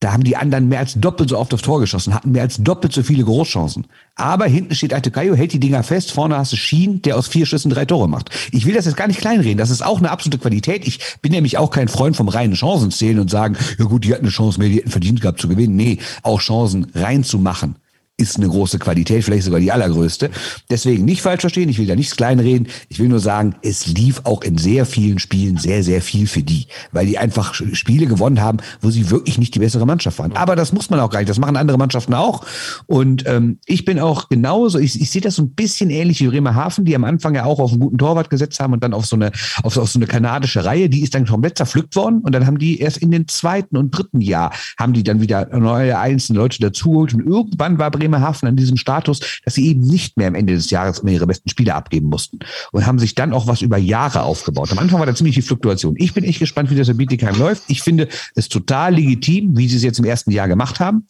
da 0.00 0.12
haben 0.12 0.24
die 0.24 0.36
anderen 0.36 0.68
mehr 0.68 0.78
als 0.78 0.94
doppelt 0.94 1.28
so 1.28 1.38
oft 1.38 1.52
aufs 1.52 1.62
Tor 1.62 1.78
geschossen, 1.78 2.14
hatten 2.14 2.32
mehr 2.32 2.42
als 2.42 2.56
doppelt 2.56 2.92
so 2.92 3.02
viele 3.02 3.22
Großchancen. 3.22 3.86
Aber 4.14 4.46
hinten 4.46 4.74
steht 4.74 4.94
Aitekayo, 4.94 5.34
hält 5.34 5.52
die 5.52 5.60
Dinger 5.60 5.82
fest, 5.82 6.10
vorne 6.10 6.38
hast 6.38 6.52
du 6.52 6.56
Schien, 6.56 7.02
der 7.02 7.18
aus 7.18 7.28
vier 7.28 7.44
Schüssen 7.44 7.70
drei 7.70 7.84
Tore 7.84 8.08
macht. 8.08 8.30
Ich 8.50 8.64
will 8.64 8.74
das 8.74 8.86
jetzt 8.86 8.96
gar 8.96 9.08
nicht 9.08 9.20
kleinreden, 9.20 9.58
das 9.58 9.68
ist 9.68 9.84
auch 9.84 9.98
eine 9.98 10.10
absolute 10.10 10.38
Qualität. 10.38 10.86
Ich 10.86 11.00
bin 11.20 11.32
nämlich 11.32 11.58
auch 11.58 11.70
kein 11.70 11.88
Freund 11.88 12.16
vom 12.16 12.28
reinen 12.28 12.56
Chancenzählen 12.56 13.18
und 13.18 13.30
sagen, 13.30 13.56
ja 13.78 13.84
gut, 13.84 14.04
die 14.04 14.12
hatten 14.12 14.24
eine 14.24 14.32
Chance 14.32 14.58
mehr, 14.58 14.70
die 14.70 14.78
hätten 14.78 14.90
verdient 14.90 15.20
gehabt 15.20 15.40
zu 15.40 15.48
gewinnen. 15.48 15.76
Nee, 15.76 15.98
auch 16.22 16.40
Chancen 16.40 16.86
reinzumachen 16.94 17.76
ist 18.20 18.36
eine 18.36 18.48
große 18.48 18.78
Qualität, 18.78 19.24
vielleicht 19.24 19.44
sogar 19.44 19.60
die 19.60 19.72
allergrößte. 19.72 20.30
Deswegen 20.68 21.04
nicht 21.04 21.22
falsch 21.22 21.40
verstehen, 21.40 21.68
ich 21.68 21.78
will 21.78 21.86
da 21.86 21.96
nichts 21.96 22.16
kleinreden. 22.16 22.68
Ich 22.88 22.98
will 22.98 23.08
nur 23.08 23.20
sagen, 23.20 23.54
es 23.62 23.86
lief 23.86 24.20
auch 24.24 24.42
in 24.42 24.58
sehr 24.58 24.84
vielen 24.84 25.18
Spielen 25.18 25.56
sehr, 25.56 25.82
sehr 25.82 26.02
viel 26.02 26.26
für 26.26 26.42
die, 26.42 26.66
weil 26.92 27.06
die 27.06 27.18
einfach 27.18 27.54
Spiele 27.54 28.06
gewonnen 28.06 28.40
haben, 28.40 28.58
wo 28.80 28.90
sie 28.90 29.10
wirklich 29.10 29.38
nicht 29.38 29.54
die 29.54 29.58
bessere 29.58 29.86
Mannschaft 29.86 30.18
waren. 30.18 30.36
Aber 30.36 30.54
das 30.54 30.72
muss 30.72 30.90
man 30.90 31.00
auch 31.00 31.10
gar 31.10 31.20
nicht, 31.20 31.30
das 31.30 31.38
machen 31.38 31.56
andere 31.56 31.78
Mannschaften 31.78 32.14
auch. 32.14 32.44
Und 32.86 33.24
ähm, 33.26 33.58
ich 33.66 33.84
bin 33.84 33.98
auch 33.98 34.28
genauso, 34.28 34.78
ich, 34.78 35.00
ich 35.00 35.10
sehe 35.10 35.22
das 35.22 35.36
so 35.36 35.42
ein 35.42 35.50
bisschen 35.50 35.90
ähnlich 35.90 36.20
wie 36.20 36.28
Bremerhaven, 36.28 36.84
die 36.84 36.94
am 36.94 37.04
Anfang 37.04 37.34
ja 37.34 37.44
auch 37.44 37.58
auf 37.58 37.72
einen 37.72 37.80
guten 37.80 37.98
Torwart 37.98 38.28
gesetzt 38.28 38.60
haben 38.60 38.74
und 38.74 38.84
dann 38.84 38.92
auf 38.92 39.06
so 39.06 39.16
eine, 39.16 39.32
auf, 39.62 39.76
auf 39.76 39.90
so 39.90 39.98
eine 39.98 40.06
kanadische 40.06 40.64
Reihe, 40.64 40.90
die 40.90 41.02
ist 41.02 41.14
dann 41.14 41.26
komplett 41.26 41.56
zerpflückt 41.56 41.96
worden 41.96 42.20
und 42.20 42.34
dann 42.34 42.46
haben 42.46 42.58
die 42.58 42.80
erst 42.80 42.98
in 42.98 43.10
den 43.10 43.28
zweiten 43.28 43.76
und 43.76 43.90
dritten 43.90 44.20
Jahr 44.20 44.52
haben 44.78 44.92
die 44.92 45.02
dann 45.02 45.20
wieder 45.20 45.46
neue 45.58 45.98
einzelne 45.98 46.38
Leute 46.38 46.60
dazugeholt 46.60 47.14
und 47.14 47.26
irgendwann 47.26 47.78
war 47.78 47.90
Bremerhaven 47.90 48.09
Bremerhaven 48.10 48.48
an 48.48 48.56
diesem 48.56 48.76
Status, 48.76 49.20
dass 49.44 49.54
sie 49.54 49.68
eben 49.68 49.80
nicht 49.80 50.16
mehr 50.16 50.28
am 50.28 50.34
Ende 50.34 50.54
des 50.54 50.70
Jahres 50.70 51.02
mehr 51.02 51.14
ihre 51.14 51.26
besten 51.26 51.48
Spieler 51.48 51.76
abgeben 51.76 52.08
mussten 52.08 52.40
und 52.72 52.86
haben 52.86 52.98
sich 52.98 53.14
dann 53.14 53.32
auch 53.32 53.46
was 53.46 53.62
über 53.62 53.78
Jahre 53.78 54.22
aufgebaut. 54.22 54.72
Am 54.72 54.78
Anfang 54.78 54.98
war 54.98 55.06
da 55.06 55.14
ziemlich 55.14 55.34
viel 55.34 55.44
Fluktuation. 55.44 55.94
Ich 55.98 56.12
bin 56.12 56.24
echt 56.24 56.40
gespannt, 56.40 56.70
wie 56.70 56.76
das 56.76 56.88
in 56.88 56.96
Bietigheim 56.96 57.38
läuft. 57.38 57.64
Ich 57.68 57.82
finde 57.82 58.08
es 58.34 58.48
total 58.48 58.94
legitim, 58.94 59.56
wie 59.56 59.68
sie 59.68 59.76
es 59.76 59.82
jetzt 59.82 59.98
im 59.98 60.04
ersten 60.04 60.30
Jahr 60.30 60.48
gemacht 60.48 60.80
haben. 60.80 61.06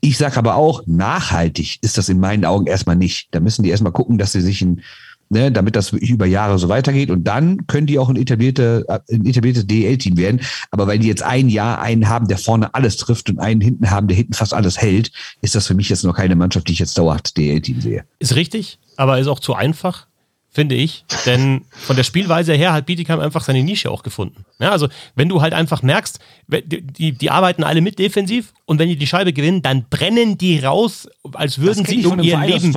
Ich 0.00 0.18
sage 0.18 0.36
aber 0.36 0.56
auch, 0.56 0.82
nachhaltig 0.86 1.78
ist 1.82 1.98
das 1.98 2.08
in 2.08 2.20
meinen 2.20 2.44
Augen 2.44 2.66
erstmal 2.66 2.96
nicht. 2.96 3.28
Da 3.30 3.40
müssen 3.40 3.62
die 3.62 3.70
erstmal 3.70 3.92
gucken, 3.92 4.18
dass 4.18 4.32
sie 4.32 4.40
sich 4.40 4.62
ein 4.62 4.82
ne, 5.28 5.50
damit 5.52 5.76
das 5.76 5.92
wirklich 5.92 6.10
über 6.10 6.26
Jahre 6.26 6.58
so 6.58 6.68
weitergeht. 6.68 7.10
Und 7.10 7.24
dann 7.24 7.66
können 7.66 7.86
die 7.86 7.98
auch 7.98 8.08
ein, 8.08 8.16
etablierte, 8.16 8.84
ein 9.10 9.26
etabliertes 9.26 9.66
DEL-Team 9.66 10.16
werden. 10.16 10.40
Aber 10.70 10.86
weil 10.86 10.98
die 10.98 11.08
jetzt 11.08 11.22
ein 11.22 11.48
Jahr 11.48 11.80
einen 11.80 12.08
haben, 12.08 12.28
der 12.28 12.38
vorne 12.38 12.74
alles 12.74 12.96
trifft 12.96 13.30
und 13.30 13.38
einen 13.38 13.60
hinten 13.60 13.90
haben, 13.90 14.08
der 14.08 14.16
hinten 14.16 14.34
fast 14.34 14.54
alles 14.54 14.80
hält, 14.80 15.10
ist 15.42 15.54
das 15.54 15.66
für 15.66 15.74
mich 15.74 15.88
jetzt 15.88 16.04
noch 16.04 16.16
keine 16.16 16.36
Mannschaft, 16.36 16.68
die 16.68 16.72
ich 16.72 16.78
jetzt 16.78 16.96
dauerhaft 16.98 17.36
DEL-Team 17.36 17.80
sehe. 17.80 18.04
Ist 18.18 18.36
richtig, 18.36 18.78
aber 18.96 19.18
ist 19.18 19.28
auch 19.28 19.40
zu 19.40 19.54
einfach 19.54 20.06
finde 20.54 20.76
ich. 20.76 21.04
Denn 21.26 21.62
von 21.72 21.96
der 21.96 22.04
Spielweise 22.04 22.54
her 22.54 22.72
hat 22.72 22.86
Bietigheim 22.86 23.18
einfach 23.18 23.42
seine 23.42 23.62
Nische 23.64 23.90
auch 23.90 24.04
gefunden. 24.04 24.44
Ja, 24.60 24.70
also 24.70 24.88
wenn 25.16 25.28
du 25.28 25.42
halt 25.42 25.52
einfach 25.52 25.82
merkst, 25.82 26.20
die, 26.46 27.12
die 27.12 27.30
arbeiten 27.30 27.64
alle 27.64 27.80
mit 27.80 27.98
defensiv 27.98 28.52
und 28.64 28.78
wenn 28.78 28.88
die 28.88 28.96
die 28.96 29.08
Scheibe 29.08 29.32
gewinnen, 29.32 29.62
dann 29.62 29.86
brennen 29.90 30.38
die 30.38 30.60
raus, 30.60 31.08
als 31.32 31.58
würden 31.58 31.84
sie 31.84 32.06
um 32.06 32.20
ihr 32.20 32.38
Leben, 32.38 32.72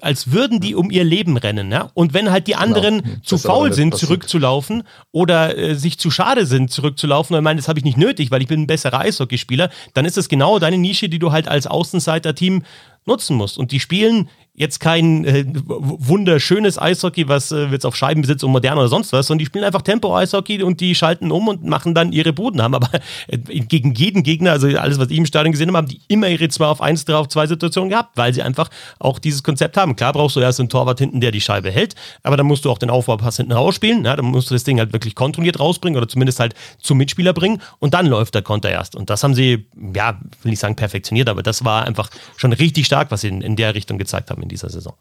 als 0.00 0.32
würden 0.32 0.60
die 0.60 0.74
um 0.74 0.90
ihr 0.90 1.04
Leben 1.04 1.36
rennen. 1.36 1.70
Ja? 1.70 1.90
Und 1.94 2.12
wenn 2.12 2.30
halt 2.30 2.48
die 2.48 2.52
genau. 2.52 2.64
anderen 2.64 3.02
genau. 3.02 3.16
zu 3.22 3.38
faul 3.38 3.72
sind, 3.72 3.96
zurückzulaufen 3.96 4.82
oder 5.12 5.56
äh, 5.56 5.74
sich 5.76 5.98
zu 5.98 6.10
schade 6.10 6.44
sind, 6.44 6.72
zurückzulaufen 6.72 7.36
und 7.36 7.44
meinen, 7.44 7.58
das 7.58 7.68
habe 7.68 7.78
ich 7.78 7.84
nicht 7.84 7.98
nötig, 7.98 8.32
weil 8.32 8.42
ich 8.42 8.48
bin 8.48 8.62
ein 8.62 8.66
besserer 8.66 8.98
Eishockeyspieler, 9.00 9.70
dann 9.94 10.04
ist 10.04 10.18
es 10.18 10.28
genau 10.28 10.58
deine 10.58 10.76
Nische, 10.76 11.08
die 11.08 11.20
du 11.20 11.30
halt 11.30 11.46
als 11.46 11.68
Außenseiter-Team 11.68 12.64
nutzen 13.06 13.36
musst. 13.36 13.56
Und 13.56 13.70
die 13.70 13.80
spielen 13.80 14.28
jetzt 14.56 14.80
kein 14.80 15.24
äh, 15.24 15.44
wunderschönes 15.66 16.80
Eishockey, 16.80 17.28
was 17.28 17.52
äh, 17.52 17.66
jetzt 17.66 17.84
auf 17.84 17.94
Scheiben 17.94 18.22
besitzt 18.22 18.42
und 18.42 18.52
modern 18.52 18.78
oder 18.78 18.88
sonst 18.88 19.12
was, 19.12 19.26
sondern 19.26 19.40
die 19.40 19.46
spielen 19.46 19.64
einfach 19.64 19.82
Tempo-Eishockey 19.82 20.62
und 20.62 20.80
die 20.80 20.94
schalten 20.94 21.30
um 21.30 21.46
und 21.48 21.64
machen 21.64 21.94
dann 21.94 22.10
ihre 22.10 22.32
Buden, 22.32 22.62
haben 22.62 22.74
aber 22.74 22.88
äh, 23.28 23.36
gegen 23.36 23.92
jeden 23.94 24.22
Gegner, 24.22 24.52
also 24.52 24.66
alles, 24.66 24.98
was 24.98 25.10
ich 25.10 25.18
im 25.18 25.26
Stadion 25.26 25.52
gesehen 25.52 25.68
habe, 25.68 25.78
haben 25.78 25.88
die 25.88 26.00
immer 26.08 26.28
ihre 26.28 26.48
2 26.48 26.64
auf 26.64 26.80
1, 26.80 27.04
3 27.04 27.14
auf 27.14 27.28
2 27.28 27.48
Situationen 27.48 27.90
gehabt, 27.90 28.16
weil 28.16 28.32
sie 28.32 28.42
einfach 28.42 28.70
auch 28.98 29.18
dieses 29.18 29.42
Konzept 29.42 29.76
haben. 29.76 29.94
Klar 29.94 30.14
brauchst 30.14 30.36
du 30.36 30.40
erst 30.40 30.58
einen 30.58 30.70
Torwart 30.70 30.98
hinten, 30.98 31.20
der 31.20 31.32
die 31.32 31.42
Scheibe 31.42 31.70
hält, 31.70 31.94
aber 32.22 32.38
dann 32.38 32.46
musst 32.46 32.64
du 32.64 32.70
auch 32.70 32.78
den 32.78 32.88
Aufbaupass 32.88 33.36
hinten 33.36 33.52
rausspielen, 33.52 34.06
ja, 34.06 34.16
dann 34.16 34.24
musst 34.24 34.50
du 34.50 34.54
das 34.54 34.64
Ding 34.64 34.78
halt 34.78 34.94
wirklich 34.94 35.14
kontrolliert 35.14 35.60
rausbringen 35.60 35.98
oder 35.98 36.08
zumindest 36.08 36.40
halt 36.40 36.54
zum 36.78 36.96
Mitspieler 36.96 37.34
bringen 37.34 37.60
und 37.78 37.92
dann 37.92 38.06
läuft 38.06 38.34
der 38.34 38.42
Konter 38.42 38.70
erst. 38.70 38.96
Und 38.96 39.10
das 39.10 39.22
haben 39.22 39.34
sie, 39.34 39.66
ja, 39.94 40.18
will 40.42 40.50
nicht 40.50 40.60
sagen 40.60 40.76
perfektioniert, 40.76 41.28
aber 41.28 41.42
das 41.42 41.62
war 41.62 41.84
einfach 41.84 42.08
schon 42.38 42.54
richtig 42.54 42.86
stark, 42.86 43.10
was 43.10 43.20
sie 43.20 43.28
in, 43.28 43.42
in 43.42 43.56
der 43.56 43.74
Richtung 43.74 43.98
gezeigt 43.98 44.30
haben 44.30 44.45
in 44.46 44.48
dieser 44.48 44.70
Saison. 44.70 44.94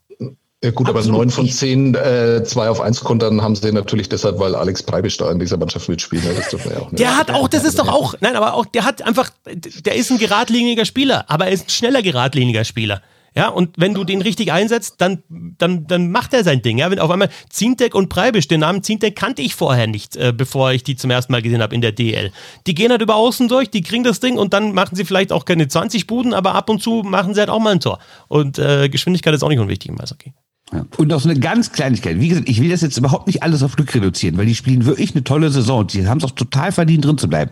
Ja 0.64 0.72
gut, 0.72 0.90
aber 0.90 1.04
neun 1.04 1.30
von 1.30 1.48
zehn 1.48 1.94
äh, 1.94 2.44
zwei 2.44 2.70
auf 2.70 2.82
eins 2.82 3.02
Kontern 3.02 3.44
haben 3.44 3.56
sie 3.56 3.72
natürlich 3.72 4.10
deshalb, 4.10 4.40
weil 4.40 4.56
Alex 4.56 4.82
Preibisch 4.82 5.18
da 5.18 5.30
in 5.30 5.38
dieser 5.38 5.58
Mannschaft 5.58 5.88
mitspielt. 5.88 6.24
Ne? 6.24 6.32
Das 6.34 6.52
ja 6.66 6.78
auch 6.80 6.90
der 6.92 7.18
hat 7.18 7.30
auch, 7.30 7.48
das 7.48 7.64
ist 7.64 7.78
doch 7.78 7.88
auch, 7.88 8.16
nein, 8.20 8.36
aber 8.36 8.56
auch, 8.56 8.66
der 8.66 8.84
hat 8.84 9.04
einfach, 9.04 9.30
der 9.46 9.96
ist 9.96 10.10
ein 10.10 10.18
geradliniger 10.18 10.86
Spieler, 10.86 11.26
aber 11.28 11.46
er 11.46 11.52
ist 11.52 11.68
ein 11.68 11.70
schneller 11.70 12.02
geradliniger 12.02 12.64
Spieler. 12.64 13.04
Ja, 13.38 13.50
und 13.50 13.76
wenn 13.78 13.94
du 13.94 14.06
den 14.06 14.22
richtig 14.22 14.54
einsetzt, 14.54 14.96
dann, 15.00 15.24
dann, 15.30 15.88
dann 15.88 16.10
macht 16.10 16.34
er 16.34 16.46
sein 16.46 16.62
Ding. 16.62 16.78
Ja, 16.78 16.90
wenn 16.90 17.00
auf 17.00 17.12
einmal 17.12 17.30
Zintek 17.50 17.94
und 17.94 18.08
Preibisch, 18.08 18.48
den 18.48 18.62
Namen 18.62 18.82
Zintek 18.82 19.16
kannte 19.16 19.42
ich 19.42 19.56
vorher 19.56 19.88
nicht, 19.88 20.16
äh, 20.16 20.34
bevor 20.36 20.72
ich 20.72 20.84
die 20.84 20.96
zum 20.96 21.12
ersten 21.12 21.34
Mal 21.34 21.42
gesehen 21.42 21.62
habe 21.62 21.76
in 21.76 21.82
der 21.82 21.92
DL. 21.92 22.32
Die 22.66 22.74
gehen 22.74 22.92
halt 22.92 23.02
über 23.02 23.16
außen 23.16 23.50
durch, 23.50 23.70
die 23.70 23.82
kriegen 23.82 24.06
das 24.06 24.22
Ding 24.22 24.38
und 24.38 24.54
dann 24.54 24.74
machen 24.74 24.96
sie 24.96 25.04
vielleicht 25.04 25.34
auch 25.34 25.44
keine 25.44 25.68
20 25.68 26.08
Buden, 26.08 26.34
aber 26.34 26.56
ab 26.56 26.70
und 26.70 26.82
zu 26.82 27.04
machen 27.04 27.34
sie 27.34 27.42
halt 27.42 27.50
auch 27.50 27.60
mal 27.60 27.74
ein 27.74 27.82
Tor. 27.82 28.00
Und 28.30 28.58
äh, 28.58 28.88
Geschwindigkeit 28.88 29.34
ist 29.34 29.44
auch 29.44 29.50
nicht 29.50 29.60
unwichtig 29.60 29.90
im 29.90 30.00
Eishockey. 30.00 30.34
Ja. 30.72 30.86
Und 30.98 31.14
auch 31.14 31.20
so 31.20 31.30
eine 31.30 31.40
ganz 31.40 31.74
Kleinigkeit. 31.74 32.20
Wie 32.20 32.30
gesagt, 32.30 32.50
ich 32.50 32.62
will 32.62 32.70
das 32.70 32.82
jetzt 32.82 32.98
überhaupt 32.98 33.28
nicht 33.28 33.44
alles 33.44 33.64
auf 33.64 33.76
Glück 33.76 33.94
reduzieren, 33.94 34.38
weil 34.38 34.46
die 34.46 34.56
spielen 34.56 34.86
wirklich 34.86 35.14
eine 35.14 35.24
tolle 35.24 35.52
Saison. 35.52 35.86
Die 35.86 36.08
haben 36.08 36.18
es 36.20 36.24
auch 36.24 36.32
total 36.32 36.72
verdient, 36.72 37.06
drin 37.06 37.18
zu 37.18 37.28
bleiben. 37.28 37.52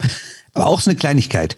Aber 0.54 0.67
auch 0.67 0.80
so 0.80 0.89
eine 0.89 0.98
Kleinigkeit. 0.98 1.58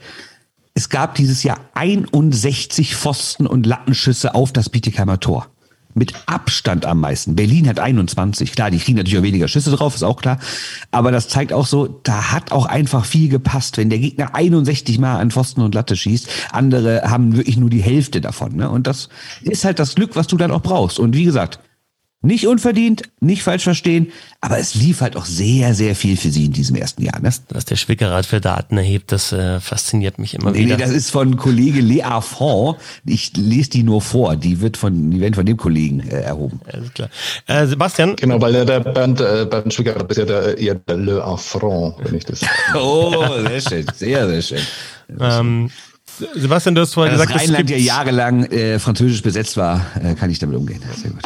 Es 0.78 0.90
gab 0.90 1.16
dieses 1.16 1.44
Jahr 1.44 1.58
61 1.74 2.98
Pfosten 2.98 3.48
und 3.48 3.66
Lattenschüsse 3.66 4.36
auf 4.36 4.52
das 4.52 4.70
Bietigheimer 4.70 5.22
Tor. 5.22 5.48
Mit 5.94 6.14
Abstand 6.26 6.86
am 6.86 7.00
meisten. 7.00 7.38
Berlin 7.38 7.70
hat 7.70 7.80
21. 7.80 8.52
Klar, 8.52 8.72
die 8.72 8.80
kriegen 8.80 8.98
natürlich 8.98 9.18
auch 9.18 9.24
weniger 9.24 9.48
Schüsse 9.48 9.72
drauf, 9.72 9.96
ist 9.96 10.04
auch 10.04 10.20
klar. 10.20 10.38
Aber 10.92 11.14
das 11.14 11.30
zeigt 11.30 11.54
auch 11.54 11.66
so, 11.66 12.02
da 12.04 12.34
hat 12.34 12.52
auch 12.52 12.66
einfach 12.66 13.06
viel 13.06 13.30
gepasst. 13.30 13.78
Wenn 13.78 13.90
der 13.90 14.00
Gegner 14.00 14.36
61 14.36 15.00
Mal 15.00 15.18
an 15.18 15.32
Pfosten 15.32 15.62
und 15.62 15.74
Latte 15.74 15.96
schießt, 15.96 16.28
andere 16.52 17.04
haben 17.04 17.38
wirklich 17.38 17.56
nur 17.56 17.70
die 17.70 17.82
Hälfte 17.82 18.20
davon. 18.20 18.58
Ne? 18.58 18.70
Und 18.70 18.86
das 18.86 19.08
ist 19.44 19.64
halt 19.64 19.80
das 19.80 19.96
Glück, 19.96 20.18
was 20.18 20.28
du 20.28 20.36
dann 20.36 20.52
auch 20.52 20.62
brauchst. 20.62 21.00
Und 21.00 21.16
wie 21.16 21.24
gesagt, 21.24 21.62
nicht 22.22 22.48
unverdient, 22.48 23.04
nicht 23.20 23.44
falsch 23.44 23.64
verstehen, 23.64 24.12
aber 24.42 24.58
es 24.58 24.74
lief 24.74 25.02
halt 25.02 25.16
auch 25.16 25.26
sehr, 25.26 25.74
sehr 25.76 25.96
viel 25.96 26.18
für 26.18 26.32
sie 26.32 26.46
in 26.46 26.54
diesem 26.54 26.76
ersten 26.76 27.04
Jahr. 27.04 27.20
Ne? 27.20 27.30
Was 27.50 27.66
der 27.66 27.76
Schwickerrat 27.76 28.26
für 28.26 28.42
Daten 28.42 28.78
erhebt, 28.78 29.12
das 29.12 29.32
äh, 29.32 29.60
fasziniert 29.60 30.18
mich 30.18 30.34
immer 30.34 30.52
nee, 30.52 30.60
wieder. 30.60 30.78
Nee, 30.78 30.84
das 30.84 30.92
ist 30.92 31.12
von 31.12 31.38
Kollege 31.38 31.82
Lea 31.82 32.22
Fond. 32.22 32.78
Ich 33.06 33.36
lese 33.38 33.70
die 33.70 33.84
nur 33.84 34.02
vor. 34.02 34.36
Die 34.36 34.60
wird 34.60 34.76
von, 34.76 35.12
die 35.12 35.22
werden 35.22 35.36
von 35.36 35.46
dem 35.46 35.58
Kollegen 35.58 36.00
äh, 36.00 36.22
erhoben. 36.22 36.60
Alles 36.72 36.94
klar. 36.94 37.10
Äh, 37.48 37.68
Sebastian? 37.68 38.16
Genau, 38.16 38.42
weil 38.42 38.54
der, 38.54 38.66
der 38.66 38.80
Bernd, 38.80 39.22
äh, 39.22 39.46
Bernd 39.50 39.74
Schwickerrat 39.74 40.10
ist 40.10 40.18
ja 40.18 40.26
der, 40.26 40.58
eher 40.58 40.76
der 40.76 40.98
Le 40.98 41.24
Affront, 41.24 41.96
wenn 42.04 42.16
ich 42.16 42.26
das 42.26 42.42
Oh, 42.76 43.24
sehr 43.48 43.62
schön. 43.62 43.86
Sehr, 43.96 44.28
sehr 44.28 44.42
schön. 44.42 44.68
Ähm, 45.20 45.70
Sebastian, 46.34 46.76
du 46.76 46.82
hast 46.82 46.94
vorher 46.94 47.14
ja, 47.14 47.20
gesagt, 47.20 47.36
dass 47.36 47.48
Rheinland 47.48 47.70
ja 47.70 47.78
jahrelang 47.78 48.46
äh, 48.46 48.80
französisch 48.80 49.22
besetzt 49.22 49.58
war, 49.58 49.86
äh, 50.02 50.16
kann 50.16 50.30
ich 50.30 50.40
damit 50.40 50.58
umgehen. 50.58 50.82
Sehr 50.96 51.12
gut. 51.12 51.24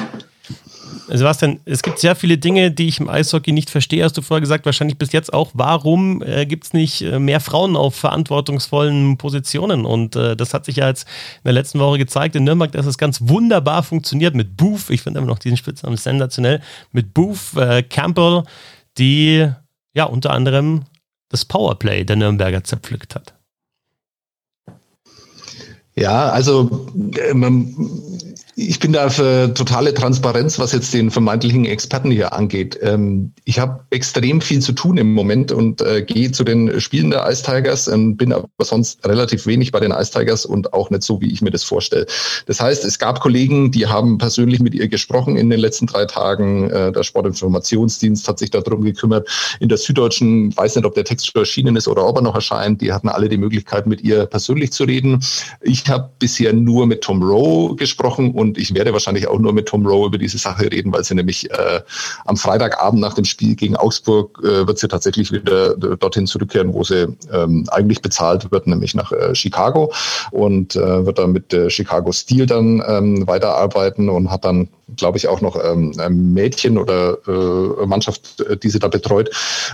Sebastian, 1.12 1.60
es 1.65 1.82
gibt 1.82 2.00
sehr 2.00 2.15
viele 2.15 2.38
Dinge, 2.38 2.72
die 2.72 2.88
ich 2.88 3.00
im 3.00 3.10
Eishockey 3.10 3.52
nicht 3.52 3.69
verstehe, 3.69 4.04
hast 4.04 4.17
du 4.17 4.22
vorher 4.22 4.41
gesagt, 4.41 4.65
wahrscheinlich 4.65 4.98
bis 4.98 5.12
jetzt 5.12 5.34
auch. 5.34 5.52
Warum 5.54 6.22
äh, 6.22 6.45
gibt 6.45 6.65
es 6.65 6.74
nicht 6.74 7.02
äh, 7.02 7.19
mehr 7.19 7.39
Frauen 7.39 7.76
auf 7.76 7.95
verantwortungsvollen 7.95 9.17
Positionen? 9.17 9.86
Und 9.86 10.15
äh, 10.15 10.36
das 10.36 10.54
hat 10.54 10.65
sich 10.65 10.78
ja 10.78 10.88
jetzt 10.88 11.08
in 11.38 11.45
der 11.45 11.54
letzten 11.54 11.80
Woche 11.80 11.98
gezeigt 11.98 12.36
in 12.36 12.43
Nürnberg, 12.43 12.72
dass 12.72 12.86
es 12.86 12.98
ganz 12.98 13.19
wunderbar 13.22 13.84
funktioniert 13.84 14.36
mit 14.36 14.56
Booth. 14.56 14.89
Ich 14.89 15.02
finde 15.02 15.19
immer 15.19 15.28
noch 15.28 15.39
diesen 15.39 15.58
Spitznamen 15.58 15.98
sensationell. 15.98 16.62
Mit 16.91 17.13
Booth 17.13 17.56
äh, 17.56 17.82
Campbell, 17.84 18.43
die 18.98 19.50
ja 19.93 20.04
unter 20.04 20.32
anderem 20.32 20.84
das 21.30 21.45
Powerplay 21.45 22.04
der 22.04 22.17
Nürnberger 22.17 22.63
zerpflückt 22.63 23.15
hat. 23.15 23.34
Ja, 25.95 26.30
also 26.30 26.88
äh, 27.17 27.34
man, 27.34 27.76
ich 28.60 28.80
bin 28.80 28.91
da 28.91 29.10
für 29.10 29.54
totale 29.54 29.93
Transparenz, 29.93 30.60
was 30.60 30.74
jetzt 30.74 30.93
den 30.93 31.12
vermeintlichen 31.12 31.65
Experten 31.65 32.12
hier 32.12 32.34
angeht. 32.34 32.78
Ähm, 32.82 33.32
ich 33.45 33.58
habe 33.58 33.86
extrem 33.89 34.41
viel 34.41 34.60
zu 34.60 34.74
tun 34.74 34.98
im 34.98 35.13
Moment 35.13 35.54
und 35.54 35.82
äh, 35.82 36.02
gehe 36.02 36.32
zu 36.32 36.43
den 36.43 36.82
Spielen 36.82 37.10
der 37.10 37.30
Ice 37.30 37.43
Tigers, 37.43 37.88
ähm, 37.88 38.17
bin 38.17 38.34
aber 38.34 38.50
sonst 38.60 39.06
relativ 39.08 39.45
wenig 39.45 39.72
bei 39.72 39.80
den 39.80 39.91
Ice 39.91 40.12
Tigers 40.12 40.45
und 40.45 40.74
auch 40.74 40.89
nicht 40.89 41.04
so, 41.04 41.22
wie 41.22 41.32
ich 41.32 41.41
mir 41.41 41.52
das 41.52 41.63
vorstelle. 41.63 42.06
Das 42.48 42.60
heißt, 42.60 42.84
es 42.84 43.00
gab 43.00 43.22
Kollegen, 43.22 43.72
die 43.72 43.88
haben 43.88 44.17
persönlich 44.17 44.60
mit 44.60 44.76
ihr 44.76 44.89
gesprochen 44.89 45.38
in 45.38 45.50
den 45.50 45.60
letzten 45.60 45.88
drei 45.88 46.06
Tagen. 46.06 46.69
Äh, 46.69 46.91
der 46.91 47.04
Sportinformationsdienst 47.04 48.28
hat 48.28 48.39
sich 48.39 48.52
darum 48.52 48.82
gekümmert. 48.82 49.30
In 49.62 49.69
der 49.69 49.78
Süddeutschen, 49.78 50.56
weiß 50.56 50.76
nicht, 50.76 50.86
ob 50.86 50.95
der 50.95 51.06
Text 51.06 51.32
schon 51.32 51.41
erschienen 51.41 51.78
ist 51.78 51.88
oder 51.88 52.06
ob 52.06 52.17
er 52.17 52.24
noch 52.24 52.36
erscheint, 52.36 52.82
die 52.82 52.91
hatten 52.91 53.08
alle 53.08 53.30
die 53.30 53.38
Möglichkeit, 53.38 53.88
mit 53.88 54.02
ihr 54.02 54.26
persönlich 54.26 54.74
zu 54.74 54.84
reden. 54.84 55.24
Ich 55.62 55.88
habe 55.88 56.10
bisher 56.19 56.52
nur 56.52 56.88
mit 56.88 57.02
Tom 57.02 57.24
Rowe 57.24 57.78
gesprochen 57.78 58.32
und 58.34 58.49
und 58.50 58.58
ich 58.58 58.74
werde 58.74 58.94
wahrscheinlich 58.94 59.28
auch 59.28 59.38
nur 59.38 59.54
mit 59.54 59.68
Tom 59.68 59.86
Rowe 59.86 60.08
über 60.08 60.18
diese 60.18 60.40
Sache 60.40 60.72
reden, 60.72 60.92
weil 60.92 61.04
sie 61.04 61.14
nämlich 61.14 61.50
äh, 61.52 61.82
am 62.26 62.36
Freitagabend 62.36 63.00
nach 63.00 63.14
dem 63.14 63.26
Spiel 63.26 63.56
gegen 63.56 63.76
Augsburg 63.76 64.40
äh, 64.44 64.66
wird 64.66 64.80
sie 64.80 64.88
tatsächlich 64.88 65.32
wieder 65.32 65.76
dorthin 65.76 66.26
zurückkehren, 66.26 66.74
wo 66.74 66.84
sie 66.84 67.16
ähm, 67.32 67.66
eigentlich 67.70 68.02
bezahlt 68.02 68.52
wird, 68.52 68.66
nämlich 68.66 68.96
nach 68.96 69.12
äh, 69.12 69.36
Chicago 69.36 69.94
und 70.32 70.76
äh, 70.76 71.06
wird 71.06 71.20
dann 71.20 71.32
mit 71.32 71.54
äh, 71.54 71.70
Chicago 71.70 72.12
Steel 72.12 72.48
dann 72.48 72.84
ähm, 72.88 73.28
weiterarbeiten 73.28 74.10
und 74.10 74.32
hat 74.32 74.46
dann, 74.46 74.68
glaube 74.98 75.20
ich, 75.20 75.28
auch 75.28 75.42
noch 75.42 75.56
ähm, 75.64 75.94
Mädchen 76.34 76.80
oder 76.80 77.18
äh, 77.28 77.86
Mannschaft, 77.86 78.42
äh, 78.42 78.58
die 78.58 78.70
sie 78.70 78.80
da 78.80 78.88
betreut. 78.88 79.30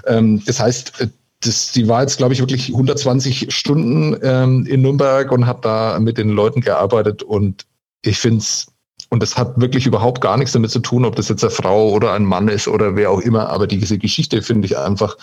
Ähm, 0.05 0.43
das 0.45 0.59
heißt, 0.59 0.99
äh, 0.99 1.07
das, 1.41 1.71
die 1.71 1.87
war 1.87 2.01
jetzt, 2.01 2.17
glaube 2.17 2.33
ich, 2.33 2.39
wirklich 2.39 2.69
120 2.69 3.53
Stunden 3.53 4.17
ähm, 4.21 4.65
in 4.65 4.81
Nürnberg 4.81 5.31
und 5.31 5.45
hat 5.45 5.63
da 5.63 5.97
mit 5.99 6.17
den 6.17 6.29
Leuten 6.29 6.61
gearbeitet 6.61 7.23
und 7.23 7.65
ich 8.05 8.19
finde 8.19 8.39
es, 8.39 8.67
und 9.09 9.21
das 9.21 9.37
hat 9.37 9.59
wirklich 9.59 9.85
überhaupt 9.85 10.19
gar 10.21 10.35
nichts 10.35 10.53
damit 10.53 10.71
zu 10.71 10.79
tun, 10.79 11.05
ob 11.05 11.15
das 11.15 11.29
jetzt 11.29 11.43
eine 11.43 11.51
Frau 11.51 11.89
oder 11.91 12.13
ein 12.13 12.25
Mann 12.25 12.47
ist 12.47 12.67
oder 12.67 12.95
wer 12.95 13.11
auch 13.11 13.21
immer, 13.21 13.49
aber 13.49 13.67
diese 13.67 13.97
Geschichte 13.97 14.41
finde 14.41 14.65
ich 14.65 14.77
einfach 14.77 15.17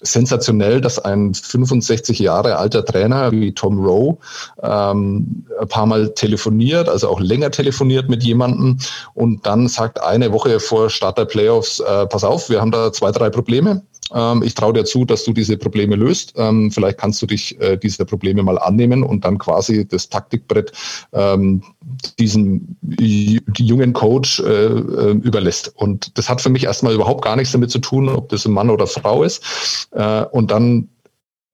sensationell, 0.00 0.80
dass 0.80 0.98
ein 0.98 1.34
65 1.34 2.18
Jahre 2.18 2.56
alter 2.56 2.84
Trainer 2.84 3.32
wie 3.32 3.52
Tom 3.52 3.84
Rowe 3.84 4.18
ähm, 4.62 5.46
ein 5.60 5.68
paar 5.68 5.86
Mal 5.86 6.14
telefoniert, 6.14 6.88
also 6.88 7.08
auch 7.08 7.20
länger 7.20 7.50
telefoniert 7.50 8.08
mit 8.08 8.22
jemandem 8.22 8.78
und 9.14 9.44
dann 9.44 9.68
sagt 9.68 10.00
eine 10.02 10.32
Woche 10.32 10.60
vor 10.60 10.88
Start 10.88 11.18
der 11.18 11.24
Playoffs, 11.24 11.80
äh, 11.80 12.06
pass 12.06 12.22
auf, 12.22 12.48
wir 12.48 12.60
haben 12.60 12.70
da 12.70 12.92
zwei, 12.92 13.10
drei 13.10 13.30
Probleme 13.30 13.82
ich 14.44 14.54
traue 14.54 14.72
dir 14.72 14.84
zu, 14.84 15.04
dass 15.04 15.24
du 15.24 15.32
diese 15.32 15.56
Probleme 15.56 15.96
löst. 15.96 16.34
Ähm, 16.36 16.70
vielleicht 16.70 16.98
kannst 16.98 17.20
du 17.22 17.26
dich 17.26 17.60
äh, 17.60 17.76
dieser 17.76 18.04
Probleme 18.04 18.42
mal 18.42 18.58
annehmen 18.58 19.02
und 19.02 19.24
dann 19.24 19.38
quasi 19.38 19.86
das 19.86 20.08
Taktikbrett 20.08 20.72
ähm, 21.12 21.62
diesen 22.18 22.76
jungen 23.58 23.92
Coach 23.92 24.40
äh, 24.40 24.44
äh, 24.44 25.10
überlässt. 25.12 25.72
Und 25.76 26.16
das 26.18 26.28
hat 26.28 26.40
für 26.40 26.50
mich 26.50 26.64
erstmal 26.64 26.94
überhaupt 26.94 27.24
gar 27.24 27.36
nichts 27.36 27.52
damit 27.52 27.70
zu 27.70 27.80
tun, 27.80 28.08
ob 28.08 28.28
das 28.28 28.46
ein 28.46 28.52
Mann 28.52 28.70
oder 28.70 28.86
Frau 28.86 29.22
ist. 29.22 29.42
Äh, 29.92 30.24
und 30.26 30.50
dann 30.50 30.88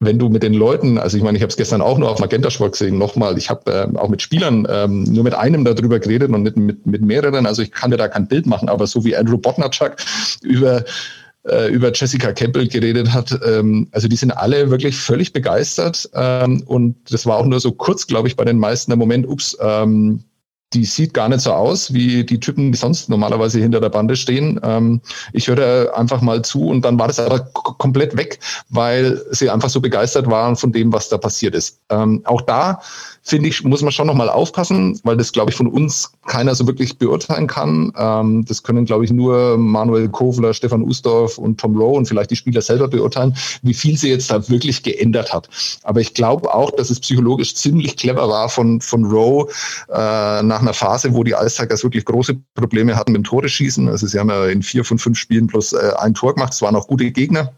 wenn 0.03 0.19
du 0.19 0.29
mit 0.29 0.43
den 0.43 0.53
Leuten, 0.53 0.99
also 0.99 1.17
ich 1.17 1.23
meine, 1.23 1.39
ich 1.39 1.43
habe 1.43 1.51
es 1.51 1.57
gestern 1.57 1.81
auch 1.81 1.97
nur 1.97 2.11
auf 2.11 2.19
Magenta 2.19 2.51
Sport 2.51 2.73
gesehen, 2.73 2.99
nochmal, 2.99 3.39
ich 3.39 3.49
habe 3.49 3.71
äh, 3.73 3.97
auch 3.97 4.09
mit 4.09 4.21
Spielern 4.21 4.67
ähm, 4.69 5.05
nur 5.05 5.23
mit 5.23 5.35
einem 5.35 5.65
darüber 5.65 6.01
geredet 6.01 6.33
und 6.33 6.43
nicht 6.43 6.57
mit, 6.57 6.85
mit 6.85 7.03
mehreren, 7.03 7.47
also 7.47 7.63
ich 7.63 7.71
kann 7.71 7.91
mir 7.91 7.99
da 7.99 8.09
kein 8.09 8.27
Bild 8.27 8.47
machen, 8.47 8.69
aber 8.69 8.89
so 8.89 9.05
wie 9.05 9.17
Andrew 9.17 9.39
Botnachuk 9.39 9.95
über 10.43 10.85
über 11.45 11.91
Jessica 11.93 12.33
Campbell 12.33 12.69
geredet 12.69 13.13
hat. 13.13 13.37
Ähm, 13.45 13.89
also 13.91 14.07
die 14.07 14.17
sind 14.17 14.31
alle 14.31 14.71
wirklich 14.71 14.97
völlig 14.97 15.33
begeistert 15.33 16.09
ähm, 16.15 16.63
und 16.67 16.95
das 17.11 17.27
war 17.27 17.39
auch 17.39 17.47
nur 17.47 17.59
so 17.59 17.73
kurz, 17.73 18.07
glaube 18.07 18.29
ich, 18.29 18.37
bei 18.37 18.45
den 18.45 18.59
meisten 18.59 18.93
der 18.93 18.99
Moment, 18.99 19.27
ups, 19.27 19.57
ähm, 19.61 20.23
die 20.73 20.85
sieht 20.85 21.13
gar 21.13 21.29
nicht 21.29 21.41
so 21.41 21.53
aus 21.53 21.93
wie 21.93 22.25
die 22.25 22.41
Typen, 22.41 22.73
die 22.73 22.79
sonst 22.79 23.09
normalerweise 23.09 23.59
hinter 23.59 23.81
der 23.81 23.91
Bande 23.91 24.17
stehen. 24.17 25.03
Ich 25.35 25.47
höre 25.47 25.95
einfach 25.95 26.23
mal 26.23 26.41
zu 26.43 26.67
und 26.69 26.83
dann 26.87 26.99
war 26.99 27.09
das 27.09 27.19
aber 27.19 27.41
komplett 27.41 28.17
weg, 28.17 28.39
weil 28.71 29.21
sie 29.33 29.51
einfach 29.51 29.69
so 29.69 29.83
begeistert 29.83 30.31
waren 30.31 30.57
von 30.57 30.73
dem, 30.73 30.91
was 30.91 31.11
da 31.11 31.19
passiert 31.19 31.55
ist. 31.55 31.83
Auch 31.91 32.41
da 32.41 32.81
finde 33.23 33.49
ich, 33.49 33.63
muss 33.63 33.83
man 33.83 33.93
schon 33.93 34.09
nochmal 34.09 34.29
aufpassen, 34.29 34.99
weil 35.05 35.17
das, 35.17 35.33
glaube 35.33 35.51
ich, 35.51 35.57
von 35.57 35.69
uns 35.69 36.13
keiner 36.27 36.55
so 36.55 36.67
wirklich 36.67 36.99
beurteilen 36.99 37.47
kann. 37.47 37.93
Ähm, 37.97 38.45
das 38.47 38.63
können, 38.63 38.85
glaube 38.85 39.05
ich, 39.05 39.13
nur 39.13 39.57
Manuel 39.57 40.09
Kofler, 40.09 40.53
Stefan 40.53 40.83
Usdorf 40.83 41.39
und 41.39 41.61
Tom 41.61 41.77
Rowe 41.77 41.97
und 41.97 42.07
vielleicht 42.07 42.33
die 42.33 42.37
Spieler 42.37 42.61
selber 42.61 42.89
beurteilen, 42.89 43.37
wie 43.63 43.75
viel 43.75 43.97
sie 43.97 44.09
jetzt 44.11 44.31
da 44.31 44.49
wirklich 44.49 44.83
geändert 44.83 45.33
hat. 45.33 45.49
Aber 45.85 46.01
ich 46.01 46.15
glaube 46.15 46.53
auch, 46.53 46.73
dass 46.73 46.91
es 46.91 46.99
psychologisch 46.99 47.55
ziemlich 47.55 47.97
clever 47.97 48.29
war 48.29 48.49
von, 48.49 48.81
von 48.81 49.05
Rowe 49.05 49.49
äh, 49.89 50.43
nach 50.43 50.61
einer 50.61 50.75
Phase, 50.75 51.15
wo 51.15 51.23
die 51.23 51.37
Eistigers 51.37 51.85
wirklich 51.85 52.05
große 52.05 52.37
Probleme 52.55 52.97
hatten 52.97 53.13
mit 53.13 53.21
dem 53.21 53.25
Tore 53.25 53.49
schießen. 53.49 53.89
Also 53.89 54.07
sie 54.09 54.19
haben 54.19 54.31
ja 54.31 54.47
in 54.47 54.63
vier 54.63 54.85
von 54.85 54.99
fünf 54.99 55.17
Spielen 55.17 55.47
plus 55.47 55.73
äh, 55.73 55.93
ein 55.99 56.15
Tor 56.15 56.35
gemacht. 56.35 56.53
Es 56.53 56.63
waren 56.63 56.75
auch 56.75 56.89
gute 56.89 57.11
Gegner. 57.13 57.53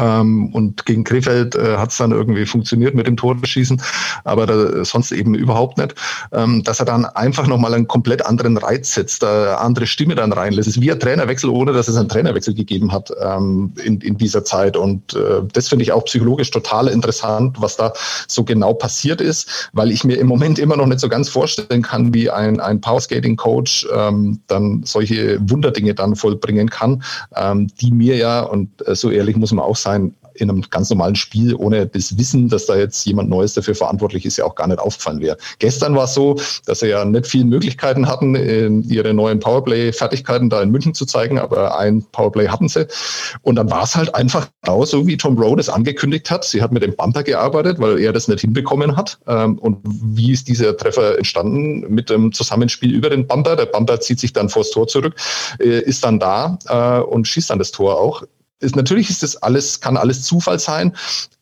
Ähm, 0.00 0.52
und 0.54 0.86
gegen 0.86 1.04
Krefeld 1.04 1.54
äh, 1.54 1.76
hat 1.76 1.90
es 1.90 1.98
dann 1.98 2.12
irgendwie 2.12 2.46
funktioniert 2.46 2.94
mit 2.94 3.06
dem 3.06 3.16
Torbeschießen, 3.16 3.80
aber 4.24 4.46
da, 4.46 4.84
sonst 4.84 5.12
eben 5.12 5.34
überhaupt 5.34 5.78
nicht. 5.78 5.94
Ähm, 6.32 6.62
dass 6.64 6.80
er 6.80 6.86
dann 6.86 7.04
einfach 7.04 7.46
nochmal 7.46 7.74
einen 7.74 7.86
komplett 7.86 8.24
anderen 8.24 8.56
Reiz 8.56 8.94
setzt, 8.94 9.24
eine 9.24 9.58
andere 9.58 9.86
Stimme 9.86 10.14
dann 10.14 10.32
reinlässt. 10.32 10.68
Es 10.68 10.76
ist 10.76 10.82
wie 10.82 10.90
ein 10.90 11.00
Trainerwechsel, 11.00 11.50
ohne 11.50 11.72
dass 11.72 11.88
es 11.88 11.96
einen 11.96 12.08
Trainerwechsel 12.08 12.54
gegeben 12.54 12.92
hat 12.92 13.12
ähm, 13.20 13.72
in, 13.84 14.00
in 14.00 14.16
dieser 14.16 14.44
Zeit. 14.44 14.76
Und 14.76 15.14
äh, 15.14 15.42
das 15.52 15.68
finde 15.68 15.82
ich 15.82 15.92
auch 15.92 16.04
psychologisch 16.04 16.50
total 16.50 16.88
interessant, 16.88 17.56
was 17.60 17.76
da 17.76 17.92
so 18.28 18.44
genau 18.44 18.74
passiert 18.74 19.20
ist, 19.20 19.70
weil 19.72 19.90
ich 19.90 20.04
mir 20.04 20.18
im 20.18 20.26
Moment 20.26 20.58
immer 20.58 20.76
noch 20.76 20.86
nicht 20.86 21.00
so 21.00 21.08
ganz 21.08 21.28
vorstellen 21.28 21.82
kann, 21.82 22.14
wie 22.14 22.30
ein, 22.30 22.60
ein 22.60 22.80
Powerskating-Coach 22.80 23.88
ähm, 23.94 24.40
dann 24.46 24.82
solche 24.84 25.38
Wunderdinge 25.48 25.94
dann 25.94 26.16
vollbringen 26.16 26.70
kann, 26.70 27.02
ähm, 27.36 27.68
die 27.80 27.90
mir 27.90 28.16
ja, 28.16 28.40
und 28.40 28.70
äh, 28.86 28.94
so 28.94 29.10
ehrlich 29.10 29.36
muss 29.36 29.52
man 29.52 29.64
auch 29.64 29.76
sein, 29.90 30.14
in 30.34 30.50
einem 30.50 30.62
ganz 30.70 30.90
normalen 30.90 31.16
Spiel 31.16 31.54
ohne 31.54 31.86
das 31.86 32.16
Wissen, 32.16 32.48
dass 32.48 32.66
da 32.66 32.76
jetzt 32.76 33.04
jemand 33.04 33.28
Neues 33.28 33.54
dafür 33.54 33.74
verantwortlich 33.74 34.24
ist, 34.24 34.36
ja 34.36 34.44
auch 34.44 34.54
gar 34.54 34.66
nicht 34.66 34.78
aufgefallen 34.78 35.20
wäre. 35.20 35.36
Gestern 35.58 35.94
war 35.94 36.04
es 36.04 36.14
so, 36.14 36.36
dass 36.66 36.80
sie 36.80 36.88
ja 36.88 37.04
nicht 37.04 37.26
viele 37.26 37.44
Möglichkeiten 37.44 38.06
hatten, 38.06 38.34
ihre 38.88 39.12
neuen 39.14 39.40
Powerplay-Fertigkeiten 39.40 40.50
da 40.50 40.62
in 40.62 40.70
München 40.70 40.94
zu 40.94 41.04
zeigen, 41.04 41.38
aber 41.38 41.78
ein 41.78 42.04
Powerplay 42.12 42.48
hatten 42.48 42.68
sie. 42.68 42.86
Und 43.42 43.56
dann 43.56 43.70
war 43.70 43.84
es 43.84 43.96
halt 43.96 44.14
einfach 44.14 44.48
genau 44.62 44.84
so, 44.84 45.06
wie 45.06 45.16
Tom 45.16 45.38
Rowe 45.38 45.56
das 45.56 45.68
angekündigt 45.68 46.30
hat. 46.30 46.44
Sie 46.44 46.62
hat 46.62 46.72
mit 46.72 46.82
dem 46.82 46.94
Bumper 46.96 47.22
gearbeitet, 47.22 47.78
weil 47.78 47.98
er 47.98 48.12
das 48.12 48.28
nicht 48.28 48.40
hinbekommen 48.40 48.96
hat. 48.96 49.18
Ähm, 49.26 49.58
und 49.58 49.78
wie 49.84 50.32
ist 50.32 50.48
dieser 50.48 50.76
Treffer 50.76 51.18
entstanden? 51.18 51.92
Mit 51.92 52.10
dem 52.10 52.32
Zusammenspiel 52.32 52.94
über 52.94 53.10
den 53.10 53.26
Bumper. 53.26 53.56
Der 53.56 53.66
Bumper 53.66 54.00
zieht 54.00 54.20
sich 54.20 54.32
dann 54.32 54.48
vors 54.48 54.70
Tor 54.70 54.86
zurück, 54.86 55.14
äh, 55.58 55.80
ist 55.80 56.04
dann 56.04 56.18
da 56.18 56.58
äh, 56.68 57.02
und 57.02 57.26
schießt 57.26 57.50
dann 57.50 57.58
das 57.58 57.70
Tor 57.72 57.98
auch 58.00 58.22
ist, 58.60 58.76
natürlich 58.76 59.10
ist 59.10 59.22
das 59.22 59.36
alles, 59.36 59.80
kann 59.80 59.96
alles 59.96 60.22
Zufall 60.22 60.58
sein, 60.58 60.94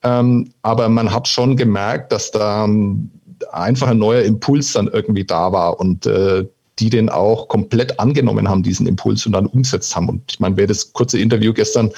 ähm, 0.03 0.53
aber 0.63 0.89
man 0.89 1.13
hat 1.13 1.29
schon 1.29 1.57
gemerkt, 1.57 2.13
dass 2.13 2.31
da 2.31 2.65
ähm, 2.65 3.11
einfach 3.53 3.89
ein 3.89 3.99
neuer 3.99 4.23
Impuls 4.23 4.73
dann 4.73 4.89
irgendwie 4.89 5.25
da 5.25 5.53
war 5.53 5.79
und 5.79 6.07
äh, 6.07 6.47
die 6.79 6.91
den 6.91 7.09
auch 7.09 7.49
komplett 7.49 7.99
angenommen 7.99 8.49
haben, 8.49 8.63
diesen 8.63 8.87
Impuls 8.87 9.27
und 9.27 9.33
dann 9.33 9.47
umgesetzt 9.47 9.95
haben. 9.97 10.09
Und 10.09 10.23
ich 10.31 10.41
meine, 10.41 10.57
wer 10.57 10.67
das 10.67 10.93
kurze 10.93 11.19
Interview 11.19 11.53
gestern 11.53 11.91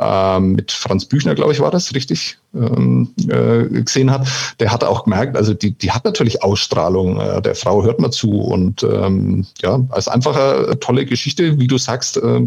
ähm, 0.00 0.52
mit 0.52 0.72
Franz 0.72 1.04
Büchner, 1.04 1.34
glaube 1.34 1.52
ich, 1.52 1.60
war 1.60 1.70
das 1.70 1.94
richtig, 1.94 2.38
ähm, 2.54 3.12
äh, 3.28 3.82
gesehen 3.82 4.10
hat, 4.10 4.26
der 4.60 4.72
hat 4.72 4.84
auch 4.84 5.04
gemerkt, 5.04 5.36
also 5.36 5.54
die, 5.54 5.72
die 5.72 5.90
hat 5.90 6.04
natürlich 6.04 6.42
Ausstrahlung, 6.42 7.20
äh, 7.20 7.42
der 7.42 7.54
Frau 7.54 7.82
hört 7.82 8.00
man 8.00 8.12
zu 8.12 8.30
und 8.40 8.82
ähm, 8.82 9.46
ja, 9.60 9.80
als 9.90 10.08
einfach 10.08 10.36
eine 10.36 10.80
tolle 10.80 11.04
Geschichte, 11.04 11.58
wie 11.58 11.66
du 11.66 11.78
sagst, 11.78 12.16
äh, 12.16 12.40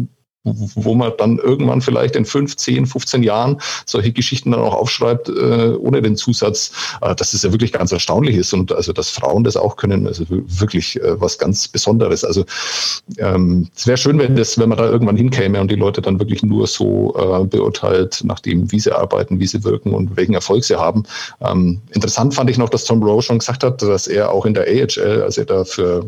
wo 0.46 0.94
man 0.94 1.12
dann 1.18 1.38
irgendwann 1.38 1.80
vielleicht 1.80 2.16
in 2.16 2.24
fünf, 2.24 2.56
zehn, 2.56 2.86
15 2.86 3.22
Jahren 3.22 3.60
solche 3.84 4.12
Geschichten 4.12 4.52
dann 4.52 4.60
auch 4.60 4.74
aufschreibt, 4.74 5.28
äh, 5.28 5.74
ohne 5.78 6.02
den 6.02 6.16
Zusatz, 6.16 6.72
äh, 7.00 7.14
dass 7.14 7.34
es 7.34 7.42
ja 7.42 7.52
wirklich 7.52 7.72
ganz 7.72 7.92
erstaunlich 7.92 8.36
ist 8.36 8.52
und 8.52 8.72
also, 8.72 8.92
dass 8.92 9.10
Frauen 9.10 9.44
das 9.44 9.56
auch 9.56 9.76
können, 9.76 10.06
also 10.06 10.24
wirklich 10.28 11.00
äh, 11.02 11.20
was 11.20 11.38
ganz 11.38 11.68
Besonderes. 11.68 12.24
Also 12.24 12.44
ähm, 13.18 13.68
es 13.76 13.86
wäre 13.86 13.96
schön, 13.96 14.18
wenn 14.18 14.36
das, 14.36 14.58
wenn 14.58 14.68
man 14.68 14.78
da 14.78 14.88
irgendwann 14.88 15.16
hinkäme 15.16 15.60
und 15.60 15.70
die 15.70 15.76
Leute 15.76 16.00
dann 16.00 16.18
wirklich 16.18 16.42
nur 16.42 16.66
so 16.66 17.14
äh, 17.16 17.44
beurteilt, 17.44 18.20
nachdem, 18.24 18.70
wie 18.70 18.80
sie 18.80 18.96
arbeiten, 18.96 19.40
wie 19.40 19.46
sie 19.46 19.64
wirken 19.64 19.92
und 19.92 20.16
welchen 20.16 20.34
Erfolg 20.34 20.64
sie 20.64 20.76
haben. 20.76 21.04
Ähm, 21.40 21.80
interessant 21.92 22.34
fand 22.34 22.50
ich 22.50 22.58
noch, 22.58 22.68
dass 22.68 22.84
Tom 22.84 23.02
Rowe 23.02 23.22
schon 23.22 23.38
gesagt 23.38 23.64
hat, 23.64 23.82
dass 23.82 24.06
er 24.06 24.30
auch 24.30 24.46
in 24.46 24.54
der 24.54 24.64
AHL, 24.64 25.22
also 25.22 25.40
er 25.40 25.46
da 25.46 25.64
für 25.64 26.04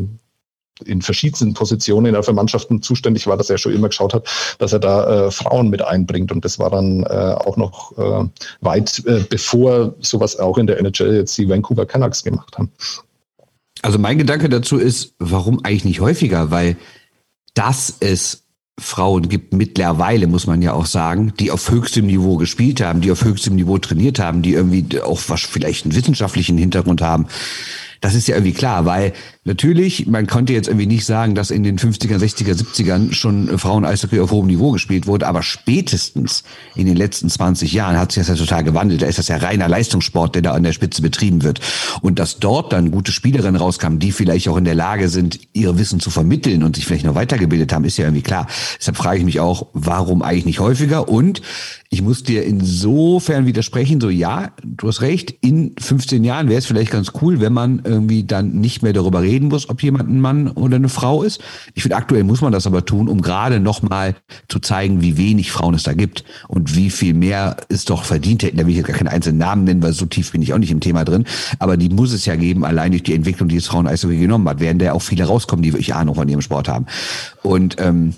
in 0.85 1.03
verschiedensten 1.03 1.55
Positionen 1.55 2.21
für 2.23 2.33
Mannschaften 2.33 2.83
zuständig 2.83 3.27
war, 3.27 3.37
dass 3.37 3.51
er 3.51 3.59
schon 3.59 3.73
immer 3.73 3.89
geschaut 3.89 4.15
hat, 4.15 4.29
dass 4.59 4.73
er 4.73 4.79
da 4.79 5.27
äh, 5.27 5.31
Frauen 5.31 5.71
mit 5.71 5.83
einbringt. 5.83 6.33
Und 6.33 6.45
das 6.45 6.59
war 6.59 6.71
dann 6.71 7.03
äh, 7.05 7.07
auch 7.07 7.57
noch 7.57 7.97
äh, 7.99 8.29
weit 8.61 9.03
äh, 9.07 9.25
bevor 9.29 9.95
sowas 10.01 10.39
auch 10.39 10.59
in 10.59 10.67
der 10.67 10.79
NHL 10.79 11.15
jetzt 11.17 11.37
die 11.39 11.49
Vancouver 11.49 11.87
Canucks 11.87 12.23
gemacht 12.23 12.57
haben. 12.59 12.71
Also 13.83 13.99
mein 13.99 14.19
Gedanke 14.19 14.49
dazu 14.49 14.77
ist, 14.77 15.15
warum 15.19 15.65
eigentlich 15.65 15.85
nicht 15.85 16.01
häufiger? 16.01 16.51
Weil 16.51 16.77
dass 17.55 17.97
es 18.01 18.45
Frauen 18.79 19.29
gibt 19.29 19.53
mittlerweile, 19.53 20.29
muss 20.29 20.47
man 20.47 20.63
ja 20.63 20.73
auch 20.73 20.87
sagen, 20.87 21.33
die 21.41 21.51
auf 21.51 21.71
höchstem 21.71 22.07
Niveau 22.07 22.37
gespielt 22.37 22.81
haben, 22.81 23.01
die 23.01 23.11
auf 23.11 23.25
höchstem 23.25 23.57
Niveau 23.57 23.79
trainiert 23.79 24.21
haben, 24.21 24.43
die 24.43 24.53
irgendwie 24.53 25.01
auch 25.01 25.21
was 25.27 25.41
vielleicht 25.41 25.85
einen 25.85 25.97
wissenschaftlichen 25.97 26.57
Hintergrund 26.57 27.03
haben. 27.03 27.27
Das 28.01 28.15
ist 28.15 28.29
ja 28.29 28.37
irgendwie 28.37 28.53
klar, 28.53 28.87
weil 28.87 29.13
Natürlich, 29.49 30.07
man 30.07 30.27
konnte 30.27 30.53
jetzt 30.53 30.69
irgendwie 30.69 30.85
nicht 30.85 31.07
sagen, 31.07 31.35
dass 31.35 31.51
in 31.51 31.63
den 31.63 31.79
50er, 31.79 32.19
60er, 32.19 32.53
70ern 32.53 33.15
schon 33.15 33.59
Frauen-Eishockey 33.59 34.21
auf 34.21 34.31
hohem 34.31 34.47
Niveau 34.47 34.73
gespielt 34.73 35.07
wurde, 35.07 35.27
aber 35.27 35.43
spätestens 35.43 36.45
in 36.75 36.85
den 36.85 36.97
letzten 36.97 37.31
20 37.31 37.73
Jahren 37.73 37.97
hat 37.97 38.13
sich 38.13 38.27
das 38.27 38.29
ja 38.29 38.45
total 38.45 38.63
gewandelt. 38.63 39.01
Da 39.01 39.07
ist 39.07 39.19
das 39.19 39.29
ja 39.29 39.39
reiner 39.39 39.67
Leistungssport, 39.67 40.35
der 40.35 40.43
da 40.43 40.53
an 40.53 40.65
der 40.65 40.73
Spitze 40.73 41.01
betrieben 41.01 41.45
wird. 41.45 41.61
Und 42.03 42.19
dass 42.19 42.39
dort 42.41 42.75
dann 42.75 42.91
gute 42.91 43.11
Spielerinnen 43.11 43.57
rauskamen, 43.57 43.99
die 43.99 44.13
vielleicht 44.13 44.49
auch 44.49 44.59
in 44.59 44.67
der 44.67 44.75
Lage 44.75 45.09
sind, 45.09 45.41
ihr 45.55 45.79
Wissen 45.79 45.99
zu 45.99 46.11
vermitteln 46.11 46.63
und 46.63 46.77
sich 46.77 46.85
vielleicht 46.85 47.07
noch 47.07 47.15
weitergebildet 47.15 47.73
haben, 47.73 47.85
ist 47.85 47.97
ja 47.97 48.05
irgendwie 48.05 48.21
klar. 48.21 48.49
Deshalb 48.79 48.99
frage 48.99 49.21
ich 49.21 49.25
mich 49.25 49.41
auch, 49.41 49.69
warum 49.73 50.21
eigentlich 50.21 50.45
nicht 50.45 50.61
häufiger? 50.61 51.09
Und 51.09 51.41
ich 51.89 52.03
muss 52.03 52.23
dir 52.23 52.45
insofern 52.45 53.47
widersprechen, 53.47 53.99
so 53.99 54.11
ja, 54.11 54.53
du 54.63 54.89
hast 54.89 55.01
recht, 55.01 55.35
in 55.41 55.75
15 55.79 56.23
Jahren 56.23 56.51
wäre 56.51 56.59
es 56.59 56.67
vielleicht 56.67 56.91
ganz 56.91 57.13
cool, 57.23 57.41
wenn 57.41 57.55
man 57.55 57.81
irgendwie 57.83 58.25
dann 58.25 58.61
nicht 58.61 58.83
mehr 58.83 58.93
darüber 58.93 59.23
redet, 59.23 59.38
reden 59.39 59.49
muss, 59.49 59.69
ob 59.69 59.83
jemand 59.83 60.09
ein 60.09 60.21
Mann 60.21 60.49
oder 60.49 60.77
eine 60.77 60.89
Frau 60.89 61.23
ist. 61.23 61.41
Ich 61.75 61.83
finde, 61.83 61.97
aktuell 61.97 62.25
muss 62.25 62.41
man 62.41 62.53
das 62.53 62.67
aber 62.67 62.85
tun, 62.85 63.09
um 63.09 63.23
gerade 63.23 63.61
nochmal 63.61 64.17
zu 64.49 64.59
zeigen, 64.59 65.01
wie 65.01 65.17
wenig 65.17 65.53
Frauen 65.53 65.75
es 65.75 65.85
da 65.85 65.93
gibt 65.93 66.25
und 66.49 66.75
wie 66.75 66.91
viel 66.91 67.15
mehr 67.15 67.57
es 67.69 67.85
doch 67.85 68.05
verdient 68.05 68.43
hätten. 68.43 68.57
Da 68.57 68.65
will 68.65 68.73
ich 68.73 68.79
jetzt 68.79 68.89
gar 68.89 68.97
keinen 68.97 69.09
einzelnen 69.09 69.39
Namen 69.39 69.65
nennen, 69.65 69.83
weil 69.83 69.93
so 69.93 70.07
tief 70.07 70.33
bin 70.33 70.43
ich 70.43 70.53
auch 70.53 70.59
nicht 70.59 70.73
im 70.73 70.81
Thema 70.81 71.05
drin. 71.05 71.25
Aber 71.59 71.77
die 71.77 71.89
muss 71.89 72.13
es 72.13 72.27
ja 72.27 72.37
geben, 72.37 72.65
allein 72.65 72.91
durch 72.91 73.05
die 73.05 73.15
Entwicklung, 73.15 73.49
die 73.49 73.57
es 73.57 73.67
Frauen 73.67 73.87
Eishockey 73.87 74.19
genommen 74.19 74.49
hat, 74.49 74.61
werden 74.61 74.79
da 74.79 74.93
auch 74.93 75.03
viele 75.03 75.25
rauskommen, 75.25 75.63
die 75.63 75.73
wirklich 75.73 75.95
Ahnung 75.95 76.17
von 76.17 76.29
ihrem 76.29 76.43
Sport 76.43 76.69
haben. 76.69 76.87
Und 77.43 77.77
ähm, 77.79 78.15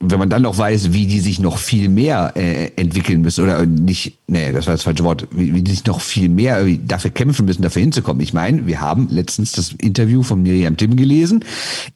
wenn 0.00 0.18
man 0.18 0.28
dann 0.28 0.42
noch 0.42 0.58
weiß, 0.58 0.92
wie 0.92 1.06
die 1.06 1.20
sich 1.20 1.38
noch 1.38 1.58
viel 1.58 1.88
mehr 1.88 2.32
äh, 2.36 2.70
entwickeln 2.76 3.22
müssen 3.22 3.44
oder 3.44 3.64
nicht 3.64 4.18
nee, 4.26 4.52
das 4.52 4.66
war 4.66 4.74
das 4.74 4.82
falsche 4.82 5.04
Wort, 5.04 5.28
wie, 5.30 5.54
wie 5.54 5.62
die 5.62 5.70
sich 5.70 5.84
noch 5.86 6.00
viel 6.00 6.28
mehr 6.28 6.64
dafür 6.86 7.10
kämpfen 7.10 7.46
müssen, 7.46 7.62
dafür 7.62 7.82
hinzukommen. 7.82 8.22
Ich 8.22 8.32
meine, 8.32 8.66
wir 8.66 8.80
haben 8.80 9.08
letztens 9.10 9.52
das 9.52 9.72
Interview 9.72 10.22
von 10.22 10.42
Miriam 10.42 10.76
Tim 10.76 10.96
gelesen 10.96 11.44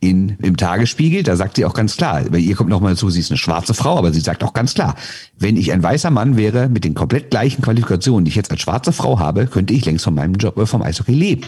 in, 0.01 0.37
im 0.43 0.57
Tagesspiegel, 0.57 1.23
da 1.23 1.37
sagt 1.37 1.57
sie 1.57 1.65
auch 1.65 1.75
ganz 1.75 1.97
klar, 1.97 2.25
bei 2.31 2.39
ihr 2.39 2.55
kommt 2.55 2.71
nochmal 2.71 2.93
dazu, 2.95 3.11
sie 3.11 3.21
ist 3.21 3.31
eine 3.31 3.39
schwarze 3.39 3.75
Frau, 3.75 3.99
aber 3.99 4.13
sie 4.13 4.21
sagt 4.21 4.45
auch 4.45 4.53
ganz 4.53 4.75
klar, 4.75 4.95
wenn 5.39 5.57
ich 5.57 5.73
ein 5.73 5.83
weißer 5.83 6.11
Mann 6.11 6.37
wäre 6.37 6.69
mit 6.69 6.85
den 6.85 6.95
komplett 6.95 7.31
gleichen 7.31 7.63
Qualifikationen, 7.63 8.25
die 8.25 8.31
ich 8.31 8.37
jetzt 8.37 8.51
als 8.51 8.61
schwarze 8.61 8.93
Frau 8.93 9.19
habe, 9.19 9.47
könnte 9.47 9.73
ich 9.73 9.85
längst 9.85 10.05
von 10.05 10.15
meinem 10.15 10.35
Job, 10.35 10.59
äh, 10.59 10.67
vom 10.67 10.83
Eishockey 10.83 11.15
leben. 11.15 11.43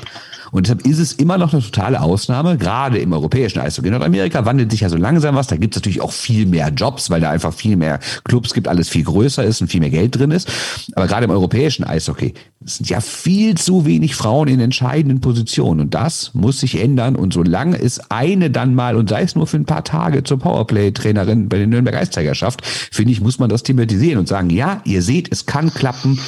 Und 0.53 0.67
deshalb 0.67 0.87
ist 0.87 0.99
es 0.99 1.13
immer 1.13 1.39
noch 1.39 1.53
eine 1.53 1.63
totale 1.63 2.01
Ausnahme, 2.01 2.59
gerade 2.59 2.99
im 2.99 3.13
europäischen 3.13 3.61
Eishockey. 3.61 3.89
In 3.89 3.95
Nordamerika 3.95 4.45
wandelt 4.45 4.71
sich 4.71 4.81
ja 4.81 4.89
so 4.89 4.97
langsam 4.97 5.35
was. 5.35 5.47
Da 5.47 5.57
gibt 5.57 5.75
es 5.75 5.81
natürlich 5.81 6.01
auch 6.01 6.13
viel 6.13 6.47
mehr 6.47 6.71
Jobs, 6.71 7.11
weil 7.11 7.21
da 7.21 7.31
einfach 7.31 7.55
viel 7.55 7.77
mehr 7.77 8.01
Clubs 8.25 8.53
gibt, 8.55 8.69
alles 8.69 8.89
viel 8.89 9.05
größer 9.05 9.45
ist 9.45 9.61
und 9.61 9.69
viel 9.69 9.81
mehr 9.81 9.91
Geld 9.91 10.19
drin 10.19 10.31
ist. 10.31 10.51
Aber 10.95 11.07
gerade 11.07 11.25
im 11.25 11.31
europäischen 11.31 11.85
Eishockey 11.85 12.35
sind 12.65 12.89
ja 12.89 13.01
viel 13.01 13.57
zu 13.57 13.87
wenig 13.87 14.15
Frauen 14.15 14.49
in 14.49 14.61
entscheidenden 14.61 15.21
Positionen. 15.21 15.81
Und 15.81 15.95
das 15.95 16.35
muss 16.35 16.61
sich 16.61 16.81
ändern. 16.81 17.17
Und 17.17 17.33
solange 17.33 17.81
es 17.81 18.11
eine 18.11 18.51
dann 18.51 18.75
mal, 18.75 18.97
und 18.97 19.09
sei 19.09 19.23
es 19.23 19.35
nur 19.35 19.47
für 19.47 19.57
ein 19.57 19.65
paar 19.65 19.85
Tage 19.85 20.25
zur 20.25 20.39
Powerplay-Trainerin 20.39 21.49
bei 21.49 21.59
den 21.59 21.71
Nürnberg 21.71 21.97
Eiszeiger 21.97 22.35
schafft, 22.35 22.67
finde 22.67 23.13
ich, 23.13 23.21
muss 23.21 23.39
man 23.39 23.49
das 23.49 23.63
thematisieren 23.63 24.19
und 24.19 24.29
sagen, 24.29 24.51
ja, 24.51 24.81
ihr 24.85 25.03
seht, 25.03 25.31
es 25.33 25.47
kann 25.47 25.73
klappen. 25.73 26.19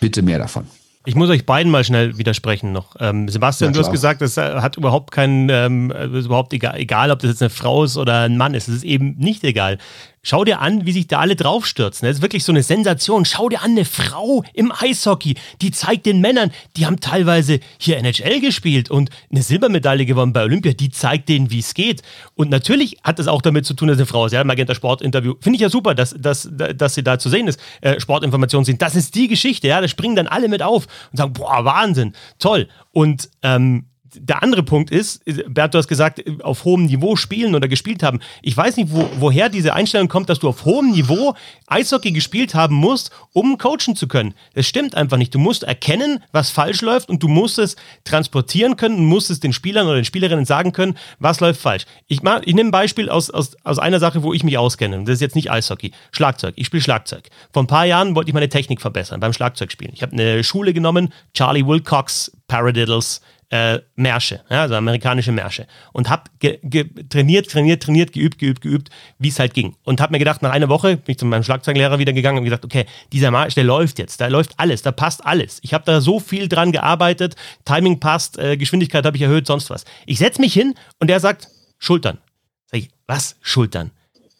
Bitte 0.00 0.22
mehr 0.22 0.38
davon. 0.38 0.64
Ich 1.06 1.14
muss 1.14 1.28
euch 1.28 1.44
beiden 1.44 1.70
mal 1.70 1.84
schnell 1.84 2.16
widersprechen 2.16 2.72
noch. 2.72 2.96
Ähm, 2.98 3.28
Sebastian, 3.28 3.74
du 3.74 3.80
hast 3.80 3.90
gesagt, 3.90 4.22
es 4.22 4.38
hat 4.38 4.78
überhaupt 4.78 5.10
keinen, 5.10 5.50
ähm, 5.50 5.90
ist 5.90 6.26
überhaupt 6.26 6.54
egal, 6.54 6.78
egal, 6.78 7.10
ob 7.10 7.18
das 7.18 7.30
jetzt 7.30 7.42
eine 7.42 7.50
Frau 7.50 7.84
ist 7.84 7.98
oder 7.98 8.20
ein 8.20 8.38
Mann 8.38 8.54
ist. 8.54 8.68
Es 8.68 8.76
ist 8.76 8.84
eben 8.84 9.14
nicht 9.18 9.44
egal. 9.44 9.78
Schau 10.24 10.44
dir 10.44 10.60
an, 10.60 10.86
wie 10.86 10.92
sich 10.92 11.06
da 11.06 11.20
alle 11.20 11.36
draufstürzen. 11.36 12.06
Das 12.06 12.16
ist 12.16 12.22
wirklich 12.22 12.44
so 12.44 12.50
eine 12.50 12.62
Sensation. 12.62 13.24
Schau 13.26 13.48
dir 13.50 13.62
an, 13.62 13.72
eine 13.72 13.84
Frau 13.84 14.42
im 14.54 14.72
Eishockey, 14.72 15.36
die 15.60 15.70
zeigt 15.70 16.06
den 16.06 16.20
Männern, 16.20 16.50
die 16.76 16.86
haben 16.86 16.98
teilweise 16.98 17.60
hier 17.78 17.98
NHL 17.98 18.40
gespielt 18.40 18.90
und 18.90 19.10
eine 19.30 19.42
Silbermedaille 19.42 20.06
gewonnen 20.06 20.32
bei 20.32 20.42
Olympia, 20.42 20.72
die 20.72 20.90
zeigt 20.90 21.28
denen, 21.28 21.50
wie 21.50 21.58
es 21.58 21.74
geht. 21.74 22.02
Und 22.34 22.50
natürlich 22.50 22.96
hat 23.04 23.18
das 23.18 23.28
auch 23.28 23.42
damit 23.42 23.66
zu 23.66 23.74
tun, 23.74 23.88
dass 23.88 23.98
eine 23.98 24.06
Frau 24.06 24.24
ist. 24.24 24.32
Ja, 24.32 24.42
Magenta 24.44 24.74
Sport-Interview. 24.74 25.34
Finde 25.40 25.56
ich 25.56 25.60
ja 25.60 25.68
super, 25.68 25.94
dass, 25.94 26.16
dass, 26.18 26.48
dass 26.50 26.94
sie 26.94 27.04
da 27.04 27.18
zu 27.18 27.28
sehen 27.28 27.46
ist. 27.46 27.60
Äh, 27.82 28.00
Sportinformationen 28.00 28.64
sind. 28.64 28.80
Das 28.80 28.96
ist 28.96 29.14
die 29.14 29.28
Geschichte, 29.28 29.68
ja. 29.68 29.82
Da 29.82 29.88
springen 29.88 30.16
dann 30.16 30.26
alle 30.26 30.48
mit 30.48 30.62
auf 30.62 30.86
und 31.12 31.18
sagen, 31.18 31.34
boah, 31.34 31.66
Wahnsinn, 31.66 32.14
toll. 32.38 32.68
Und 32.92 33.28
ähm, 33.42 33.86
der 34.16 34.42
andere 34.42 34.62
Punkt 34.62 34.90
ist, 34.90 35.22
Bert, 35.48 35.74
du 35.74 35.78
hast 35.78 35.88
gesagt, 35.88 36.22
auf 36.42 36.64
hohem 36.64 36.86
Niveau 36.86 37.16
spielen 37.16 37.54
oder 37.54 37.68
gespielt 37.68 38.02
haben. 38.02 38.20
Ich 38.42 38.56
weiß 38.56 38.76
nicht, 38.76 38.92
wo, 38.92 39.08
woher 39.18 39.48
diese 39.48 39.74
Einstellung 39.74 40.08
kommt, 40.08 40.28
dass 40.28 40.38
du 40.38 40.48
auf 40.48 40.64
hohem 40.64 40.92
Niveau 40.92 41.34
Eishockey 41.66 42.12
gespielt 42.12 42.54
haben 42.54 42.74
musst, 42.74 43.10
um 43.32 43.58
coachen 43.58 43.96
zu 43.96 44.08
können. 44.08 44.34
Das 44.54 44.66
stimmt 44.66 44.94
einfach 44.94 45.16
nicht. 45.16 45.34
Du 45.34 45.38
musst 45.38 45.62
erkennen, 45.62 46.22
was 46.32 46.50
falsch 46.50 46.82
läuft 46.82 47.08
und 47.08 47.22
du 47.22 47.28
musst 47.28 47.58
es 47.58 47.76
transportieren 48.04 48.76
können 48.76 48.96
und 48.96 49.06
musst 49.06 49.30
es 49.30 49.40
den 49.40 49.52
Spielern 49.52 49.86
oder 49.86 49.96
den 49.96 50.04
Spielerinnen 50.04 50.44
sagen 50.44 50.72
können, 50.72 50.96
was 51.18 51.40
läuft 51.40 51.60
falsch. 51.60 51.86
Ich, 52.06 52.20
ich 52.22 52.54
nehme 52.54 52.68
ein 52.68 52.70
Beispiel 52.70 53.08
aus, 53.08 53.30
aus, 53.30 53.56
aus 53.64 53.78
einer 53.78 54.00
Sache, 54.00 54.22
wo 54.22 54.32
ich 54.32 54.44
mich 54.44 54.58
auskenne. 54.58 55.04
Das 55.04 55.14
ist 55.14 55.20
jetzt 55.20 55.36
nicht 55.36 55.50
Eishockey. 55.50 55.92
Schlagzeug. 56.12 56.54
Ich 56.56 56.66
spiele 56.66 56.82
Schlagzeug. 56.82 57.28
Vor 57.52 57.62
ein 57.62 57.66
paar 57.66 57.86
Jahren 57.86 58.14
wollte 58.14 58.30
ich 58.30 58.34
meine 58.34 58.48
Technik 58.48 58.80
verbessern 58.80 59.20
beim 59.20 59.32
Schlagzeugspielen. 59.32 59.94
Ich 59.94 60.02
habe 60.02 60.12
eine 60.12 60.44
Schule 60.44 60.72
genommen, 60.72 61.12
Charlie 61.34 61.66
Wilcox 61.66 62.32
Paradiddles 62.46 63.20
äh, 63.50 63.80
Märsche, 63.96 64.40
ja, 64.50 64.62
also 64.62 64.74
amerikanische 64.74 65.32
Märsche. 65.32 65.66
Und 65.92 66.08
habe 66.10 66.24
trainiert, 67.08 67.50
trainiert, 67.50 67.82
trainiert, 67.82 68.12
geübt, 68.12 68.38
geübt, 68.38 68.60
geübt, 68.60 68.90
wie 69.18 69.28
es 69.28 69.38
halt 69.38 69.54
ging. 69.54 69.76
Und 69.84 70.00
habe 70.00 70.12
mir 70.12 70.18
gedacht, 70.18 70.42
nach 70.42 70.50
einer 70.50 70.68
Woche 70.68 70.96
bin 70.96 71.12
ich 71.12 71.18
zu 71.18 71.26
meinem 71.26 71.42
Schlagzeuglehrer 71.42 71.98
wieder 71.98 72.12
gegangen 72.12 72.38
und 72.38 72.44
gesagt, 72.44 72.64
okay, 72.64 72.86
dieser 73.12 73.30
Marsch, 73.30 73.54
der 73.54 73.64
läuft 73.64 73.98
jetzt, 73.98 74.20
da 74.20 74.28
läuft 74.28 74.58
alles, 74.58 74.82
da 74.82 74.92
passt 74.92 75.24
alles. 75.24 75.60
Ich 75.62 75.74
habe 75.74 75.84
da 75.84 76.00
so 76.00 76.20
viel 76.20 76.48
dran 76.48 76.72
gearbeitet, 76.72 77.36
Timing 77.64 78.00
passt, 78.00 78.38
äh, 78.38 78.56
Geschwindigkeit 78.56 79.04
habe 79.04 79.16
ich 79.16 79.22
erhöht, 79.22 79.46
sonst 79.46 79.70
was. 79.70 79.84
Ich 80.06 80.18
setze 80.18 80.40
mich 80.40 80.52
hin 80.52 80.74
und 80.98 81.08
der 81.08 81.20
sagt, 81.20 81.48
Schultern. 81.78 82.18
Sag 82.66 82.80
ich, 82.80 82.90
was? 83.06 83.36
Schultern? 83.40 83.90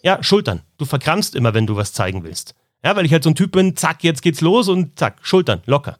Ja, 0.02 0.22
Schultern. 0.22 0.62
Du 0.78 0.84
verkrampfst 0.84 1.34
immer, 1.34 1.54
wenn 1.54 1.66
du 1.66 1.76
was 1.76 1.92
zeigen 1.92 2.24
willst. 2.24 2.54
Ja, 2.84 2.94
weil 2.96 3.06
ich 3.06 3.12
halt 3.12 3.22
so 3.22 3.30
ein 3.30 3.34
Typ 3.34 3.52
bin, 3.52 3.76
zack, 3.76 4.04
jetzt 4.04 4.22
geht's 4.22 4.42
los 4.42 4.68
und 4.68 4.98
zack, 4.98 5.16
Schultern, 5.22 5.62
locker. 5.64 5.98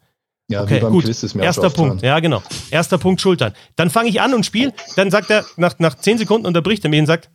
Ja, 0.49 0.63
okay, 0.63 0.81
gut. 0.81 1.05
Erster 1.37 1.71
Punkt, 1.71 2.03
ja 2.03 2.21
genau. 2.21 2.43
Erster 2.71 2.99
Punkt 2.99 3.21
Schultern. 3.21 3.55
Dann 3.77 3.89
fange 3.89 4.11
ich 4.11 4.21
an 4.21 4.35
und 4.35 4.45
spiele. 4.45 4.73
Dann 4.97 5.11
sagt 5.11 5.31
er, 5.31 5.45
nach, 5.57 5.79
nach 5.79 5.95
10 5.95 6.19
Sekunden 6.19 6.47
unterbricht 6.47 6.85
er 6.85 6.91
mich 6.91 7.01
und 7.01 7.07
sagt, 7.07 7.31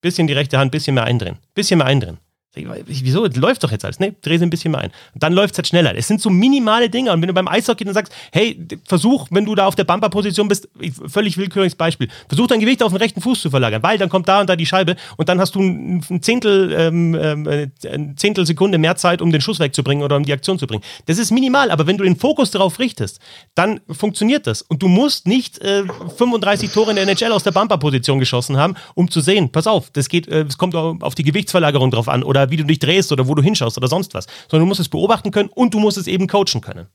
bisschen 0.00 0.26
die 0.26 0.32
rechte 0.32 0.58
Hand, 0.58 0.70
bisschen 0.70 0.94
mehr 0.94 1.04
eindrehen. 1.04 1.38
Bisschen 1.54 1.78
mehr 1.78 1.86
eindrehen. 1.86 2.18
Wieso? 2.54 3.26
Läuft 3.26 3.64
doch 3.64 3.72
jetzt 3.72 3.84
alles. 3.84 3.98
Nee, 3.98 4.14
dreh 4.22 4.38
sie 4.38 4.46
ein 4.46 4.50
bisschen 4.50 4.70
mal 4.70 4.78
ein. 4.78 4.90
Dann 5.14 5.32
läuft 5.32 5.54
es 5.54 5.58
halt 5.58 5.66
schneller. 5.66 5.96
Es 5.96 6.06
sind 6.06 6.20
so 6.20 6.30
minimale 6.30 6.88
Dinge. 6.88 7.12
Und 7.12 7.20
wenn 7.20 7.28
du 7.28 7.34
beim 7.34 7.48
Eishockey 7.48 7.84
dann 7.84 7.94
sagst, 7.94 8.12
hey, 8.32 8.58
versuch, 8.84 9.26
wenn 9.30 9.44
du 9.44 9.54
da 9.54 9.66
auf 9.66 9.74
der 9.74 9.84
Bumper-Position 9.84 10.46
bist, 10.46 10.68
völlig 11.06 11.36
willkürliches 11.36 11.74
Beispiel, 11.74 12.08
versuch 12.28 12.46
dein 12.46 12.60
Gewicht 12.60 12.82
auf 12.82 12.92
den 12.92 12.98
rechten 12.98 13.20
Fuß 13.20 13.40
zu 13.40 13.50
verlagern, 13.50 13.82
weil 13.82 13.98
dann 13.98 14.08
kommt 14.08 14.28
da 14.28 14.40
und 14.40 14.48
da 14.48 14.54
die 14.54 14.66
Scheibe 14.66 14.94
und 15.16 15.28
dann 15.28 15.40
hast 15.40 15.56
du 15.56 15.60
ein 15.60 16.22
Zehntel, 16.22 16.72
ähm, 16.72 17.18
ähm, 17.20 17.70
ein 17.92 18.16
Zehntel 18.16 18.46
Sekunde 18.46 18.78
mehr 18.78 18.94
Zeit, 18.96 19.20
um 19.20 19.32
den 19.32 19.40
Schuss 19.40 19.58
wegzubringen 19.58 20.04
oder 20.04 20.16
um 20.16 20.24
die 20.24 20.32
Aktion 20.32 20.58
zu 20.58 20.66
bringen. 20.66 20.82
Das 21.06 21.18
ist 21.18 21.32
minimal, 21.32 21.70
aber 21.70 21.86
wenn 21.86 21.98
du 21.98 22.04
den 22.04 22.16
Fokus 22.16 22.52
darauf 22.52 22.78
richtest, 22.78 23.18
dann 23.54 23.80
funktioniert 23.90 24.46
das. 24.46 24.62
Und 24.62 24.82
du 24.82 24.88
musst 24.88 25.26
nicht 25.26 25.58
äh, 25.60 25.82
35 26.16 26.70
Tore 26.70 26.90
in 26.90 26.96
der 26.96 27.08
NHL 27.08 27.32
aus 27.32 27.42
der 27.42 27.52
Bumper-Position 27.52 28.20
geschossen 28.20 28.56
haben, 28.56 28.76
um 28.94 29.10
zu 29.10 29.20
sehen, 29.20 29.50
pass 29.50 29.66
auf, 29.66 29.90
das 29.90 30.08
geht, 30.08 30.28
äh, 30.28 30.42
es 30.42 30.56
kommt 30.56 30.74
auf 30.76 31.14
die 31.14 31.24
Gewichtsverlagerung 31.24 31.90
drauf 31.90 32.08
an 32.08 32.22
oder 32.22 32.43
wie 32.50 32.56
du 32.56 32.64
dich 32.64 32.78
drehst 32.78 33.12
oder 33.12 33.28
wo 33.28 33.34
du 33.34 33.42
hinschaust 33.42 33.76
oder 33.76 33.88
sonst 33.88 34.14
was, 34.14 34.26
sondern 34.50 34.66
du 34.66 34.68
musst 34.68 34.80
es 34.80 34.88
beobachten 34.88 35.30
können 35.30 35.50
und 35.54 35.74
du 35.74 35.78
musst 35.78 35.98
es 35.98 36.06
eben 36.06 36.26
coachen 36.26 36.60
können. 36.60 36.86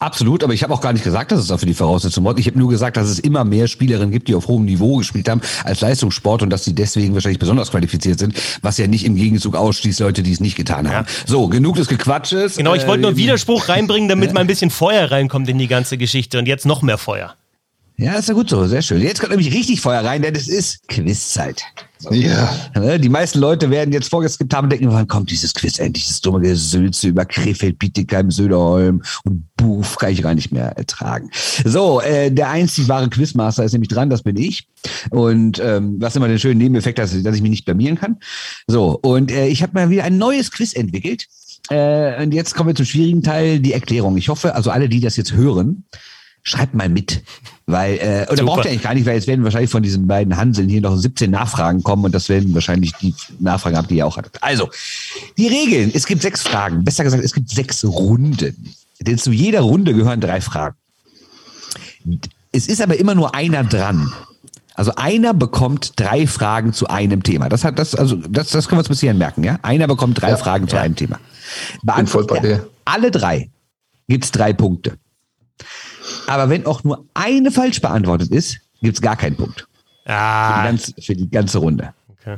Absolut, 0.00 0.42
aber 0.42 0.54
ich 0.54 0.62
habe 0.62 0.72
auch 0.72 0.80
gar 0.80 0.94
nicht 0.94 1.04
gesagt, 1.04 1.30
dass 1.30 1.40
es 1.40 1.48
dafür 1.48 1.66
die 1.66 1.74
Voraussetzung 1.74 2.24
war. 2.24 2.38
Ich 2.38 2.46
habe 2.46 2.58
nur 2.58 2.70
gesagt, 2.70 2.96
dass 2.96 3.06
es 3.10 3.18
immer 3.18 3.44
mehr 3.44 3.68
Spielerinnen 3.68 4.10
gibt, 4.10 4.28
die 4.28 4.34
auf 4.34 4.48
hohem 4.48 4.64
Niveau 4.64 4.96
gespielt 4.96 5.28
haben 5.28 5.42
als 5.62 5.82
Leistungssport 5.82 6.42
und 6.42 6.48
dass 6.48 6.64
sie 6.64 6.74
deswegen 6.74 7.12
wahrscheinlich 7.12 7.38
besonders 7.38 7.70
qualifiziert 7.70 8.18
sind, 8.18 8.34
was 8.62 8.78
ja 8.78 8.86
nicht 8.86 9.04
im 9.04 9.14
Gegenzug 9.14 9.54
ausschließt 9.54 10.00
Leute, 10.00 10.22
die 10.22 10.32
es 10.32 10.40
nicht 10.40 10.56
getan 10.56 10.88
haben. 10.88 11.06
Ja. 11.06 11.26
So, 11.26 11.48
genug 11.48 11.76
des 11.76 11.86
Gequatsches. 11.86 12.56
Genau, 12.56 12.74
ich 12.74 12.86
wollte 12.86 13.02
nur 13.02 13.10
äh, 13.10 13.16
Widerspruch 13.16 13.68
reinbringen, 13.68 14.08
damit 14.08 14.32
mal 14.32 14.40
ein 14.40 14.46
bisschen 14.46 14.70
Feuer 14.70 15.10
reinkommt 15.10 15.50
in 15.50 15.58
die 15.58 15.68
ganze 15.68 15.98
Geschichte 15.98 16.38
und 16.38 16.48
jetzt 16.48 16.64
noch 16.64 16.80
mehr 16.80 16.96
Feuer. 16.96 17.34
Ja, 18.00 18.14
ist 18.14 18.28
ja 18.28 18.34
gut 18.34 18.48
so, 18.48 18.66
sehr 18.66 18.80
schön. 18.80 19.02
Jetzt 19.02 19.20
kommt 19.20 19.30
nämlich 19.30 19.52
richtig 19.52 19.82
Feuer 19.82 20.02
rein, 20.02 20.22
denn 20.22 20.34
es 20.34 20.48
ist 20.48 20.88
Quizzeit. 20.88 21.62
Ja. 22.10 22.50
Ne, 22.74 22.98
die 22.98 23.10
meisten 23.10 23.38
Leute 23.40 23.68
werden 23.68 23.92
jetzt 23.92 24.08
vorgeskippt 24.08 24.54
haben 24.54 24.64
und 24.64 24.70
denken, 24.70 24.90
wann 24.90 25.06
kommt 25.06 25.30
dieses 25.30 25.52
Quiz 25.52 25.78
endlich, 25.78 26.08
das 26.08 26.22
dumme 26.22 26.40
Gesülze 26.40 27.08
über 27.08 27.26
Krefeld, 27.26 27.78
Bietigheim, 27.78 28.30
Söderholm 28.30 29.02
und 29.24 29.44
Buff 29.58 29.98
kann 29.98 30.12
ich 30.12 30.22
gar 30.22 30.34
nicht 30.34 30.50
mehr 30.50 30.74
ertragen. 30.78 31.30
So, 31.66 32.00
äh, 32.00 32.30
der 32.30 32.48
einzig 32.48 32.88
wahre 32.88 33.10
Quizmaster 33.10 33.64
ist 33.64 33.72
nämlich 33.72 33.90
dran, 33.90 34.08
das 34.08 34.22
bin 34.22 34.38
ich. 34.38 34.66
Und 35.10 35.60
ähm, 35.62 35.96
was 35.98 36.16
immer 36.16 36.28
den 36.28 36.38
schönen 36.38 36.56
Nebeneffekt 36.56 36.98
hat, 36.98 37.10
dass 37.22 37.36
ich 37.36 37.42
mich 37.42 37.50
nicht 37.50 37.66
blamieren 37.66 37.98
kann. 37.98 38.16
So, 38.66 38.98
und 39.02 39.30
äh, 39.30 39.48
ich 39.48 39.62
habe 39.62 39.74
mal 39.74 39.90
wieder 39.90 40.04
ein 40.04 40.16
neues 40.16 40.50
Quiz 40.50 40.72
entwickelt. 40.72 41.26
Äh, 41.68 42.22
und 42.22 42.32
jetzt 42.32 42.54
kommen 42.54 42.68
wir 42.68 42.74
zum 42.74 42.86
schwierigen 42.86 43.22
Teil, 43.22 43.60
die 43.60 43.74
Erklärung. 43.74 44.16
Ich 44.16 44.30
hoffe, 44.30 44.54
also 44.54 44.70
alle, 44.70 44.88
die 44.88 45.00
das 45.00 45.18
jetzt 45.18 45.34
hören, 45.34 45.84
schreibt 46.42 46.74
mal 46.74 46.88
mit. 46.88 47.22
Weil, 47.66 47.98
äh, 47.98 48.26
oder 48.32 48.44
braucht 48.44 48.64
ihr 48.64 48.70
eigentlich 48.70 48.82
gar 48.82 48.94
nicht, 48.94 49.06
weil 49.06 49.14
jetzt 49.14 49.26
werden 49.26 49.44
wahrscheinlich 49.44 49.70
von 49.70 49.82
diesen 49.82 50.06
beiden 50.06 50.36
Hanseln 50.36 50.68
hier 50.68 50.80
noch 50.80 50.96
17 50.96 51.30
Nachfragen 51.30 51.82
kommen 51.82 52.04
und 52.04 52.14
das 52.14 52.28
werden 52.28 52.52
wahrscheinlich 52.54 52.92
die 53.00 53.14
Nachfragen 53.38 53.76
haben, 53.76 53.88
die 53.88 53.96
ihr 53.96 54.06
auch 54.06 54.16
hattet. 54.16 54.38
Also, 54.40 54.68
die 55.36 55.46
Regeln. 55.46 55.92
Es 55.94 56.06
gibt 56.06 56.22
sechs 56.22 56.42
Fragen. 56.42 56.84
Besser 56.84 57.04
gesagt, 57.04 57.22
es 57.22 57.32
gibt 57.32 57.50
sechs 57.50 57.84
Runden. 57.84 58.74
Denn 59.00 59.18
zu 59.18 59.30
jeder 59.30 59.60
Runde 59.60 59.94
gehören 59.94 60.20
drei 60.20 60.40
Fragen. 60.40 60.76
Es 62.52 62.66
ist 62.66 62.82
aber 62.82 62.98
immer 62.98 63.14
nur 63.14 63.34
einer 63.34 63.62
dran. 63.62 64.12
Also 64.74 64.94
einer 64.96 65.34
bekommt 65.34 66.00
drei 66.00 66.26
Fragen 66.26 66.72
zu 66.72 66.88
einem 66.88 67.22
Thema. 67.22 67.48
Das 67.48 67.64
hat 67.64 67.78
das, 67.78 67.94
also 67.94 68.16
das, 68.16 68.48
das 68.48 68.66
können 68.66 68.78
wir 68.78 68.80
uns 68.80 68.88
bis 68.88 69.00
hierhin 69.00 69.18
merken, 69.18 69.44
ja? 69.44 69.58
Einer 69.62 69.86
bekommt 69.86 70.20
drei 70.20 70.30
ja, 70.30 70.36
Fragen 70.36 70.64
ja. 70.64 70.70
zu 70.70 70.76
einem 70.78 70.96
Thema. 70.96 71.18
Beantwortet 71.82 72.62
alle 72.84 73.10
drei, 73.10 73.50
gibt's 74.08 74.32
drei 74.32 74.52
Punkte. 74.52 74.96
Aber 76.30 76.48
wenn 76.48 76.64
auch 76.64 76.84
nur 76.84 77.06
eine 77.12 77.50
falsch 77.50 77.80
beantwortet 77.80 78.30
ist, 78.30 78.60
gibt 78.80 78.94
es 78.94 79.02
gar 79.02 79.16
keinen 79.16 79.34
Punkt. 79.34 79.66
Ah. 80.04 80.46
Für, 80.46 80.60
die 80.60 80.68
ganze, 80.68 80.94
für 81.02 81.16
die 81.16 81.28
ganze 81.28 81.58
Runde. 81.58 81.92
Okay. 82.08 82.36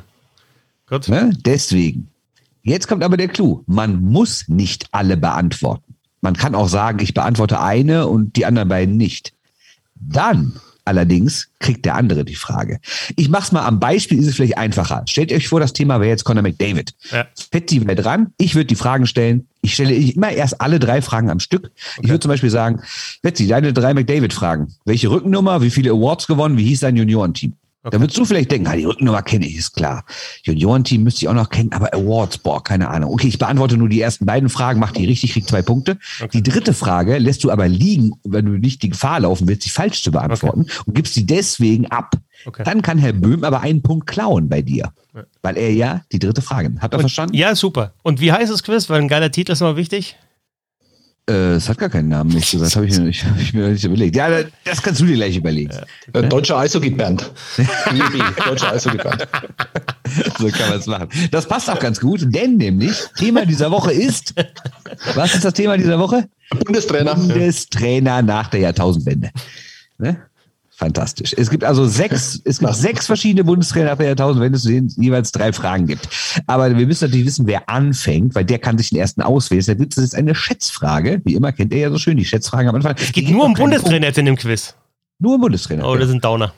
Gut. 0.88 1.08
Ne? 1.08 1.30
Deswegen. 1.44 2.08
Jetzt 2.62 2.88
kommt 2.88 3.04
aber 3.04 3.18
der 3.18 3.28
Clou. 3.28 3.62
Man 3.66 4.00
muss 4.00 4.48
nicht 4.48 4.86
alle 4.92 5.18
beantworten. 5.18 5.94
Man 6.22 6.34
kann 6.34 6.54
auch 6.54 6.68
sagen, 6.68 7.00
ich 7.00 7.12
beantworte 7.12 7.60
eine 7.60 8.06
und 8.06 8.34
die 8.36 8.46
anderen 8.46 8.70
beiden 8.70 8.96
nicht. 8.96 9.34
Dann 9.94 10.58
allerdings 10.84 11.48
kriegt 11.58 11.84
der 11.84 11.94
andere 11.94 12.24
die 12.24 12.34
Frage. 12.34 12.80
Ich 13.16 13.28
mache 13.28 13.44
es 13.44 13.52
mal 13.52 13.64
am 13.64 13.80
Beispiel, 13.80 14.18
ist 14.18 14.26
es 14.26 14.36
vielleicht 14.36 14.58
einfacher. 14.58 15.02
Stellt 15.06 15.32
euch 15.32 15.48
vor, 15.48 15.60
das 15.60 15.72
Thema 15.72 16.00
wäre 16.00 16.10
jetzt 16.10 16.24
Conor 16.24 16.42
McDavid. 16.42 16.94
Ja. 17.10 17.26
Fetzi 17.50 17.86
wäre 17.86 18.00
dran, 18.00 18.32
ich 18.38 18.54
würde 18.54 18.66
die 18.66 18.74
Fragen 18.74 19.06
stellen. 19.06 19.46
Ich 19.60 19.74
stelle 19.74 19.94
immer 19.94 20.30
erst 20.30 20.60
alle 20.60 20.80
drei 20.80 21.02
Fragen 21.02 21.30
am 21.30 21.38
Stück. 21.38 21.66
Okay. 21.66 22.00
Ich 22.02 22.08
würde 22.08 22.20
zum 22.20 22.30
Beispiel 22.30 22.50
sagen, 22.50 22.82
Fetzi, 23.22 23.46
deine 23.46 23.72
drei 23.72 23.94
McDavid-Fragen. 23.94 24.74
Welche 24.84 25.10
Rückennummer, 25.10 25.62
wie 25.62 25.70
viele 25.70 25.92
Awards 25.92 26.26
gewonnen, 26.26 26.58
wie 26.58 26.64
hieß 26.64 26.80
dein 26.80 26.96
Juniorenteam? 26.96 27.54
Da 27.90 28.00
würdest 28.00 28.16
du 28.16 28.24
vielleicht 28.24 28.52
denken, 28.52 28.68
ah, 28.68 28.76
die 28.76 28.84
Rückennummer 28.84 29.22
kenne 29.22 29.44
ich, 29.44 29.56
ist 29.56 29.74
klar. 29.74 30.04
Juniorenteam 30.44 31.02
müsste 31.02 31.24
ich 31.24 31.28
auch 31.28 31.34
noch 31.34 31.50
kennen, 31.50 31.72
aber 31.72 31.92
Awards, 31.92 32.38
boah, 32.38 32.62
keine 32.62 32.88
Ahnung. 32.88 33.12
Okay, 33.12 33.26
ich 33.26 33.38
beantworte 33.38 33.76
nur 33.76 33.88
die 33.88 34.00
ersten 34.00 34.24
beiden 34.24 34.48
Fragen, 34.48 34.78
mach 34.78 34.92
die 34.92 35.04
richtig, 35.04 35.32
krieg 35.32 35.48
zwei 35.48 35.62
Punkte. 35.62 35.98
Die 36.32 36.44
dritte 36.44 36.74
Frage 36.74 37.18
lässt 37.18 37.42
du 37.42 37.50
aber 37.50 37.66
liegen, 37.66 38.12
wenn 38.22 38.46
du 38.46 38.52
nicht 38.52 38.84
die 38.84 38.90
Gefahr 38.90 39.20
laufen 39.20 39.48
willst, 39.48 39.64
die 39.64 39.70
falsch 39.70 40.02
zu 40.02 40.12
beantworten 40.12 40.66
und 40.86 40.94
gibst 40.94 41.14
sie 41.14 41.26
deswegen 41.26 41.86
ab. 41.86 42.14
Okay. 42.44 42.62
Dann 42.64 42.82
kann 42.82 42.98
Herr 42.98 43.12
Böhm 43.12 43.42
aber 43.42 43.60
einen 43.60 43.82
Punkt 43.82 44.06
klauen 44.06 44.48
bei 44.48 44.62
dir, 44.62 44.92
weil 45.42 45.56
er 45.56 45.72
ja 45.72 46.02
die 46.12 46.18
dritte 46.20 46.42
Frage. 46.42 46.72
Hat 46.80 46.92
er 46.92 47.00
verstanden? 47.00 47.34
Ja, 47.34 47.54
super. 47.56 47.94
Und 48.02 48.20
wie 48.20 48.32
heißt 48.32 48.52
das 48.52 48.62
Quiz? 48.62 48.88
Weil 48.90 49.00
ein 49.00 49.08
geiler 49.08 49.30
Titel 49.32 49.52
ist 49.52 49.60
immer 49.60 49.76
wichtig. 49.76 50.16
Äh, 51.30 51.52
es 51.54 51.68
hat 51.68 51.78
gar 51.78 51.88
keinen 51.88 52.08
Namen, 52.08 52.30
nicht 52.30 52.50
gesagt. 52.50 52.74
Habe 52.74 52.86
ich, 52.86 52.98
mir 52.98 53.04
nicht- 53.04 53.24
hab 53.24 53.38
ich 53.38 53.54
mir 53.54 53.68
nicht 53.68 53.84
überlegt. 53.84 54.16
Ja, 54.16 54.28
das 54.64 54.82
kannst 54.82 55.00
du 55.00 55.04
dir 55.06 55.14
gleich 55.14 55.36
überlegen. 55.36 55.70
Äh, 56.12 56.22
Deutscher 56.24 56.58
Eishockey-Band. 56.58 57.30
DEB, 57.58 58.44
Deutscher 58.44 58.72
Eishockey-Band. 58.72 59.28
So 60.38 60.48
kann 60.48 60.68
man 60.70 60.78
es 60.80 60.86
machen. 60.86 61.08
Das 61.30 61.46
passt 61.46 61.70
auch 61.70 61.78
ganz 61.78 62.00
gut, 62.00 62.22
denn 62.34 62.56
nämlich 62.56 62.96
Thema 63.16 63.46
dieser 63.46 63.70
Woche 63.70 63.92
ist, 63.92 64.34
was 65.14 65.34
ist 65.34 65.44
das 65.44 65.54
Thema 65.54 65.76
dieser 65.76 65.98
Woche? 65.98 66.28
Bundestrainer. 66.50 67.14
Bundestrainer 67.14 68.20
nach 68.22 68.48
der 68.48 68.60
Jahrtausendwende. 68.60 69.30
Ne? 69.98 70.16
Fantastisch. 70.82 71.32
Es 71.38 71.48
gibt 71.48 71.62
also 71.62 71.86
sechs, 71.86 72.40
es 72.44 72.58
gibt 72.58 72.74
sechs 72.74 73.06
verschiedene 73.06 73.44
Bundestrainer 73.44 73.90
nach 73.90 73.98
der 73.98 74.08
Jahrtausendwende, 74.08 74.58
zu 74.58 74.66
denen 74.66 74.88
es 74.88 74.96
jeweils 74.96 75.30
drei 75.30 75.52
Fragen 75.52 75.86
gibt. 75.86 76.08
Aber 76.48 76.76
wir 76.76 76.86
müssen 76.88 77.04
natürlich 77.04 77.24
wissen, 77.24 77.46
wer 77.46 77.68
anfängt, 77.68 78.34
weil 78.34 78.44
der 78.44 78.58
kann 78.58 78.78
sich 78.78 78.88
den 78.90 78.98
ersten 78.98 79.22
auswählen. 79.22 79.60
Deshalb 79.60 79.78
gibt 79.78 79.96
es 79.96 80.02
jetzt 80.02 80.16
eine 80.16 80.34
Schätzfrage. 80.34 81.20
Wie 81.24 81.34
immer 81.34 81.52
kennt 81.52 81.72
ihr 81.72 81.78
ja 81.78 81.90
so 81.90 81.98
schön 81.98 82.16
die 82.16 82.24
Schätzfragen 82.24 82.68
am 82.68 82.74
Anfang. 82.74 82.96
Es 82.98 83.12
geht 83.12 83.30
nur 83.30 83.44
um 83.44 83.54
Bundestrainer 83.54 84.08
jetzt 84.08 84.18
in 84.18 84.26
dem 84.26 84.34
Quiz. 84.34 84.74
Nur 85.20 85.36
um 85.36 85.40
Bundestrainer. 85.42 85.86
Oh, 85.86 85.94
das 85.94 86.08
ist 86.08 86.14
ein 86.14 86.20
Downer. 86.20 86.52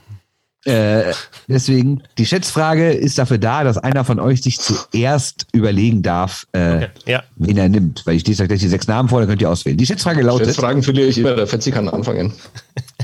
Äh, 0.64 1.12
deswegen, 1.47 2.03
die 2.16 2.25
Schätzfrage 2.25 2.93
ist 2.93 3.18
dafür 3.18 3.37
da, 3.37 3.64
dass 3.64 3.77
einer 3.77 4.03
von 4.05 4.18
euch 4.18 4.41
sich 4.41 4.59
zuerst 4.59 5.47
überlegen 5.53 6.03
darf, 6.03 6.47
äh, 6.53 6.77
Okay. 6.77 6.89
Ja. 7.05 7.22
wen 7.37 7.59
er 7.59 7.68
nimmt. 7.68 8.07
Weil 8.07 8.16
ich 8.16 8.27
lese 8.27 8.43
euch 8.45 8.49
gleich 8.49 8.61
die 8.61 8.68
sechs 8.68 8.89
Namen 8.89 9.11
vor, 9.11 9.20
dann 9.20 9.29
könnt 9.29 9.43
ihr 9.43 9.51
auswählen. 9.51 9.77
Die 9.77 9.85
Schätzfrage 9.85 10.22
lautet, 10.22 10.47
Jetzt 10.47 10.57
Fragen 10.57 10.83
verliere 10.83 11.09
ich 11.09 11.18
immer, 11.18 11.35
der 11.35 11.47
Fetzi 11.47 11.70
kann 11.70 11.91
anfangen. 11.91 12.33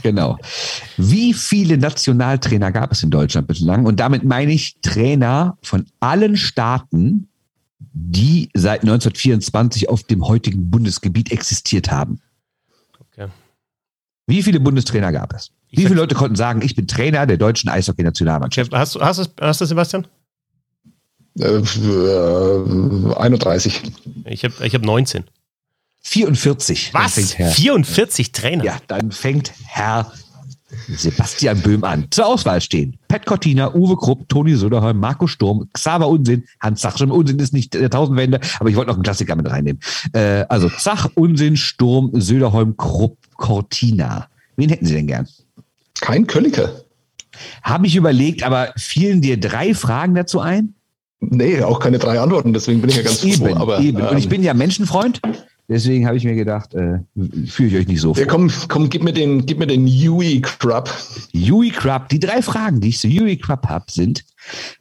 Genau. 0.02 0.38
Wie 0.96 1.32
viele 1.34 1.78
Nationaltrainer 1.78 2.72
gab 2.72 2.92
es 2.92 3.02
in 3.02 3.10
Deutschland 3.10 3.46
bislang? 3.48 3.86
Und 3.86 4.00
damit 4.00 4.24
meine 4.24 4.52
ich 4.52 4.76
Trainer 4.82 5.56
von 5.62 5.86
allen 6.00 6.36
Staaten, 6.36 7.28
die 7.92 8.48
seit 8.54 8.82
1924 8.82 9.88
auf 9.88 10.02
dem 10.04 10.26
heutigen 10.26 10.70
Bundesgebiet 10.70 11.32
existiert 11.32 11.90
haben. 11.90 12.20
Okay. 13.00 13.28
Wie 14.26 14.42
viele 14.42 14.60
Bundestrainer 14.60 15.12
gab 15.12 15.34
es? 15.34 15.50
Ich 15.70 15.78
Wie 15.78 15.82
viele 15.86 15.96
Leute 16.00 16.14
konnten 16.14 16.36
sagen, 16.36 16.62
ich 16.62 16.74
bin 16.76 16.86
Trainer 16.86 17.26
der 17.26 17.36
deutschen 17.36 17.68
Eishockey-Nationalmannschaft? 17.70 18.70
Chef, 18.72 18.78
hast, 18.78 18.94
du- 18.96 19.00
hast, 19.00 19.18
du 19.18 19.24
hast 19.40 19.60
du 19.60 19.64
Sebastian? 19.66 20.06
Äh, 21.38 21.62
31. 23.14 23.82
Ich 24.24 24.44
habe 24.44 24.54
ich 24.66 24.74
hab 24.74 24.82
19. 24.82 25.24
44. 26.02 26.90
Dann 26.92 27.04
Was? 27.04 27.14
fängt 27.14 27.38
Herr, 27.38 27.50
44 27.50 28.32
Trainer? 28.32 28.64
ja, 28.64 28.76
dann 28.86 29.12
fängt 29.12 29.52
Herr 29.66 30.12
Sebastian 30.88 31.60
Böhm 31.60 31.84
an. 31.84 32.06
Zur 32.10 32.26
Auswahl 32.26 32.60
stehen 32.60 32.96
Pat 33.08 33.26
Cortina, 33.26 33.74
Uwe 33.74 33.96
Krupp, 33.96 34.28
Toni 34.28 34.54
Söderholm, 34.54 34.98
Marco 34.98 35.26
Sturm, 35.26 35.68
Xaver 35.72 36.08
Unsinn, 36.08 36.44
Hans 36.60 36.80
Zach. 36.80 37.00
Unsinn 37.00 37.38
ist 37.38 37.52
nicht 37.52 37.74
der 37.74 37.90
Tausendwende, 37.90 38.40
aber 38.58 38.70
ich 38.70 38.76
wollte 38.76 38.88
noch 38.88 38.96
einen 38.96 39.02
Klassiker 39.02 39.36
mit 39.36 39.50
reinnehmen. 39.50 39.80
Äh, 40.12 40.44
also 40.48 40.68
Zach, 40.68 41.08
Unsinn, 41.14 41.56
Sturm, 41.56 42.10
Söderholm, 42.14 42.76
Krupp, 42.76 43.18
Cortina. 43.36 44.28
Wen 44.56 44.68
hätten 44.68 44.86
Sie 44.86 44.94
denn 44.94 45.06
gern? 45.06 45.28
Kein 46.00 46.26
Kölliker. 46.26 46.84
Habe 47.62 47.86
ich 47.86 47.96
überlegt, 47.96 48.42
aber 48.42 48.72
fielen 48.76 49.20
dir 49.20 49.38
drei 49.38 49.74
Fragen 49.74 50.14
dazu 50.14 50.40
ein? 50.40 50.74
Nee, 51.20 51.62
auch 51.62 51.80
keine 51.80 51.98
drei 51.98 52.18
Antworten, 52.18 52.52
deswegen 52.52 52.80
bin 52.80 52.90
ich 52.90 52.96
ja 52.96 53.02
ganz 53.02 53.22
Eben, 53.22 53.36
froh. 53.36 53.56
Aber, 53.56 53.80
eben. 53.80 54.00
Und 54.00 54.16
ich 54.16 54.24
ähm, 54.24 54.30
bin 54.30 54.42
ja 54.42 54.54
Menschenfreund, 54.54 55.20
deswegen 55.70 56.06
habe 56.06 56.18
ich 56.18 56.24
mir 56.24 56.34
gedacht, 56.34 56.74
äh, 56.74 56.98
führe 57.46 57.68
ich 57.68 57.76
euch 57.76 57.88
nicht 57.88 58.00
so 58.00 58.12
vor. 58.12 58.22
ja, 58.22 58.28
komm, 58.28 58.50
komm, 58.68 58.90
gib 58.90 59.02
mir 59.02 59.12
den, 59.14 59.46
gib 59.46 59.58
mir 59.58 59.66
den 59.66 59.86
Yui 59.86 60.42
Crab. 60.42 60.90
Yui 61.32 61.70
Krupp, 61.70 62.08
die 62.10 62.20
drei 62.20 62.42
Fragen, 62.42 62.80
die 62.80 62.90
ich 62.90 62.98
zu 62.98 63.08
Yui 63.08 63.38
Krupp 63.38 63.66
habe, 63.66 63.86
sind, 63.90 64.24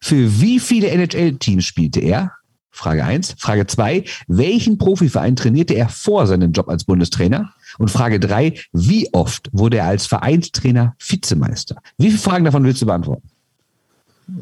für 0.01 0.41
wie 0.41 0.59
viele 0.59 0.89
NHL-Teams 0.89 1.63
spielte 1.63 2.01
er? 2.01 2.33
Frage 2.71 3.03
eins. 3.03 3.35
Frage 3.37 3.67
zwei, 3.67 4.05
welchen 4.27 4.77
Profiverein 4.77 5.35
trainierte 5.35 5.73
er 5.73 5.89
vor 5.89 6.27
seinem 6.27 6.53
Job 6.53 6.69
als 6.69 6.85
Bundestrainer? 6.85 7.53
Und 7.77 7.91
Frage 7.91 8.19
drei, 8.19 8.55
wie 8.71 9.13
oft 9.13 9.49
wurde 9.51 9.77
er 9.77 9.85
als 9.85 10.05
Vereinstrainer 10.05 10.95
Vizemeister? 10.97 11.77
Wie 11.97 12.07
viele 12.07 12.19
Fragen 12.19 12.45
davon 12.45 12.63
willst 12.63 12.81
du 12.81 12.85
beantworten? 12.85 13.29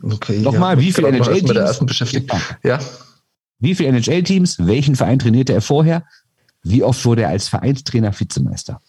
Okay, 0.04 0.40
Nochmal, 0.40 0.80
wie 0.80 0.92
viele 0.92 1.08
NHL-Teams? 1.10 1.82
Ja. 2.64 2.78
Ja, 2.78 2.80
Wie 3.60 3.74
viele 3.74 3.90
NHL-Teams? 3.90 4.58
Welchen 4.60 4.96
Verein 4.96 5.18
trainierte 5.18 5.54
er 5.54 5.62
vorher? 5.62 6.04
Wie 6.64 6.84
oft 6.84 7.04
wurde 7.06 7.24
er 7.24 7.30
als 7.30 7.48
Vereinstrainer 7.48 8.18
Vizemeister? 8.18 8.82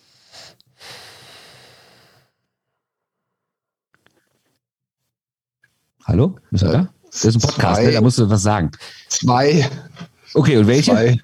Hallo? 6.04 6.36
Bist 6.50 6.64
du 6.64 6.68
Äh, 6.68 6.72
da? 6.72 6.88
Das 7.10 7.24
ist 7.24 7.34
ein 7.36 7.40
Podcast, 7.40 7.82
ne? 7.82 7.92
da 7.92 8.00
musst 8.00 8.18
du 8.18 8.28
was 8.28 8.42
sagen. 8.42 8.70
zwei, 9.08 9.68
Okay, 10.34 10.58
und 10.58 10.66
welche? 10.66 10.92
zwei. 10.92 11.20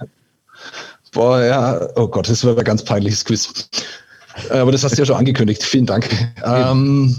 Boah, 1.13 1.43
ja, 1.43 1.89
oh 1.97 2.09
Gott, 2.09 2.29
das 2.29 2.43
wird 2.43 2.59
ein 2.59 2.65
ganz 2.65 2.83
peinliches 2.85 3.25
Quiz. 3.25 3.69
Äh, 4.51 4.59
Aber 4.59 4.73
das 4.73 4.83
hast 4.83 4.93
du 4.97 5.03
ja 5.03 5.07
schon 5.07 5.17
angekündigt. 5.19 5.63
Vielen 5.63 5.87
Dank. 5.87 6.09
Ähm, 6.45 7.15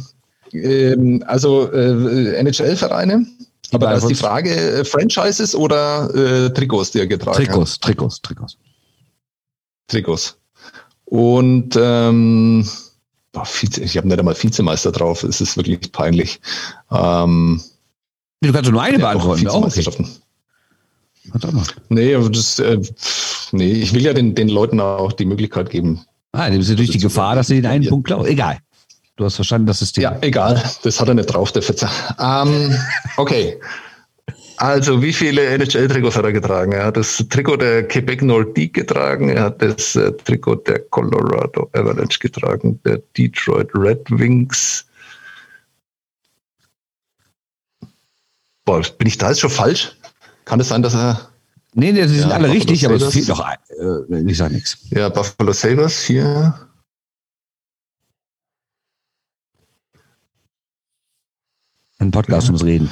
ähm, 0.52 1.24
also 1.28 1.72
äh, 1.72 2.36
NHL-Vereine. 2.40 3.26
Aber 3.72 3.88
da 3.88 3.94
ist 3.94 4.08
die 4.08 4.16
Frage, 4.16 4.50
äh, 4.54 4.84
Franchises 4.86 5.56
oder 5.56 6.14
äh, 6.14 6.50
Trikots, 6.52 6.92
die 6.92 7.00
er 7.00 7.08
getragen 7.08 7.38
hat? 7.38 7.46
Trikots, 7.46 7.80
Trikots, 7.80 8.22
Trikots. 8.22 8.58
Trikots. 9.88 10.38
Und 11.06 11.78
ähm, 11.80 12.68
boah, 13.32 13.46
Vize, 13.46 13.82
ich 13.82 13.98
habe 13.98 14.08
nicht 14.08 14.20
einmal 14.20 14.42
Vizemeister 14.42 14.92
drauf. 14.92 15.24
Es 15.24 15.42
ist 15.42 15.58
wirklich 15.58 15.92
peinlich. 15.92 16.40
Ähm, 16.92 17.62
Du 18.42 18.52
kannst 18.54 18.70
nur 18.70 18.82
eine 18.82 19.00
ja, 19.00 19.06
beantworten. 19.06 19.48
Auch. 19.48 19.56
Vizemeisterschaften. 19.56 20.08
Mal. 21.34 21.64
Nee, 21.90 22.16
das, 22.30 22.60
äh, 22.60 22.80
nee, 23.52 23.72
ich 23.72 23.94
will 23.94 24.04
ja 24.04 24.14
den, 24.14 24.36
den 24.36 24.50
Leuten 24.50 24.80
auch 24.80 25.12
die 25.14 25.26
Möglichkeit 25.26 25.72
geben. 25.72 26.02
Ah, 26.34 26.50
das 26.50 26.60
ist 26.60 26.70
natürlich 26.70 26.92
die 26.92 27.00
Gefahr, 27.00 27.36
dass 27.36 27.48
sie 27.48 27.56
den 27.56 27.66
einen 27.66 27.84
Ja. 27.84 27.90
Punkt 27.90 28.08
klauen. 28.08 28.26
Egal. 28.28 28.60
Du 29.16 29.26
hast 29.26 29.36
verstanden, 29.36 29.66
das 29.66 29.80
System. 29.80 30.04
Ja, 30.04 30.18
egal. 30.22 30.62
Das 30.84 31.00
hat 31.00 31.08
er 31.08 31.14
nicht 31.14 31.28
drauf, 31.28 31.52
der 31.54 31.62
Fetzer. 31.62 31.90
Ähm, 32.20 32.78
okay. 33.18 33.58
Also, 34.58 35.02
wie 35.02 35.12
viele 35.12 35.42
NHL-Trikots 35.46 36.16
hat 36.16 36.24
er 36.26 36.32
getragen? 36.32 36.72
Er 36.72 36.86
hat 36.86 36.98
das 36.98 37.18
Trikot 37.30 37.58
der 37.58 37.88
Quebec 37.88 38.22
Nordique 38.22 38.74
getragen, 38.74 39.30
er 39.30 39.44
hat 39.44 39.62
das 39.62 39.96
äh, 39.96 40.12
Trikot 40.14 40.56
der 40.68 40.80
Colorado 40.90 41.70
Avalanche 41.74 42.20
getragen, 42.20 42.80
der 42.86 43.00
Detroit 43.18 43.70
Red 43.74 44.10
Wings. 44.12 44.86
Boah, 48.64 48.82
bin 48.98 49.08
ich 49.08 49.18
da 49.18 49.30
jetzt 49.30 49.42
schon 49.42 49.50
falsch? 49.50 49.96
Kann 50.46 50.60
es 50.60 50.70
sein, 50.70 50.82
dass 50.82 50.96
er, 50.96 51.30
Nee, 51.78 51.92
nee, 51.92 52.08
sie 52.08 52.20
sind 52.20 52.30
Ja, 52.30 52.36
alle 52.36 52.48
Buffalo 52.48 52.54
richtig, 52.54 52.86
aber 52.86 52.96
es 52.96 53.02
Sabres. 53.02 53.14
fehlt 53.16 53.28
noch 53.28 53.40
ein. 53.42 53.58
Äh, 54.26 54.32
ich 54.32 54.38
sag 54.38 54.52
nichts. 54.52 54.78
ja, 54.92 55.10
Buffalo 55.10 55.52
Sabres 55.52 56.02
hier. 56.04 56.54
Ein 61.98 62.12
Podcast 62.12 62.48
ums 62.48 62.64
Reden. 62.64 62.90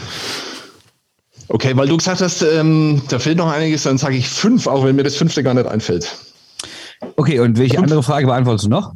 Okay, 1.49 1.75
weil 1.75 1.87
du 1.87 1.97
gesagt 1.97 2.21
hast, 2.21 2.41
ähm, 2.41 3.01
da 3.09 3.19
fehlt 3.19 3.37
noch 3.37 3.51
einiges, 3.51 3.83
dann 3.83 3.97
sage 3.97 4.15
ich 4.15 4.27
fünf, 4.27 4.65
auch 4.67 4.83
wenn 4.85 4.95
mir 4.95 5.03
das 5.03 5.15
fünfte 5.15 5.43
gar 5.43 5.53
nicht 5.53 5.67
einfällt. 5.67 6.15
Okay, 7.17 7.39
und 7.39 7.57
welche 7.57 7.75
Fünf. 7.75 7.83
andere 7.83 8.03
Frage 8.03 8.25
beantwortest 8.27 8.65
du 8.65 8.69
noch? 8.69 8.93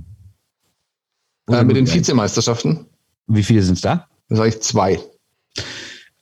Äh, 1.50 1.64
mit 1.64 1.76
den? 1.76 1.92
Vizemeisterschaften, 1.92 2.86
Wie 3.28 3.44
viele 3.44 3.62
sind 3.62 3.76
es 3.76 3.82
da? 3.82 4.08
dann 4.30 4.38
sage 4.38 4.50
ich 4.50 4.62
zwei. 4.62 5.00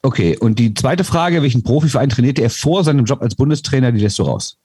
Okay, 0.02 0.38
und 0.38 0.60
die 0.60 0.74
zweite 0.74 1.04
Frage, 1.04 1.42
welchen 1.42 1.64
Profiverein 1.64 2.10
trainierte 2.10 2.42
er 2.42 2.50
vor 2.52 2.84
seinem 2.84 3.06
Job 3.06 3.22
als 3.22 3.36
Bundestrainer, 3.36 3.92
die 3.92 4.02
lässt 4.02 4.20
du 4.20 4.24
raus. 4.24 4.58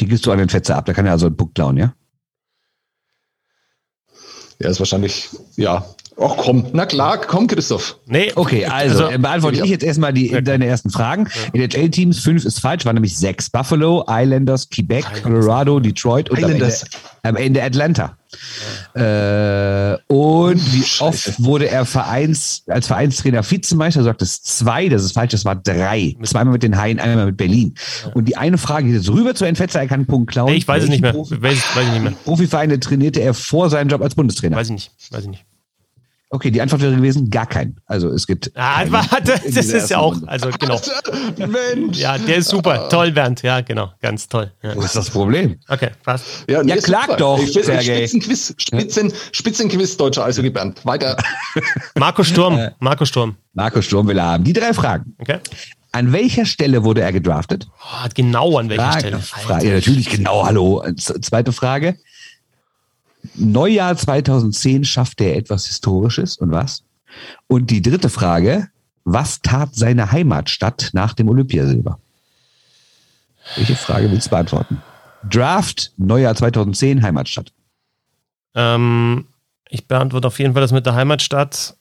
Die 0.00 0.06
gibst 0.06 0.26
du 0.26 0.32
an 0.32 0.38
den 0.38 0.48
Fetzer 0.48 0.76
ab, 0.76 0.86
da 0.86 0.92
kann 0.92 1.06
er 1.06 1.12
also 1.12 1.26
einen 1.26 1.36
Punkt 1.36 1.54
klauen, 1.54 1.76
ja? 1.76 1.94
Ja, 4.58 4.70
ist 4.70 4.78
wahrscheinlich, 4.78 5.28
ja. 5.56 5.84
Ach 6.18 6.34
komm, 6.38 6.66
na 6.72 6.86
klar, 6.86 7.18
komm, 7.20 7.46
Christoph. 7.46 7.98
Nee, 8.06 8.32
Okay, 8.34 8.64
also, 8.64 9.08
äh, 9.10 9.18
beantworte 9.18 9.58
ja. 9.58 9.64
ich 9.64 9.70
jetzt 9.70 9.84
erstmal 9.84 10.14
die, 10.14 10.30
deine 10.42 10.66
ersten 10.66 10.88
Fragen. 10.90 11.28
NHL-Teams, 11.52 12.20
fünf 12.20 12.44
ist 12.46 12.58
falsch, 12.60 12.86
waren 12.86 12.94
nämlich 12.94 13.18
sechs. 13.18 13.50
Buffalo, 13.50 14.02
Islanders, 14.08 14.68
Quebec, 14.70 15.04
Colorado, 15.22 15.78
Detroit 15.78 16.30
und 16.30 16.38
am 16.38 16.44
Ende, 16.50 16.54
Islanders. 16.66 16.84
am 17.22 17.36
Ende 17.36 17.62
Atlanta. 17.62 18.16
Äh, 18.94 19.98
und 20.12 20.60
wie 20.74 20.84
oft 21.00 21.42
wurde 21.42 21.68
er 21.68 21.84
Vereins, 21.84 22.62
als 22.66 22.86
Vereinstrainer 22.86 23.48
Vizemeister? 23.48 24.00
Du 24.00 24.04
sagtest 24.06 24.46
zwei, 24.58 24.88
das 24.88 25.04
ist 25.04 25.12
falsch, 25.12 25.32
das 25.32 25.44
war 25.44 25.54
drei. 25.56 26.16
Zweimal 26.22 26.52
mit 26.54 26.62
den 26.62 26.78
Haien, 26.78 26.98
einmal 26.98 27.26
mit 27.26 27.36
Berlin. 27.36 27.74
Und 28.14 28.26
die 28.26 28.36
eine 28.36 28.56
Frage 28.58 28.86
geht 28.86 28.94
jetzt 28.96 29.10
rüber 29.10 29.34
zu 29.34 29.44
Entfetzer, 29.44 29.80
er 29.80 29.86
kann 29.86 30.00
einen 30.00 30.06
Punkt 30.06 30.30
klauen. 30.30 30.50
nee, 30.50 30.56
ich 30.58 30.66
weiß 30.68 30.84
es 30.84 30.88
nicht 30.88 31.02
mehr. 31.02 31.14
Welchen 31.14 31.42
Weiß, 31.42 31.76
weiß 31.76 31.84
ich 31.86 31.92
nicht 31.92 32.02
mehr. 32.02 32.12
Profi- 32.12 32.24
Profivereine 32.24 32.80
trainierte 32.80 33.20
er 33.20 33.34
vor 33.34 33.68
seinem 33.70 33.88
Job 33.88 34.00
als 34.02 34.14
Bundestrainer? 34.14 34.56
Weiß 34.56 34.68
ich 34.68 34.72
nicht. 34.74 34.90
Weiß 35.10 35.22
ich 35.24 35.28
nicht. 35.28 35.44
Okay, 36.28 36.50
die 36.50 36.60
Antwort 36.60 36.82
wäre 36.82 36.96
gewesen, 36.96 37.30
gar 37.30 37.46
kein. 37.46 37.76
Also 37.86 38.10
es 38.10 38.26
gibt. 38.26 38.50
Ah, 38.56 38.82
warte, 38.88 39.40
das 39.44 39.66
ist 39.66 39.90
ja 39.90 39.98
auch, 39.98 40.16
also 40.26 40.50
genau. 40.58 40.80
Mensch. 41.38 41.98
Ja, 41.98 42.18
der 42.18 42.36
ist 42.38 42.48
super. 42.48 42.88
Toll, 42.88 43.12
Bernd. 43.12 43.42
Ja, 43.42 43.60
genau. 43.60 43.92
Ganz 44.02 44.28
toll. 44.28 44.50
Ja. 44.62 44.74
Wo 44.74 44.82
ist 44.82 44.96
das 44.96 45.08
Problem? 45.08 45.56
Okay, 45.68 45.90
passt. 46.02 46.24
Ja, 46.48 46.62
Ja, 46.62 46.76
klag 46.78 47.02
super. 47.06 47.16
doch, 47.16 47.38
Sergej. 47.46 48.08
Spitzenquiz, 48.08 48.54
Spitzen, 48.58 49.12
Spitzenquiz 49.30 49.96
deutscher 49.96 50.24
Eishockey 50.24 50.50
Bernd. 50.50 50.84
Weiter. 50.84 51.16
Marco 51.96 52.24
Sturm. 52.24 52.58
Marco 52.80 53.04
Sturm. 53.04 53.36
Marco 53.54 53.80
Sturm 53.80 54.08
will 54.08 54.18
er 54.18 54.24
haben. 54.26 54.42
Die 54.44 54.52
drei 54.52 54.74
Fragen. 54.74 55.14
Okay. 55.18 55.38
An 55.92 56.12
welcher 56.12 56.44
Stelle 56.44 56.82
wurde 56.84 57.02
er 57.02 57.12
gedraftet? 57.12 57.68
Oh, 57.80 58.08
genau 58.14 58.58
an 58.58 58.68
welcher 58.68 58.82
Frage, 58.82 58.98
Stelle? 59.00 59.18
Frage, 59.20 59.68
ja, 59.68 59.74
natürlich, 59.76 60.10
genau, 60.10 60.44
hallo. 60.44 60.84
Z- 60.96 61.24
Zweite 61.24 61.52
Frage. 61.52 61.96
Neujahr 63.34 63.96
2010 63.96 64.84
schaffte 64.84 65.24
er 65.24 65.36
etwas 65.36 65.66
Historisches 65.66 66.36
und 66.36 66.50
was? 66.50 66.82
Und 67.46 67.70
die 67.70 67.82
dritte 67.82 68.08
Frage, 68.08 68.68
was 69.04 69.40
tat 69.40 69.74
seine 69.74 70.12
Heimatstadt 70.12 70.90
nach 70.92 71.14
dem 71.14 71.28
Olympiasilber? 71.28 71.98
Welche 73.54 73.76
Frage 73.76 74.10
willst 74.10 74.26
du 74.26 74.30
beantworten? 74.30 74.82
Draft, 75.28 75.92
Neujahr 75.96 76.34
2010, 76.34 77.02
Heimatstadt. 77.02 77.52
Ähm, 78.54 79.26
ich 79.68 79.86
beantworte 79.86 80.26
auf 80.26 80.38
jeden 80.38 80.54
Fall 80.54 80.62
das 80.62 80.72
mit 80.72 80.86
der 80.86 80.94
Heimatstadt. 80.94 81.76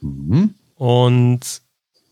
Mhm. 0.00 0.54
Und 0.76 1.62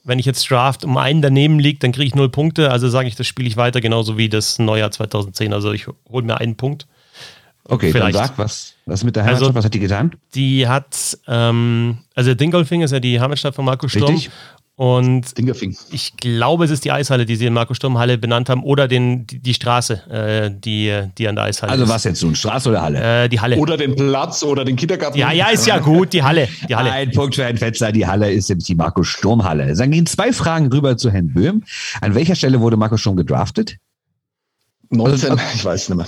wenn 0.04 0.18
ich 0.18 0.26
jetzt 0.26 0.50
Draft 0.50 0.84
um 0.84 0.96
einen 0.96 1.22
daneben 1.22 1.58
liegt, 1.58 1.82
dann 1.82 1.92
kriege 1.92 2.06
ich 2.06 2.14
null 2.14 2.28
Punkte. 2.28 2.70
Also 2.70 2.88
sage 2.88 3.08
ich, 3.08 3.14
das 3.14 3.26
spiele 3.26 3.48
ich 3.48 3.56
weiter, 3.56 3.80
genauso 3.80 4.16
wie 4.16 4.28
das 4.28 4.58
Neujahr 4.58 4.90
2010. 4.90 5.52
Also 5.52 5.72
ich 5.72 5.86
hole 6.08 6.24
mir 6.24 6.38
einen 6.38 6.56
Punkt. 6.56 6.86
Okay, 7.70 7.92
Vielleicht. 7.92 8.16
dann 8.16 8.28
sag, 8.28 8.38
was, 8.38 8.74
was 8.86 9.04
mit 9.04 9.14
der 9.14 9.24
Heimatstadt, 9.24 9.48
Also- 9.48 9.54
was 9.54 9.64
hat 9.66 9.74
die 9.74 9.78
getan? 9.80 10.12
Die 10.34 10.66
hat, 10.66 11.18
ähm, 11.26 11.98
also 12.14 12.34
Dingolfing 12.34 12.80
ist 12.82 12.92
ja 12.92 13.00
die 13.00 13.20
Heimatstadt 13.20 13.54
von 13.54 13.64
Marco 13.66 13.86
Sturm. 13.88 14.14
Richtig. 14.14 14.30
Und 14.74 15.36
Dingerfing. 15.36 15.76
ich 15.90 16.16
glaube, 16.18 16.64
es 16.64 16.70
ist 16.70 16.84
die 16.84 16.92
Eishalle, 16.92 17.26
die 17.26 17.34
sie 17.34 17.46
in 17.46 17.52
Marco 17.52 17.74
Sturm 17.74 17.98
Halle 17.98 18.16
benannt 18.16 18.48
haben, 18.48 18.62
oder 18.62 18.86
den, 18.86 19.26
die, 19.26 19.40
die 19.40 19.52
Straße, 19.52 20.08
äh, 20.08 20.50
die, 20.56 21.02
die 21.18 21.26
an 21.28 21.34
der 21.34 21.46
Eishalle 21.46 21.72
Also 21.72 21.82
ist. 21.84 21.90
was 21.90 22.04
jetzt 22.04 22.22
nun, 22.22 22.36
Straße 22.36 22.68
oder 22.68 22.82
Halle? 22.82 23.24
Äh, 23.24 23.28
die 23.28 23.40
Halle. 23.40 23.56
Oder 23.56 23.76
den 23.76 23.96
Platz 23.96 24.44
oder 24.44 24.64
den 24.64 24.76
Kindergarten. 24.76 25.18
ja, 25.18 25.32
ja, 25.32 25.48
ist 25.48 25.66
ja 25.66 25.78
gut, 25.78 26.12
die 26.12 26.22
Halle. 26.22 26.48
Die 26.68 26.76
Halle. 26.76 26.92
Ein 26.92 27.10
Punkt 27.10 27.34
für 27.34 27.42
Herrn 27.42 27.56
Fetzer. 27.58 27.90
Die 27.90 28.06
Halle 28.06 28.30
ist 28.30 28.48
nämlich 28.50 28.66
die 28.68 28.76
Marco 28.76 29.02
Sturm 29.02 29.42
Halle. 29.42 29.74
Dann 29.74 29.90
gehen 29.90 30.06
zwei 30.06 30.32
Fragen 30.32 30.72
rüber 30.72 30.96
zu 30.96 31.10
Herrn 31.10 31.34
Böhm. 31.34 31.64
An 32.00 32.14
welcher 32.14 32.36
Stelle 32.36 32.60
wurde 32.60 32.76
Marco 32.76 32.96
Sturm 32.96 33.16
gedraftet? 33.16 33.78
19, 34.90 35.38
ich 35.56 35.64
weiß 35.64 35.88
nicht 35.88 35.96
mehr. 35.98 36.06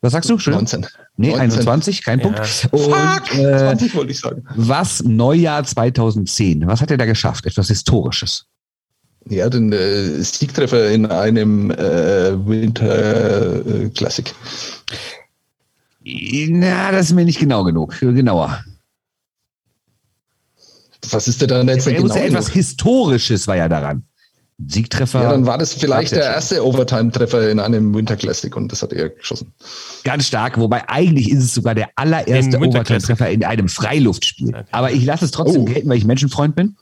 Was 0.00 0.12
sagst 0.12 0.30
du? 0.30 0.34
Entschuldigung? 0.34 0.64
19. 0.64 0.86
Nee, 1.16 1.30
19. 1.30 1.40
21, 1.58 2.04
kein 2.04 2.20
Ja. 2.20 2.24
Punkt. 2.26 2.68
Und 2.70 2.80
Fuck! 2.80 3.34
äh, 3.34 3.58
20 3.58 3.94
wollte 3.96 4.12
ich 4.12 4.20
sagen. 4.20 4.44
was 4.54 5.02
Neujahr 5.02 5.64
2010? 5.64 6.66
Was 6.66 6.80
hat 6.80 6.90
er 6.90 6.96
da 6.98 7.04
geschafft? 7.06 7.46
Etwas 7.46 7.68
Historisches. 7.68 8.46
Ja, 9.28 9.48
den 9.50 9.72
äh, 9.72 10.22
Siegtreffer 10.22 10.90
in 10.90 11.04
einem 11.06 11.70
äh, 11.72 12.46
Winter 12.46 13.66
äh, 13.66 13.88
Classic. 13.90 14.32
Na, 16.04 16.92
das 16.92 17.06
ist 17.06 17.12
mir 17.14 17.24
nicht 17.24 17.40
genau 17.40 17.64
genug. 17.64 17.98
Genauer. 18.00 18.64
Was 21.10 21.28
ist 21.28 21.40
denn 21.42 21.48
da 21.48 21.62
jetzt 21.62 21.86
Er 21.86 21.94
genau? 21.94 22.14
ja 22.14 22.22
etwas? 22.22 22.48
Historisches 22.48 23.46
war 23.46 23.56
ja 23.56 23.68
daran. 23.68 24.04
Siegtreffer. 24.66 25.22
ja, 25.22 25.30
dann 25.30 25.46
war 25.46 25.56
das 25.56 25.72
vielleicht 25.74 26.12
der 26.12 26.24
erste 26.24 26.64
Overtime-Treffer 26.66 27.48
in 27.48 27.60
einem 27.60 27.94
Winter 27.94 28.16
Classic 28.16 28.54
und 28.56 28.72
das 28.72 28.82
hat 28.82 28.92
er 28.92 29.10
geschossen. 29.10 29.52
Ganz 30.02 30.26
stark, 30.26 30.58
wobei 30.58 30.88
eigentlich 30.88 31.30
ist 31.30 31.44
es 31.44 31.54
sogar 31.54 31.76
der 31.76 31.90
allererste 31.94 32.58
Overtime-Treffer 32.58 33.30
in 33.30 33.44
einem 33.44 33.68
Freiluftspiel. 33.68 34.48
Okay. 34.48 34.64
Aber 34.72 34.90
ich 34.90 35.04
lasse 35.04 35.24
es 35.26 35.30
trotzdem 35.30 35.62
Oh. 35.62 35.64
gelten, 35.64 35.88
weil 35.88 35.98
ich 35.98 36.04
Menschenfreund 36.04 36.56
bin. 36.56 36.76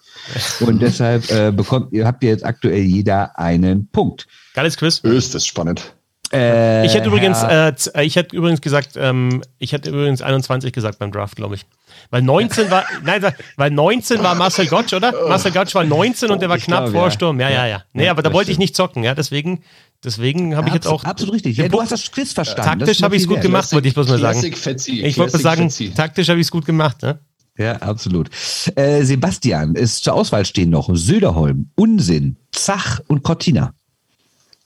Und 0.60 0.80
deshalb 0.80 1.30
äh, 1.30 1.52
bekommt 1.52 1.92
ihr, 1.92 2.06
habt 2.06 2.24
ihr 2.24 2.30
jetzt 2.30 2.44
aktuell 2.44 2.80
jeder 2.82 3.38
einen 3.38 3.88
Punkt. 3.88 4.26
Geiles 4.54 4.76
Quiz. 4.78 5.00
Ist 5.00 5.34
das 5.34 5.46
spannend. 5.46 5.94
Äh, 6.36 6.86
Ich 6.86 6.94
hätte 6.94 7.08
übrigens, 7.08 7.42
äh, 7.42 7.72
äh, 7.94 8.02
ich 8.04 8.16
hätte 8.16 8.36
übrigens 8.36 8.60
gesagt, 8.60 8.90
ähm, 8.96 9.42
ich 9.58 9.72
hätte 9.72 9.90
übrigens 9.90 10.22
21 10.22 10.72
gesagt 10.72 10.98
beim 10.98 11.10
Draft, 11.12 11.36
glaube 11.36 11.54
ich. 11.56 11.66
Weil 12.10 12.22
19 12.22 12.70
war, 12.70 12.84
nein, 13.04 13.24
weil 13.56 13.70
19 13.70 14.22
war 14.22 14.34
Marcel 14.34 14.66
Gottsch, 14.66 14.92
oder? 14.92 15.12
Marcel 15.28 15.50
Gottsch 15.52 15.74
war 15.74 15.84
19 15.84 16.30
und 16.30 16.40
der 16.42 16.48
war 16.48 16.56
Ich 16.56 16.64
knapp 16.64 16.84
glaube, 16.84 16.92
vor 16.92 17.04
ja. 17.06 17.10
Sturm. 17.10 17.40
Ja, 17.40 17.48
ja, 17.48 17.66
ja. 17.66 17.82
Nee, 17.92 18.08
aber 18.08 18.22
da 18.22 18.32
wollte 18.32 18.50
ich 18.52 18.58
nicht 18.58 18.76
zocken, 18.76 19.02
ja. 19.02 19.14
Deswegen, 19.14 19.62
deswegen 20.04 20.56
habe 20.56 20.68
ich 20.68 20.74
jetzt 20.74 20.86
auch. 20.86 21.04
Absolut 21.04 21.34
richtig. 21.34 21.56
Ja, 21.56 21.68
du 21.68 21.80
hast 21.80 21.92
das 21.92 22.10
Quiz 22.12 22.32
verstanden. 22.32 22.80
Taktisch 22.80 23.02
habe 23.02 23.16
ich 23.16 23.22
es 23.22 23.28
gut 23.28 23.40
gemacht, 23.40 23.72
wollte 23.72 23.88
ich 23.88 23.94
bloß 23.94 24.08
mal 24.08 24.18
sagen. 24.20 24.40
Fetzi. 24.54 25.02
Ich 25.04 25.18
wollte 25.18 25.38
sagen, 25.38 25.70
Fetzi. 25.70 25.92
taktisch 25.94 26.28
habe 26.28 26.38
ich 26.40 26.46
es 26.46 26.50
gut 26.50 26.66
gemacht, 26.66 27.02
ne? 27.02 27.18
Ja, 27.58 27.72
absolut. 27.76 28.28
Äh, 28.74 29.02
Sebastian, 29.04 29.76
ist 29.76 30.04
zur 30.04 30.12
Auswahl 30.12 30.44
stehen 30.44 30.68
noch 30.68 30.90
Söderholm, 30.92 31.70
Unsinn, 31.74 32.36
Zach 32.52 33.00
und 33.06 33.22
Cortina. 33.22 33.72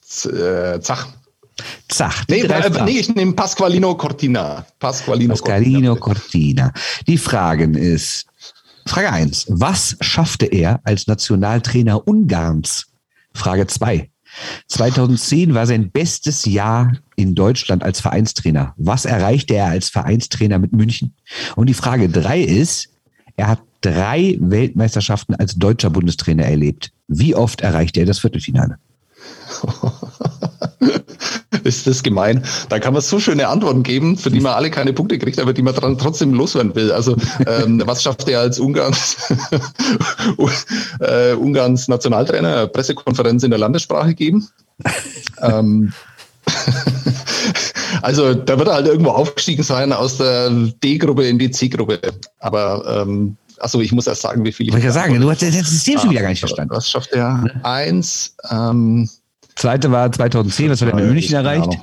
Z- 0.03 0.33
äh, 0.33 0.81
Zach. 0.81 1.07
Zach. 1.89 2.25
Nee, 2.29 2.43
drei 2.43 2.61
äh, 2.61 2.85
nee, 2.85 2.99
ich 3.01 3.15
nehme 3.15 3.33
Pasqualino 3.33 3.95
Cortina. 3.95 4.65
Pasqualino 4.79 5.35
Pascalino 5.35 5.97
Cortina. 5.97 6.71
Cortina. 6.71 6.73
Die 7.07 7.19
Fragen 7.19 7.75
ist, 7.75 8.27
Frage 8.87 9.13
1. 9.13 9.47
Was 9.49 9.97
schaffte 10.01 10.47
er 10.47 10.81
als 10.85 11.07
Nationaltrainer 11.07 12.07
Ungarns? 12.07 12.87
Frage 13.35 13.67
2. 13.67 14.11
2010 14.69 15.55
war 15.55 15.67
sein 15.67 15.91
bestes 15.91 16.45
Jahr 16.45 16.93
in 17.17 17.35
Deutschland 17.35 17.83
als 17.83 18.01
Vereinstrainer. 18.01 18.75
Was 18.77 19.05
erreichte 19.05 19.55
er 19.55 19.67
als 19.67 19.89
Vereinstrainer 19.89 20.59
mit 20.59 20.73
München? 20.73 21.15
Und 21.57 21.69
die 21.69 21.75
Frage 21.75 22.09
3 22.09 22.41
ist, 22.41 22.89
er 23.37 23.49
hat 23.49 23.61
drei 23.81 24.37
Weltmeisterschaften 24.41 25.35
als 25.35 25.55
deutscher 25.55 25.91
Bundestrainer 25.91 26.45
erlebt. 26.45 26.93
Wie 27.09 27.35
oft 27.35 27.61
erreichte 27.61 28.01
er 28.01 28.07
das 28.07 28.19
Viertelfinale? 28.19 28.79
Ist 31.65 31.87
das 31.87 32.03
gemein? 32.03 32.45
Da 32.69 32.79
kann 32.79 32.93
man 32.93 33.03
so 33.03 33.21
schöne 33.21 33.49
Antworten 33.49 33.83
geben, 33.83 34.17
für 34.17 34.31
die 34.31 34.41
man 34.41 34.55
alle 34.55 34.71
keine 34.71 34.93
Punkte 34.93 35.19
kriegt, 35.19 35.39
aber 35.39 35.53
die 35.53 35.63
man 35.63 35.75
dann 35.75 35.99
trotzdem 35.99 36.35
loswerden 36.35 36.75
will. 36.75 36.93
Also 36.93 37.17
ähm, 37.47 37.83
was 37.87 38.03
schafft 38.03 38.29
er 38.29 38.41
als 38.41 38.59
Ungarns, 38.59 39.17
äh, 41.01 41.33
Ungarns 41.35 41.89
Nationaltrainer? 41.89 42.67
Pressekonferenz 42.67 43.43
in 43.43 43.51
der 43.51 43.59
Landessprache 43.59 44.15
geben. 44.15 44.49
ähm, 45.43 45.93
also 48.03 48.35
da 48.35 48.59
wird 48.59 48.69
er 48.69 48.75
halt 48.75 48.87
irgendwo 48.87 49.11
aufgestiegen 49.11 49.63
sein 49.63 49.93
aus 49.93 50.19
der 50.19 50.51
D-Gruppe 50.83 51.27
in 51.27 51.39
die 51.39 51.51
C-Gruppe. 51.51 52.01
Aber 52.39 53.05
ähm, 53.07 53.37
achso, 53.59 53.81
ich 53.81 53.93
muss 53.93 54.07
erst 54.07 54.23
sagen, 54.23 54.45
wie 54.45 54.53
viel 54.53 54.67
ich. 54.67 54.73
Wollte 54.73 54.87
ich 54.87 54.95
ja 54.95 55.01
sagen, 55.01 55.21
du 55.21 55.31
hast 55.31 55.43
das 55.43 55.55
System 55.55 55.99
schon 55.99 56.11
wieder 56.11 56.23
gar 56.23 56.31
nicht 56.31 56.41
verstanden. 56.41 56.75
Was 56.75 56.91
schafft 56.91 57.13
er? 57.13 57.45
Eins, 57.63 58.35
ähm, 58.51 59.09
Zweite 59.61 59.91
war 59.91 60.11
2010, 60.11 60.71
was 60.71 60.81
hat 60.81 60.89
er 60.89 60.95
mit 60.95 61.05
München 61.07 61.35
erreicht? 61.35 61.79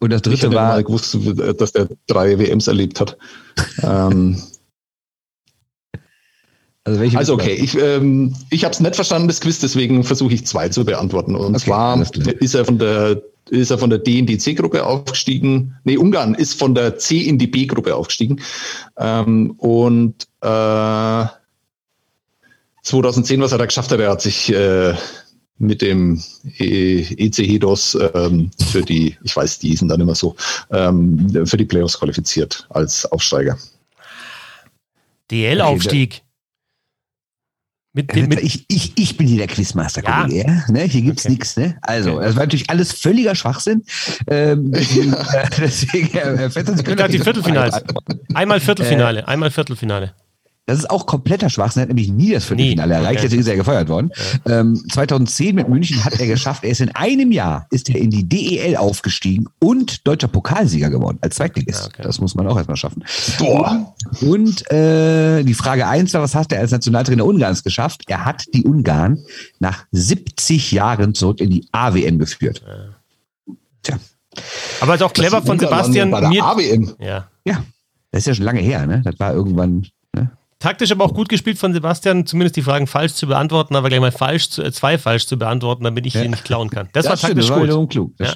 Und 0.00 0.10
das 0.10 0.18
Ich 0.18 0.22
dritte 0.22 0.46
hätte 0.48 0.56
war 0.56 0.68
mal 0.70 0.82
gewusst, 0.82 1.16
dass 1.58 1.72
der 1.72 1.88
drei 2.08 2.38
WMs 2.38 2.66
erlebt 2.66 2.98
hat. 3.00 3.16
ähm, 3.82 4.42
Also, 6.84 6.98
welche 6.98 7.16
also 7.16 7.34
okay, 7.34 7.52
ich, 7.54 7.78
ähm, 7.78 8.34
ich 8.50 8.64
habe 8.64 8.74
es 8.74 8.80
nicht 8.80 8.96
verstanden, 8.96 9.28
das 9.28 9.40
Quiz, 9.40 9.60
deswegen 9.60 10.02
versuche 10.02 10.34
ich 10.34 10.46
zwei 10.46 10.68
zu 10.68 10.84
beantworten. 10.84 11.36
Und 11.36 11.54
Okay, 11.54 11.66
zwar 11.66 12.02
ist 12.40 12.54
er 12.54 12.64
von 12.64 12.78
der 12.78 13.22
ist 13.50 13.70
er 13.70 13.78
von 13.78 13.90
der 13.90 13.98
D 13.98 14.18
in 14.18 14.26
die 14.26 14.38
C-Gruppe 14.38 14.84
aufgestiegen. 14.84 15.76
Nee, 15.84 15.96
Ungarn 15.96 16.34
ist 16.34 16.58
von 16.58 16.74
der 16.74 16.96
C 16.98 17.18
in 17.18 17.38
die 17.38 17.46
B-Gruppe 17.46 17.94
aufgestiegen. 17.94 18.40
Ähm, 18.96 19.52
und 19.58 20.26
äh, 20.40 21.26
2010, 22.82 23.40
was 23.40 23.52
er 23.52 23.58
da 23.58 23.66
geschafft 23.66 23.92
hat, 23.92 24.00
er 24.00 24.10
hat 24.10 24.22
sich 24.22 24.52
äh, 24.52 24.94
mit 25.62 25.80
dem 25.80 26.22
E- 26.58 27.00
EC 27.16 27.38
Hedos 27.38 27.96
ähm, 28.14 28.50
für 28.70 28.82
die, 28.82 29.16
ich 29.22 29.34
weiß, 29.34 29.58
die 29.60 29.76
sind 29.76 29.88
dann 29.88 30.00
immer 30.00 30.14
so, 30.14 30.36
ähm, 30.70 31.46
für 31.46 31.56
die 31.56 31.64
Playoffs 31.64 31.98
qualifiziert 31.98 32.66
als 32.70 33.06
Aufsteiger. 33.06 33.56
DL-Aufstieg. 35.30 36.22
Mit, 37.94 38.14
Äh, 38.16 38.26
mit, 38.26 38.40
ich, 38.42 38.64
ich, 38.68 38.92
ich 38.98 39.16
bin 39.18 39.26
hier 39.26 39.36
der 39.38 39.46
Quizmaster, 39.48 40.02
Ja. 40.02 40.22
Kollege. 40.22 40.46
Ja. 40.48 40.72
Ne? 40.72 40.80
Hier 40.84 41.02
gibt's 41.02 41.24
Okay. 41.26 41.32
nichts. 41.34 41.56
Ne? 41.58 41.76
Also, 41.82 42.12
Okay. 42.14 42.24
das 42.24 42.36
war 42.36 42.42
natürlich 42.44 42.70
alles 42.70 42.92
völliger 42.92 43.34
Schwachsinn. 43.34 43.84
Ähm, 44.28 44.72
deswegen, 44.72 45.14
deswegen 45.58 46.08
Herr 46.08 46.50
Vetter, 46.50 46.74
Sie 46.76 46.82
können 46.82 47.12
die 47.12 47.18
Viertelfinals. 47.18 47.82
Einmal 48.34 48.58
Äh, 48.58 48.60
Viertelfinale, 48.60 49.28
einmal 49.28 49.50
Viertelfinale. 49.50 50.14
Das 50.72 50.78
ist 50.78 50.90
auch 50.90 51.04
kompletter 51.04 51.50
Schwachsinn. 51.50 51.80
Er 51.80 51.82
hat 51.82 51.88
nämlich 51.88 52.10
nie 52.10 52.32
das 52.32 52.46
Viertelfinale 52.46 52.94
erreicht. 52.94 53.18
Okay. 53.18 53.22
Deswegen 53.24 53.42
ist 53.42 53.48
er 53.48 53.56
gefeuert 53.56 53.90
worden. 53.90 54.10
Ähm, 54.46 54.74
2010 54.90 55.54
mit 55.54 55.68
München 55.68 56.02
hat 56.02 56.18
er 56.18 56.26
geschafft. 56.26 56.64
Er 56.64 56.70
ist 56.70 56.80
in 56.80 56.88
einem 56.94 57.30
Jahr 57.30 57.66
ist 57.68 57.90
er 57.90 57.96
in 57.96 58.08
die 58.08 58.26
DEL 58.26 58.78
aufgestiegen 58.78 59.48
und 59.58 60.06
deutscher 60.06 60.28
Pokalsieger 60.28 60.88
geworden 60.88 61.18
als 61.20 61.36
Zweitligist. 61.36 61.80
Ja, 61.80 61.86
okay. 61.88 62.02
Das 62.04 62.22
muss 62.22 62.34
man 62.34 62.46
auch 62.46 62.56
erstmal 62.56 62.78
schaffen. 62.78 63.04
Boah. 63.38 63.94
Und 64.22 64.70
äh, 64.72 65.42
die 65.42 65.52
Frage 65.52 65.86
eins 65.86 66.14
war, 66.14 66.22
was 66.22 66.34
hat 66.34 66.50
er 66.52 66.60
als 66.60 66.70
Nationaltrainer 66.70 67.26
Ungarns 67.26 67.62
geschafft? 67.62 68.04
Er 68.06 68.24
hat 68.24 68.46
die 68.54 68.64
Ungarn 68.64 69.22
nach 69.58 69.84
70 69.90 70.72
Jahren 70.72 71.14
zurück 71.14 71.42
in 71.42 71.50
die 71.50 71.68
AWM 71.72 72.18
geführt. 72.18 72.62
Tja, 73.82 73.98
Aber 74.80 74.94
ist 74.94 75.02
auch 75.02 75.12
clever 75.12 75.42
von 75.42 75.58
Sebastian. 75.58 76.10
Bei 76.10 76.20
der 76.20 76.30
Mir, 76.30 76.42
AWM. 76.42 76.94
ja. 76.98 77.28
ja, 77.44 77.62
das 78.10 78.20
ist 78.20 78.26
ja 78.26 78.34
schon 78.36 78.46
lange 78.46 78.60
her, 78.60 78.86
ne? 78.86 79.02
Das 79.04 79.20
war 79.20 79.34
irgendwann? 79.34 79.86
Taktisch 80.62 80.92
aber 80.92 81.04
auch 81.04 81.12
gut 81.12 81.28
gespielt 81.28 81.58
von 81.58 81.72
Sebastian, 81.72 82.24
zumindest 82.24 82.54
die 82.54 82.62
Fragen 82.62 82.86
falsch 82.86 83.14
zu 83.14 83.26
beantworten, 83.26 83.74
aber 83.74 83.88
gleich 83.88 83.98
mal 83.98 84.12
falsch 84.12 84.48
zu, 84.48 84.62
äh, 84.62 84.70
zwei 84.70 84.96
falsch 84.96 85.26
zu 85.26 85.36
beantworten, 85.36 85.82
damit 85.82 86.06
ich 86.06 86.14
ja. 86.14 86.22
sie 86.22 86.28
nicht 86.28 86.44
klauen 86.44 86.70
kann. 86.70 86.88
Das, 86.92 87.04
das 87.04 87.10
war 87.10 87.28
taktisch 87.28 87.46
stimmt, 87.46 87.64
das 87.64 87.68
war 87.68 87.78
gut. 87.78 87.90
Klug, 87.90 88.12
ja. 88.20 88.32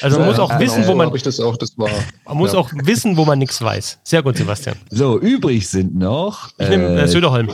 Also 0.00 0.20
man 0.20 0.28
muss 0.28 0.38
auch 0.38 0.56
wissen, 0.60 0.86
wo 0.86 0.94
man. 0.94 1.12
Das 1.12 1.40
auch, 1.40 1.56
das 1.56 1.76
war, 1.76 1.90
man 2.26 2.36
muss 2.36 2.54
auch 2.54 2.70
wissen, 2.72 3.16
wo 3.16 3.24
man 3.24 3.40
nichts 3.40 3.60
weiß. 3.60 3.98
Sehr 4.04 4.22
gut, 4.22 4.36
Sebastian. 4.36 4.76
So, 4.90 5.18
übrig 5.18 5.68
sind 5.68 5.96
noch. 5.96 6.50
Ich 6.58 6.66
äh, 6.66 6.76
nehme 6.76 7.00
äh, 7.00 7.08
Söderholm. 7.08 7.50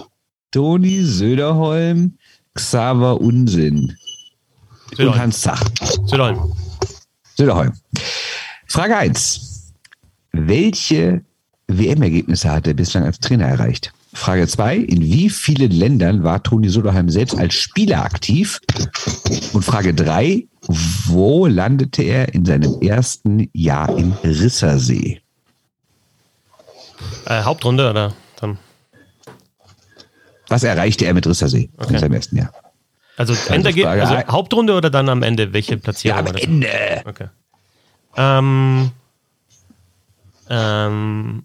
Toni 0.50 1.02
Söderholm, 1.02 2.18
Xaver 2.52 3.18
Unsinn. 3.22 3.96
Söderholm. 4.90 5.12
Und 5.14 5.18
Hans 5.18 5.40
Zach. 5.40 5.64
Söderholm. 6.04 6.52
Söderholm. 7.38 7.72
Frage 8.66 8.98
1. 8.98 9.72
Welche 10.32 11.24
WM-Ergebnisse 11.68 12.50
hat 12.50 12.66
er 12.66 12.74
bislang 12.74 13.04
als 13.04 13.18
Trainer 13.18 13.46
erreicht? 13.46 13.94
Frage 14.12 14.46
2. 14.46 14.76
In 14.76 15.02
wie 15.02 15.30
vielen 15.30 15.70
Ländern 15.70 16.24
war 16.24 16.42
Toni 16.42 16.68
Soderheim 16.68 17.08
selbst 17.10 17.38
als 17.38 17.54
Spieler 17.54 18.04
aktiv? 18.04 18.60
Und 19.52 19.64
Frage 19.64 19.94
3. 19.94 20.46
Wo 21.06 21.46
landete 21.46 22.02
er 22.02 22.34
in 22.34 22.44
seinem 22.44 22.80
ersten 22.80 23.48
Jahr 23.52 23.96
im 23.96 24.12
Rissersee? 24.24 25.20
Äh, 27.26 27.42
Hauptrunde 27.42 27.88
oder 27.88 28.12
dann? 28.36 28.58
Was 30.48 30.64
erreichte 30.64 31.06
er 31.06 31.14
mit 31.14 31.26
Rissersee 31.26 31.70
okay. 31.78 31.94
in 31.94 32.00
seinem 32.00 32.12
ersten 32.14 32.36
Jahr? 32.36 32.52
Also, 33.16 33.34
Enderge 33.52 33.88
also 33.88 34.16
Hauptrunde 34.28 34.74
oder 34.74 34.90
dann 34.90 35.08
am 35.08 35.22
Ende? 35.22 35.52
Welche 35.52 35.76
Platzierung? 35.76 36.24
Ja, 36.24 36.30
am 36.30 36.36
Ende. 36.36 37.02
Okay. 37.04 37.28
Ähm, 38.16 38.90
ähm, 40.48 41.44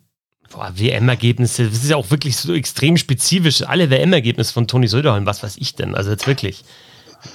WM-Ergebnisse, 0.75 1.69
das 1.69 1.83
ist 1.83 1.89
ja 1.89 1.95
auch 1.95 2.09
wirklich 2.11 2.37
so 2.37 2.53
extrem 2.53 2.97
spezifisch. 2.97 3.63
Alle 3.63 3.89
WM-Ergebnisse 3.89 4.53
von 4.53 4.67
Toni 4.67 4.87
Söderholm, 4.87 5.25
was 5.25 5.43
weiß 5.43 5.57
ich 5.57 5.75
denn? 5.75 5.95
Also 5.95 6.11
jetzt 6.11 6.27
wirklich. 6.27 6.63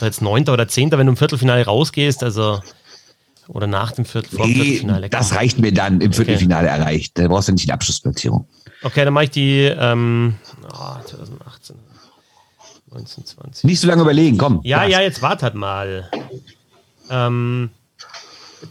Jetzt 0.00 0.22
Neunter 0.22 0.52
oder 0.52 0.68
Zehnter, 0.68 0.98
wenn 0.98 1.06
du 1.06 1.12
im 1.12 1.16
Viertelfinale 1.16 1.64
rausgehst, 1.64 2.22
also 2.22 2.60
oder 3.48 3.66
nach 3.66 3.92
dem 3.92 4.04
Viertel, 4.04 4.38
nee, 4.38 4.54
Viertelfinale. 4.54 5.10
Das 5.10 5.34
reicht 5.34 5.58
mir 5.58 5.72
dann 5.72 6.00
im 6.00 6.12
Viertelfinale 6.12 6.68
okay. 6.68 6.78
erreicht. 6.78 7.18
Da 7.18 7.26
brauchst 7.26 7.48
du 7.48 7.52
nicht 7.52 7.66
die 7.66 7.72
Abschlussplatzierung. 7.72 8.46
Okay, 8.82 9.04
dann 9.04 9.12
mache 9.12 9.24
ich 9.24 9.30
die 9.30 9.62
ähm, 9.64 10.36
oh, 10.72 11.02
2018. 11.04 11.76
1920. 12.92 13.64
Nicht 13.64 13.80
so 13.80 13.86
lange 13.86 14.02
überlegen, 14.02 14.36
komm. 14.38 14.60
Ja, 14.64 14.84
ja, 14.84 15.00
jetzt 15.00 15.22
wartet 15.22 15.54
mal. 15.54 16.10
Ähm, 17.08 17.70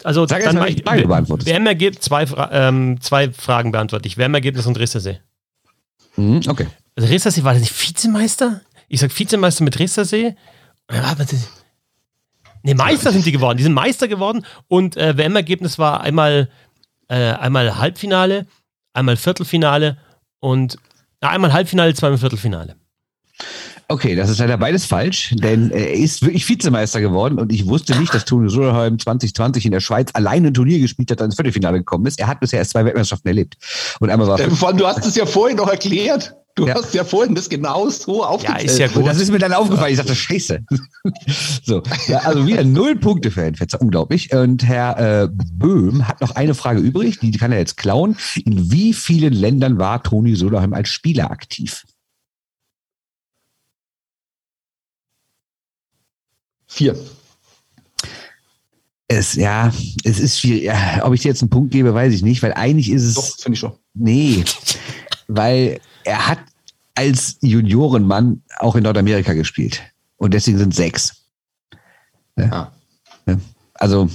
also 0.04 0.28
Sag 0.28 0.44
dann 0.44 0.56
mal, 0.56 0.74
beide 0.84 1.08
beantwortet. 1.08 1.48
WM-Ergebnis, 1.48 2.02
zwei, 2.02 2.26
ähm, 2.52 3.00
zwei 3.02 3.32
Fragen 3.32 3.72
beantworte 3.72 4.08
ich. 4.08 4.18
WM-Ergebnis 4.18 4.66
und 4.66 4.78
Rissersee. 4.78 5.20
Mhm, 6.16 6.42
okay. 6.48 6.68
Also 6.96 7.10
Rissersee 7.10 7.44
war 7.44 7.54
das 7.54 7.62
nicht 7.62 7.88
Vizemeister? 7.88 8.62
Ich 8.88 9.00
sag 9.00 9.18
Vizemeister 9.18 9.64
mit 9.64 9.80
Rissersee. 9.80 10.36
Ne, 12.64 12.76
Meister 12.76 13.12
sind 13.12 13.26
die 13.26 13.32
geworden. 13.32 13.58
Die 13.58 13.64
sind 13.64 13.74
Meister 13.74 14.08
geworden 14.08 14.46
und 14.68 14.98
äh, 14.98 15.18
WM-Ergebnis 15.18 15.80
war 15.80 16.02
einmal, 16.02 16.50
äh, 17.08 17.32
einmal 17.32 17.78
Halbfinale, 17.78 18.48
einmal 18.94 19.16
Viertelfinale 19.16 19.98
und 20.40 20.78
äh, 21.22 21.28
einmal 21.28 21.54
Halbfinale, 21.54 21.94
zweimal 21.94 22.18
Viertelfinale. 22.18 22.76
Okay, 23.92 24.16
das 24.16 24.30
ist 24.30 24.38
leider 24.38 24.56
beides 24.58 24.86
falsch, 24.86 25.34
denn 25.36 25.72
er 25.72 25.94
ist 25.94 26.22
wirklich 26.22 26.48
Vizemeister 26.48 27.02
geworden 27.02 27.40
und 27.40 27.52
ich 27.52 27.66
wusste 27.66 27.98
nicht, 27.98 28.14
dass 28.14 28.24
Toni 28.24 28.48
Soderheim 28.48 29.00
2020 29.00 29.66
in 29.66 29.72
der 29.72 29.80
Schweiz 29.80 30.12
alleine 30.14 30.50
ein 30.50 30.54
Turnier 30.54 30.78
gespielt 30.78 31.10
hat, 31.10 31.22
dann 31.22 31.26
ins 31.26 31.36
Viertelfinale 31.38 31.80
gekommen 31.80 32.06
ist. 32.06 32.20
Er 32.20 32.28
hat 32.28 32.40
bisher 32.40 32.60
erst 32.60 32.70
zwei 32.72 32.86
Weltmeisterschaften 32.86 33.28
erlebt. 33.30 33.58
Und 34.00 34.12
einmal 34.12 34.28
war 34.28 34.38
Vor 34.38 34.68
allem, 34.68 34.78
du 34.78 34.86
hast 34.86 35.08
es 35.08 35.16
ja 35.16 35.26
vorhin 35.26 35.58
noch 35.58 35.68
erklärt. 35.68 36.36
Du 36.54 36.68
ja. 36.68 36.76
hast 36.76 36.94
ja 36.94 37.04
vorhin 37.04 37.34
das 37.34 37.50
genau 37.50 37.90
so 37.90 38.24
aufgezählt. 38.24 38.60
Ja, 38.60 38.66
ist 38.66 38.78
ja 38.78 38.88
gut. 38.90 39.08
Das 39.08 39.20
ist 39.20 39.32
mir 39.32 39.40
dann 39.40 39.54
aufgefallen. 39.54 39.94
Ich 39.94 39.98
dachte, 39.98 40.14
scheiße. 40.14 40.60
so, 41.64 41.82
ja, 42.08 42.20
also 42.20 42.46
wieder 42.46 42.64
null 42.64 42.96
Punkte 42.96 43.32
für 43.32 43.42
Herrn 43.42 43.56
Fetzer. 43.56 43.82
Unglaublich. 43.82 44.32
Und 44.34 44.64
Herr 44.64 45.24
äh, 45.24 45.30
Böhm 45.32 46.08
hat 46.08 46.22
noch 46.22 46.36
eine 46.36 46.54
Frage 46.54 46.80
übrig, 46.80 47.20
die 47.22 47.32
kann 47.32 47.52
er 47.52 47.58
jetzt 47.58 47.78
klauen. 47.78 48.18
In 48.46 48.72
wie 48.72 48.94
vielen 48.94 49.34
Ländern 49.34 49.80
war 49.80 50.04
Toni 50.04 50.36
Soderheim 50.36 50.74
als 50.74 50.90
Spieler 50.90 51.32
aktiv? 51.32 51.86
Vier. 56.70 56.96
Es, 59.08 59.34
ja, 59.34 59.74
es 60.04 60.20
ist 60.20 60.40
schwierig. 60.40 60.64
Ja, 60.64 61.04
ob 61.04 61.14
ich 61.16 61.22
dir 61.22 61.30
jetzt 61.30 61.42
einen 61.42 61.50
Punkt 61.50 61.72
gebe, 61.72 61.94
weiß 61.96 62.14
ich 62.14 62.22
nicht, 62.22 62.44
weil 62.44 62.54
eigentlich 62.54 62.92
ist 62.92 63.04
es. 63.04 63.16
Doch, 63.16 63.28
finde 63.40 63.56
ich 63.56 63.60
schon. 63.60 63.74
Nee, 63.96 64.46
weil 65.28 65.82
er 66.04 66.28
hat 66.28 66.40
als 66.94 67.38
Juniorenmann 67.42 68.44
auch 68.60 68.76
in 68.76 68.84
Nordamerika 68.84 69.34
gespielt. 69.34 69.82
Und 70.18 70.34
deswegen 70.34 70.60
sind 70.60 70.76
sechs. 70.76 71.24
Ja. 72.38 72.72
Ah. 73.26 73.38
Also, 73.74 74.10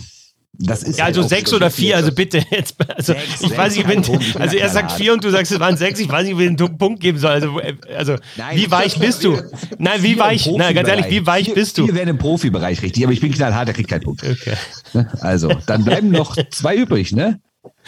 das 0.58 0.82
ist 0.82 0.98
ja, 0.98 1.06
also 1.06 1.22
halt 1.22 1.30
sechs 1.30 1.52
oder 1.52 1.70
vier, 1.70 1.96
also 1.96 2.12
bitte 2.12 2.44
jetzt. 2.50 2.76
Also 2.88 3.12
sechs, 3.12 3.24
ich 3.34 3.38
sechs, 3.40 3.56
weiß 3.56 3.76
nicht, 3.76 3.88
wenn, 3.88 4.40
also 4.40 4.56
er 4.56 4.68
sagt 4.68 4.92
vier 4.92 5.12
und 5.12 5.24
du 5.24 5.30
sagst, 5.30 5.52
es 5.52 5.60
waren 5.60 5.76
sechs, 5.76 5.98
ich 5.98 6.08
weiß 6.08 6.26
nicht, 6.26 6.38
wie 6.38 6.44
ich 6.44 6.48
einen 6.48 6.78
Punkt 6.78 7.00
geben 7.00 7.18
soll. 7.18 7.32
Also, 7.32 7.60
also 7.96 8.16
Nein, 8.36 8.56
wie 8.56 8.70
weich 8.70 8.98
bist 8.98 9.24
du? 9.24 9.36
Nein, 9.78 10.02
wie 10.02 10.18
weich, 10.18 10.46
nein, 10.46 10.74
ganz 10.74 10.88
ehrlich, 10.88 11.10
wie 11.10 11.26
weich 11.26 11.52
bist 11.54 11.78
du? 11.78 11.86
Wir 11.86 11.94
werden 11.94 12.10
im 12.10 12.18
Profibereich 12.18 12.82
richtig, 12.82 13.04
aber 13.04 13.12
ich 13.12 13.20
bin 13.20 13.32
knallhart, 13.32 13.68
der 13.68 13.74
kriegt 13.74 13.90
keinen 13.90 14.02
Punkt. 14.02 14.22
Okay. 14.22 14.54
Ne? 14.92 15.10
Also, 15.20 15.50
dann 15.66 15.84
bleiben 15.84 16.10
noch 16.10 16.36
zwei 16.50 16.76
übrig, 16.76 17.12
ne? 17.12 17.40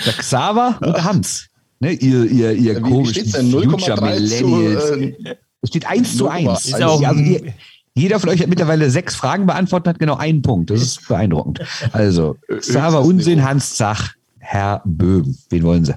Der 0.04 0.12
Xaver 0.14 0.78
und 0.80 0.96
der 0.96 1.04
Hans. 1.04 1.46
Ne? 1.80 1.92
Ihr, 1.92 2.24
ihr, 2.24 2.52
ihr 2.52 2.80
komischen 2.80 3.26
Future 3.26 4.00
Millennials. 4.00 4.90
Äh, 4.90 5.36
es 5.62 5.68
steht 5.68 5.86
1 5.86 6.16
zu 6.16 6.28
1. 6.28 6.74
Also, 6.74 7.04
also 7.04 7.20
ihr, 7.20 7.54
jeder 7.96 8.20
von 8.20 8.28
euch 8.28 8.40
hat 8.40 8.48
mittlerweile 8.48 8.90
sechs 8.90 9.14
Fragen 9.14 9.46
beantwortet, 9.46 9.88
hat 9.94 9.98
genau 9.98 10.16
einen 10.16 10.42
Punkt. 10.42 10.70
Das 10.70 10.82
ist 10.82 11.08
beeindruckend. 11.08 11.60
Also, 11.92 12.36
Xaver 12.48 13.02
Unsinn, 13.02 13.42
Hans 13.42 13.76
Zach, 13.76 14.12
Herr 14.38 14.82
Böhm. 14.84 15.36
Wen 15.48 15.62
wollen 15.62 15.84
Sie? 15.84 15.94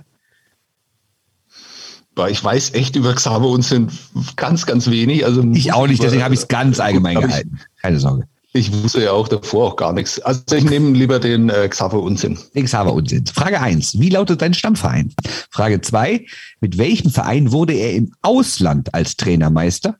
Ich 2.30 2.44
weiß 2.44 2.74
echt 2.74 2.96
über 2.98 3.14
Xaver 3.14 3.48
Unsinn 3.48 3.90
ganz, 4.36 4.66
ganz 4.66 4.90
wenig. 4.90 5.24
Also 5.24 5.42
ich 5.54 5.72
auch 5.72 5.88
nicht, 5.88 6.04
deswegen 6.04 6.24
habe 6.24 6.34
ich 6.34 6.42
es 6.42 6.48
ganz 6.50 6.80
allgemein 6.82 7.22
gehalten. 7.22 7.60
Keine 7.82 7.98
Sorge. 7.98 8.26
Ich 8.52 8.74
wusste 8.74 9.04
ja 9.04 9.12
auch 9.12 9.28
davor 9.28 9.68
auch 9.68 9.76
gar 9.76 9.94
nichts. 9.94 10.20
Also 10.22 10.42
ich 10.54 10.64
nehme 10.64 10.98
lieber 10.98 11.20
den 11.20 11.50
äh, 11.50 11.70
Xaver 11.70 12.02
Unsinn. 12.02 12.38
Den 12.56 12.66
Xaver 12.66 12.94
Unsinn. 12.94 13.26
Frage 13.28 13.62
1. 13.62 14.00
Wie 14.00 14.10
lautet 14.10 14.42
dein 14.42 14.54
Stammverein? 14.54 15.14
Frage 15.52 15.82
2. 15.82 16.26
Mit 16.60 16.78
welchem 16.78 17.12
Verein 17.12 17.52
wurde 17.52 17.74
er 17.74 17.94
im 17.94 18.12
Ausland 18.22 18.94
als 18.94 19.16
Trainermeister? 19.16 19.98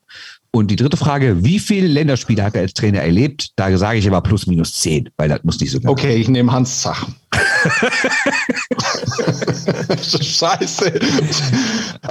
Und 0.52 0.72
die 0.72 0.76
dritte 0.76 0.98
Frage, 0.98 1.44
wie 1.44 1.60
viele 1.60 1.88
Länderspiele 1.88 2.44
hat 2.44 2.56
er 2.56 2.62
als 2.62 2.74
Trainer 2.74 3.02
erlebt? 3.02 3.52
Da 3.56 3.78
sage 3.78 4.00
ich 4.00 4.08
aber 4.08 4.22
plus 4.22 4.48
minus 4.48 4.74
zehn, 4.74 5.10
weil 5.18 5.30
das 5.30 5.44
muss 5.44 5.60
nicht 5.60 5.70
so 5.72 5.80
genau 5.80 5.92
Okay, 5.92 6.16
ich 6.16 6.28
nehme 6.28 6.52
Hans 6.52 6.82
Zach. 6.82 7.08
Scheiße. 10.22 11.00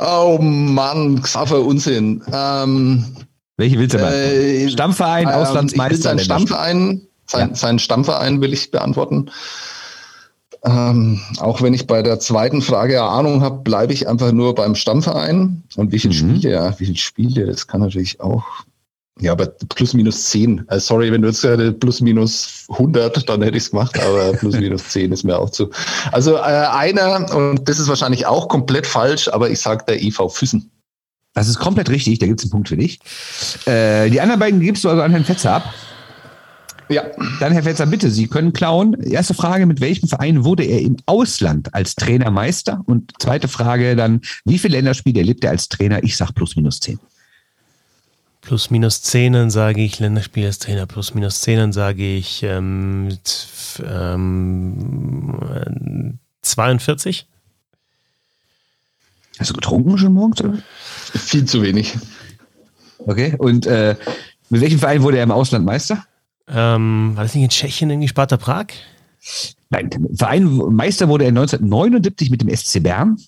Oh 0.00 0.38
Mann, 0.40 1.20
Xaver 1.20 1.64
Unsinn. 1.64 2.22
Ähm, 2.32 3.04
Welche 3.56 3.78
willst 3.78 3.94
du 3.94 3.98
beantworten? 3.98 4.36
Äh, 4.36 4.70
Stammverein, 4.70 5.28
Auslandsmeister? 5.28 6.02
Sein 6.02 6.18
Stammverein, 6.20 7.02
sein, 7.26 7.48
ja. 7.48 7.54
seinen 7.56 7.80
Stammverein 7.80 8.40
will 8.40 8.52
ich 8.52 8.70
beantworten. 8.70 9.30
Ähm, 10.68 11.20
auch 11.38 11.62
wenn 11.62 11.72
ich 11.72 11.86
bei 11.86 12.02
der 12.02 12.20
zweiten 12.20 12.60
Frage 12.60 13.02
Ahnung 13.02 13.42
habe, 13.42 13.62
bleibe 13.62 13.92
ich 13.94 14.06
einfach 14.06 14.32
nur 14.32 14.54
beim 14.54 14.74
Stammverein. 14.74 15.62
Und 15.76 15.92
wie 15.92 15.98
viele 15.98 16.12
mhm. 16.12 16.36
Spiele, 16.36 16.50
ja, 16.52 16.78
wie 16.78 16.84
viele 16.84 16.98
Spiele, 16.98 17.46
das 17.46 17.66
kann 17.66 17.80
natürlich 17.80 18.20
auch. 18.20 18.44
Ja, 19.20 19.32
aber 19.32 19.46
plus 19.46 19.94
minus 19.94 20.26
10. 20.26 20.64
Also 20.68 20.94
sorry, 20.94 21.10
wenn 21.10 21.22
du 21.22 21.28
jetzt 21.28 21.42
äh, 21.42 21.72
plus 21.72 22.00
minus 22.00 22.66
100, 22.68 23.28
dann 23.28 23.42
hätte 23.42 23.56
ich 23.56 23.64
es 23.64 23.70
gemacht, 23.70 23.98
aber 23.98 24.32
plus 24.38 24.58
minus 24.58 24.88
10 24.90 25.10
ist 25.10 25.24
mir 25.24 25.38
auch 25.38 25.50
zu. 25.50 25.70
Also 26.12 26.36
äh, 26.36 26.40
einer, 26.40 27.34
und 27.34 27.68
das 27.68 27.78
ist 27.78 27.88
wahrscheinlich 27.88 28.26
auch 28.26 28.48
komplett 28.48 28.86
falsch, 28.86 29.28
aber 29.28 29.50
ich 29.50 29.60
sage 29.60 29.84
der 29.88 30.02
EV 30.02 30.28
Füssen. 30.28 30.70
Das 31.34 31.48
ist 31.48 31.58
komplett 31.58 31.88
richtig, 31.88 32.18
da 32.18 32.26
gibt 32.26 32.40
es 32.40 32.44
einen 32.44 32.50
Punkt 32.50 32.68
für 32.68 32.76
dich. 32.76 33.00
Äh, 33.66 34.10
die 34.10 34.20
anderen 34.20 34.40
beiden 34.40 34.60
gibst 34.60 34.84
du 34.84 34.88
also 34.88 35.02
an 35.02 35.10
Herrn 35.10 35.24
Fetzer 35.24 35.54
ab. 35.54 35.74
Ja. 36.88 37.04
Dann, 37.40 37.52
Herr 37.52 37.62
Fetzer, 37.62 37.86
bitte, 37.86 38.10
Sie 38.10 38.26
können 38.28 38.52
klauen. 38.52 38.94
Erste 39.02 39.34
Frage, 39.34 39.66
mit 39.66 39.80
welchem 39.80 40.08
Verein 40.08 40.44
wurde 40.44 40.64
er 40.64 40.80
im 40.80 40.96
Ausland 41.06 41.74
als 41.74 41.94
Trainermeister? 41.94 42.82
Und 42.86 43.12
zweite 43.18 43.48
Frage 43.48 43.94
dann, 43.96 44.22
wie 44.44 44.58
viele 44.58 44.76
Länderspiele 44.76 45.20
erlebt 45.20 45.44
er 45.44 45.50
als 45.50 45.68
Trainer? 45.68 46.02
Ich 46.02 46.16
sage 46.16 46.32
plus 46.32 46.56
minus 46.56 46.80
zehn. 46.80 46.98
Plus 48.40 48.70
minus 48.70 49.02
zehn, 49.02 49.34
dann 49.34 49.50
sage 49.50 49.82
ich 49.82 49.98
Länderspiel 49.98 50.46
als 50.46 50.58
Trainer. 50.58 50.86
Plus 50.86 51.12
minus 51.14 51.42
zehn, 51.42 51.58
dann 51.58 51.72
sage 51.72 52.16
ich 52.16 52.42
ähm, 52.42 53.18
ähm, 53.84 55.38
42. 56.42 57.26
Hast 59.38 59.50
du 59.50 59.54
getrunken 59.54 59.98
schon 59.98 60.14
morgens? 60.14 60.42
Oder? 60.42 60.58
Viel 61.14 61.44
zu 61.44 61.62
wenig. 61.62 61.98
Okay, 62.98 63.34
und 63.38 63.66
äh, 63.66 63.96
mit 64.48 64.62
welchem 64.62 64.78
Verein 64.78 65.02
wurde 65.02 65.18
er 65.18 65.24
im 65.24 65.30
Ausland 65.30 65.64
Meister? 65.64 66.04
Ähm, 66.50 67.12
war 67.14 67.24
das 67.24 67.34
nicht 67.34 67.44
in 67.44 67.50
Tschechien 67.50 67.90
irgendwie 67.90 68.08
Sparta 68.08 68.36
Prag? 68.36 68.66
Nein, 69.70 69.90
Verein 70.14 70.44
Meister 70.44 71.08
wurde 71.08 71.24
er 71.24 71.28
1979 71.28 72.30
mit 72.30 72.40
dem 72.40 72.54
SC 72.54 72.82
Bern. 72.82 73.18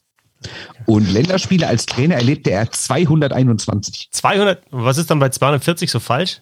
Und 0.87 1.11
Länderspiele 1.11 1.66
als 1.66 1.85
Trainer 1.85 2.14
erlebte 2.14 2.51
er 2.51 2.71
221. 2.71 4.09
200, 4.11 4.62
was 4.71 4.97
ist 4.97 5.11
dann 5.11 5.18
bei 5.18 5.29
240 5.29 5.91
so 5.91 6.01
falsch? 6.01 6.41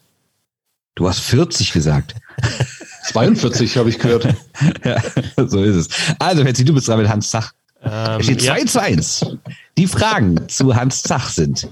Du 0.95 1.09
hast 1.09 1.21
40 1.21 1.73
gesagt. 1.73 2.15
42 3.09 3.77
habe 3.77 3.89
ich 3.89 3.99
gehört. 3.99 4.25
ja, 4.85 5.03
so 5.37 5.63
ist 5.63 5.77
es. 5.77 5.89
Also, 6.19 6.45
Fetzi, 6.45 6.65
du 6.65 6.75
bist 6.75 6.89
dran 6.89 6.99
mit 6.99 7.09
Hans 7.09 7.31
Zach. 7.31 7.53
Ähm, 7.83 8.21
es 8.21 8.27
steht 8.27 8.43
2 8.43 8.59
ja. 8.59 8.67
zu 8.67 8.83
1. 8.83 9.27
Die 9.77 9.87
Fragen 9.87 10.49
zu 10.49 10.75
Hans 10.75 11.03
Zach 11.03 11.31
sind. 11.31 11.69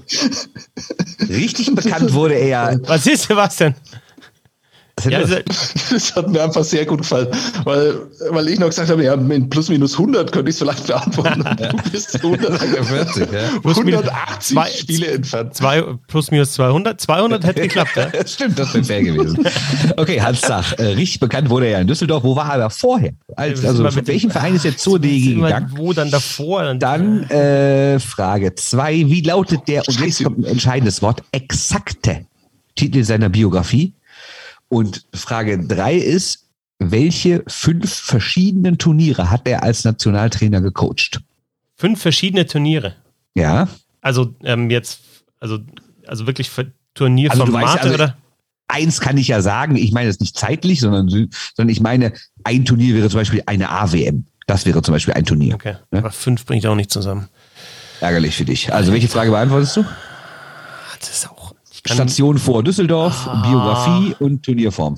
Richtig 1.29 1.75
bekannt 1.75 2.13
wurde 2.13 2.35
er. 2.35 2.79
Was 2.83 3.05
ist, 3.07 3.29
was 3.29 3.57
denn? 3.57 3.75
Ja, 5.05 5.19
also, 5.19 5.35
das 5.91 6.15
hat 6.15 6.27
mir 6.29 6.43
einfach 6.43 6.63
sehr 6.63 6.85
gut 6.85 6.99
gefallen, 6.99 7.27
weil, 7.65 7.95
weil 8.31 8.47
ich 8.49 8.59
noch 8.59 8.67
gesagt 8.67 8.89
habe, 8.89 9.03
ja, 9.03 9.13
in 9.13 9.49
plus 9.49 9.69
minus 9.69 9.93
100 9.93 10.31
könnte 10.31 10.49
ich 10.49 10.55
es 10.55 10.59
vielleicht 10.59 10.87
beantworten. 10.87 11.43
Du 11.57 11.91
bist 11.91 12.15
140, 12.15 13.27
ja. 13.31 13.39
180 13.63 14.55
zwei, 14.55 14.69
Spiele 14.69 15.07
entfernt. 15.07 15.53
Zwei, 15.53 15.83
plus 16.07 16.31
minus 16.31 16.53
200, 16.53 16.99
200 16.99 17.43
hätte 17.43 17.61
geklappt, 17.61 17.91
ja? 17.95 18.09
Stimmt, 18.25 18.57
das 18.57 18.73
wäre 18.73 18.83
fair 18.83 19.03
gewesen. 19.03 19.47
Okay, 19.97 20.21
Hans 20.21 20.41
Sach, 20.41 20.73
äh, 20.77 20.83
richtig 20.83 21.19
bekannt 21.19 21.49
wurde 21.49 21.67
er 21.67 21.73
ja 21.73 21.79
in 21.79 21.87
Düsseldorf. 21.87 22.23
Wo 22.23 22.35
war 22.35 22.47
er 22.47 22.53
aber 22.53 22.69
vorher? 22.69 23.11
Als, 23.35 23.63
also, 23.63 23.83
mit 23.83 24.07
welchem 24.07 24.31
Verein 24.31 24.55
ist 24.55 24.65
er 24.65 24.77
zur 24.77 24.99
DEG 24.99 25.35
gegangen? 25.35 25.71
Wo 25.75 25.93
dann 25.93 26.11
davor? 26.11 26.63
Dann, 26.63 26.79
dann 26.79 27.23
äh, 27.29 27.99
Frage 27.99 28.55
2. 28.55 28.93
Wie 29.07 29.21
lautet 29.21 29.67
der, 29.67 29.87
und 29.87 29.99
jetzt 29.99 30.23
kommt 30.23 30.39
ein 30.39 30.45
entscheidendes 30.45 31.01
Wort, 31.01 31.23
exakte 31.31 32.25
Titel 32.75 33.03
seiner 33.03 33.29
Biografie? 33.29 33.93
Und 34.69 35.05
Frage 35.13 35.65
drei 35.65 35.95
ist, 35.95 36.47
welche 36.79 37.43
fünf 37.47 37.91
verschiedenen 37.93 38.77
Turniere 38.77 39.31
hat 39.31 39.47
er 39.47 39.63
als 39.63 39.83
Nationaltrainer 39.83 40.61
gecoacht? 40.61 41.21
Fünf 41.75 42.01
verschiedene 42.01 42.45
Turniere. 42.45 42.95
Ja. 43.33 43.67
Also 44.01 44.35
ähm, 44.43 44.69
jetzt, 44.69 44.99
also, 45.39 45.59
also 46.05 46.27
wirklich 46.27 46.51
Turnierformate 46.93 47.47
also 47.47 47.53
weißt, 47.53 47.83
also, 47.83 47.93
oder? 47.95 48.17
Eins 48.67 48.99
kann 48.99 49.17
ich 49.17 49.29
ja 49.29 49.41
sagen, 49.41 49.75
ich 49.77 49.91
meine 49.91 50.09
es 50.09 50.19
nicht 50.19 50.37
zeitlich, 50.37 50.81
sondern, 50.81 51.09
sondern 51.09 51.69
ich 51.69 51.79
meine, 51.79 52.13
ein 52.43 52.65
Turnier 52.65 52.95
wäre 52.95 53.09
zum 53.09 53.21
Beispiel 53.21 53.43
eine 53.45 53.69
AWM. 53.69 54.25
Das 54.45 54.65
wäre 54.65 54.81
zum 54.81 54.93
Beispiel 54.93 55.13
ein 55.13 55.25
Turnier. 55.25 55.55
Okay. 55.55 55.75
Ja? 55.91 55.99
Aber 55.99 56.11
fünf 56.11 56.45
bringt 56.45 56.65
auch 56.65 56.75
nicht 56.75 56.91
zusammen. 56.91 57.27
Ärgerlich 58.01 58.35
für 58.35 58.45
dich. 58.45 58.73
Also 58.73 58.91
welche 58.91 59.07
Frage 59.07 59.31
beantwortest 59.31 59.77
du? 59.77 59.85
Das 60.99 61.09
ist 61.09 61.29
auch 61.29 61.36
Station 61.87 62.37
vor 62.37 62.63
Düsseldorf, 62.63 63.27
ah. 63.27 63.41
Biografie 63.41 64.15
und 64.19 64.43
Turnierform. 64.43 64.97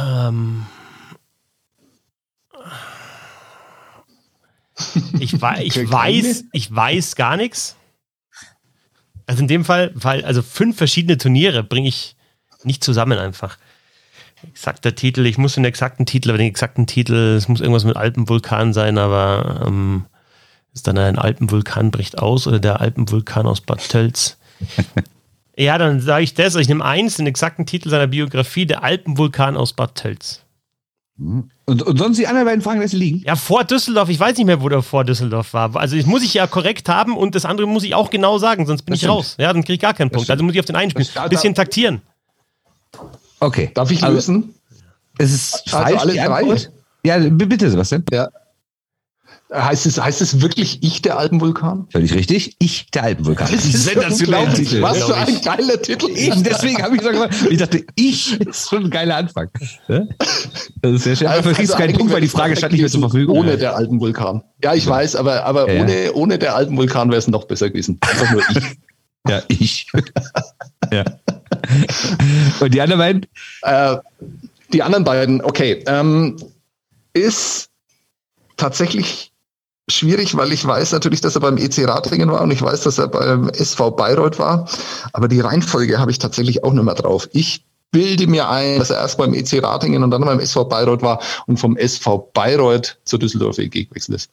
Ähm. 0.00 0.66
Ich, 5.18 5.32
ich 5.34 5.90
weiß, 5.90 6.44
ich 6.52 6.74
weiß 6.74 7.16
gar 7.16 7.36
nichts. 7.36 7.76
Also 9.26 9.42
in 9.42 9.48
dem 9.48 9.64
Fall, 9.64 9.90
weil, 9.94 10.24
also 10.24 10.42
fünf 10.42 10.76
verschiedene 10.76 11.18
Turniere 11.18 11.62
bringe 11.62 11.88
ich 11.88 12.16
nicht 12.64 12.82
zusammen 12.82 13.18
einfach. 13.18 13.58
Exakter 14.42 14.94
Titel, 14.94 15.26
ich 15.26 15.36
muss 15.36 15.54
den 15.54 15.64
exakten 15.64 16.06
Titel, 16.06 16.30
aber 16.30 16.38
den 16.38 16.46
exakten 16.46 16.86
Titel, 16.86 17.34
es 17.36 17.48
muss 17.48 17.60
irgendwas 17.60 17.84
mit 17.84 17.96
Alpenvulkan 17.96 18.72
sein, 18.72 18.96
aber 18.96 19.64
ähm, 19.66 20.06
ist 20.72 20.86
dann 20.86 20.96
ein 20.96 21.18
Alpenvulkan 21.18 21.90
bricht 21.90 22.18
aus 22.18 22.46
oder 22.46 22.60
der 22.60 22.80
Alpenvulkan 22.80 23.46
aus 23.46 23.60
Bad 23.60 23.86
Tölz. 23.88 24.38
Ja, 25.58 25.76
dann 25.76 26.00
sage 26.00 26.22
ich 26.22 26.34
das. 26.34 26.54
Ich 26.54 26.68
nehme 26.68 26.84
eins, 26.84 27.16
den 27.16 27.26
exakten 27.26 27.66
Titel 27.66 27.90
seiner 27.90 28.06
Biografie, 28.06 28.64
der 28.64 28.84
Alpenvulkan 28.84 29.56
aus 29.56 29.72
Bad 29.72 29.96
Tölz. 29.96 30.44
Und, 31.18 31.82
und 31.82 31.98
sonst 31.98 32.16
die 32.16 32.28
anderen 32.28 32.46
beiden 32.46 32.62
Fragen 32.62 32.80
lassen 32.80 32.96
liegen? 32.96 33.22
Ja, 33.26 33.34
vor 33.34 33.64
Düsseldorf. 33.64 34.08
Ich 34.08 34.20
weiß 34.20 34.36
nicht 34.36 34.46
mehr, 34.46 34.62
wo 34.62 34.68
der 34.68 34.82
vor 34.82 35.04
Düsseldorf 35.04 35.52
war. 35.52 35.74
Also, 35.74 35.96
das 35.96 36.06
muss 36.06 36.22
ich 36.22 36.32
ja 36.32 36.46
korrekt 36.46 36.88
haben 36.88 37.16
und 37.16 37.34
das 37.34 37.44
andere 37.44 37.66
muss 37.66 37.82
ich 37.82 37.96
auch 37.96 38.10
genau 38.10 38.38
sagen, 38.38 38.66
sonst 38.66 38.82
bin 38.82 38.92
das 38.92 38.98
ich 38.98 39.00
stimmt. 39.00 39.14
raus. 39.14 39.34
Ja, 39.36 39.52
dann 39.52 39.62
kriege 39.62 39.74
ich 39.74 39.80
gar 39.80 39.94
keinen 39.94 40.10
Punkt. 40.10 40.30
Also 40.30 40.44
muss 40.44 40.54
ich 40.54 40.60
auf 40.60 40.66
den 40.66 40.76
einen 40.76 40.92
spielen. 40.92 41.08
Ein 41.16 41.28
bisschen 41.28 41.56
taktieren. 41.56 42.02
Okay. 43.40 43.72
Darf 43.74 43.90
ich 43.90 44.00
also, 44.04 44.14
lösen? 44.14 44.54
Es 45.18 45.32
ist 45.32 45.74
also 45.74 45.96
falsch. 45.96 46.00
Alle 46.00 46.14
drei? 46.14 46.68
Ja, 47.04 47.18
bitte, 47.18 47.68
Sebastian. 47.68 48.04
Ja. 48.12 48.28
Heißt 49.52 49.86
es, 49.86 49.98
heißt 49.98 50.20
es 50.20 50.42
wirklich 50.42 50.82
Ich 50.82 51.00
der 51.00 51.18
Alpenvulkan? 51.18 51.86
Völlig 51.90 52.14
richtig. 52.14 52.56
Ich 52.58 52.90
der 52.90 53.04
Alpenvulkan. 53.04 53.48
Das 53.50 53.64
ist 53.64 53.84
sensationell. 53.84 54.52
Titel. 54.52 54.82
Was 54.82 55.02
für 55.02 55.16
ein 55.16 55.40
geiler 55.42 55.80
Titel. 55.80 56.10
Ich, 56.10 56.42
deswegen 56.42 56.82
habe 56.82 56.96
ich 56.96 57.02
so 57.02 57.10
gemacht. 57.10 57.30
Ich 57.48 57.56
dachte, 57.56 57.82
ich 57.94 58.38
ist 58.40 58.68
schon 58.68 58.84
ein 58.84 58.90
geiler 58.90 59.16
Anfang. 59.16 59.48
Das 60.82 60.92
ist 60.92 61.04
sehr 61.04 61.16
schön. 61.16 61.28
Also, 61.28 61.48
also 61.48 61.76
keinen 61.76 61.96
Punkt, 61.96 62.12
weil 62.12 62.20
die 62.20 62.28
Frage 62.28 62.56
stand 62.56 62.72
nicht 62.72 62.82
mehr 62.82 62.90
zur 62.90 63.00
Verfügung. 63.00 63.38
Ohne 63.38 63.56
der 63.56 63.74
Alpenvulkan. 63.74 64.42
Ja, 64.62 64.74
ich 64.74 64.86
weiß, 64.86 65.16
aber, 65.16 65.44
aber 65.44 65.72
ja. 65.72 65.82
ohne, 65.82 66.12
ohne 66.12 66.38
der 66.38 66.54
Alpenvulkan 66.54 67.08
wäre 67.08 67.18
es 67.18 67.28
noch 67.28 67.44
besser 67.44 67.70
gewesen. 67.70 67.98
Einfach 68.02 68.30
nur 68.30 68.42
ich. 68.50 68.78
Ja, 69.28 69.42
ich. 69.48 69.86
ja. 70.92 71.04
Und 72.60 72.74
die 72.74 72.80
anderen 72.82 72.98
beiden? 72.98 73.26
Äh, 73.62 73.96
die 74.74 74.82
anderen 74.82 75.04
beiden, 75.04 75.40
okay. 75.40 75.82
Ähm, 75.86 76.36
ist 77.14 77.70
tatsächlich 78.58 79.32
schwierig, 79.90 80.36
weil 80.36 80.52
ich 80.52 80.66
weiß 80.66 80.92
natürlich, 80.92 81.20
dass 81.20 81.34
er 81.34 81.40
beim 81.40 81.56
EC 81.56 81.86
Ratingen 81.86 82.30
war 82.30 82.42
und 82.42 82.50
ich 82.50 82.62
weiß, 82.62 82.82
dass 82.82 82.98
er 82.98 83.08
beim 83.08 83.48
SV 83.50 83.92
Bayreuth 83.92 84.38
war. 84.38 84.68
Aber 85.12 85.28
die 85.28 85.40
Reihenfolge 85.40 85.98
habe 85.98 86.10
ich 86.10 86.18
tatsächlich 86.18 86.64
auch 86.64 86.72
nicht 86.72 86.84
mehr 86.84 86.94
drauf. 86.94 87.28
Ich 87.32 87.64
bilde 87.90 88.26
mir 88.26 88.48
ein, 88.48 88.78
dass 88.78 88.90
er 88.90 88.98
erst 88.98 89.18
beim 89.18 89.34
EC 89.34 89.62
Ratingen 89.62 90.02
und 90.02 90.10
dann 90.10 90.22
beim 90.22 90.40
SV 90.40 90.64
Bayreuth 90.64 91.02
war 91.02 91.20
und 91.46 91.58
vom 91.58 91.76
SV 91.76 92.30
Bayreuth 92.34 92.98
zur 93.04 93.18
Düsseldorf 93.18 93.58
EG 93.58 93.84
gewechselt 93.84 94.16
ist. 94.16 94.30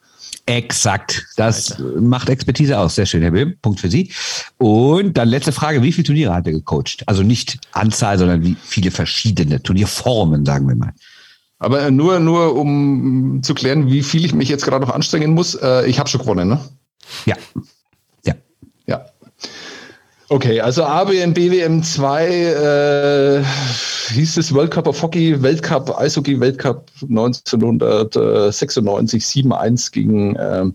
Exakt. 0.47 1.25
Das 1.37 1.71
Alter. 1.71 2.01
macht 2.01 2.29
Expertise 2.29 2.77
aus. 2.77 2.95
Sehr 2.95 3.05
schön, 3.05 3.21
Herr 3.21 3.31
Böhm. 3.31 3.55
Punkt 3.61 3.79
für 3.79 3.89
Sie. 3.89 4.11
Und 4.57 5.17
dann 5.17 5.27
letzte 5.27 5.51
Frage. 5.51 5.81
Wie 5.81 5.91
viele 5.91 6.05
Turniere 6.05 6.33
hat 6.33 6.45
er 6.45 6.53
gecoacht? 6.53 7.03
Also 7.07 7.23
nicht 7.23 7.57
Anzahl, 7.71 8.19
sondern 8.19 8.43
wie 8.43 8.55
viele 8.61 8.91
verschiedene 8.91 9.61
Turnierformen, 9.63 10.45
sagen 10.45 10.67
wir 10.67 10.75
mal. 10.75 10.93
Aber 11.59 11.89
nur, 11.89 12.19
nur 12.19 12.55
um 12.55 13.39
zu 13.41 13.53
klären, 13.53 13.89
wie 13.89 14.03
viel 14.03 14.25
ich 14.25 14.33
mich 14.33 14.49
jetzt 14.49 14.65
gerade 14.65 14.85
noch 14.85 14.93
anstrengen 14.93 15.33
muss. 15.33 15.55
Äh, 15.55 15.87
ich 15.87 15.99
habe 15.99 16.09
schon 16.09 16.21
gewonnen, 16.21 16.49
ne? 16.49 16.59
Ja. 17.25 17.35
Ja. 18.25 18.33
Ja. 18.87 19.05
Okay, 20.27 20.59
also 20.59 20.83
ABM, 20.83 21.33
BWM 21.33 21.83
2 21.83 22.27
äh, 22.27 23.43
hieß 24.13 24.37
es 24.37 24.53
World 24.53 24.71
Cup 24.71 24.87
of 24.87 25.01
Hockey, 25.01 25.41
Weltcup, 25.41 25.97
Eishockey 25.97 26.39
Weltcup 26.39 26.91
1996, 27.01 29.23
7-1 29.23 29.91
gegen 29.91 30.35
äh, 30.35 30.65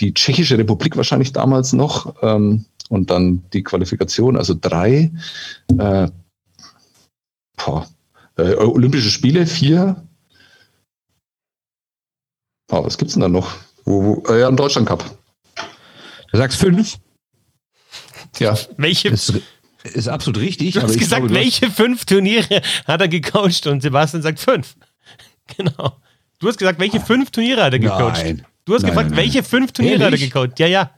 die 0.00 0.14
Tschechische 0.14 0.58
Republik 0.58 0.96
wahrscheinlich 0.96 1.32
damals 1.32 1.72
noch. 1.72 2.14
Ähm, 2.22 2.64
und 2.88 3.10
dann 3.10 3.42
die 3.52 3.62
Qualifikation, 3.62 4.36
also 4.36 4.54
drei. 4.58 5.12
Äh, 5.78 6.08
boah, 7.56 7.86
äh, 8.36 8.54
Olympische 8.54 9.10
Spiele, 9.10 9.46
vier. 9.46 10.06
Oh, 12.70 12.84
was 12.84 12.96
gibt's 12.96 13.14
denn 13.14 13.22
da 13.22 13.28
noch? 13.28 13.54
Wo, 13.84 14.02
wo, 14.04 14.32
äh, 14.32 14.40
ja, 14.40 14.48
im 14.48 14.56
Deutschland 14.56 14.88
Cup. 14.88 15.04
Du 16.30 16.38
sagst 16.38 16.58
fünf? 16.58 16.98
Ja. 18.38 18.56
Welche? 18.78 19.08
Ist, 19.08 19.34
ist 19.84 20.08
absolut 20.08 20.40
richtig. 20.40 20.74
Du 20.74 20.82
hast 20.82 20.98
gesagt, 20.98 21.22
glaube, 21.22 21.34
welche 21.34 21.70
fünf 21.70 22.04
Turniere 22.06 22.62
hat 22.86 23.00
er 23.00 23.08
gecoacht 23.08 23.66
und 23.66 23.82
Sebastian 23.82 24.22
sagt 24.22 24.40
fünf. 24.40 24.76
Genau. 25.56 26.00
Du 26.38 26.48
hast 26.48 26.56
gesagt, 26.56 26.78
welche 26.78 27.00
fünf 27.00 27.30
Turniere 27.32 27.64
hat 27.64 27.72
er 27.72 27.80
gecoacht? 27.80 28.22
Nein. 28.22 28.46
Du 28.64 28.74
hast 28.74 28.82
nein, 28.82 28.92
gefragt, 28.92 29.10
nein, 29.10 29.16
nein. 29.16 29.24
welche 29.24 29.42
fünf 29.42 29.72
Turniere 29.72 30.04
Ehrlich? 30.04 30.22
hat 30.22 30.34
er 30.36 30.40
gecoacht? 30.40 30.58
Ja, 30.60 30.66
ja. 30.68 30.90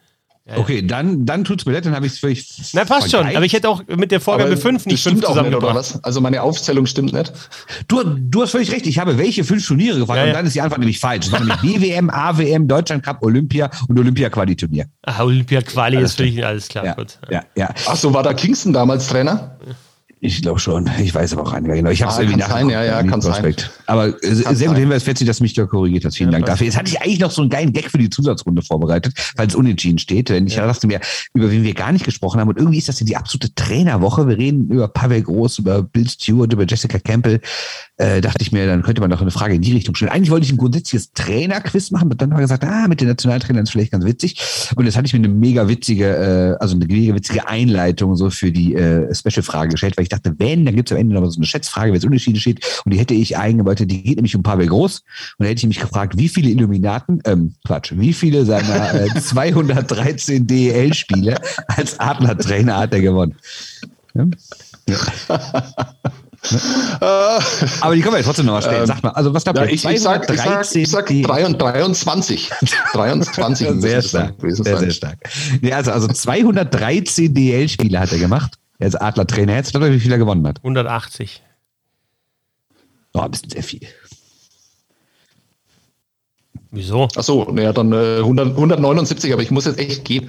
Ja, 0.46 0.58
okay, 0.58 0.82
dann, 0.82 1.24
dann 1.24 1.42
tut's 1.44 1.64
mir 1.64 1.72
leid, 1.72 1.86
dann 1.86 1.94
habe 1.94 2.04
ich 2.04 2.12
es 2.12 2.18
völlig. 2.18 2.46
Na, 2.74 2.84
passt 2.84 3.10
schon, 3.10 3.26
aber 3.26 3.46
ich 3.46 3.54
hätte 3.54 3.66
auch 3.66 3.82
mit 3.86 4.10
der 4.10 4.20
Vorgabe 4.20 4.58
5 4.58 4.84
nicht 4.84 5.02
5 5.02 5.24
zusammengebracht. 5.24 5.94
Nicht, 5.94 6.04
also 6.04 6.20
meine 6.20 6.42
Aufzählung 6.42 6.84
stimmt 6.84 7.14
nicht. 7.14 7.32
Du, 7.88 8.02
du 8.04 8.42
hast 8.42 8.50
völlig 8.50 8.70
recht, 8.70 8.86
ich 8.86 8.98
habe 8.98 9.16
welche 9.16 9.42
fünf 9.42 9.66
Turniere 9.66 10.00
gefragt 10.00 10.18
ja, 10.18 10.24
ja. 10.24 10.30
und 10.32 10.36
dann 10.36 10.46
ist 10.46 10.54
die 10.54 10.60
Antwort 10.60 10.80
nämlich 10.80 11.00
falsch. 11.00 11.26
Es 11.26 11.32
war 11.32 11.40
nämlich 11.40 11.56
BWM, 11.62 12.10
AWM, 12.10 12.68
Deutschland 12.68 13.02
Cup, 13.02 13.22
Olympia 13.22 13.70
und 13.88 13.98
Olympia-Quali-Turnier. 13.98 14.84
Ah, 15.02 15.22
Olympia-Quali 15.24 15.96
ist 16.02 16.16
völlig 16.16 16.44
alles 16.44 16.68
klar. 16.68 16.84
Ja, 16.84 16.92
gut. 16.92 17.18
Ja, 17.30 17.42
ja. 17.56 17.70
Ach 17.86 17.96
so, 17.96 18.12
war 18.12 18.22
da 18.22 18.34
Kingston 18.34 18.74
damals 18.74 19.06
Trainer? 19.06 19.56
Ich 20.24 20.40
glaube 20.40 20.58
schon. 20.58 20.88
Ich 21.02 21.14
weiß 21.14 21.34
aber 21.34 21.42
auch 21.42 21.52
nicht 21.52 21.66
mehr 21.66 21.76
genau. 21.76 21.90
Ich 21.90 22.00
habe 22.00 22.10
es 22.10 22.16
ah, 22.16 22.22
irgendwie 22.22 22.40
sein, 22.40 22.70
ja, 22.70 22.82
ja, 22.82 23.02
kann 23.02 23.20
sein. 23.20 23.54
Aber 23.84 24.10
kann 24.10 24.32
sehr 24.32 24.54
sein. 24.54 24.68
gut 24.68 24.78
Hinweis, 24.78 25.02
Fetzi, 25.02 25.26
dass 25.26 25.40
mich 25.40 25.52
da 25.52 25.66
korrigiert 25.66 26.06
hast. 26.06 26.16
Vielen 26.16 26.30
ja, 26.30 26.38
Dank 26.38 26.46
dafür. 26.46 26.64
Jetzt 26.64 26.78
hatte 26.78 26.88
ich 26.88 26.98
eigentlich 27.02 27.20
noch 27.20 27.30
so 27.30 27.42
einen 27.42 27.50
geilen 27.50 27.74
Gag 27.74 27.90
für 27.90 27.98
die 27.98 28.08
Zusatzrunde 28.08 28.62
vorbereitet, 28.62 29.12
weil 29.36 29.48
es 29.48 29.54
unentschieden 29.54 29.98
steht. 29.98 30.30
Denn 30.30 30.46
ich 30.46 30.56
ja. 30.56 30.66
dachte 30.66 30.86
mir, 30.86 31.00
über 31.34 31.50
wen 31.50 31.62
wir 31.62 31.74
gar 31.74 31.92
nicht 31.92 32.06
gesprochen 32.06 32.40
haben. 32.40 32.48
Und 32.48 32.56
irgendwie 32.56 32.78
ist 32.78 32.88
das 32.88 33.00
ja 33.00 33.04
die 33.06 33.18
absolute 33.18 33.54
Trainerwoche. 33.54 34.26
Wir 34.26 34.38
reden 34.38 34.70
über 34.70 34.88
Pavel 34.88 35.20
Groß, 35.20 35.58
über 35.58 35.82
Bill 35.82 36.08
Stewart, 36.08 36.50
über 36.50 36.64
Jessica 36.64 36.98
Campbell. 36.98 37.42
Äh, 37.98 38.22
dachte 38.22 38.40
ich 38.40 38.50
mir, 38.50 38.66
dann 38.66 38.82
könnte 38.82 39.02
man 39.02 39.10
doch 39.10 39.20
eine 39.20 39.30
Frage 39.30 39.54
in 39.54 39.60
die 39.60 39.72
Richtung 39.72 39.94
stellen. 39.94 40.10
Eigentlich 40.10 40.30
wollte 40.30 40.46
ich 40.46 40.52
ein 40.52 40.56
grundsätzliches 40.56 41.12
Trainerquiz 41.12 41.90
machen, 41.90 42.06
aber 42.06 42.14
dann 42.14 42.30
habe 42.30 42.40
ich 42.40 42.44
gesagt, 42.44 42.64
ah, 42.64 42.88
mit 42.88 43.02
den 43.02 43.08
Nationaltrainern 43.08 43.64
ist 43.64 43.72
vielleicht 43.72 43.92
ganz 43.92 44.06
witzig. 44.06 44.40
Und 44.74 44.86
jetzt 44.86 44.96
hatte 44.96 45.04
ich 45.06 45.12
mir 45.12 45.18
eine 45.18 45.28
mega 45.28 45.68
witzige, 45.68 46.06
äh, 46.06 46.62
also 46.62 46.76
eine 46.76 46.86
mega 46.86 47.14
witzige 47.14 47.46
Einleitung 47.46 48.16
so 48.16 48.30
für 48.30 48.50
die 48.50 48.74
äh, 48.74 49.14
Special-Frage 49.14 49.72
gestellt, 49.72 49.98
weil 49.98 50.04
ich 50.04 50.13
dachte, 50.14 50.34
wenn, 50.38 50.64
dann 50.64 50.76
gibt 50.76 50.90
es 50.90 50.92
am 50.94 51.00
Ende 51.00 51.14
noch 51.14 51.28
so 51.30 51.38
eine 51.38 51.46
Schätzfrage, 51.46 51.92
wenn 51.92 51.98
es 51.98 52.04
unentschieden 52.04 52.40
steht. 52.40 52.64
Und 52.84 52.92
die 52.94 52.98
hätte 52.98 53.14
ich 53.14 53.34
Leute, 53.34 53.86
die 53.86 54.02
geht 54.02 54.16
nämlich 54.16 54.36
um 54.36 54.42
Pavel 54.42 54.66
Groß. 54.66 55.02
Und 55.38 55.44
da 55.44 55.50
hätte 55.50 55.60
ich 55.60 55.66
mich 55.66 55.80
gefragt, 55.80 56.16
wie 56.16 56.28
viele 56.28 56.50
Illuminaten, 56.50 57.20
ähm, 57.24 57.54
Quatsch, 57.66 57.92
wie 57.96 58.12
viele 58.12 58.44
seiner 58.44 58.94
äh, 58.94 59.08
213 59.20 60.46
DEL-Spiele 60.46 61.36
als 61.68 61.98
Adler-Trainer 61.98 62.76
hat 62.76 62.92
er 62.92 63.00
gewonnen? 63.00 63.34
Ja? 64.14 64.26
Ja. 64.88 64.98
Aber 67.80 67.94
die 67.94 68.02
können 68.02 68.14
wir 68.14 68.18
ja 68.18 68.24
trotzdem 68.24 68.46
noch 68.46 68.54
mal 68.54 68.62
stellen. 68.62 68.86
Sag 68.86 69.02
mal, 69.02 69.10
also 69.10 69.32
was 69.32 69.44
glaubt 69.44 69.58
Ja, 69.58 69.64
ihr? 69.64 69.72
ich, 69.72 69.84
ich 69.84 70.02
sag, 70.02 70.30
ich 70.30 70.40
sag, 70.40 70.74
ich 70.74 70.90
sag 70.90 71.06
23. 71.06 72.50
23 72.92 73.66
müssen 73.66 73.80
sehr 73.80 74.02
stark. 74.02 74.38
gewesen 74.38 74.64
Sehr, 74.64 74.78
sehr 74.78 74.90
stark. 74.90 75.18
Nee, 75.62 75.72
also, 75.72 75.92
also 75.92 76.08
213 76.08 77.32
DL-Spiele 77.32 77.98
hat 77.98 78.12
er 78.12 78.18
gemacht. 78.18 78.58
Er 78.78 78.88
ist 78.88 78.96
Adler-Trainer. 78.96 79.54
Jetzt 79.54 79.70
glaubt 79.72 79.86
ihr, 79.86 79.92
wie 79.92 80.00
viel 80.00 80.12
er 80.12 80.18
gewonnen 80.18 80.46
hat? 80.46 80.58
180. 80.58 81.42
Oh, 83.14 83.20
ein 83.20 83.30
bisschen 83.30 83.50
sehr 83.50 83.62
viel. 83.62 83.80
Wieso? 86.70 87.06
Ach 87.16 87.22
so, 87.22 87.44
naja, 87.52 87.72
dann 87.72 87.92
äh, 87.92 88.16
100, 88.18 88.48
179, 88.48 89.32
aber 89.32 89.42
ich 89.42 89.52
muss 89.52 89.64
jetzt 89.64 89.78
echt 89.78 90.04
gehen. 90.04 90.26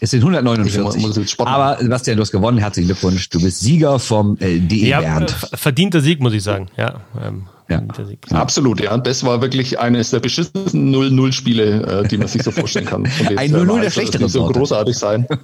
Es 0.00 0.10
sind 0.10 0.20
149. 0.20 0.96
Ich 1.02 1.06
muss 1.06 1.16
jetzt 1.16 1.30
Sport 1.32 1.50
Aber 1.50 1.76
Sebastian, 1.82 2.16
du 2.16 2.22
hast 2.22 2.32
gewonnen. 2.32 2.56
Herzlichen 2.56 2.88
Glückwunsch. 2.88 3.28
Du 3.28 3.40
bist 3.42 3.60
Sieger 3.60 3.98
vom 3.98 4.38
äh, 4.40 4.58
DE 4.58 4.88
Ja, 4.88 5.00
Bernd. 5.00 5.36
äh, 5.52 5.56
verdienter 5.56 6.00
Sieg, 6.00 6.20
muss 6.20 6.32
ich 6.32 6.42
sagen. 6.42 6.68
Ja, 6.78 7.02
ähm, 7.22 7.46
Ja. 7.72 8.38
Absolut, 8.38 8.80
ja. 8.80 8.96
Das 8.98 9.24
war 9.24 9.40
wirklich 9.40 9.78
eines 9.78 10.10
der 10.10 10.20
beschissensten 10.20 10.94
0-0-Spiele, 10.94 12.02
äh, 12.04 12.08
die 12.08 12.18
man 12.18 12.28
sich 12.28 12.42
so 12.42 12.50
vorstellen 12.50 12.86
kann. 12.86 13.04
Ein 13.36 13.52
es 13.52 13.52
0-0 13.52 13.66
der 13.66 13.74
also, 13.76 13.90
schlechtere 13.90 14.22
die 14.24 14.28
so 14.30 14.40
Sorte. 14.40 14.58
großartig 14.58 14.96
sein. 14.96 15.26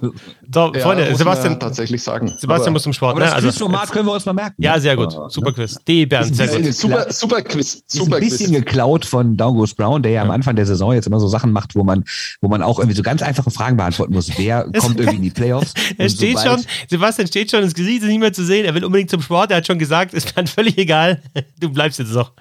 So, 0.51 0.73
Ja, 0.73 0.79
Freunde, 0.81 1.15
Sebastian, 1.15 1.59
tatsächlich 1.59 2.01
sagen. 2.01 2.27
Sebastian 2.29 2.61
Aber- 2.61 2.71
muss 2.71 2.83
zum 2.83 2.93
Sport. 2.93 3.11
Aber 3.11 3.19
Ne? 3.19 3.25
das 3.27 3.35
Also, 3.35 3.49
Quizformat 3.49 3.91
können 3.91 4.07
wir 4.07 4.13
uns 4.13 4.25
mal 4.25 4.33
merken. 4.33 4.55
ja, 4.57 4.79
sehr 4.79 4.95
gut. 4.95 5.15
Super 5.31 5.51
Quiz. 5.53 5.77
D. 5.87 6.05
Bernd, 6.07 6.35
sehr 6.35 6.47
gut. 6.47 6.65
Äh, 6.65 6.71
super, 6.71 7.05
super 7.11 7.41
Quiz. 7.43 7.75
Ist 7.75 7.95
ein 7.95 7.99
Super 8.05 8.19
bisschen 8.19 8.47
Quiz. 8.47 8.59
geklaut 8.65 9.05
von 9.05 9.37
Down 9.37 9.55
Goes 9.57 9.75
Brown, 9.75 10.01
der 10.01 10.11
ja 10.13 10.21
am 10.23 10.31
Anfang 10.31 10.55
der 10.55 10.65
Saison 10.65 10.93
jetzt 10.93 11.05
immer 11.05 11.19
so 11.19 11.27
Sachen 11.27 11.51
macht, 11.51 11.75
wo 11.75 11.83
man, 11.83 12.03
wo 12.41 12.47
man 12.47 12.63
auch 12.63 12.79
irgendwie 12.79 12.95
so 12.97 13.03
ganz 13.03 13.21
einfache 13.21 13.51
Fragen 13.51 13.77
beantworten 13.77 14.13
muss. 14.13 14.31
Wer 14.37 14.63
kommt 14.79 14.99
irgendwie 14.99 15.17
in 15.17 15.23
die 15.23 15.29
Playoffs? 15.29 15.73
Er 15.99 16.09
steht 16.09 16.39
schon, 16.39 16.65
Sebastian 16.89 17.27
steht 17.27 17.51
schon, 17.51 17.61
das 17.61 17.75
Gesicht 17.75 18.01
ist 18.01 18.07
nicht 18.07 18.19
mehr 18.19 18.33
zu 18.33 18.43
sehen. 18.43 18.65
Er 18.65 18.73
will 18.73 18.83
unbedingt 18.85 19.11
zum 19.11 19.21
Sport. 19.21 19.51
Er 19.51 19.57
hat 19.57 19.67
schon 19.67 19.77
gesagt, 19.77 20.15
ist 20.15 20.33
dann 20.35 20.47
völlig 20.47 20.77
egal. 20.79 21.21
Du 21.59 21.69
bleibst 21.69 21.99
jetzt 21.99 22.11
noch. 22.19 22.33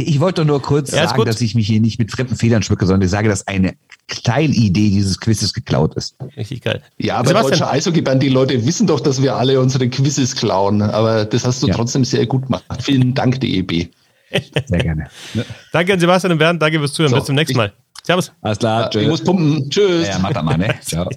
Ich 0.00 0.20
wollte 0.20 0.42
doch 0.42 0.46
nur 0.46 0.62
kurz 0.62 0.92
Ja, 0.92 1.08
sagen, 1.08 1.24
dass 1.24 1.40
ich 1.40 1.56
mich 1.56 1.66
hier 1.66 1.80
nicht 1.80 1.98
mit 1.98 2.12
fremden 2.12 2.36
Federn 2.36 2.62
schmücke, 2.62 2.86
sondern 2.86 3.02
ich 3.02 3.10
sage, 3.10 3.28
dass 3.28 3.48
eine 3.48 3.74
Teilidee 4.22 4.90
dieses 4.90 5.18
Quizzes 5.18 5.52
geklaut 5.52 5.96
ist. 5.96 6.14
Richtig 6.36 6.62
geil. 6.62 6.82
Ja, 6.98 7.16
aber 7.16 7.28
Sebastian, 7.30 7.50
deutscher 7.58 7.72
Eishockey-Band, 7.72 8.22
die 8.22 8.28
Leute 8.28 8.64
wissen 8.64 8.86
doch, 8.86 9.00
dass 9.00 9.20
wir 9.20 9.34
alle 9.34 9.58
unsere 9.60 9.88
Quizzes 9.88 10.36
klauen. 10.36 10.82
Aber 10.82 11.24
das 11.24 11.44
hast 11.44 11.64
du 11.64 11.66
Ja. 11.66 11.74
trotzdem 11.74 12.04
sehr 12.04 12.26
gut 12.26 12.44
gemacht. 12.44 12.62
Vielen 12.80 13.12
Dank, 13.12 13.40
DEB. 13.40 13.88
Sehr 14.66 14.78
gerne. 14.78 15.08
danke 15.72 15.94
an 15.94 15.98
Sebastian 15.98 16.32
und 16.32 16.38
Bernd. 16.38 16.62
Danke 16.62 16.78
fürs 16.78 16.92
Zuhören. 16.92 17.10
So, 17.10 17.16
Bis 17.16 17.24
zum 17.26 17.34
nächsten 17.34 17.52
ich- 17.52 17.56
Mal. 17.56 17.72
Servus. 18.04 18.30
Alles 18.40 18.58
klar. 18.58 18.94
Ich 18.94 19.08
muss 19.08 19.24
pumpen. 19.24 19.68
Tschüss. 19.68 20.06
Ja, 20.06 20.18
mach 20.20 20.32
doch 20.32 20.42
mal, 20.42 20.56
ne? 20.56 20.74
Ciao. 20.80 21.08